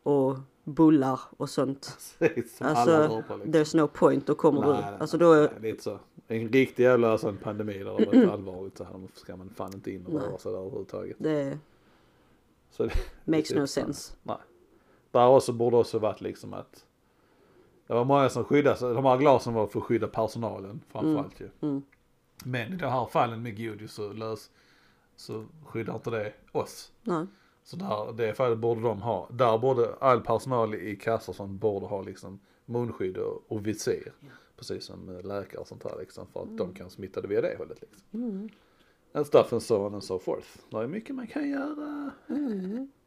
och 0.03 0.37
bullar 0.64 1.20
och 1.37 1.51
sånt. 1.51 1.99
Precis, 2.18 2.57
som 2.57 2.66
Alltså, 2.66 2.97
alla 2.97 3.09
på 3.23 3.37
liksom. 3.37 3.53
There's 3.53 3.77
no 3.77 3.89
point, 3.89 4.27
då 4.27 4.35
kommer 4.35 4.62
du. 4.62 4.73
Nej, 4.73 4.81
nej, 4.83 4.95
Alltså 5.01 5.16
nej, 5.16 5.27
då, 5.27 5.35
nej, 5.61 5.73
lite 5.73 5.83
så. 5.83 5.99
En 6.29 6.49
riktig 6.49 6.83
jävla 6.83 7.18
sån 7.18 7.37
pandemi 7.37 7.79
där 7.79 7.85
det 7.99 8.07
varit 8.07 8.31
allvarligt 8.31 8.79
så 8.79 8.85
här 8.85 8.93
ska 9.14 9.37
man 9.37 9.51
fan 9.57 9.75
inte 9.75 9.91
in 9.91 10.07
och 10.07 10.12
Nej. 10.12 10.23
röra 10.23 10.39
sig 10.39 10.53
där 10.53 10.59
överhuvudtaget. 10.59 11.16
det 11.20 11.59
Så 12.70 12.83
det, 12.87 12.93
makes 13.25 13.49
typ 13.49 13.59
no 13.59 13.66
så. 13.66 13.66
sense. 13.66 14.12
där 15.11 15.27
också 15.29 15.53
borde 15.53 15.77
också 15.77 15.99
varit 15.99 16.20
liksom 16.20 16.55
att 16.55 16.85
det 17.93 17.99
var 17.99 18.05
många 18.05 18.28
som 18.28 18.45
skyddade 18.45 18.76
sig. 18.76 18.95
De 18.95 19.05
här 19.05 19.18
glasen 19.18 19.55
var 19.55 19.66
för 19.66 19.78
att 19.78 19.84
skydda 19.84 20.07
personalen 20.07 20.80
framförallt 20.88 21.40
ju. 21.40 21.49
Mm. 21.61 21.82
Men 22.45 22.72
i 22.72 22.76
det 22.76 22.88
här 22.88 23.07
fallen 23.07 23.43
med 23.43 23.57
godis 23.57 23.99
och 23.99 24.14
lös 24.14 24.51
så 25.16 25.47
skyddar 25.66 25.95
inte 25.95 26.11
det 26.11 26.32
oss. 26.53 26.93
Nej. 27.03 27.26
Så 27.64 27.76
där, 27.76 28.12
det 28.12 28.34
fallet 28.34 28.59
borde 28.59 28.80
de 28.80 29.03
ha. 29.03 29.28
Där 29.30 29.59
borde 29.59 29.95
all 30.01 30.20
personal 30.20 30.74
i 30.74 30.97
kassor 30.97 31.32
som 31.32 31.59
borde 31.59 31.86
ha 31.86 32.03
liksom 32.03 32.40
munskydd 32.64 33.16
och, 33.16 33.43
och 33.49 33.66
visir. 33.66 34.12
Ja. 34.20 34.28
Precis 34.57 34.84
som 34.84 35.09
eh, 35.09 35.24
läkare 35.24 35.61
och 35.61 35.68
sånt 35.68 35.84
här 35.84 35.99
liksom. 36.01 36.26
För 36.26 36.43
att 36.43 36.59
de 36.59 36.74
kan 36.74 36.90
smitta 36.90 37.20
det 37.20 37.28
via 37.28 37.40
det 37.40 37.55
hållet 37.59 37.80
liksom. 37.80 38.01
Mm. 38.12 38.49
And 39.12 39.26
stuff 39.26 39.53
and 39.53 39.62
so 39.62 39.86
on 39.86 39.95
and 39.95 40.05
so 40.05 40.18
forth. 40.18 40.49
Det 40.70 40.76
är 40.76 40.86
mycket 40.86 41.14
man 41.14 41.26
kan 41.26 41.51
göra. 41.51 42.11
Mm. 42.28 42.90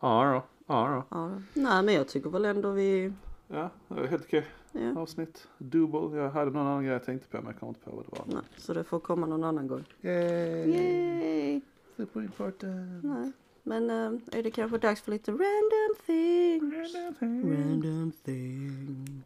Ja 0.00 0.32
då, 0.32 0.42
ja 0.74 1.04
då. 1.10 1.16
Ja. 1.16 1.42
Nej 1.54 1.82
men 1.82 1.94
jag 1.94 2.08
tycker 2.08 2.30
väl 2.30 2.44
ändå 2.44 2.70
vi, 2.70 3.12
Ja, 3.48 3.70
det 3.88 3.94
var 3.94 4.06
helt 4.06 4.24
okej 4.24 4.46
ja. 4.72 5.00
avsnitt. 5.00 5.48
Double. 5.58 6.18
Jag 6.18 6.30
hade 6.30 6.50
någon 6.50 6.66
annan 6.66 6.84
grej 6.84 6.92
jag 6.92 7.04
tänkte 7.04 7.28
på 7.28 7.36
men 7.36 7.46
jag 7.46 7.60
kommer 7.60 7.70
inte 7.70 7.80
på 7.80 7.90
vad 7.90 8.04
det 8.04 8.18
var. 8.18 8.24
Nej, 8.26 8.50
så 8.56 8.74
det 8.74 8.84
får 8.84 9.00
komma 9.00 9.26
någon 9.26 9.44
annan 9.44 9.66
gång. 9.66 9.84
Yay! 10.00 10.70
Yay! 10.70 11.60
Super 11.96 12.22
important. 12.22 12.62
Nej. 13.02 13.32
Men 13.62 13.90
eh, 13.90 14.38
är 14.38 14.42
det 14.42 14.50
kanske 14.50 14.78
dags 14.78 15.00
för 15.00 15.12
lite 15.12 15.30
random 15.30 15.96
things? 16.06 16.94
Random 16.94 17.14
thing. 17.14 17.52
Random 17.52 18.12
things. 18.24 19.24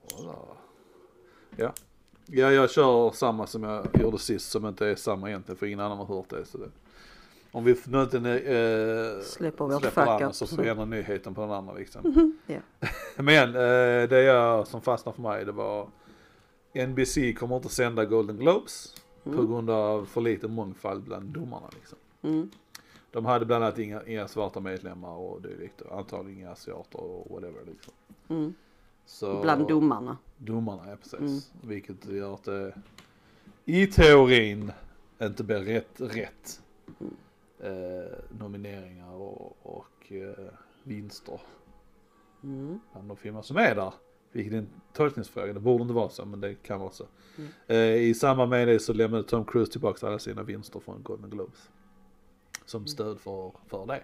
Ja. 1.56 1.74
Ja, 2.26 2.52
jag 2.52 2.70
kör 2.70 3.10
samma 3.10 3.46
som 3.46 3.62
jag 3.62 3.86
gjorde 4.00 4.18
sist 4.18 4.50
som 4.50 4.66
inte 4.66 4.86
är 4.86 4.94
samma 4.94 5.28
egentligen 5.28 5.56
för 5.56 5.66
ingen 5.66 5.80
annan 5.80 5.98
har 5.98 6.06
hört 6.06 6.30
det. 6.30 6.44
Så 6.44 6.58
det. 6.58 6.70
Om 7.52 7.64
vi 7.64 7.76
nu 7.86 8.02
inte 8.02 8.18
eh, 8.18 9.22
Släpper 9.22 9.64
vårt 9.64 9.80
släpper 9.80 10.06
fuck 10.06 10.28
up, 10.28 10.34
så 10.34 10.46
får 10.46 10.62
vi 10.62 10.68
ändra 10.68 10.84
nyheten 10.84 11.34
på 11.34 11.40
den 11.40 11.50
andra 11.50 11.74
liksom. 11.74 12.36
Ja. 12.46 12.60
Men 13.16 13.48
eh, 13.48 14.08
det 14.08 14.22
jag 14.22 14.66
som 14.66 14.80
fastnade 14.80 15.16
för 15.16 15.22
mig 15.22 15.44
det 15.44 15.52
var 15.52 15.88
NBC 16.74 17.34
kommer 17.38 17.56
inte 17.56 17.68
sända 17.68 18.04
Golden 18.04 18.36
Globes 18.36 18.94
på 19.24 19.46
grund 19.46 19.70
av 19.70 20.04
för 20.04 20.20
lite 20.20 20.48
mångfald 20.48 21.04
bland 21.04 21.24
domarna 21.24 21.68
liksom. 21.74 21.98
Mm. 22.22 22.50
De 23.10 23.24
hade 23.24 23.46
bland 23.46 23.64
annat 23.64 23.78
inga, 23.78 24.02
inga 24.06 24.28
svarta 24.28 24.60
medlemmar 24.60 25.12
och 25.12 25.42
dylikt 25.42 25.82
antagligen 25.90 26.38
inga 26.40 26.50
asiater 26.50 27.00
och 27.00 27.30
whatever 27.30 27.64
liksom. 27.66 27.92
Mm. 28.28 28.54
Så, 29.06 29.40
Bland 29.40 29.68
domarna. 29.68 30.18
Domarna, 30.36 30.82
ja 30.90 30.96
precis. 30.96 31.20
Mm. 31.20 31.40
Vilket 31.60 32.08
gör 32.08 32.34
att 32.34 32.44
det 32.44 32.74
i 33.64 33.86
teorin 33.86 34.72
inte 35.22 35.44
blir 35.44 35.58
rätt, 35.58 36.00
rätt 36.00 36.60
Mm. 37.00 37.16
Eh, 37.60 38.18
nomineringar 38.38 39.12
och, 39.12 39.56
och 39.62 40.12
eh, 40.12 40.52
vinster 40.82 41.40
Mm. 42.42 42.80
bland 42.92 43.08
de 43.08 43.16
filmer 43.16 43.42
som 43.42 43.56
är 43.56 43.74
där. 43.74 43.92
Vilket 44.32 44.52
är 44.54 44.58
en 44.58 44.68
tolkningsfråga, 44.92 45.52
det 45.52 45.60
borde 45.60 45.82
inte 45.82 45.94
vara 45.94 46.08
så 46.08 46.24
men 46.24 46.40
det 46.40 46.54
kan 46.54 46.80
vara 46.80 46.90
så. 46.90 47.06
Mm. 47.38 47.50
Eh, 47.66 47.76
I 48.02 48.14
samband 48.14 48.50
med 48.50 48.68
det 48.68 48.78
så 48.78 48.92
lämnade 48.92 49.22
Tom 49.22 49.44
Cruise 49.44 49.72
tillbaka 49.72 50.06
alla 50.06 50.18
sina 50.18 50.42
vinster 50.42 50.80
från 50.80 51.02
Golden 51.02 51.30
Globes. 51.30 51.70
Som 52.64 52.86
stöd 52.86 53.20
för, 53.20 53.52
för 53.66 53.86
det. 53.86 54.02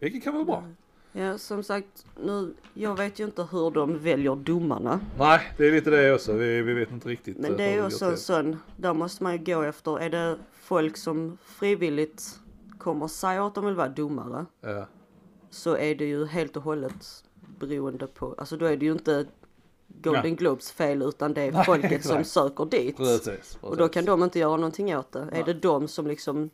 Vilket 0.00 0.24
kan 0.24 0.34
vara 0.34 0.44
bra. 0.44 0.64
Ja, 1.12 1.38
som 1.38 1.62
sagt, 1.62 2.06
nu, 2.22 2.54
jag 2.74 2.96
vet 2.96 3.20
ju 3.20 3.24
inte 3.24 3.42
hur 3.42 3.70
de 3.70 3.98
väljer 3.98 4.36
domarna. 4.36 5.00
Nej, 5.18 5.40
det 5.56 5.66
är 5.68 5.72
lite 5.72 5.90
det 5.90 6.14
också. 6.14 6.32
Vi, 6.32 6.62
vi 6.62 6.74
vet 6.74 6.90
inte 6.90 7.08
riktigt. 7.08 7.38
Men 7.38 7.50
eh, 7.50 7.56
det 7.56 7.64
är 7.64 7.74
ju 7.74 7.86
också 7.86 8.04
en 8.04 8.16
sån, 8.16 8.56
där 8.76 8.94
måste 8.94 9.22
man 9.22 9.32
ju 9.32 9.44
gå 9.44 9.62
efter, 9.62 9.98
är 9.98 10.10
det 10.10 10.38
folk 10.52 10.96
som 10.96 11.38
frivilligt 11.44 12.40
kommer 12.84 13.08
säga 13.08 13.46
att 13.46 13.54
de 13.54 13.64
vill 13.66 13.74
vara 13.74 13.88
domare, 13.88 14.46
Ja, 14.60 14.86
så 15.50 15.76
är 15.76 15.94
det 15.94 16.04
ju 16.04 16.26
helt 16.26 16.56
och 16.56 16.62
hållet 16.62 17.24
beroende 17.58 18.06
på, 18.06 18.34
alltså 18.38 18.56
då 18.56 18.66
är 18.66 18.76
det 18.76 18.84
ju 18.86 18.92
inte 18.92 19.26
Golden 20.02 20.30
Ja. 20.30 20.36
Globes 20.36 20.70
fel 20.72 21.02
utan 21.02 21.34
det 21.34 21.42
är 21.42 21.52
Nej, 21.52 21.64
folket 21.64 22.04
som 22.04 22.16
exakt. 22.18 22.28
söker 22.28 22.64
dit. 22.64 22.96
precis. 22.96 23.24
precis. 23.24 23.58
Och 23.60 23.76
då 23.76 23.88
kan 23.88 24.04
de 24.04 24.22
inte 24.22 24.38
göra 24.38 24.56
någonting 24.56 24.96
åt 24.96 25.12
det. 25.12 25.18
Är 25.20 25.24
Nej. 25.30 25.42
det 25.46 25.54
de 25.54 25.88
som 25.88 26.06
liksom 26.06 26.50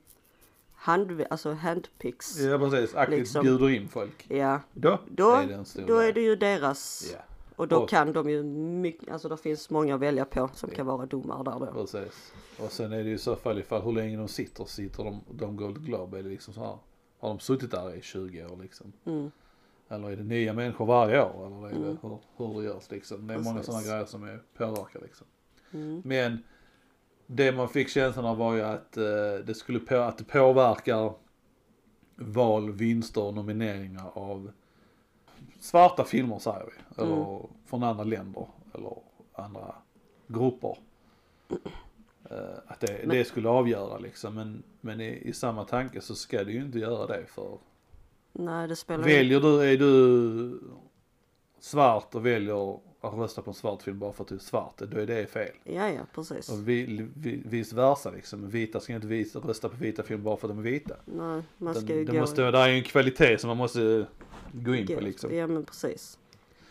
hand, 0.74 1.24
alltså 1.30 1.52
handpicks, 1.52 2.38
Ja 2.40 2.58
precis, 2.58 2.94
aktivt 2.94 3.18
Liksom. 3.18 3.42
bjuder 3.42 3.68
in 3.70 3.88
folk. 3.88 4.26
ja, 4.28 4.60
Då, 4.72 4.98
då, 5.08 5.30
är 5.32 5.46
det 5.46 5.54
en 5.54 5.64
stor 5.64 5.82
då 5.86 5.96
är 5.98 6.12
det 6.12 6.20
ju 6.20 6.36
deras, 6.36 7.10
Ja, 7.14 7.20
och 7.60 7.68
då 7.68 7.76
Och- 7.82 7.88
kan 7.88 8.12
de 8.12 8.30
ju 8.30 8.42
mycket, 8.42 9.08
alltså 9.10 9.28
det 9.28 9.36
finns 9.36 9.70
många 9.70 9.94
att 9.94 10.00
välja 10.00 10.24
på 10.24 10.50
som 10.54 10.68
Ja. 10.70 10.76
kan 10.76 10.86
vara 10.86 11.06
domare 11.06 11.44
där 11.44 11.66
då. 11.66 11.72
precis. 11.72 12.32
Och 12.58 12.72
sen 12.72 12.92
är 12.92 12.96
det 13.02 13.08
ju 13.08 13.14
i 13.14 13.18
så 13.18 13.36
fall 13.36 13.58
ifall 13.58 13.82
hur 13.82 13.92
länge 13.92 14.16
de 14.16 14.28
sitter, 14.28 14.64
sitter 14.64 15.04
de, 15.04 15.20
de 15.30 15.56
Gold 15.56 15.84
Globe, 15.86 16.22
det 16.22 16.28
liksom 16.28 16.54
så 16.54 16.60
här. 16.60 16.78
Har 17.18 17.28
de 17.28 17.38
suttit 17.40 17.70
där 17.70 17.94
i 17.94 18.02
20 18.02 18.44
år 18.44 18.56
liksom? 18.62 18.92
Mm. 19.04 19.30
Eller 19.88 20.10
är 20.10 20.16
det 20.16 20.22
nya 20.24 20.52
människor 20.52 20.86
varje 20.86 21.22
år? 21.24 21.46
Eller 21.46 21.66
är 21.66 21.70
det 21.70 21.76
Mm. 21.76 21.96
hur, 22.02 22.18
hur 22.36 22.60
det 22.60 22.66
görs 22.66 22.90
liksom? 22.90 23.26
Det 23.26 23.34
är 23.34 23.38
många 23.38 23.62
sådana 23.62 23.82
grejer 23.82 24.04
som 24.04 24.24
är 24.24 24.42
påverkar 24.56 25.00
liksom. 25.00 25.26
Mm. 25.72 26.02
Men 26.04 26.38
det 27.26 27.52
man 27.52 27.68
fick 27.68 27.88
känslan 27.88 28.24
av 28.24 28.36
var 28.36 28.54
ju 28.54 28.62
att 28.62 28.96
eh, 28.96 29.02
det 29.46 29.54
skulle 29.56 29.78
på, 29.80 29.96
att 29.96 30.18
det 30.18 30.24
påverkar 30.24 31.12
val, 32.16 32.70
vinster 32.72 33.22
och 33.24 33.34
nomineringar 33.34 34.10
av 34.14 34.50
svarta 35.60 36.04
filmer 36.04 36.38
säger 36.38 36.66
vi. 36.66 37.02
Eller 37.02 37.16
Mm. 37.16 37.42
från 37.66 37.82
andra 37.82 38.04
länder 38.04 38.46
eller 38.74 38.96
andra 39.32 39.74
grupper. 40.26 40.76
Eh, 42.30 42.36
att 42.66 42.80
det, 42.80 42.98
Men- 43.00 43.08
det 43.08 43.24
skulle 43.24 43.48
avgöra 43.48 43.98
liksom. 43.98 44.34
Men, 44.34 44.62
men 44.80 45.00
i, 45.00 45.08
i 45.28 45.32
samma 45.32 45.64
tanke 45.64 46.00
så 46.00 46.14
ska 46.14 46.44
det 46.44 46.52
ju 46.52 46.60
inte 46.62 46.78
göra 46.78 47.06
det 47.06 47.26
för 47.26 47.58
Nej, 48.32 48.68
det 48.68 48.76
spelar 48.76 49.04
Väljer 49.04 49.40
du, 49.40 49.72
är 49.72 49.76
du 49.76 50.60
svart 51.60 52.14
och 52.14 52.26
väljer 52.26 52.78
att 53.00 53.14
rösta 53.14 53.42
på 53.42 53.50
en 53.50 53.54
svart 53.54 53.82
film 53.82 53.98
bara 53.98 54.12
för 54.12 54.24
att 54.24 54.28
du 54.28 54.34
är 54.34 54.38
svart, 54.38 54.78
då 54.78 54.98
är 54.98 55.06
det 55.06 55.26
fel. 55.30 55.52
Ja, 55.64 55.88
ja, 55.90 56.00
precis. 56.14 56.48
Och 56.48 56.68
vi, 56.68 57.08
vi, 57.16 57.42
vice 57.44 57.76
versa 57.76 58.10
liksom. 58.10 58.48
Vita 58.50 58.80
ska 58.80 58.92
inte 58.94 59.06
visa, 59.06 59.38
rösta 59.38 59.68
på 59.68 59.76
vita 59.76 60.02
filmer 60.02 60.24
bara 60.24 60.36
för 60.36 60.48
att 60.48 60.54
de 60.54 60.58
är 60.58 60.62
vita. 60.70 60.94
Nej, 61.04 61.42
man 61.58 61.74
Den, 61.74 61.82
ska 61.82 61.94
ju 61.94 62.04
det, 62.04 62.12
gå... 62.12 62.20
måste, 62.20 62.50
det 62.50 62.58
är 62.58 62.68
ju 62.68 62.74
en 62.76 62.84
kvalitet 62.84 63.38
som 63.38 63.48
man 63.48 63.56
måste 63.56 64.06
gå 64.52 64.74
in 64.74 64.86
på 64.86 64.92
gå- 64.94 65.00
liksom. 65.00 65.34
Ja, 65.34 65.46
men 65.46 65.64
precis. 65.64 66.16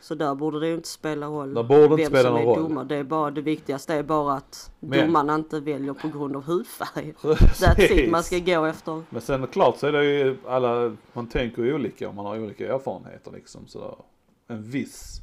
Så 0.02 0.16
där 0.16 0.36
borde 0.36 0.60
det 0.60 0.68
ju 0.68 0.74
inte 0.76 0.88
spela 0.88 1.28
roll 1.28 1.54
Där 1.54 1.64
borde 1.64 1.96
vem 1.96 2.06
spela 2.06 2.22
som 2.30 2.36
är 2.38 2.44
roll. 2.44 2.60
domare. 2.64 2.86
Det 2.86 2.96
är 2.96 3.04
bara 3.04 3.32
det 3.32 3.42
viktigaste 3.42 3.94
är 3.94 4.04
bara 4.04 4.34
att 4.34 4.72
Men- 4.80 5.08
domarna 5.08 5.36
inte 5.36 5.60
väljer 5.60 5.94
på 5.94 6.08
grund 6.08 6.36
av 6.36 6.44
hudfärg. 6.44 7.14
That's 7.22 7.92
it, 7.92 8.12
man 8.12 8.24
ska 8.24 8.40
gå 8.40 8.66
efter. 8.66 9.02
Men 9.10 9.22
sen 9.22 9.48
klart 9.48 9.78
så 9.78 9.88
är 9.88 9.92
det 9.92 10.06
ju 10.06 10.38
alla, 10.48 10.96
man 11.14 11.28
tänker 11.28 11.74
olika 11.74 12.10
och 12.10 12.16
man 12.16 12.26
har 12.26 12.40
olika 12.40 12.74
erfarenheter 12.74 13.32
liksom. 13.32 13.68
Så 13.68 14.06
en 14.48 14.64
viss, 14.64 15.22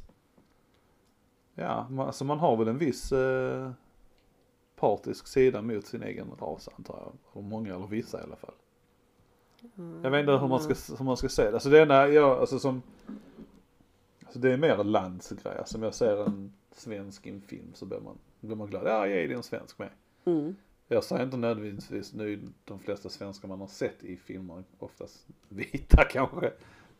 ja 1.57 1.87
man, 1.89 2.07
alltså 2.07 2.25
man 2.25 2.39
har 2.39 2.57
väl 2.57 2.67
en 2.67 2.77
viss 2.77 3.11
eh, 3.11 3.71
partisk 4.75 5.27
sida 5.27 5.61
mot 5.61 5.85
sin 5.85 6.03
egen 6.03 6.31
ras 6.39 6.69
antar 6.77 6.93
jag. 6.93 7.13
Eller 7.33 7.49
många 7.49 7.75
eller 7.75 7.87
vissa 7.87 8.19
i 8.19 8.23
alla 8.23 8.35
fall. 8.35 8.53
Jag 10.03 10.11
vet 10.11 10.19
inte 10.19 10.31
hur 10.31 10.47
man 10.47 10.59
ska, 10.59 10.95
hur 10.97 11.05
man 11.05 11.17
ska 11.17 11.29
se 11.29 11.43
det. 11.43 11.53
Alltså 11.53 11.69
det 11.69 11.81
enda 11.81 12.07
jag, 12.07 12.39
alltså 12.39 12.59
som, 12.59 12.81
alltså 14.23 14.39
det 14.39 14.53
är 14.53 14.57
mer 14.57 14.79
en 14.79 14.91
landsgrej. 14.91 15.57
Alltså 15.57 15.77
om 15.77 15.83
jag 15.83 15.93
ser 15.93 16.25
en 16.25 16.53
svensk 16.71 17.27
i 17.27 17.29
en 17.29 17.41
film 17.41 17.71
så 17.73 17.85
blir 17.85 17.99
man, 17.99 18.17
blir 18.39 18.55
man 18.55 18.67
glad. 18.67 18.87
Ja, 18.87 19.07
ge 19.07 19.27
det 19.27 19.33
en 19.33 19.43
svensk 19.43 19.79
med. 19.79 19.89
Mm. 20.25 20.55
Jag 20.87 21.03
säger 21.03 21.23
inte 21.23 21.37
nödvändigtvis 21.37 22.13
nu 22.13 22.41
de 22.65 22.79
flesta 22.79 23.09
svenskar 23.09 23.47
man 23.47 23.59
har 23.59 23.67
sett 23.67 24.03
i 24.03 24.17
filmer, 24.17 24.63
oftast 24.79 25.27
vita 25.49 26.03
kanske. 26.09 26.53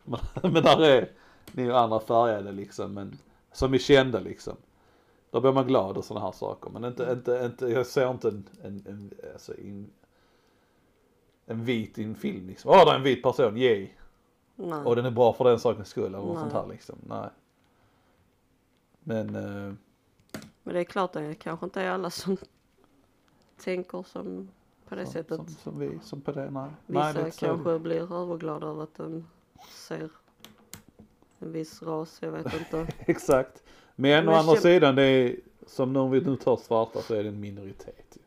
Men, 0.04 0.20
men 0.42 0.62
där 0.62 0.82
är 0.82 1.12
ni 1.52 1.62
ju 1.62 1.72
andra 1.72 2.00
färgade 2.00 2.52
liksom, 2.52 2.94
men 2.94 3.18
som 3.52 3.74
är 3.74 3.78
kända 3.78 4.20
liksom. 4.20 4.56
Då 5.30 5.40
blir 5.40 5.52
man 5.52 5.66
glad 5.66 5.96
och 5.96 6.04
sådana 6.04 6.26
här 6.26 6.32
saker. 6.32 6.70
Men 6.70 6.84
inte, 6.84 7.08
inte, 7.12 7.42
inte, 7.44 7.66
jag 7.66 7.86
ser 7.86 8.10
inte 8.10 8.28
en, 8.28 8.44
en, 8.62 8.84
en, 8.86 9.12
alltså 9.32 9.56
in, 9.56 9.90
en 11.46 11.64
vit 11.64 11.98
i 11.98 12.04
en 12.04 12.14
film 12.14 12.46
liksom. 12.46 12.70
Åh, 12.70 12.84
det 12.84 12.90
är 12.90 12.96
en 12.96 13.02
vit 13.02 13.22
person, 13.22 13.56
yay. 13.56 13.90
Nej. 14.56 14.84
Och 14.84 14.96
den 14.96 15.06
är 15.06 15.10
bra 15.10 15.32
för 15.32 15.44
den 15.44 15.60
sakens 15.60 15.88
skull 15.88 16.04
eller 16.04 16.18
något 16.18 16.38
sånt 16.38 16.52
här 16.52 16.66
liksom. 16.66 16.96
Nej. 17.08 17.28
Men, 19.00 19.34
eh, 19.34 19.74
Men 20.62 20.74
det 20.74 20.80
är 20.80 20.84
klart 20.84 21.12
det 21.12 21.34
kanske 21.34 21.66
inte 21.66 21.82
är 21.82 21.90
alla 21.90 22.10
som 22.10 22.36
tänker 23.64 24.02
som 24.02 24.48
på 24.88 24.94
det 24.94 25.04
som, 25.04 25.12
sättet. 25.12 25.36
som, 25.36 25.48
som 25.48 25.78
vi, 25.78 25.98
som 26.02 26.20
på 26.20 26.32
det, 26.32 26.50
nej. 26.50 26.70
Vissa 26.86 27.00
nej, 27.00 27.14
det 27.14 27.30
så. 27.30 27.46
kanske 27.46 27.78
blir 27.78 28.12
överglada 28.14 28.66
över 28.66 28.82
att 28.82 28.94
de 28.94 29.26
ser 29.70 30.10
en 31.38 31.52
viss 31.52 31.82
ras, 31.82 32.18
jag 32.22 32.30
vet 32.30 32.54
inte. 32.54 32.86
Exakt. 32.98 33.62
Men, 33.96 34.24
Men 34.24 34.34
å 34.34 34.38
andra 34.38 34.56
sidan, 34.56 34.94
det 34.94 35.02
är, 35.02 35.36
som 35.66 35.92
när 35.92 36.08
vi 36.08 36.20
nu 36.20 36.36
tar 36.36 36.56
svarta 36.56 37.02
så 37.02 37.14
är 37.14 37.22
det 37.22 37.28
en 37.28 37.40
minoritet. 37.40 38.18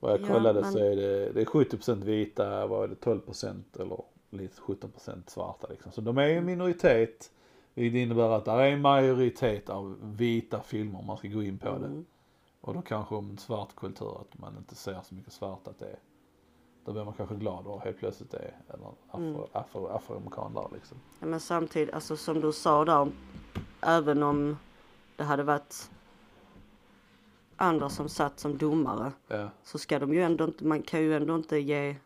Vad 0.00 0.12
jag 0.12 0.20
Ja, 0.20 0.26
kollade 0.26 0.60
men- 0.60 0.72
så 0.72 0.78
är 0.78 0.96
det, 0.96 1.32
det 1.32 1.40
är 1.40 1.44
70% 1.44 2.04
vita, 2.04 2.66
vad 2.66 2.84
är 2.84 2.88
det, 2.88 2.94
12% 2.94 3.80
eller 3.80 4.02
lite 4.30 4.60
17% 4.60 5.30
svarta 5.30 5.66
liksom. 5.70 5.92
Så 5.92 6.00
de 6.00 6.18
är 6.18 6.26
ju 6.26 6.34
en 6.36 6.44
minoritet. 6.44 7.30
Det 7.74 7.86
innebär 7.86 8.30
att 8.30 8.44
det 8.44 8.50
är 8.50 8.66
en 8.66 8.80
majoritet 8.80 9.70
av 9.70 9.96
vita 10.16 10.62
filmer 10.62 10.98
om 10.98 11.06
man 11.06 11.16
ska 11.16 11.28
gå 11.28 11.42
in 11.42 11.58
på 11.58 11.68
det. 11.68 11.86
Mm. 11.86 12.04
Och 12.60 12.74
då 12.74 12.82
kanske 12.82 13.14
om 13.14 13.30
en 13.30 13.38
svart 13.38 13.76
kultur, 13.76 14.20
att 14.20 14.38
man 14.38 14.56
inte 14.58 14.74
ser 14.74 15.00
så 15.08 15.14
mycket 15.14 15.32
svart 15.32 15.66
att 15.68 15.78
det 15.78 15.86
är. 15.86 15.98
Då 16.84 16.92
blir 16.92 17.04
man 17.04 17.14
kanske 17.14 17.34
glad 17.34 17.66
och 17.66 17.80
helt 17.80 17.98
plötsligt 17.98 18.34
är 18.34 18.56
en 18.68 18.80
afro, 19.10 19.18
Mm. 19.18 19.40
afro, 19.52 19.86
afroamerikan 19.86 20.54
där 20.54 20.68
liksom. 20.72 20.96
Ja, 21.20 21.26
men 21.26 21.40
samtidigt, 21.40 21.94
alltså 21.94 22.16
som 22.16 22.40
du 22.40 22.52
sa 22.52 22.84
där, 22.84 23.08
även 23.80 24.22
om 24.22 24.56
det 25.16 25.24
hade 25.24 25.42
varit 25.42 25.90
andra 27.56 27.88
som 27.90 28.08
satt 28.08 28.40
som 28.40 28.58
domare 28.58 29.12
Ja. 29.28 29.48
så 29.62 29.78
ska 29.78 29.98
de 29.98 30.14
ju 30.14 30.22
ändå 30.22 30.44
inte, 30.44 30.64
man 30.64 30.82
kan 30.82 31.00
ju 31.00 31.16
ändå 31.16 31.34
inte 31.34 31.58
ge 31.58 31.96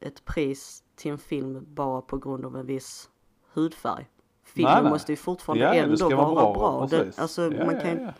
ett 0.00 0.24
pris 0.24 0.82
till 0.96 1.10
en 1.12 1.18
film 1.18 1.66
bara 1.68 2.00
på 2.00 2.18
grund 2.18 2.44
av 2.44 2.56
en 2.56 2.66
viss 2.66 3.10
hudfärg. 3.52 4.10
Filmen 4.44 4.72
Nej, 4.72 4.82
nej. 4.82 4.92
måste 4.92 5.12
ju 5.12 5.16
fortfarande 5.16 5.64
Ja, 5.64 5.74
ändå 5.74 6.08
vara 6.08 6.16
vara 6.16 6.34
bra. 6.34 6.54
bra, 6.54 6.86
Det, 6.86 7.18
alltså, 7.18 7.40
man 7.40 7.80
kan. 7.80 8.12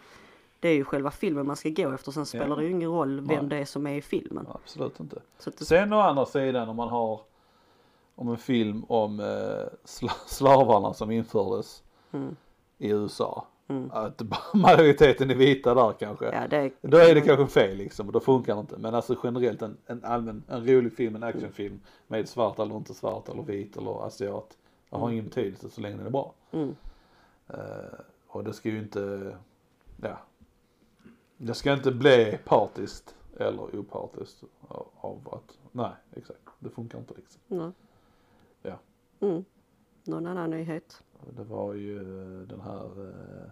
Det 0.65 0.69
är 0.71 0.75
ju 0.75 0.85
själva 0.85 1.11
filmen 1.11 1.47
man 1.47 1.57
ska 1.57 1.69
gå 1.69 1.91
efter, 1.93 2.13
sen 2.13 2.27
spelar 2.27 2.49
Ja. 2.49 2.55
det 2.57 2.63
ju 2.65 2.71
ingen 2.71 2.91
roll 2.91 3.21
vem 3.21 3.27
Nej. 3.39 3.47
det 3.49 3.57
är 3.57 3.65
som 3.65 3.87
är 3.87 3.95
i 3.95 4.03
filmen. 4.03 4.47
Absolut 4.55 5.01
inte. 5.01 5.17
Det, 5.45 5.65
Sen 5.65 5.93
å 5.93 6.01
andra 6.01 6.27
sidan 6.27 6.69
om 6.69 6.77
man 6.77 6.89
har 6.89 7.21
om 8.15 8.29
en 8.29 8.37
film 8.37 8.85
om 8.89 9.21
eh, 9.21 9.27
sla- 9.85 10.27
slavarna 10.27 10.95
som 10.95 11.11
infördes 11.11 11.83
mm, 12.13 12.37
i 12.79 12.91
USA. 12.91 13.47
mm. 13.69 13.91
Att 13.93 14.23
majoriteten 14.55 15.31
är 15.31 15.35
vita 15.35 15.75
där 15.75 15.93
kanske. 15.93 16.25
Ja, 16.25 16.49
det, 16.49 16.71
Då 16.81 16.97
är 16.97 17.15
det 17.15 17.21
kanske 17.21 17.47
fel 17.47 17.77
liksom 17.77 18.07
och 18.07 18.13
då 18.13 18.21
funkar 18.21 18.55
det 18.55 18.61
inte. 18.61 18.77
Men 18.79 18.95
alltså 18.95 19.17
generellt 19.25 19.63
en, 19.63 19.77
en 19.87 20.05
allmän, 20.05 20.43
en 20.49 20.67
rolig 20.69 20.93
film, 20.97 21.17
en 21.17 21.23
actionfilm 21.23 21.81
med 22.07 22.29
svart 22.29 22.59
eller 22.59 22.77
inte 22.77 22.95
svart 22.95 23.29
eller 23.29 23.43
vit 23.43 23.77
eller 23.77 24.07
asiat. 24.07 24.57
Det 24.91 24.97
har 24.97 25.11
ingen 25.11 25.25
betydelse 25.25 25.71
så 25.71 25.81
länge 25.81 25.97
den 25.97 26.07
är 26.07 26.11
bra. 26.11 26.33
Mm. 26.53 26.77
Eh, 27.49 27.57
Och 28.29 28.45
det 28.45 28.53
ska 28.53 28.69
ju 28.69 28.79
inte, 28.79 29.37
ja. 30.03 30.19
Det 31.45 31.55
ska 31.55 31.73
inte 31.73 31.93
bli 31.93 32.39
partiskt 32.45 33.15
eller 33.37 33.77
opartiskt 33.77 34.45
av, 35.01 35.29
att, 35.33 35.59
nej 35.73 35.93
exakt. 36.13 36.41
Det 36.59 36.71
funkar 36.71 36.99
inte 36.99 37.15
liksom. 37.15 37.41
Nej. 37.47 37.71
Ja. 38.63 38.79
Mm. 39.21 39.45
Någon 40.05 40.27
annan 40.27 40.51
nyhet? 40.51 41.03
Det 41.37 41.45
var 41.45 41.75
ju 41.75 41.97
eh, 41.99 42.49
den 42.49 42.61
här 42.61 43.09
eh, 43.09 43.51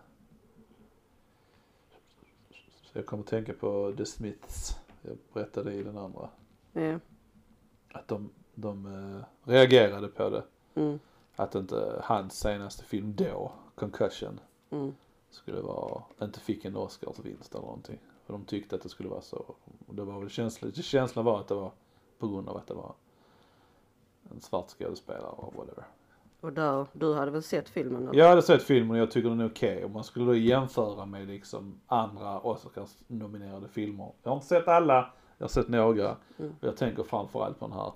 jag 2.93 3.07
kommer 3.07 3.25
tänka 3.25 3.53
på 3.53 3.95
The 3.97 4.07
Smiths. 4.07 4.77
Jag 5.03 5.17
berättade 5.33 5.73
i 5.75 5.83
den 5.83 5.99
andra. 5.99 6.29
Ja. 6.73 6.99
Att 7.93 8.09
de, 8.09 8.31
de 8.55 8.87
eh, 8.87 9.51
reagerade 9.51 10.09
på 10.09 10.31
det. 10.31 10.45
Mm. 10.75 10.99
Att 11.37 11.55
inte 11.55 12.01
hans 12.05 12.39
senaste 12.41 12.85
film 12.85 13.15
då, 13.17 13.53
Concussion, 13.75 14.41
Mm. 14.71 14.95
Skulle 15.35 15.61
vara, 15.61 16.03
inte 16.23 16.41
fick 16.41 16.65
en 16.65 16.77
Oscarsvinst 16.77 17.55
eller 17.55 17.65
någonting. 17.65 17.99
För 18.27 18.33
de 18.33 18.45
tyckte 18.45 18.77
att 18.77 18.83
det 18.83 18.89
skulle 18.89 19.09
vara 19.09 19.21
så. 19.21 19.55
Och 19.87 19.95
det 19.95 20.05
var 20.05 20.21
väl 20.21 20.31
känslan, 20.31 20.73
känslan 20.73 21.25
var 21.25 21.41
att 21.41 21.49
det 21.49 21.55
var 21.55 21.73
på 22.19 22.29
grund 22.29 22.49
av 22.49 22.57
att 22.57 22.67
det 22.67 22.75
var 22.75 22.95
en 24.31 24.41
svart 24.41 24.69
skådespelare 24.71 25.31
och 25.31 25.55
whatever. 25.55 25.85
Och 26.41 26.53
där, 26.53 26.87
du 26.93 27.15
hade 27.15 27.31
väl 27.31 27.43
sett 27.43 27.69
filmen? 27.69 28.09
eller? 28.09 28.19
Jag 28.19 28.29
hade 28.29 28.43
sett 28.43 28.63
filmen 28.63 28.91
och 28.91 28.99
jag 28.99 29.11
tycker 29.11 29.29
den 29.29 29.41
är 29.41 29.49
okej. 29.49 29.85
Om 29.85 29.93
man 29.93 30.05
skulle 30.05 30.25
då 30.25 30.35
jämföra 30.35 31.07
med 31.07 31.27
liksom 31.27 31.81
andra 31.87 32.41
Oscars-nominerade 32.41 33.69
filmer. 33.69 34.13
Jag 34.23 34.31
har 34.31 34.37
inte 34.37 34.47
sett 34.47 34.69
alla, 34.69 35.13
jag 35.39 35.45
har 35.45 35.49
sett 35.49 35.69
några. 35.69 36.17
Mm. 36.39 36.53
Och 36.61 36.69
jag 36.69 36.77
tänker 36.77 37.03
framförallt 37.03 37.59
på 37.59 37.69
den 37.69 37.79
här 37.79 37.93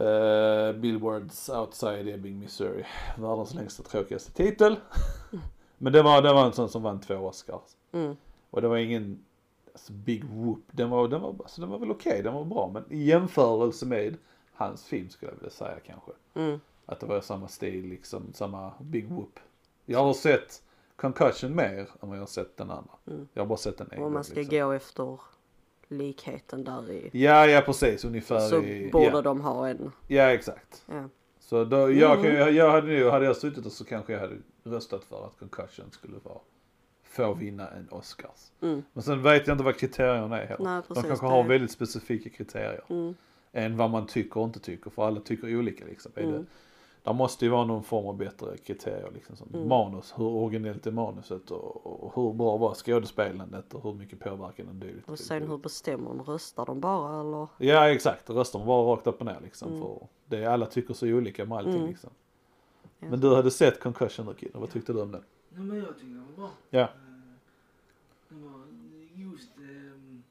uh, 0.00 0.72
Billboards 0.80 1.48
Outside 1.48 2.08
Ebbing, 2.08 2.38
Missouri. 2.38 2.84
Världens 3.18 3.54
längsta 3.54 3.82
tråkigaste 3.82 4.32
titel. 4.32 4.76
Men 5.82 5.92
det 5.92 6.02
var, 6.02 6.22
det 6.22 6.32
var 6.32 6.46
en 6.46 6.52
sån 6.52 6.68
som 6.68 6.82
vann 6.82 7.00
två 7.00 7.14
Oscars. 7.14 7.62
Mm. 7.92 8.16
Och 8.50 8.62
det 8.62 8.68
var 8.68 8.76
ingen 8.76 9.24
alltså, 9.72 9.92
big 9.92 10.24
whoop. 10.24 10.62
Den 10.70 10.90
var, 10.90 11.08
den 11.08 11.20
var, 11.20 11.28
alltså, 11.38 11.60
den 11.60 11.70
var 11.70 11.78
väl 11.78 11.90
okej, 11.90 12.22
den 12.22 12.34
var 12.34 12.44
bra. 12.44 12.70
Men 12.74 12.84
i 12.88 13.02
jämförelse 13.04 13.86
med 13.86 14.16
hans 14.52 14.84
film 14.86 15.08
skulle 15.10 15.32
jag 15.32 15.36
vilja 15.36 15.50
säga 15.50 15.76
kanske. 15.86 16.10
Mm. 16.34 16.60
Att 16.86 17.00
det 17.00 17.06
var 17.06 17.20
samma 17.20 17.48
stil 17.48 17.84
liksom, 17.88 18.22
samma 18.32 18.72
big 18.80 19.08
whoop. 19.08 19.40
Jag 19.86 19.98
har 20.04 20.12
sett 20.14 20.62
Concussion 20.96 21.54
mer 21.56 21.78
än 21.78 21.86
vad 22.08 22.16
jag 22.16 22.22
har 22.22 22.26
sett 22.26 22.56
den 22.56 22.70
andra. 22.70 22.92
Mm. 23.06 23.28
Jag 23.34 23.42
har 23.42 23.46
bara 23.48 23.58
sett 23.58 23.78
den 23.78 23.88
en 23.92 24.02
Om 24.02 24.12
man 24.12 24.24
ska 24.24 24.34
liksom. 24.34 24.58
gå 24.58 24.72
efter 24.72 25.18
likheten 25.88 26.64
där 26.64 26.90
i. 26.90 27.10
Ja, 27.12 27.46
ja 27.46 27.60
precis 27.60 28.04
ungefär 28.04 28.40
Så 28.40 28.62
i, 28.62 28.90
borde 28.92 29.04
ja, 29.06 29.22
de 29.22 29.40
ha 29.40 29.68
en. 29.68 29.92
ja 30.08 30.22
exakt. 30.22 30.84
Ja. 30.86 31.04
Så 31.40 31.64
då, 31.64 31.76
jag, 31.92 32.10
Mm. 32.18 32.22
kan, 32.22 32.32
ju- 32.48 32.56
jag 32.56 32.70
hade 32.70 32.86
nu, 32.86 33.10
hade 33.10 33.24
jag 33.24 33.36
suttit 33.36 33.66
och 33.66 33.72
så 33.72 33.84
kanske 33.84 34.12
jag 34.12 34.20
hade 34.20 34.36
röstat 34.64 35.04
för 35.04 35.26
att 35.26 35.38
Concussion 35.38 35.90
skulle 35.90 36.18
vara, 36.22 36.38
få 37.02 37.34
vinna 37.34 37.68
en 37.68 37.88
Oscars. 37.90 38.50
Mm. 38.60 38.82
Men 38.92 39.02
sen 39.02 39.22
vet 39.22 39.46
jag 39.46 39.54
inte 39.54 39.64
vad 39.64 39.76
kriterierna 39.76 40.42
är 40.42 40.46
heller. 40.46 40.64
Nej, 40.64 40.82
de 40.88 40.94
precis, 40.94 41.08
kanske 41.08 41.26
det- 41.26 41.30
har 41.30 41.44
väldigt 41.44 41.70
specifika 41.70 42.30
kriterier. 42.30 42.84
Mm. 42.88 43.14
Än 43.52 43.76
vad 43.76 43.90
man 43.90 44.06
tycker 44.06 44.40
och 44.40 44.46
inte 44.46 44.60
tycker, 44.60 44.90
för 44.90 45.06
alla 45.06 45.20
tycker 45.20 45.56
olika 45.58 45.84
liksom. 45.84 46.12
Mm. 46.16 46.32
det, 46.32 46.44
där 47.02 47.12
måste 47.12 47.44
ju 47.44 47.50
vara 47.50 47.64
någon 47.64 47.82
form 47.82 48.06
av 48.06 48.16
bättre 48.16 48.56
kriterier 48.56 49.10
liksom. 49.14 49.36
Som 49.36 49.48
Mm. 49.54 49.68
Manus, 49.68 50.14
hur 50.16 50.24
originellt 50.26 50.86
är 50.86 50.90
manuset 50.90 51.50
och, 51.50 51.86
och 52.04 52.12
hur 52.14 52.32
bra 52.32 52.56
var 52.56 52.74
skådespelandet 52.74 53.74
och 53.74 53.82
hur 53.82 53.94
mycket 53.94 54.20
påverkan 54.20 54.66
den 54.66 54.80
dylikt. 54.80 55.08
Och 55.08 55.18
sen 55.18 55.48
hur 55.48 55.58
bestämmer 55.58 56.08
de? 56.08 56.22
Röstar 56.22 56.66
de 56.66 56.80
bara 56.80 57.20
eller? 57.20 57.46
Ja 57.58 57.90
exakt, 57.90 58.30
röstar 58.30 58.58
man 58.58 58.68
bara 58.68 58.92
rakt 58.92 59.06
upp 59.06 59.20
och 59.20 59.26
ner 59.26 59.38
liksom. 59.42 59.68
Mm. 59.68 59.82
För 59.82 60.06
det, 60.26 60.44
alla 60.46 60.66
tycker 60.66 60.94
så 60.94 61.06
olika 61.06 61.44
med 61.44 61.58
allting 61.58 61.74
Mm. 61.74 61.86
liksom. 61.88 62.10
Ja. 63.00 63.08
Men 63.10 63.20
du 63.20 63.34
hade 63.34 63.50
sett 63.50 63.80
Concussion 63.80 64.26
då 64.26 64.34
Kid, 64.34 64.50
vad 64.54 64.70
tyckte 64.70 64.92
du 64.92 65.00
om 65.00 65.12
den? 65.12 65.24
Nej 65.48 65.62
men 65.64 65.76
jag 65.78 65.94
tycker 65.96 66.06
den 66.14 66.26
var 66.26 66.32
bra. 66.36 66.50
Ja. 66.70 66.80
Eh, 66.80 66.88
Det 68.28 68.34
var 68.34 68.64
just, 69.14 69.50
ehm, 69.58 70.22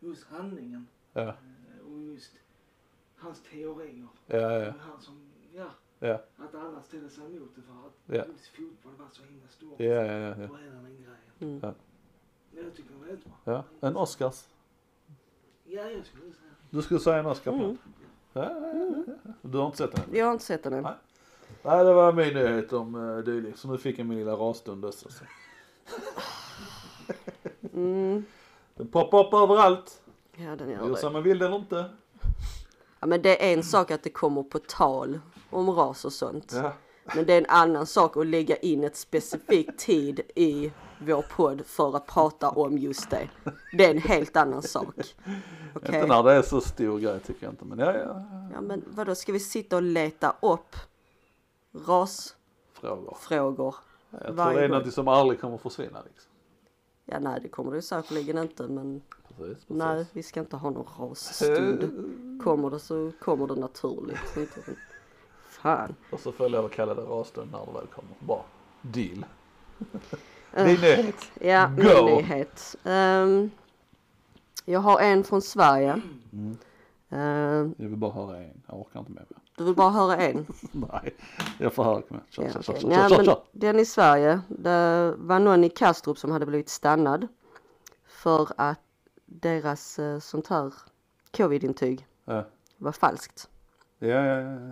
just 0.00 0.24
handlingen 0.24 0.86
Ja, 1.12 1.20
eh, 1.22 1.34
och 1.92 1.98
just 1.98 2.32
hans 3.16 3.42
teorier. 3.50 4.06
ja, 4.26 4.36
ja, 4.38 4.68
Och 4.68 4.74
Han 4.80 5.00
som, 5.00 5.20
ja, 5.54 5.70
ja, 5.98 6.20
att 6.36 6.54
alla 6.54 6.82
ställde 6.82 7.08
sig 7.10 7.36
emot 7.36 7.50
det 7.56 7.62
för 7.62 7.72
att 7.72 7.92
Ja. 8.26 8.32
just 8.32 8.46
fotboll 8.46 8.92
var 8.98 9.06
så 9.12 9.22
himla 9.22 9.48
stort. 9.48 9.80
ja, 9.80 9.86
ja, 9.86 10.02
ja, 10.04 10.28
ja. 10.28 10.48
Och 10.48 10.58
hela 10.58 10.74
den 10.74 10.84
grejen. 10.96 11.16
Mm. 11.40 11.60
Ja. 11.62 11.74
Men 12.54 12.64
jag 12.64 12.74
tycker 12.76 12.90
den 12.90 13.00
var 13.00 13.06
jättebra. 13.08 13.34
ja. 13.44 13.64
En 13.88 13.96
Oscars. 13.96 14.44
Ja, 15.64 15.90
jag 15.90 16.06
skulle 16.06 16.32
säga. 16.32 16.50
Du 16.70 16.82
skulle 16.82 17.00
säga 17.00 17.16
en 17.18 17.26
Oscar 17.26 17.52
på 17.52 17.56
Mm. 17.58 17.68
den? 17.68 17.78
Ja, 18.32 18.50
ja, 18.60 18.74
ja, 19.06 19.14
ja. 19.24 19.32
Du 19.42 19.58
har 19.58 19.66
inte 19.66 19.78
sett 19.78 19.92
den 19.92 20.04
än? 20.04 20.14
Jag 20.16 20.26
har 20.26 20.32
inte 20.32 20.44
sett 20.44 20.62
den 20.62 20.72
än. 20.72 20.82
Nej. 20.82 20.94
Nej, 21.62 21.84
det 21.84 21.92
var 21.92 22.12
min 22.12 22.34
nyhet 22.34 22.72
om 22.72 22.94
uh, 22.94 23.24
dylikt. 23.24 23.58
Så 23.58 23.68
nu 23.68 23.78
fick 23.78 23.98
jag 23.98 24.06
min 24.06 24.18
lilla 24.18 24.32
rasstund 24.32 24.84
också. 24.84 25.08
Så. 25.10 25.24
Mm. 27.74 28.24
Den 28.74 28.88
poppar 28.88 29.26
upp 29.26 29.34
överallt. 29.34 30.02
Ja 30.36 30.56
den 30.56 30.70
gör 30.70 30.78
Gör 30.78 30.88
det. 30.90 30.96
som 30.96 31.12
man 31.12 31.22
vill 31.22 31.38
den 31.38 31.52
inte. 31.52 31.90
Ja 33.00 33.06
men 33.06 33.22
det 33.22 33.50
är 33.50 33.54
en 33.54 33.62
sak 33.62 33.90
att 33.90 34.02
det 34.02 34.10
kommer 34.10 34.42
på 34.42 34.58
tal 34.58 35.20
om 35.50 35.70
ras 35.70 36.04
och 36.04 36.12
sånt. 36.12 36.52
Ja. 36.54 36.72
Men 37.14 37.26
det 37.26 37.32
är 37.32 37.38
en 37.38 37.46
annan 37.48 37.86
sak 37.86 38.16
att 38.16 38.26
lägga 38.26 38.56
in 38.56 38.84
ett 38.84 38.96
specifikt 38.96 39.78
tid 39.78 40.20
i 40.34 40.72
vår 40.98 41.22
podd 41.22 41.66
för 41.66 41.96
att 41.96 42.06
prata 42.06 42.50
om 42.50 42.78
just 42.78 43.10
det. 43.10 43.28
Det 43.78 43.84
är 43.84 43.90
en 43.90 44.02
helt 44.02 44.36
annan 44.36 44.62
sak. 44.62 44.94
Okej? 45.74 45.94
Inte 45.94 46.06
när 46.06 46.22
det 46.22 46.32
är 46.32 46.42
så 46.42 46.60
stor 46.60 46.98
grej 46.98 47.20
tycker 47.20 47.46
jag 47.46 47.52
inte. 47.52 47.64
Men 47.64 47.78
ja, 47.78 47.96
ja. 47.96 48.24
Ja 48.54 48.60
men 48.60 48.84
vadå, 48.86 49.14
ska 49.14 49.32
vi 49.32 49.40
sitta 49.40 49.76
och 49.76 49.82
leta 49.82 50.36
upp 50.42 50.76
rasfrågor? 51.72 53.16
Frågor. 53.20 53.74
Jag 54.10 54.20
tror 54.36 54.52
det 54.54 54.64
är 54.64 54.68
något 54.68 54.92
som 54.92 55.08
aldrig 55.08 55.40
kommer 55.40 55.58
försvinna 55.58 56.02
liksom. 56.02 56.32
Ja 57.04 57.18
nej 57.18 57.40
det 57.42 57.48
kommer 57.48 57.70
det 57.70 57.76
ju 57.78 57.82
säkerligen 57.82 58.38
inte 58.38 58.62
men 58.68 59.02
Precis, 59.28 59.38
precis. 59.46 59.64
nej 59.68 60.06
vi 60.12 60.22
ska 60.22 60.40
inte 60.40 60.56
ha 60.56 60.70
någon 60.70 60.86
rasstund. 61.08 62.40
Kommer 62.44 62.70
det 62.70 62.78
så 62.78 63.12
kommer 63.20 63.46
det 63.46 63.54
naturligt. 63.54 64.36
Inte, 64.36 64.60
fan. 65.48 65.94
Och 66.12 66.20
så 66.20 66.32
får 66.32 66.44
jag 66.44 66.50
lov 66.50 66.64
att 66.64 66.72
kalla 66.72 66.94
det 66.94 67.02
rasstund 67.02 67.52
när 67.52 67.66
det 67.66 67.72
väl 67.72 67.86
kommer. 67.86 68.10
Bra. 68.18 68.44
Deal. 68.82 69.24
Eh, 70.54 70.64
Din 70.66 70.80
nyhet. 70.80 71.30
Ja, 71.40 71.66
Go! 71.66 72.04
min 72.06 72.14
nyhet. 72.16 72.76
Ehm, 72.84 73.50
jag 74.64 74.80
har 74.80 75.00
en 75.00 75.24
från 75.24 75.42
Sverige. 75.42 76.00
Mm. 76.32 76.56
Ehm, 77.10 77.74
Jag 77.78 77.88
vill 77.88 77.96
bara 77.96 78.12
höra 78.12 78.38
en. 78.38 78.62
Jag 78.66 78.80
orkar 78.80 79.00
inte 79.00 79.12
med 79.12 79.26
mer. 79.30 79.38
Du 79.62 79.66
vill 79.66 79.74
bara 79.74 79.90
höra 79.90 80.16
en? 80.16 80.46
Nej, 80.72 81.16
jag 81.58 81.72
får 81.72 81.84
höra. 81.84 82.02
Ja, 82.30 82.48
Nej. 82.84 83.36
Den 83.52 83.78
i 83.78 83.84
Sverige, 83.84 84.40
det 84.48 85.14
var 85.16 85.38
någon 85.38 85.64
i 85.64 85.68
Kastrup 85.68 86.18
som 86.18 86.30
hade 86.30 86.46
blivit 86.46 86.68
stannad 86.68 87.28
för 88.06 88.48
att 88.56 88.80
deras 89.26 89.98
eh, 89.98 90.18
sånt 90.18 90.46
här 90.46 90.74
covid-intyg 91.36 92.06
Ja, 92.24 92.44
var 92.76 92.92
falskt. 92.92 93.48
ja, 93.98 94.06
ja. 94.08 94.40
ja. 94.40 94.70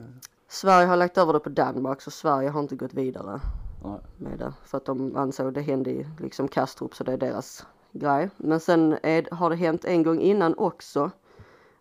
Sverige 0.49 0.87
har 0.87 0.97
lagt 0.97 1.19
över 1.19 1.33
det 1.33 1.41
på 1.41 1.49
Danmark 1.49 2.01
så 2.01 2.11
Sverige 2.11 2.49
har 2.49 2.61
inte 2.61 2.77
gått 2.77 2.95
vidare 2.95 3.41
Nej. 3.85 4.01
med 4.17 4.39
det. 4.39 4.53
För 4.65 4.79
att 4.79 4.85
de 4.85 5.17
ansåg 5.17 5.55
det 5.55 5.61
hände 5.61 5.91
i 5.91 6.07
liksom 6.19 6.49
Kastrup 6.49 6.95
så 6.95 7.05
det 7.05 7.13
är 7.13 7.17
deras 7.17 7.67
grej. 7.93 8.31
Men 8.37 8.61
sen 8.61 8.99
är, 9.03 9.35
har 9.35 9.51
det 9.51 9.57
hänt 9.57 9.85
en 9.85 10.03
gång 10.03 10.21
innan 10.21 10.55
också. 10.59 11.11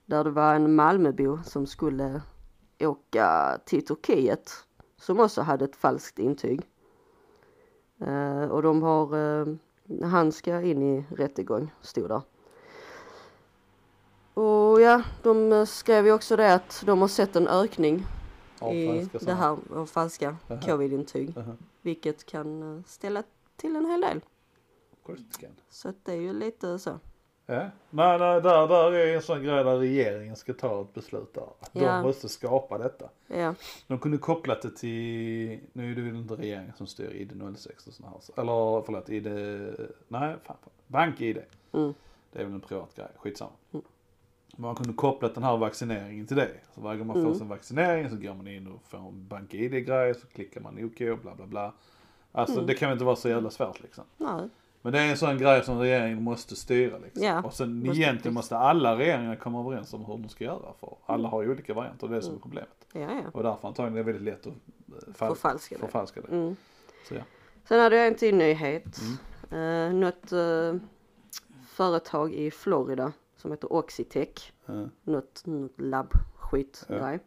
Där 0.06 0.23
det 0.23 0.30
var 0.30 0.56
en 0.56 0.76
Malmöbo 0.76 1.40
som 1.44 1.68
skulle 1.68 2.22
åka 2.80 3.60
till 3.65 3.85
Turkiet. 3.85 4.51
Som 4.97 5.19
också 5.19 5.41
hade 5.41 5.65
ett 5.65 5.76
falskt 5.76 6.19
intyg. 6.19 6.61
Eh, 8.01 8.43
och 8.43 8.61
de 8.61 8.84
har, 8.84 9.18
eh, 9.41 9.47
han 10.03 10.31
ska 10.31 10.61
in 10.61 10.84
i 10.84 11.06
rättegång, 11.15 11.72
stod 11.81 12.10
där. 12.10 12.22
Och 14.34 14.81
ja, 14.81 15.03
de 15.23 15.65
skrev 15.68 16.06
ju 16.06 16.14
också 16.14 16.35
det 16.35 16.53
att 16.53 16.84
de 16.85 17.01
har 17.01 17.07
sett 17.07 17.35
en 17.35 17.47
ökning 17.47 18.06
Ja, 18.60 18.73
i 18.73 18.88
falska 19.11 19.26
det 19.26 19.34
här 19.34 19.57
av 19.76 19.85
falska 19.85 20.38
Aha. 20.49 20.61
covid-intyg. 20.61 21.38
Aha. 21.38 21.53
Vilket 21.81 22.26
kan 22.26 22.77
eh, 22.77 22.84
ställa 22.85 23.23
till 23.56 23.76
en 23.76 23.85
hel 23.85 24.01
del. 24.01 24.22
Så 25.69 25.89
att 25.89 26.06
det 26.06 26.11
är 26.11 26.18
ju 26.22 26.34
lite 26.34 26.80
så. 26.80 26.99
Ja, 27.51 27.69
nej, 27.89 28.19
nej, 28.19 28.41
där, 28.41 28.67
där 28.67 28.91
är 28.93 29.15
en 29.15 29.21
sån 29.21 29.43
grej 29.43 29.63
där 29.63 29.77
regeringen 29.77 30.35
ska 30.35 30.53
ta 30.53 30.81
ett 30.81 30.93
beslut 30.93 31.34
där. 31.34 31.43
De 31.73 31.80
Ja. 31.85 32.01
måste 32.03 32.30
skapa 32.30 32.77
detta. 32.77 33.09
Ja, 33.27 33.53
De 33.88 33.99
kunde 33.99 34.17
kopplat 34.17 34.61
det 34.61 34.71
till, 34.76 35.59
nu 35.73 35.91
är 35.91 35.95
det 35.95 36.01
väl 36.01 36.15
inte 36.15 36.34
regeringen 36.35 36.73
som 36.77 36.88
styr 36.88 37.09
ID06 37.09 37.88
och 37.88 37.93
såna 37.93 38.09
här, 38.09 38.41
eller 38.41 38.81
förlåt, 38.85 39.09
ID, 39.09 39.27
nej, 40.07 40.35
fan, 40.43 40.57
fan, 40.63 40.69
bank-ID. 40.88 41.38
Mm. 41.73 41.93
Det 42.31 42.39
är 42.39 42.43
väl 42.45 42.53
en 42.53 42.61
privat 42.61 42.95
grej, 42.95 43.07
skitsamma. 43.17 43.51
Mm. 43.73 43.85
Man 44.57 44.76
kunde 44.76 44.93
kopplat 44.93 45.34
den 45.35 45.43
här 45.43 45.57
vaccineringen 45.57 46.27
till 46.27 46.38
det. 46.38 46.49
Så 46.76 46.81
varje 46.81 46.97
gång 46.97 47.07
man 47.07 47.15
får 47.15 47.21
Mm. 47.26 47.35
sin 47.35 47.47
vaccinering 47.47 48.09
så 48.09 48.15
går 48.15 48.34
man 48.34 48.47
in 48.47 48.67
och 48.67 48.81
får 48.88 48.97
en 48.97 49.27
bank-ID-grej, 49.27 50.13
så 50.15 50.27
klickar 50.27 50.61
man 50.61 50.85
OK, 50.85 51.21
bla 51.21 51.35
bla 51.35 51.45
bla. 51.45 51.73
Alltså 52.31 52.55
Mm. 52.55 52.67
det 52.67 52.73
kan 52.73 52.89
väl 52.89 52.95
inte 52.95 53.05
vara 53.05 53.15
så 53.15 53.30
jävla 53.30 53.49
svårt 53.49 53.81
liksom. 53.81 54.03
nej. 54.17 54.49
Men 54.81 54.93
det 54.93 54.99
är 54.99 55.10
en 55.11 55.18
sån 55.18 55.38
grej 55.38 55.64
som 55.64 55.80
regeringen 55.80 56.23
måste 56.23 56.56
styra 56.56 56.97
liksom. 56.97 57.23
Ja, 57.23 57.43
och 57.43 57.53
sen 57.53 57.80
måste 57.85 58.01
egentligen 58.01 58.34
måste 58.34 58.57
alla 58.57 58.97
regeringar 58.97 59.35
komma 59.35 59.60
överens 59.60 59.93
om 59.93 60.06
hur 60.06 60.18
de 60.18 60.30
ska 60.30 60.43
göra 60.43 60.73
för 60.80 60.95
alla 61.06 61.27
har 61.30 61.41
ju 61.43 61.51
olika 61.51 61.73
varianter 61.73 62.03
och 62.07 62.11
det 62.11 62.18
är 62.18 62.22
som 62.22 62.30
Mm. 62.31 62.41
problemet. 62.41 62.88
Ja, 62.93 62.99
ja. 63.01 63.22
Och 63.34 63.43
därför 63.43 63.68
antagligen 63.68 63.93
är 63.97 64.03
det 64.03 64.11
väldigt 64.11 64.23
lätt 64.34 64.47
att 64.47 64.47
eh, 64.47 65.14
fal- 65.14 65.27
Förfalska 65.27 65.76
det. 65.76 65.81
förfalska 65.81 66.22
det. 66.22 66.27
Mm. 66.27 66.56
Så 67.07 67.15
ja. 67.15 67.22
Sen 67.68 67.80
hade 67.80 67.95
jag 67.95 68.07
en 68.07 68.15
till 68.15 68.35
nyhet. 68.35 68.99
Mm. 69.51 69.93
Eh, 69.93 69.93
något 69.99 70.31
eh, 70.31 70.76
företag 71.68 72.34
i 72.34 72.51
Florida 72.51 73.11
som 73.38 73.51
heter 73.51 73.73
Oxitec. 73.73 74.51
Ja. 74.65 74.89
Något, 75.03 75.45
något 75.45 75.80
labb-skit 75.81 76.85
Ja. 76.88 77.18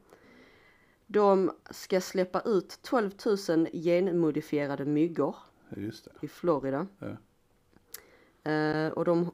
De 1.06 1.50
ska 1.70 2.00
släppa 2.00 2.40
ut 2.40 2.78
12 2.82 3.10
000 3.48 3.66
genmodifierade 3.72 4.84
myggor 4.84 5.36
i 6.20 6.28
Florida. 6.28 6.86
Ja. 6.98 7.06
Eh, 8.44 8.88
och 8.92 9.04
de 9.04 9.30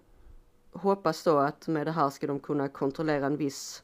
hoppas 0.73 1.25
då 1.25 1.39
att 1.39 1.69
med 1.69 1.87
det 1.87 1.93
här 1.93 2.11
ska 2.11 2.27
de 2.27 2.41
kunna 2.41 2.69
kontrollera 2.69 3.27
en 3.27 3.37
viss 3.37 3.83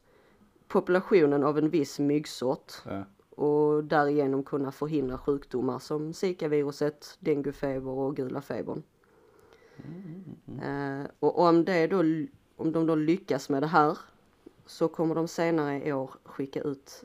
populationen 0.68 1.44
av 1.44 1.58
en 1.58 1.70
viss 1.70 1.98
myggsort 1.98 2.72
Ja. 2.84 3.04
och 3.30 3.84
därigenom 3.84 4.42
kunna 4.42 4.72
förhindra 4.72 5.18
sjukdomar 5.18 5.78
som 5.78 6.12
Zika-viruset, 6.12 7.16
denguefeber 7.20 7.90
och 7.90 8.16
gula 8.16 8.40
febern. 8.40 8.82
Eh, 10.62 11.06
och 11.18 11.38
om, 11.38 11.64
det 11.64 11.86
då, 11.86 11.98
om 12.56 12.72
de 12.72 12.86
då 12.86 12.94
lyckas 12.94 13.48
med 13.48 13.62
det 13.62 13.66
här 13.66 13.98
så 14.66 14.88
kommer 14.88 15.14
de 15.14 15.28
senare 15.28 15.82
i 15.84 15.92
år 15.92 16.10
skicka 16.24 16.60
ut 16.62 17.04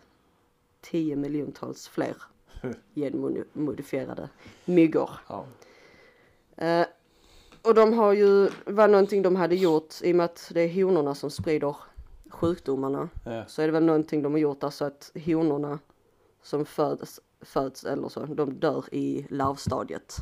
10 0.82 1.16
miljontals 1.16 1.88
fler 1.88 2.16
genmodifierade 2.96 4.30
myggor. 4.66 5.10
Ja. 5.28 5.46
Eh, 6.56 6.86
och 7.61 7.73
de 7.73 7.94
har 7.94 8.14
ju, 8.14 8.49
var 8.65 8.88
någonting 8.88 9.22
de 9.22 9.36
hade 9.36 9.56
gjort 9.56 9.94
i 10.02 10.11
och 10.11 10.15
med 10.15 10.26
att 10.26 10.52
det 10.53 10.61
är 10.61 10.84
honorna 10.84 11.15
som 11.15 11.31
sprider 11.31 11.76
sjukdomarna. 12.30 13.10
Ja. 13.26 13.45
Så 13.48 13.61
är 13.61 13.65
det 13.65 13.72
väl 13.72 13.86
någonting 13.86 14.22
de 14.22 14.31
har 14.31 14.40
gjort 14.40 14.64
alltså 14.64 14.86
att 14.86 15.11
honorna 15.26 15.80
som 16.41 16.65
föds, 16.65 17.19
föds 17.41 17.84
eller 17.84 18.10
så, 18.10 18.26
de 18.26 18.60
dör 18.60 18.86
i 18.91 19.27
larvstadiet. 19.30 20.15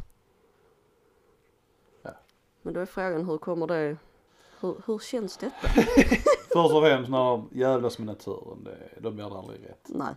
Ja. 2.02 2.12
Men 2.62 2.74
då 2.74 2.80
är 2.80 2.86
frågan 2.86 3.26
hur 3.26 3.38
kommer 3.38 3.68
det, 3.68 3.98
hur, 4.60 4.76
hur 4.86 5.00
känns 5.00 5.38
detta? 5.38 5.68
Först 6.54 6.74
och 6.74 6.84
främst 6.84 7.10
när 7.10 7.18
de 7.18 7.50
jävlas 7.52 8.00
med 8.00 8.08
naturen, 8.08 8.64
det, 8.64 9.02
de 9.02 9.20
gör 9.20 9.30
det 9.30 9.36
aldrig 9.38 9.64
rätt. 9.64 9.88
Nej. 9.88 10.16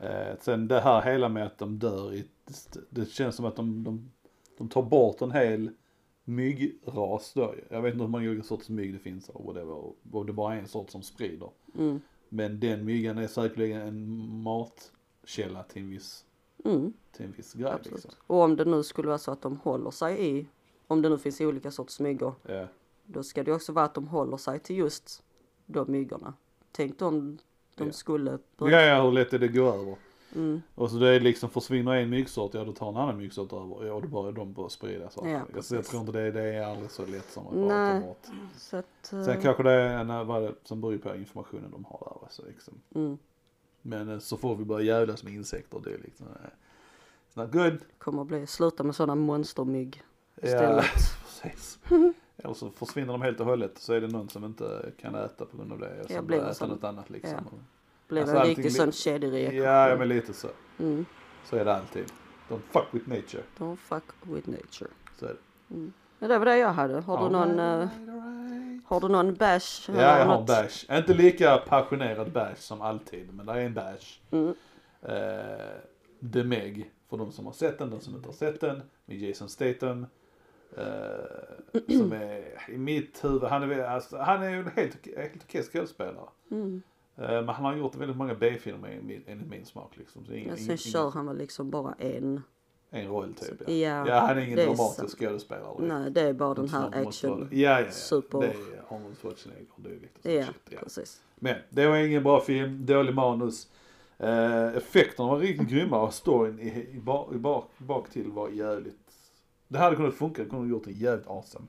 Eh, 0.00 0.36
sen 0.40 0.68
det 0.68 0.80
här 0.80 1.02
hela 1.02 1.28
med 1.28 1.46
att 1.46 1.58
de 1.58 1.78
dör 1.78 2.14
i, 2.14 2.28
det 2.90 3.04
känns 3.04 3.36
som 3.36 3.44
att 3.44 3.56
de, 3.56 3.84
de, 3.84 4.10
de 4.58 4.68
tar 4.68 4.82
bort 4.82 5.20
en 5.20 5.32
hel 5.32 5.70
myggras 6.24 7.32
då. 7.34 7.54
Jag 7.70 7.82
vet 7.82 7.92
inte 7.92 8.04
hur 8.04 8.10
många 8.10 8.30
olika 8.30 8.42
sorters 8.42 8.68
mygg 8.68 8.92
det 8.92 8.98
finns 8.98 9.28
och 9.28 9.44
whatever. 9.44 9.92
Och 10.12 10.26
det 10.26 10.30
är 10.30 10.34
bara 10.34 10.54
en 10.54 10.68
sort 10.68 10.90
som 10.90 11.02
sprider. 11.02 11.50
Mm. 11.78 12.00
Men 12.28 12.60
den 12.60 12.84
myggan 12.84 13.18
är 13.18 13.26
säkerligen 13.26 13.80
en 13.80 14.18
matkälla 14.42 15.62
till 15.62 15.82
en 15.82 15.90
viss, 15.90 16.24
Mm, 16.64 16.92
till 17.12 17.24
en 17.26 17.32
viss 17.32 17.52
grej 17.54 17.66
absolut. 17.72 17.92
liksom. 18.04 18.10
Och 18.26 18.40
om 18.40 18.56
det 18.56 18.64
nu 18.64 18.82
skulle 18.82 19.08
vara 19.08 19.18
så 19.18 19.30
att 19.30 19.42
de 19.42 19.56
håller 19.56 19.90
sig 19.90 20.38
i, 20.38 20.46
om 20.86 21.02
det 21.02 21.08
nu 21.08 21.18
finns 21.18 21.40
olika 21.40 21.70
sorters 21.70 22.00
myggor, 22.00 22.34
Ja. 22.48 22.66
då 23.04 23.22
ska 23.22 23.42
det 23.42 23.52
också 23.52 23.72
vara 23.72 23.84
att 23.84 23.94
de 23.94 24.08
håller 24.08 24.36
sig 24.36 24.58
till 24.58 24.76
just 24.76 25.22
de 25.66 25.90
myggorna. 25.92 26.34
Tänk 26.72 27.02
om 27.02 27.38
de 27.74 27.86
Ja. 27.86 27.92
skulle 27.92 28.38
Ja, 28.58 28.70
ja, 28.70 29.02
hur 29.04 29.12
lätt 29.12 29.32
är 29.32 29.38
det 29.38 29.46
att 29.46 29.54
gå 29.54 29.64
över? 29.72 29.96
Mm. 30.34 30.62
Och 30.74 30.90
så 30.90 30.96
det 30.96 31.08
är 31.08 31.20
liksom 31.20 31.50
försvinner 31.50 31.92
en 31.92 32.10
myggsort, 32.10 32.54
ja 32.54 32.64
då 32.64 32.72
tar 32.72 32.88
en 32.88 32.96
annan 32.96 33.16
myggsort 33.16 33.52
över. 33.52 33.86
Ja, 33.86 33.92
och 33.92 34.02
då 34.02 34.08
börjar 34.08 34.32
de 34.32 34.52
bara 34.52 34.68
sprida 34.68 35.10
saker. 35.10 35.30
Ja, 35.30 35.42
jag, 35.70 35.84
tror 35.84 36.00
inte 36.00 36.12
det, 36.12 36.30
det 36.30 36.42
är 36.42 36.62
aldrig 36.62 36.90
så 36.90 37.06
lätt 37.06 37.30
som 37.30 37.46
att 37.46 37.54
bara 37.54 37.66
Nej. 37.66 38.00
ta 38.00 38.06
bort. 38.06 38.26
Så 38.56 38.76
att, 38.76 39.12
eh, 39.12 39.24
Sen 39.24 39.40
kanske 39.40 39.62
det 39.62 39.70
är 39.70 39.98
en, 39.98 40.26
vad 40.26 40.42
det, 40.42 40.54
som 40.64 40.80
beror 40.80 40.98
på 40.98 41.16
informationen 41.16 41.70
de 41.70 41.84
har 41.84 41.98
där. 41.98 42.24
Alltså, 42.24 42.42
liksom. 42.46 42.74
mm, 42.94 43.18
Men 43.82 44.08
eh, 44.08 44.18
så 44.18 44.36
får 44.36 44.56
vi 44.56 44.64
börja 44.64 44.84
jävlas 44.84 45.24
med 45.24 45.32
insekter, 45.32 45.80
det 45.84 45.90
är 45.94 45.98
liksom, 45.98 46.26
eh, 46.26 46.50
it's 47.32 47.42
not 47.42 47.52
good. 47.52 47.78
kommer 47.98 48.24
bli, 48.24 48.46
sluta 48.46 48.82
med 48.84 48.94
sådana 48.94 49.14
monstermygg 49.14 50.02
Ja, 50.34 50.46
istället. 50.48 50.84
precis. 51.42 51.78
Eller 52.36 52.54
så 52.54 52.70
försvinner 52.70 53.12
de 53.12 53.22
helt 53.22 53.40
och 53.40 53.46
hållet 53.46 53.78
så 53.78 53.92
är 53.92 54.00
det 54.00 54.08
någon 54.08 54.28
som 54.28 54.44
inte 54.44 54.92
kan 55.00 55.14
äta 55.14 55.44
på 55.44 55.56
grund 55.56 55.72
av 55.72 55.78
det. 55.78 56.00
Och 56.00 56.10
Ja, 56.10 56.22
blir 56.22 56.38
börjar 56.38 56.50
äta 56.50 56.66
något 56.66 56.84
annat 56.84 57.10
liksom. 57.10 57.38
Blir 58.10 58.22
Alltså 58.22 58.36
en 58.36 58.46
riktig 58.46 58.72
sån 58.72 58.92
kedjereaktion. 58.92 59.62
Ja, 59.62 59.96
men 59.96 60.08
lite 60.08 60.32
så. 60.32 60.48
Mm. 60.78 61.06
Så 61.44 61.56
är 61.56 61.64
det 61.64 61.74
alltid. 61.74 62.04
Don't 62.48 62.60
fuck 62.70 62.86
with 62.90 63.08
nature. 63.08 63.42
Don't 63.58 63.76
fuck 63.76 64.04
with 64.22 64.48
nature. 64.48 64.90
Så 65.18 65.26
är 65.26 65.28
det. 65.68 65.90
Ja, 66.18 66.28
det 66.28 66.38
var 66.38 66.46
det 66.46 66.58
jag 66.58 66.72
hade. 66.72 67.00
Har 67.00 67.24
du 67.24 67.32
någon, 67.32 67.58
eh, 67.58 67.64
Alright, 67.64 68.08
alright. 68.08 68.84
har 68.86 69.00
du 69.00 69.08
någon 69.08 69.34
bash? 69.34 69.88
Ja, 69.88 69.94
jag 70.18 70.26
har 70.26 70.38
något? 70.38 70.46
bash. 70.46 70.98
Inte 70.98 71.14
lika 71.14 71.56
passionerad 71.56 72.32
bash 72.32 72.56
som 72.56 72.80
alltid, 72.82 73.34
men 73.34 73.46
det 73.46 73.52
är 73.52 73.60
en 73.60 73.74
bash. 73.74 74.20
Mm. 74.30 74.54
Eh, 75.02 76.30
The 76.32 76.44
Meg, 76.44 76.90
för 77.10 77.16
de 77.16 77.32
som 77.32 77.46
har 77.46 77.52
sett 77.52 77.78
den, 77.78 77.90
de 77.90 78.00
som 78.00 78.16
inte 78.16 78.28
har 78.28 78.34
sett 78.34 78.60
den, 78.60 78.82
med 79.06 79.16
Jason 79.16 79.48
Statham. 79.48 80.06
Eh, 80.76 81.98
som 81.98 82.12
är 82.22 82.58
i 82.68 82.78
mitt 82.78 83.24
huvud, 83.24 83.42
han 83.42 83.70
är, 83.70 83.82
alltså, 83.82 84.18
han 84.18 84.42
är 84.42 84.50
en 84.50 84.70
helt, 84.76 85.06
helt 85.16 85.44
okej 85.44 85.62
skådespelare. 85.62 86.28
Mm. 86.50 86.82
Eh, 87.20 87.26
men 87.28 87.48
han 87.48 87.64
har 87.64 87.76
gjort 87.76 87.94
väldigt 87.94 88.16
många 88.16 88.34
B-filmer 88.34 88.88
enligt 89.26 89.48
min 89.48 89.64
smak 89.66 89.96
liksom. 89.96 90.24
Så 90.26 90.32
ingen, 90.32 90.48
Ja, 90.48 90.56
sen 90.56 90.64
ingen, 90.64 90.76
kör 90.78 91.10
han 91.10 91.26
väl 91.26 91.36
liksom 91.38 91.70
bara 91.70 91.92
en. 91.98 92.42
en 92.90 93.06
roll 93.08 93.34
typ. 93.34 93.60
Ja, 93.68 93.72
Ja. 93.74 94.08
ja, 94.08 94.18
han 94.20 94.38
är 94.38 94.42
ingen 94.42 94.56
det 94.56 94.64
dramatisk 94.66 95.18
skådespelare. 95.18 95.64
direkt. 95.78 95.88
Nej, 95.94 96.10
det 96.10 96.20
är 96.20 96.32
bara 96.32 96.54
den 96.54 96.68
här 96.68 97.06
action. 97.06 97.48
Ja, 97.52 97.58
ja, 97.58 97.80
ja. 97.80 97.90
super- 97.90 98.38
Det 98.40 98.46
är 98.46 98.94
Arnold 98.96 99.18
Schwarzenegger 99.18 99.66
och 99.74 99.82
dylikt. 99.82 100.18
Ja, 100.22 100.44
shit, 100.44 100.54
ja. 100.70 100.78
precis. 100.82 101.22
Men 101.36 101.56
det 101.70 101.86
var 101.86 101.96
ingen 101.96 102.22
bra 102.22 102.40
film, 102.40 102.86
dålig 102.86 103.14
manus. 103.14 103.68
Eh, 104.18 104.76
effekterna 104.76 105.28
var 105.28 105.38
riktigt 105.38 105.68
grymma 105.68 106.02
och 106.02 106.14
storyn 106.14 106.58
i, 106.60 106.68
i, 106.96 107.00
bak, 107.00 107.30
bak, 107.34 107.70
bak 107.78 108.10
till 108.10 108.30
var 108.30 108.48
jävligt. 108.48 108.96
Det 109.68 109.78
hade 109.78 109.96
kunnat 109.96 110.14
funka, 110.14 110.42
det 110.42 110.48
kunde 110.48 110.64
ha 110.64 110.70
gjort 110.70 110.84
det 110.84 110.92
jävligt 110.92 111.26
awesome. 111.26 111.66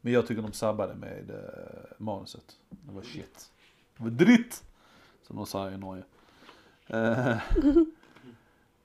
Men 0.00 0.12
jag 0.12 0.26
tycker 0.26 0.42
de 0.42 0.52
sabbade 0.52 0.94
med 0.94 1.30
eh, 1.30 1.90
manuset. 1.98 2.56
Det 2.70 2.92
var 2.94 3.02
shit. 3.02 3.50
Det 3.96 4.02
var 4.04 4.10
dritt! 4.10 4.62
Som 5.26 5.36
de 5.36 5.46
säger 5.46 5.72
i 5.72 5.78
Norge. 5.78 6.04
Eh, 6.86 7.36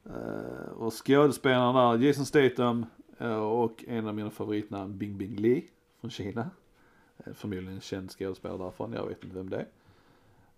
eh, 0.05 0.71
och 0.77 0.93
skådespelarna 0.93 1.97
där, 1.97 2.05
Jason 2.05 2.25
Statham 2.25 2.85
eh, 3.17 3.35
och 3.35 3.83
en 3.87 4.07
av 4.07 4.15
mina 4.15 4.29
favoritnamn, 4.29 4.97
Bing 4.97 5.17
Bing 5.17 5.35
Lee 5.35 5.63
från 5.99 6.11
Kina. 6.11 6.49
Eh, 7.17 7.33
förmodligen 7.33 7.73
en 7.73 7.81
känd 7.81 8.11
skådespelare 8.11 8.57
därifrån, 8.57 8.93
jag 8.93 9.07
vet 9.07 9.23
inte 9.23 9.35
vem 9.35 9.49
det 9.49 9.57
är. 9.57 9.67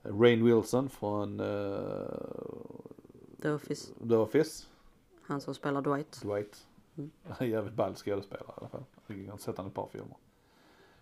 Eh, 0.04 0.20
Rain 0.20 0.46
Wilson 0.46 0.90
från 0.90 1.38
The 3.42 3.50
Office. 3.50 3.94
The 4.10 4.16
Office. 4.16 4.66
Han 5.22 5.42
som 5.42 5.56
spelar 5.56 5.82
Dwight. 5.82 6.22
Dwight. 6.22 6.68
Mm. 6.98 7.12
Han 7.30 7.50
jävligt 7.50 7.74
ball 7.74 7.96
skådespelare 7.96 8.48
i 8.48 8.60
alla 8.60 8.70
fall. 8.70 8.84
Jag 9.08 9.32
har 9.32 9.38
sett 9.38 9.58
honom 9.58 9.68
i 9.68 9.72
ett 9.72 9.76
par 9.76 9.88
filmer. 9.88 10.18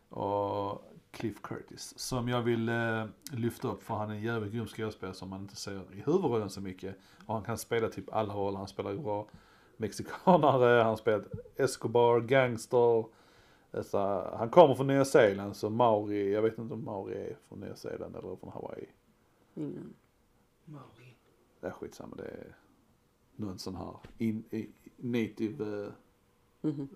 Och 0.10 0.84
Cliff 1.12 1.42
Curtis. 1.42 2.00
Som 2.00 2.28
jag 2.28 2.42
vill 2.42 2.70
eh, 2.70 3.06
lyfta 3.32 3.68
upp 3.68 3.84
för 3.84 3.94
han 3.94 4.10
är 4.10 4.14
en 4.16 4.22
jävligt 4.22 4.54
grym 4.54 4.68
skådespelare 4.68 5.16
som 5.16 5.30
man 5.30 5.42
inte 5.42 5.56
ser 5.56 5.94
i 5.94 6.02
huvudrollen 6.06 6.50
så 6.50 6.62
mycket. 6.62 6.98
Och 7.26 7.34
han 7.34 7.44
kan 7.44 7.58
spela 7.58 7.90
typ 7.90 8.14
alla 8.14 8.34
roller. 8.34 8.58
Han 8.58 8.68
spelar 8.68 8.96
bra 8.96 9.28
mexikanare, 9.78 10.84
han 10.84 10.98
spelar 10.98 11.26
Escobar, 11.56 12.20
gangster. 12.22 13.06
Så, 13.84 13.98
han 14.38 14.50
kommer 14.50 14.76
från 14.76 14.88
Nya 14.88 15.06
Zeeland 15.06 15.56
så 15.56 15.70
Mauri, 15.70 16.34
jag 16.34 16.42
vet 16.42 16.58
inte 16.58 16.74
om 16.74 16.86
Mauri 16.86 17.16
är 17.16 17.38
från 17.48 17.60
Nya 17.60 17.76
Zeeland 17.76 18.16
eller 18.16 18.36
från 18.36 18.52
Hawaii. 18.52 18.86
Ingen. 19.56 19.94
Mauri. 20.66 21.16
Det 21.60 21.68
är 21.68 21.72
skitsamma, 21.72 22.16
det 22.16 22.24
är 22.28 22.56
någon 23.36 23.60
sån 23.60 23.76
här 23.76 23.96
in, 24.18 24.44
i, 24.50 24.70
native 24.98 25.84
eh, 25.86 25.92
Mhm. 26.64 26.90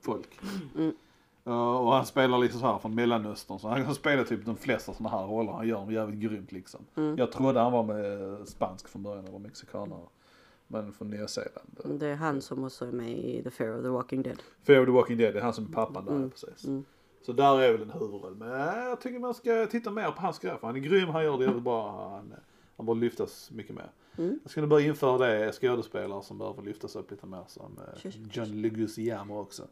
folk. 0.00 0.40
Mm. 0.76 0.96
Ja, 1.48 1.78
och 1.78 1.92
han 1.92 2.06
spelar 2.06 2.38
liksom 2.38 2.60
så 2.60 2.66
här 2.66 2.78
från 2.78 2.94
mellanöstern 2.94 3.58
så 3.58 3.68
han 3.68 3.84
kan 3.84 3.94
spela 3.94 4.24
typ 4.24 4.44
de 4.44 4.56
flesta 4.56 4.94
såna 4.94 5.08
här 5.08 5.26
roller. 5.26 5.52
Han 5.52 5.68
gör 5.68 5.76
dem 5.76 5.92
jävligt 5.92 6.20
grymt 6.20 6.52
liksom. 6.52 6.80
Mm. 6.96 7.18
Jag 7.18 7.32
trodde 7.32 7.60
han 7.60 7.72
var 7.72 7.82
med 7.82 8.48
spansk 8.48 8.88
från 8.88 9.02
början 9.02 9.26
eller 9.26 9.38
mexikanare. 9.38 10.00
Men 10.68 10.92
från 10.92 11.10
Nya 11.10 11.28
Zeeland. 11.28 11.98
Det 12.00 12.06
är 12.06 12.14
han 12.14 12.42
som 12.42 12.64
också 12.64 12.86
är 12.86 12.92
med 12.92 13.10
i 13.18 13.42
The 13.42 13.50
Fear 13.50 13.76
of 13.76 13.82
the 13.82 13.88
Walking 13.88 14.22
Dead. 14.22 14.42
Fear 14.62 14.80
of 14.80 14.86
the 14.86 14.92
Walking 14.92 15.16
Dead, 15.16 15.34
det 15.34 15.38
är 15.40 15.44
han 15.44 15.52
som 15.54 15.64
är 15.64 15.72
pappan 15.72 16.04
där 16.04 16.12
Mm. 16.12 16.30
precis. 16.30 16.64
Mm. 16.64 16.84
Så 17.26 17.32
där 17.32 17.60
är 17.60 17.72
väl 17.72 17.82
en 17.82 17.90
huvudroll. 17.90 18.34
Men 18.36 18.48
jag 18.88 19.00
tycker 19.00 19.18
man 19.18 19.34
ska 19.34 19.66
titta 19.70 19.90
mer 19.90 20.10
på 20.10 20.22
hans 20.22 20.38
grejer 20.38 20.56
för 20.56 20.66
han 20.66 20.76
är 20.76 20.80
grym, 20.80 21.08
han 21.08 21.24
gör 21.24 21.38
det 21.38 21.44
jävligt 21.44 21.62
bra. 21.64 22.10
Han, 22.10 22.34
han 22.76 22.86
borde 22.86 23.00
lyftas 23.00 23.50
mycket 23.50 23.74
mer. 23.74 23.90
Mm. 24.18 24.38
Jag 24.42 24.50
skulle 24.50 24.66
börja 24.66 24.86
införa 24.86 25.18
det, 25.26 25.52
skådespelare 25.52 26.22
som 26.22 26.38
behöver 26.38 26.62
lyftas 26.62 26.96
upp 26.96 27.10
lite 27.10 27.26
mer 27.26 27.44
som 27.46 27.78
eh. 28.04 28.10
John 28.32 28.60
Leguizamo 28.62 29.40
också. 29.40 29.62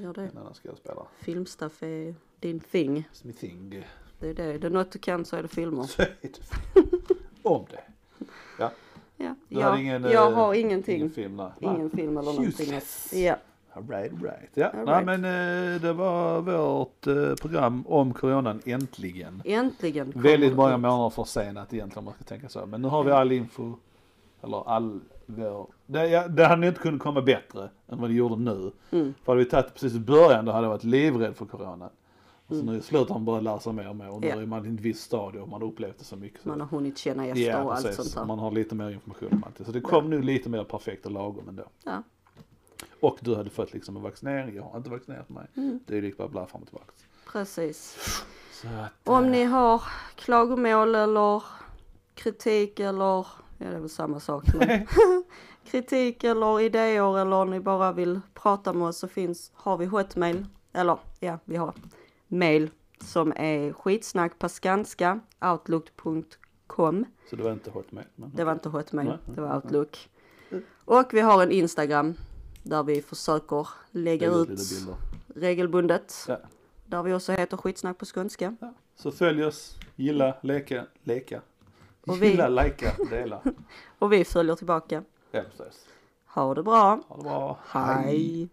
Gör 0.00 0.14
det. 0.14 0.22
En 0.22 0.38
annan 0.38 0.54
skådespelare. 0.54 1.06
Filmstuff 1.18 1.82
är 1.82 2.14
din 2.40 2.60
thing. 2.60 3.08
Smithing. 3.12 3.84
Det 4.18 4.28
är 4.28 4.34
det. 4.34 4.58
Det 4.58 4.66
är 4.66 4.70
något 4.70 4.92
du 4.92 4.98
kan 4.98 5.24
så 5.24 5.36
är 5.36 5.42
det 5.42 5.48
filmer. 5.48 5.82
Så 5.82 6.02
är 6.02 6.16
det. 6.22 6.40
Om 7.42 7.66
det. 7.70 7.82
Ja. 8.58 8.70
Du 9.16 9.34
Jag, 9.48 9.62
hade 9.62 9.80
ingen, 9.80 10.02
jag 10.02 10.32
eh, 10.32 10.34
har 10.34 10.54
ingenting. 10.54 10.96
Ingen 10.96 11.10
film. 11.10 11.42
Ingen 11.60 11.90
film 11.90 12.18
eller 12.18 12.32
någonting. 12.32 12.66
Useless. 12.66 13.12
Ja. 13.12 13.36
Alright, 13.72 14.12
right. 14.12 14.50
Ja, 14.54 14.66
All 14.68 14.84
nej 14.84 14.94
right. 14.94 15.20
men 15.20 15.24
eh, 15.74 15.80
det 15.80 15.92
var 15.92 16.40
vårt 16.40 17.06
eh, 17.06 17.34
program 17.34 17.86
om 17.86 18.14
coronan 18.14 18.60
äntligen. 18.64 19.42
Äntligen. 19.44 20.12
Väldigt 20.16 20.56
många 20.56 20.76
månader 20.76 21.10
försenat 21.10 21.72
egentligen 21.72 21.98
om 21.98 22.04
man 22.04 22.14
ska 22.14 22.24
tänka 22.24 22.48
så. 22.48 22.66
Men 22.66 22.82
nu 22.82 22.88
har 22.88 23.04
vi 23.04 23.10
all 23.10 23.32
info, 23.32 23.74
eller 24.42 24.68
all 24.68 25.00
vår, 25.36 25.66
det, 25.86 26.06
ja, 26.08 26.28
det 26.28 26.46
hade 26.46 26.66
inte 26.68 26.80
kunnat 26.80 27.00
komma 27.00 27.22
bättre 27.22 27.70
än 27.88 28.00
vad 28.00 28.10
det 28.10 28.14
gjorde 28.14 28.36
nu. 28.36 28.72
Mm. 28.90 29.14
För 29.24 29.32
hade 29.32 29.44
vi 29.44 29.50
tagit 29.50 29.66
det 29.66 29.72
precis 29.72 29.94
i 29.94 30.00
början 30.00 30.44
då 30.44 30.52
hade 30.52 30.64
jag 30.64 30.70
varit 30.70 30.84
livrädd 30.84 31.36
för 31.36 31.46
corona. 31.46 31.90
Och 32.46 32.56
så 32.56 32.62
Mm. 32.62 32.66
nu 32.74 32.78
i 32.78 32.82
slutet 32.82 33.08
har 33.08 33.16
man 33.16 33.24
börjat 33.24 33.42
lära 33.44 33.60
sig 33.60 33.72
mer 33.72 33.88
och 33.88 33.96
mer 33.96 34.10
och 34.10 34.20
nu 34.20 34.26
Ja. 34.28 34.36
är 34.42 34.46
man 34.46 34.66
i 34.66 34.74
ett 34.74 34.80
visst 34.80 35.02
stadie 35.02 35.40
och 35.40 35.48
man 35.48 35.62
har 35.62 35.68
upplevt 35.68 35.98
det 35.98 36.04
så 36.04 36.16
mycket. 36.16 36.42
Så. 36.42 36.48
Man 36.48 36.60
har 36.60 36.66
hunnit 36.68 36.98
känna 36.98 37.26
efter 37.26 37.42
ja, 37.42 37.62
och 37.62 37.74
allt 37.74 37.82
precis. 37.86 37.96
sånt 38.04 38.14
där. 38.14 38.24
Man 38.24 38.38
har 38.38 38.50
lite 38.50 38.74
mer 38.74 38.90
information 38.90 39.28
om 39.32 39.44
allt. 39.46 39.66
Så 39.66 39.72
det 39.72 39.80
kom 39.80 40.10
nu 40.10 40.22
lite 40.22 40.48
mer 40.48 40.64
perfekt 40.64 41.06
och 41.06 41.12
lagom 41.12 41.48
ändå. 41.48 41.64
Ja. 41.84 42.02
Och 43.00 43.18
du 43.20 43.34
hade 43.36 43.50
fått 43.50 43.72
liksom 43.72 43.96
en 43.96 44.02
vaccinering, 44.02 44.54
jag 44.56 44.62
har 44.62 44.76
inte 44.76 44.90
vaccinerat 44.90 45.28
mig. 45.28 45.46
Mm. 45.56 45.80
Det 45.86 45.98
är 45.98 46.02
lika 46.02 46.16
bara 46.16 46.28
bla 46.28 46.46
fram 46.46 46.60
och 46.62 46.68
tillbaka. 46.68 46.92
Precis. 47.32 47.96
Att, 48.80 49.08
Om 49.08 49.24
eh, 49.24 49.30
ni 49.30 49.44
har 49.44 49.82
klagomål 50.14 50.94
eller 50.94 51.42
kritik 52.14 52.80
eller, 52.80 53.26
ja 53.60 53.70
det 53.70 53.76
är 53.76 53.80
väl 53.80 53.88
samma 53.88 54.20
sak. 54.20 54.44
Men 54.54 54.86
kritik 55.64 56.24
eller 56.24 56.60
idéer 56.60 57.18
eller 57.18 57.36
om 57.36 57.50
ni 57.50 57.60
bara 57.60 57.92
vill 57.92 58.20
prata 58.34 58.72
med 58.72 58.88
oss 58.88 58.98
så 58.98 59.08
finns, 59.08 59.52
har 59.54 59.76
vi 59.76 59.86
hotmail, 59.86 60.46
eller 60.72 60.98
ja 61.20 61.38
vi 61.44 61.56
har 61.56 61.74
mail 62.28 62.70
som 63.00 63.32
är 63.36 63.72
skitsnack 63.72 64.38
på 64.38 64.48
skanska, 64.48 65.20
outlook.com. 65.40 67.04
Så 67.30 67.36
det 67.36 67.42
var 67.42 67.52
inte 67.52 67.70
hotmail? 67.70 68.06
Men, 68.14 68.30
Det 68.34 68.44
var 68.44 68.52
inte 68.52 68.68
hotmail, 68.68 69.08
Nej, 69.08 69.18
det 69.34 69.40
var 69.40 69.48
nej, 69.48 69.56
outlook. 69.56 70.08
Och 70.84 71.14
vi 71.14 71.20
har 71.20 71.42
en 71.42 71.50
Instagram 71.52 72.14
där 72.62 72.82
vi 72.82 73.02
försöker 73.02 73.68
lägga 73.90 74.30
ut 74.30 74.60
regelbundet. 75.34 76.14
Ja. 76.28 76.38
Där 76.86 77.02
vi 77.02 77.14
också 77.14 77.32
heter 77.32 77.56
skitsnack 77.56 77.98
på 77.98 78.04
skånska. 78.04 78.56
Ja. 78.60 78.74
Så 78.94 79.10
följ 79.12 79.44
oss, 79.44 79.78
gilla, 79.96 80.36
leka, 80.42 80.86
leka. 81.02 81.40
Och 82.06 82.22
vi- 82.22 82.30
Gilla, 82.30 82.48
likea, 82.48 82.92
dela. 83.10 83.40
Och 83.98 84.12
vi 84.12 84.24
följer 84.24 84.54
tillbaka. 84.54 85.02
Precis. 85.30 85.86
Ha 86.26 86.54
det 86.54 86.62
bra! 86.62 87.00
Ha 87.08 87.16
det 87.16 87.22
bra. 87.22 87.58
Hej. 87.68 88.48